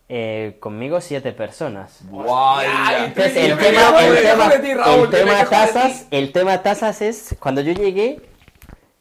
eh, 0.10 0.58
conmigo 0.60 1.02
siete 1.02 1.32
personas. 1.32 2.00
Guay. 2.10 2.68
Ay, 2.70 3.06
Entonces, 3.06 3.34
Yo 3.36 3.42
el 3.42 3.56
me 3.56 3.64
tema, 3.64 4.06
el 4.06 4.22
tema, 4.22 4.50
ti, 4.62 4.74
Raúl, 4.74 5.04
el 5.06 5.10
tema 5.10 5.32
quejo 5.32 5.44
de 5.44 5.50
tasas, 5.50 6.00
ti. 6.10 6.18
el 6.18 6.32
tema 6.32 6.62
tasas 6.64 7.02
es, 7.02 7.36
cuando 7.40 7.62
yo 7.62 7.74
llegué, 7.74 8.22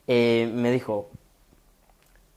eh, 0.07 0.51
me 0.55 0.70
dijo, 0.70 1.11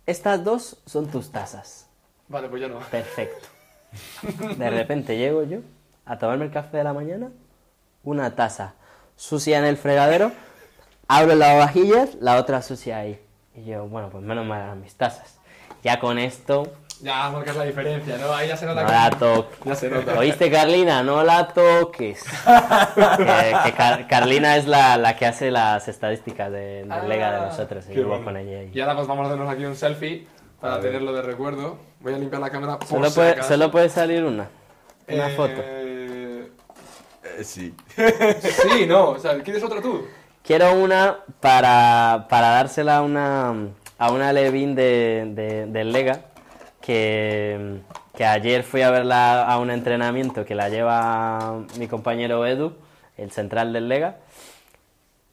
estas 0.06 0.44
dos 0.44 0.78
son 0.86 1.08
tus 1.08 1.32
tasas. 1.32 1.88
Vale, 2.28 2.50
pues 2.50 2.62
ya 2.62 2.68
no. 2.68 2.80
Perfecto. 2.80 3.48
De 4.58 4.70
repente 4.70 5.18
llego 5.18 5.44
yo 5.44 5.60
a 6.06 6.18
tomarme 6.18 6.46
el 6.46 6.52
café 6.52 6.78
de 6.78 6.84
la 6.84 6.94
mañana, 6.94 7.30
una 8.04 8.36
taza 8.36 8.74
sucia 9.16 9.58
en 9.58 9.66
el 9.66 9.78
fregadero, 9.78 10.32
abro 11.08 11.36
las 11.36 11.58
vajillas, 11.58 12.16
la 12.20 12.38
otra 12.38 12.62
sucia 12.62 12.98
ahí. 12.98 13.20
Y 13.56 13.64
yo, 13.66 13.88
bueno, 13.88 14.10
pues 14.10 14.24
menos 14.24 14.46
mal 14.46 14.62
eran 14.62 14.82
mis 14.82 14.96
tazas. 14.96 15.40
Ya 15.84 16.00
con 16.00 16.20
esto, 16.20 16.74
Ya 17.02 17.30
marcas 17.30 17.56
la 17.58 17.66
diferencia, 17.66 18.18
¿no? 18.18 18.34
Ahí 18.34 18.48
ya 18.48 18.56
se 18.58 18.66
no 18.66 18.74
nota 18.74 18.84
la 18.88 19.10
que... 19.10 19.16
toques. 19.18 19.60
Ya 19.66 19.76
se 19.76 19.90
nota. 19.90 20.18
¿Oíste, 20.18 20.50
Carlina? 20.50 21.04
No 21.04 21.24
la 21.24 21.48
toques. 21.50 22.24
que 22.24 23.56
que 23.66 23.74
Car- 23.74 24.08
Carlina 24.08 24.56
es 24.58 24.66
la, 24.66 24.98
la 24.98 25.16
que 25.16 25.26
hace 25.26 25.52
las 25.52 25.88
estadísticas 25.88 26.52
de, 26.52 26.58
del 26.84 26.92
Ah, 26.92 27.04
Lega 27.04 27.32
de 27.34 27.40
nosotros. 27.48 27.86
Y 27.90 28.00
bueno. 28.00 28.24
con 28.24 28.38
ella 28.38 28.60
ahí. 28.60 28.72
Y 28.74 28.80
ahora 28.82 28.96
pues 28.96 29.08
vamos 29.08 29.24
a 29.26 29.28
hacernos 29.28 29.50
aquí 29.54 29.66
un 29.66 29.76
selfie 29.76 30.28
para 30.62 30.80
tenerlo 30.80 31.12
de 31.14 31.22
recuerdo. 31.22 31.78
Voy 32.00 32.14
a 32.14 32.18
limpiar 32.18 32.42
la 32.42 32.50
cámara 32.50 32.80
por 32.80 32.88
Solo 32.88 33.10
si 33.10 33.16
puede, 33.16 33.32
acaso. 33.32 33.48
solo 33.50 33.72
puede 33.72 33.90
salir 33.90 34.24
una. 34.24 34.48
Una 35.08 35.28
Eh, 35.30 35.36
foto. 35.36 35.54
Eh, 35.58 36.50
sí. 37.44 37.76
Sí, 37.98 38.86
no, 38.88 39.10
o 39.10 39.20
sea, 39.20 39.38
¿quieres 39.44 39.64
otra 39.64 39.82
tú? 39.82 40.06
Quiero 40.44 40.74
una 40.74 41.18
para, 41.40 42.28
para 42.30 42.50
dársela 42.50 42.98
a 42.98 43.02
una, 43.02 43.54
a 43.98 44.12
una 44.12 44.32
Levin 44.32 44.76
de, 44.76 45.24
de- 45.36 45.66
del 45.66 45.92
Lega, 45.92 46.22
que, 46.86 47.80
que 48.16 48.26
ayer 48.26 48.64
fui 48.64 48.82
a 48.82 48.91
verla 48.91 49.44
a 49.45 49.57
un 49.60 49.72
entrenamiento 49.72 50.45
que 50.45 50.56
la 50.56 50.70
lleva 50.70 51.64
mi 51.80 51.88
compañero 51.88 52.45
Edu, 52.45 52.74
el 53.18 53.32
central 53.32 53.74
del 53.74 53.90
Lega. 53.90 54.18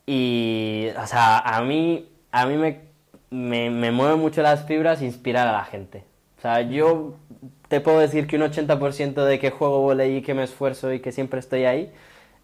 Y, 0.07 0.89
o 1.01 1.07
sea, 1.07 1.39
a 1.39 1.63
mí, 1.63 2.09
a 2.31 2.47
mí 2.47 2.57
me, 2.57 2.81
me, 3.31 3.71
me 3.71 3.91
mueven 3.91 4.19
mucho 4.19 4.43
las 4.43 4.65
fibras 4.67 5.03
inspirar 5.03 5.47
a 5.49 5.53
la 5.53 5.65
gente. 5.65 6.05
O 6.39 6.41
sea, 6.43 6.63
yo 6.63 7.15
te 7.69 7.81
puedo 7.81 7.99
decir 7.99 8.27
que 8.27 8.37
un 8.37 8.43
80% 8.43 9.25
de 9.25 9.39
que 9.39 9.51
juego 9.51 9.81
volei 9.81 10.17
y 10.17 10.23
que 10.23 10.35
me 10.35 10.43
esfuerzo 10.43 10.93
y 10.93 11.01
que 11.01 11.13
siempre 11.13 11.39
estoy 11.41 11.65
ahí 11.65 11.93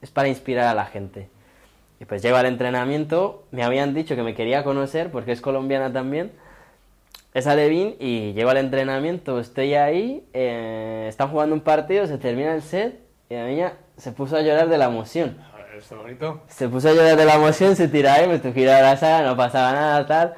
es 0.03 0.11
para 0.11 0.29
inspirar 0.29 0.69
a 0.69 0.75
la 0.75 0.85
gente. 0.85 1.29
Y 2.01 2.05
pues 2.05 2.23
llego 2.23 2.37
al 2.37 2.47
entrenamiento, 2.47 3.45
me 3.51 3.65
habían 3.65 3.93
dicho 3.93 4.15
que 4.15 4.23
me 4.23 4.35
quería 4.35 4.63
conocer 4.63 5.11
porque 5.11 5.33
es 5.33 5.41
colombiana 5.41 5.93
también. 5.93 6.31
Es 7.35 7.47
Alevín 7.47 7.95
y 8.01 8.33
llego 8.33 8.51
al 8.51 8.57
entrenamiento, 8.57 9.39
estoy 9.39 9.75
ahí, 9.75 10.27
eh, 10.33 11.07
están 11.09 11.29
jugando 11.29 11.55
un 11.55 11.61
partido, 11.61 12.07
se 12.07 12.19
termina 12.19 12.55
el 12.55 12.63
set 12.63 13.01
y 13.29 13.35
la 13.35 13.45
niña 13.47 13.75
se 13.97 14.13
puso 14.13 14.37
a 14.37 14.41
llorar 14.41 14.69
de 14.69 14.79
la 14.79 14.87
emoción. 14.87 15.37
Está 15.77 15.95
bonito. 15.97 16.43
Se 16.49 16.69
puso 16.69 16.89
a 16.89 16.93
llorar 16.95 17.17
de 17.17 17.25
la 17.25 17.35
emoción, 17.35 17.77
se 17.77 17.87
tiró 17.87 18.11
ahí, 18.11 18.27
me 18.27 18.39
tuve 18.39 18.53
que 18.55 18.61
ir 18.63 18.71
a 18.71 18.79
abrazar, 18.79 19.25
no 19.25 19.37
pasaba 19.37 19.73
nada, 19.73 20.07
tal. 20.07 20.35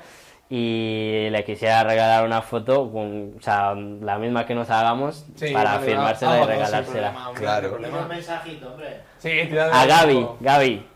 Y 0.51 1.29
le 1.31 1.45
quisiera 1.45 1.85
regalar 1.85 2.27
una 2.27 2.43
foto, 2.43 2.91
con, 2.91 3.35
o 3.39 3.41
sea, 3.43 3.73
la 3.75 4.19
misma 4.19 4.45
que 4.45 4.55
nos 4.55 4.69
hagamos, 4.69 5.25
Sí, 5.37 5.53
para 5.53 5.77
vale, 5.77 5.87
firmársela 5.87 6.33
ah, 6.33 6.37
y 6.37 6.41
no, 6.41 6.45
sin 6.47 6.55
regalársela. 6.55 7.13
problema, 7.13 7.29
hombre, 7.29 7.43
Claro. 7.43 7.79
un 8.03 8.09
mensajito, 8.09 8.73
hombre. 8.73 9.01
Sí, 9.19 9.31
A 9.73 9.87
Gaby. 9.87 10.27
Gaby. 10.41 10.87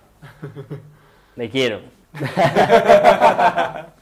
Le 1.37 1.51
quiero. 1.51 1.81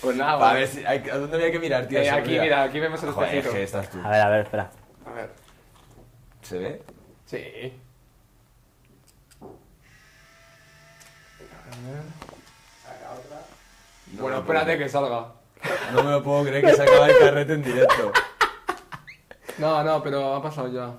Pues 0.00 0.16
nada, 0.16 0.50
A 0.50 0.54
ver 0.54 0.66
si, 0.66 0.84
hay- 0.84 1.08
¿a 1.10 1.18
dónde 1.18 1.36
había 1.36 1.50
que 1.52 1.58
mirar, 1.58 1.86
tío? 1.86 1.98
Eh, 2.00 2.04
Se 2.04 2.10
aquí, 2.10 2.28
olvida. 2.30 2.42
mira, 2.42 2.62
aquí 2.62 2.80
vemos 2.80 3.02
el 3.02 3.10
Joder, 3.10 3.28
es 3.28 3.34
espejito. 3.34 3.54
que 3.54 3.62
estás 3.64 3.90
tú. 3.90 3.98
A 4.02 4.08
ver, 4.10 4.20
a 4.20 4.28
ver, 4.30 4.40
espera. 4.40 4.70
A 5.06 5.10
ver. 5.12 5.30
¿Se 6.42 6.58
ve? 6.58 6.82
Sí. 7.26 7.72
Saca 12.84 13.12
otra. 13.12 13.36
No 14.12 14.22
bueno, 14.22 14.36
me 14.36 14.40
lo 14.40 14.46
puedo 14.46 14.58
espérate 14.60 14.78
que 14.78 14.88
salga. 14.88 15.32
No 15.92 16.02
me 16.02 16.10
lo 16.10 16.22
puedo 16.22 16.44
creer 16.44 16.64
que 16.64 16.74
se 16.74 16.82
acaba 16.82 17.08
el 17.08 17.18
carrete 17.18 17.52
en 17.54 17.62
directo. 17.62 18.12
No, 19.58 19.82
no, 19.84 20.02
pero 20.02 20.36
ha 20.36 20.42
pasado 20.42 20.68
ya. 20.68 20.94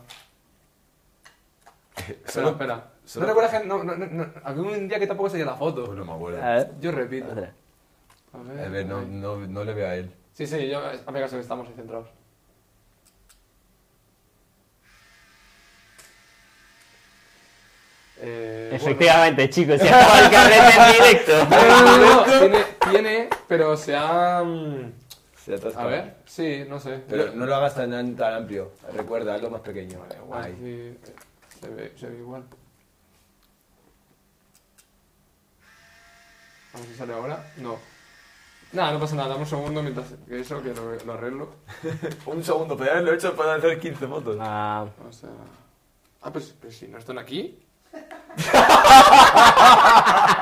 Espera, 1.97 2.19
Solo- 2.31 2.49
espera. 2.51 2.83
solo- 3.05 3.25
¿No 3.25 3.33
recuerdas 3.33 3.59
que 3.59 3.67
no, 3.67 3.83
no, 3.83 3.95
no, 3.95 4.05
no, 4.05 4.27
había 4.43 4.61
un 4.61 4.87
día 4.87 4.99
que 4.99 5.07
tampoco 5.07 5.29
salía 5.31 5.45
la 5.47 5.55
foto? 5.55 5.85
Pues 5.85 5.97
no 5.97 6.05
me 6.05 6.13
acuerdo. 6.13 6.43
A 6.43 6.49
ver. 6.57 6.71
Yo 6.79 6.91
repito. 6.91 7.31
Otra. 7.31 7.53
A 8.33 8.37
ver. 8.43 8.65
A 8.65 8.69
ver, 8.69 8.85
no, 8.85 9.01
no, 9.01 9.37
no 9.47 9.63
le 9.63 9.73
veo 9.73 9.87
a 9.87 9.95
él. 9.95 10.13
Sí, 10.33 10.47
sí, 10.47 10.67
yo, 10.69 10.79
a 10.79 10.91
ver, 11.11 11.29
que 11.29 11.39
estamos 11.39 11.67
ahí 11.67 11.73
centrados. 11.75 12.07
Eh, 18.23 18.67
bueno. 18.69 18.83
Efectivamente, 18.83 19.49
chicos, 19.49 19.79
se 19.81 19.89
acaba 19.89 20.19
el 20.19 20.31
carrete 20.31 20.77
en 20.77 20.93
directo. 20.93 21.45
No, 21.49 21.67
no, 21.67 21.97
no, 21.97 22.15
no, 22.15 22.23
tiene, 22.39 22.65
tiene, 22.91 23.29
pero 23.47 23.75
se 23.75 23.95
ha... 23.95 24.43
mm, 24.43 24.91
Se 25.43 25.55
atasca. 25.55 25.81
A 25.81 25.85
ver, 25.87 26.15
sí, 26.25 26.63
no 26.69 26.79
sé. 26.79 27.01
Pero 27.09 27.33
no 27.33 27.45
lo 27.45 27.55
hagas 27.55 27.75
tan, 27.75 28.15
tan 28.15 28.33
amplio. 28.33 28.73
Recuerda, 28.93 29.35
hazlo 29.35 29.49
más 29.49 29.61
pequeño. 29.61 29.99
Vale, 30.29 30.55
sí, 30.55 30.97
se, 31.59 31.69
ve, 31.69 31.93
se 31.99 32.07
ve 32.07 32.17
igual. 32.19 32.43
A 36.73 36.77
ver 36.77 36.87
si 36.87 36.95
sale 36.95 37.13
ahora. 37.13 37.51
No. 37.57 37.90
Nada, 38.73 38.93
no 38.93 38.99
pasa 38.99 39.15
nada, 39.15 39.29
dame 39.29 39.41
un 39.41 39.47
segundo 39.47 39.81
mientras 39.83 40.07
que 40.27 40.39
eso, 40.39 40.61
que 40.63 40.73
lo, 40.73 40.95
lo 41.05 41.13
arreglo. 41.13 41.49
Un 42.25 42.41
segundo, 42.43 42.77
pero 42.77 42.91
haberlo 42.91 43.13
hecho 43.13 43.35
para 43.35 43.55
hacer 43.55 43.77
15 43.79 44.07
fotos. 44.07 44.37
Ah, 44.39 44.85
O 45.07 45.11
sea... 45.11 45.29
Ah, 46.21 46.31
pues, 46.31 46.55
pues 46.61 46.77
si 46.77 46.87
no 46.87 46.97
están 46.99 47.17
aquí. 47.17 47.59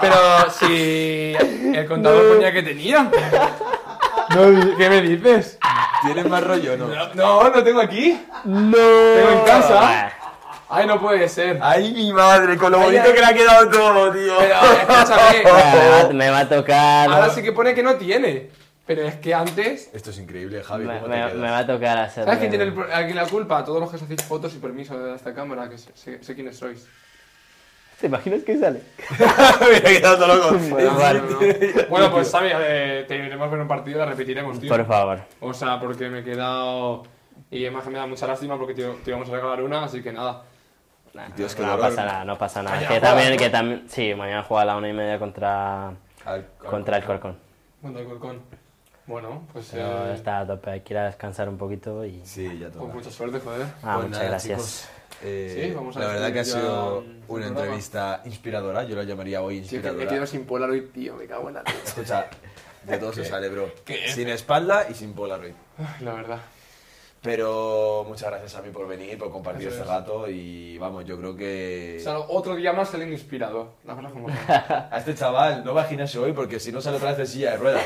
Pero 0.01 0.51
si 0.51 1.33
el 1.73 1.85
contador 1.87 2.33
ponía 2.35 2.51
que 2.51 2.61
tenía. 2.63 3.09
No, 4.35 4.77
¿Qué 4.77 4.89
me 4.89 5.01
dices? 5.01 5.57
¿Tienes 6.03 6.27
más 6.29 6.43
rollo 6.43 6.73
o 6.73 6.77
no? 6.77 6.87
No, 6.87 7.13
no, 7.15 7.49
no 7.49 7.63
tengo 7.63 7.81
aquí. 7.81 8.21
¡No! 8.45 8.77
Tengo 8.77 9.29
en 9.31 9.45
casa. 9.45 10.11
Ay, 10.69 10.85
no 10.85 10.99
puede 11.01 11.27
ser. 11.27 11.57
¡Ay, 11.61 11.91
mi 11.93 12.13
madre! 12.13 12.55
Con 12.57 12.71
lo 12.71 12.77
Ay, 12.79 12.85
bonito 12.85 13.03
ay. 13.07 13.13
que 13.13 13.19
le 13.19 13.25
ha 13.25 13.33
quedado 13.33 13.69
todo, 13.69 14.11
tío. 14.11 14.35
Pero 14.37 14.55
escúchame. 14.55 15.43
Me 15.43 15.49
va, 16.03 16.13
me 16.13 16.29
va 16.29 16.39
a 16.39 16.49
tocar. 16.49 17.09
Ahora 17.11 17.29
sí 17.29 17.41
que 17.41 17.51
pone 17.51 17.73
que 17.73 17.81
no 17.83 17.95
tiene. 17.95 18.49
Pero 18.85 19.03
es 19.03 19.15
que 19.15 19.33
antes. 19.33 19.89
Esto 19.93 20.09
es 20.11 20.17
increíble, 20.19 20.63
Javi. 20.63 20.85
me, 20.85 20.93
¿Cómo 20.95 21.05
te 21.05 21.09
me- 21.09 21.15
quedas? 21.17 21.33
me 21.35 21.49
va 21.51 21.57
a 21.59 21.65
tocar 21.67 21.97
hacer. 21.99 22.23
¿Sabes 22.25 22.39
quién 22.39 22.51
tiene 22.51 22.73
aquí 22.93 23.13
la 23.13 23.25
culpa? 23.25 23.63
Todos 23.63 23.79
los 23.81 23.89
que 23.89 23.95
os 23.97 24.01
hacéis 24.03 24.23
fotos 24.23 24.53
y 24.55 24.57
permiso 24.57 24.97
de 24.99 25.15
esta 25.15 25.33
cámara, 25.33 25.69
que 25.69 25.77
sé, 25.77 25.91
sé- 25.95 26.23
sé 26.23 26.35
quiénes 26.35 26.57
sois. 26.57 26.87
¿Te 27.99 28.07
imaginas 28.07 28.43
que 28.43 28.57
sale? 28.57 28.81
me 29.19 29.77
ha 29.77 29.81
quedado 29.81 30.17
todo 30.17 30.27
loco. 30.35 30.57
Bueno, 30.69 30.95
vale. 30.97 31.21
Bueno, 31.89 32.11
pues 32.11 32.31
Xavi, 32.31 32.49
eh, 32.53 33.05
te 33.07 33.15
iremos 33.17 33.47
a 33.47 33.51
ver 33.51 33.59
un 33.59 33.67
partido 33.67 33.97
y 33.97 33.99
la 33.99 34.05
repetiremos, 34.05 34.59
tío. 34.59 34.69
Por 34.69 34.85
favor. 34.87 35.19
O 35.41 35.53
sea, 35.53 35.79
porque 35.79 36.09
me 36.09 36.19
he 36.19 36.23
quedado. 36.23 37.03
Y 37.51 37.63
además 37.65 37.83
que 37.83 37.89
me 37.89 37.97
da 37.99 38.05
mucha 38.07 38.25
lástima 38.27 38.57
porque 38.57 38.73
te, 38.73 38.83
te 39.03 39.09
íbamos 39.11 39.27
a 39.29 39.31
regalar 39.33 39.61
una, 39.63 39.83
así 39.83 40.01
que 40.01 40.13
nada. 40.13 40.43
Nah, 41.13 41.27
Dios, 41.35 41.55
qué 41.55 41.63
no 41.63 41.77
pasa 41.79 42.05
nada, 42.05 42.25
no 42.25 42.37
pasa 42.37 42.61
nada. 42.63 42.87
Que 42.87 42.99
también, 42.99 43.31
¿no? 43.31 43.37
que 43.37 43.49
también. 43.49 43.85
Sí, 43.89 44.13
mañana 44.15 44.43
juega 44.43 44.61
a 44.61 44.65
la 44.65 44.77
una 44.77 44.89
y 44.89 44.93
media 44.93 45.17
contra, 45.19 45.87
Al- 46.25 46.47
contra 46.69 46.97
el 46.97 47.03
Corcón. 47.05 47.37
Contra 47.81 48.01
el 48.01 48.07
Colcón. 48.07 48.41
Bueno, 49.07 49.47
pues. 49.51 49.69
Pero 49.71 50.07
eh, 50.11 50.13
está 50.13 50.39
a 50.41 50.45
tope, 50.47 50.69
hay 50.69 50.81
que 50.81 50.93
ir 50.93 50.97
a 50.99 51.05
descansar 51.05 51.49
un 51.49 51.57
poquito 51.57 52.05
y. 52.05 52.21
Sí, 52.23 52.59
ya 52.59 52.65
Con 52.69 52.73
todo. 52.73 52.87
mucha 52.89 53.09
suerte, 53.09 53.39
joder. 53.39 53.65
Ah, 53.81 53.95
Pues 53.95 54.07
muchas 54.07 54.11
nada, 54.11 54.23
gracias. 54.29 54.89
eh, 55.23 55.65
Sí, 55.67 55.73
vamos 55.75 55.97
a 55.97 55.99
la 56.01 56.07
verdad 56.07 56.31
que 56.31 56.39
ha 56.41 56.45
sido 56.45 56.99
una 56.99 57.05
programa. 57.27 57.47
entrevista 57.61 58.21
inspiradora, 58.25 58.83
yo 58.83 58.95
la 58.95 59.03
llamaría 59.03 59.41
hoy 59.41 59.61
Tío, 59.61 59.69
que 59.69 59.71
me 59.71 59.77
inspiradora. 59.77 60.09
quedo 60.09 60.27
sin 60.27 60.45
Polaroid, 60.45 60.83
tío, 60.93 61.15
me 61.15 61.25
cago 61.25 61.47
en 61.49 61.55
la. 61.55 61.61
Escucha, 61.85 62.27
de 62.83 62.97
todo 62.99 63.11
se 63.11 63.25
sale, 63.25 63.49
bro. 63.49 63.71
¿Qué? 63.83 64.09
Sin 64.13 64.29
espalda 64.29 64.85
y 64.89 64.93
sin 64.93 65.13
Polaroid. 65.13 65.53
La 66.01 66.13
verdad. 66.13 66.39
Pero 67.21 68.05
muchas 68.07 68.29
gracias 68.29 68.55
a 68.55 68.61
mí 68.61 68.69
por 68.71 68.87
venir, 68.87 69.17
por 69.17 69.29
compartir 69.29 69.67
Eso 69.67 69.77
este 69.77 69.81
es. 69.83 69.89
rato 69.89 70.29
y 70.29 70.77
vamos, 70.77 71.03
yo 71.03 71.17
creo 71.17 71.35
que 71.35 71.97
O 71.99 72.03
sea, 72.03 72.17
otro 72.19 72.55
día 72.55 72.71
más 72.71 72.89
saliendo 72.89 73.13
inspirado. 73.13 73.73
La 73.85 73.93
verdad 73.93 74.11
como. 74.11 74.27
a 74.47 74.97
este 74.97 75.13
chaval 75.15 75.63
no 75.65 75.73
va 75.73 75.81
a 75.81 75.85
gimnasio 75.85 76.23
hoy 76.23 76.31
porque 76.31 76.61
si 76.61 76.71
no 76.71 76.79
sale 76.79 76.95
otra 76.95 77.09
vez 77.09 77.17
de 77.17 77.25
silla 77.25 77.51
de 77.51 77.57
ruedas. 77.57 77.83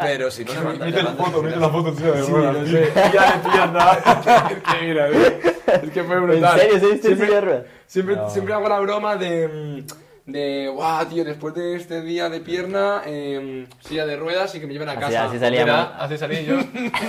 Pero 0.00 0.30
si 0.30 0.44
no 0.46 0.54
manda, 0.54 0.86
le 0.86 1.02
manda 1.02 1.10
al 1.22 1.30
gimnasio. 1.32 1.70
foto, 1.70 1.92
tío, 1.92 2.24
Sí, 2.24 2.32
lo 2.32 2.66
sé. 2.66 2.92
Ya 3.12 3.36
de 3.36 3.50
pierna. 3.50 3.92
es 4.50 4.62
que 4.62 4.86
mira, 4.86 5.08
es 5.08 5.90
que 5.90 6.04
fue 6.04 6.16
¿En 6.16 6.22
brutal. 6.26 6.58
serio? 6.60 6.80
¿Se 6.80 6.86
viste 6.86 6.94
en 6.94 7.00
Siempre- 7.02 7.26
silla 7.26 7.34
de 7.34 7.40
ruedas? 7.42 7.66
Siempre, 7.86 8.16
No. 8.16 8.30
siempre 8.30 8.54
hago 8.54 8.68
la 8.70 8.80
broma 8.80 9.16
de. 9.16 9.84
De, 10.24 10.70
guau, 10.72 11.04
tío, 11.06 11.24
después 11.24 11.52
de 11.54 11.74
este 11.74 12.00
día 12.00 12.28
de 12.28 12.38
pierna, 12.38 13.02
eh, 13.06 13.66
silla 13.80 14.06
de 14.06 14.16
ruedas 14.16 14.54
y 14.54 14.60
que 14.60 14.68
me 14.68 14.72
lleven 14.72 14.88
a 14.88 14.94
casa. 14.94 15.24
así 15.24 15.38
salíamos. 15.40 15.66
Mira, 15.74 15.96
así 15.98 16.16
salí 16.16 16.44
yo. 16.44 16.58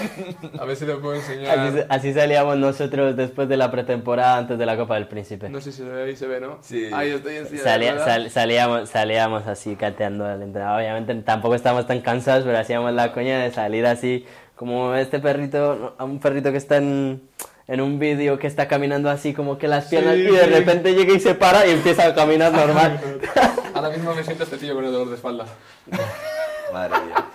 A 0.59 0.65
ver 0.65 0.75
si 0.75 0.85
te 0.85 0.95
puedo 0.95 1.13
enseñar. 1.13 1.59
Así, 1.59 1.77
así 1.89 2.13
salíamos 2.13 2.57
nosotros 2.57 3.15
después 3.15 3.47
de 3.47 3.55
la 3.57 3.69
pretemporada 3.69 4.37
antes 4.39 4.57
de 4.57 4.65
la 4.65 4.75
Copa 4.77 4.95
del 4.95 5.07
Príncipe. 5.07 5.47
No 5.47 5.61
sé 5.61 5.71
si 5.71 5.83
se 5.83 5.89
ve 5.89 6.03
ahí, 6.05 6.15
se 6.15 6.25
ve, 6.25 6.39
¿no? 6.39 6.57
Sí. 6.61 6.89
Ahí 6.91 7.11
estoy 7.11 7.35
en 7.37 7.47
silla 7.47 7.63
Salía- 7.63 7.91
de 7.93 7.99
ruedas. 7.99 8.09
sal- 8.15 8.29
salíamos, 8.31 8.89
salíamos 8.89 9.45
así 9.47 9.75
cateando 9.75 10.25
al 10.25 10.41
entrenador. 10.41 10.79
Obviamente 10.81 11.13
tampoco 11.21 11.53
estábamos 11.53 11.85
tan 11.85 12.01
cansados, 12.01 12.43
pero 12.45 12.57
hacíamos 12.57 12.91
la 12.93 13.11
coña 13.13 13.37
de 13.43 13.51
salir 13.51 13.85
así, 13.85 14.25
como 14.55 14.95
este 14.95 15.19
perrito, 15.19 15.93
a 15.99 16.03
un 16.03 16.19
perrito 16.19 16.49
que 16.51 16.57
está 16.57 16.77
en, 16.77 17.21
en 17.67 17.81
un 17.81 17.99
vídeo 17.99 18.37
que 18.39 18.47
está 18.47 18.67
caminando 18.67 19.09
así 19.09 19.33
como 19.33 19.57
que 19.57 19.67
las 19.67 19.85
piernas 19.85 20.15
Sí, 20.15 20.21
y 20.21 20.31
de 20.31 20.43
sí. 20.43 20.49
repente 20.49 20.93
llega 20.93 21.13
y 21.13 21.19
se 21.19 21.33
para 21.35 21.65
y 21.65 21.71
empieza 21.71 22.05
a 22.07 22.13
caminar 22.15 22.51
normal. 22.51 22.99
Ahora 23.73 23.89
mismo 23.89 24.13
me 24.13 24.23
siento 24.23 24.43
este 24.43 24.57
tío 24.57 24.75
con 24.75 24.85
el 24.85 24.91
dolor 24.91 25.09
de 25.09 25.15
espalda. 25.15 25.45
Madre 26.71 26.95
mía. 27.05 27.25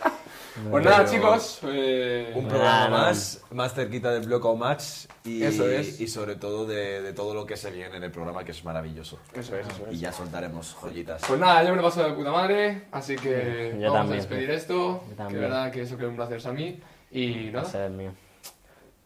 Pues 0.70 0.84
nada, 0.84 0.98
Pero- 1.04 1.10
chicos. 1.10 1.60
eh, 1.64 2.32
Un 2.34 2.48
programa 2.48 2.84
no. 2.88 2.96
más, 2.98 3.42
más 3.52 3.74
cerquita 3.74 4.10
del 4.10 4.26
Block 4.26 4.56
Match 4.56 5.06
y, 5.24 5.44
Eso 5.44 5.68
es. 5.70 6.00
y 6.00 6.08
sobre 6.08 6.34
todo 6.34 6.66
de, 6.66 7.00
de 7.00 7.12
todo 7.12 7.32
lo 7.32 7.46
que 7.46 7.56
se 7.56 7.70
viene 7.70 7.96
en 7.96 8.02
el 8.02 8.10
programa 8.10 8.42
que 8.42 8.50
es 8.50 8.64
maravilloso. 8.64 9.20
Eso 9.34 9.56
es, 9.56 9.66
eso 9.68 9.86
es. 9.88 9.94
Y 9.94 9.98
ya 10.00 10.12
soltaremos 10.12 10.74
joyitas. 10.74 11.22
Pues 11.28 11.38
nada, 11.38 11.62
yo 11.62 11.70
me 11.70 11.76
lo 11.76 11.82
paso 11.82 12.02
de 12.02 12.12
puta 12.12 12.32
madre, 12.32 12.86
así 12.90 13.14
que 13.14 13.76
Yo 13.80 13.92
vamos 13.92 13.98
también. 13.98 14.12
a 14.12 14.16
despedir 14.16 14.50
esto. 14.50 15.04
Yo 15.16 15.28
Que 15.28 15.36
verdad 15.36 15.70
que 15.70 15.82
eso 15.82 15.96
que 15.96 16.06
un 16.06 16.16
placer 16.16 16.38
es 16.38 16.46
a 16.46 16.52
mí. 16.52 16.80
Y 17.12 17.50
nada. 17.52 17.68
Es 17.68 17.74
el 17.76 17.92
mío. 17.92 18.10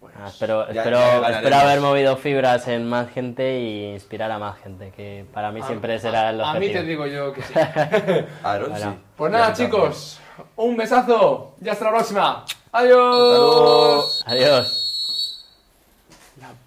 Pues, 0.03 0.13
Ah, 0.21 0.27
espero, 0.29 0.67
Ya- 0.73 0.83
espero, 0.83 1.27
espero 1.27 1.57
haber 1.57 1.81
movido 1.81 2.17
fibras 2.19 2.69
en 2.69 2.87
más 2.89 3.09
gente 3.11 3.59
y 3.61 3.93
inspirar 3.95 4.31
a 4.31 4.39
más 4.39 4.59
gente, 4.59 4.93
que 4.95 5.25
para 5.33 5.51
mí 5.51 5.61
a- 5.63 5.67
siempre 5.67 5.99
será 5.99 6.29
el 6.31 6.41
a, 6.43 6.51
a 6.51 6.53
mí 6.55 6.67
objetivo. 6.67 6.81
te 6.83 6.87
digo 6.87 7.07
yo 7.07 7.33
que 7.33 7.43
sí. 7.43 7.55
Aaron, 8.43 8.71
Bueno. 8.73 8.93
sí. 8.93 8.99
Pues 9.17 9.33
nada, 9.33 9.53
chicos. 9.55 10.19
Un 10.57 10.77
besazo. 10.77 11.55
Y 11.63 11.69
hasta 11.69 11.85
la 11.87 11.91
próxima. 11.93 12.45
Adiós. 12.73 14.23
Adiós. 14.27 15.47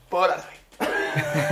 Polaroid. 0.09 0.43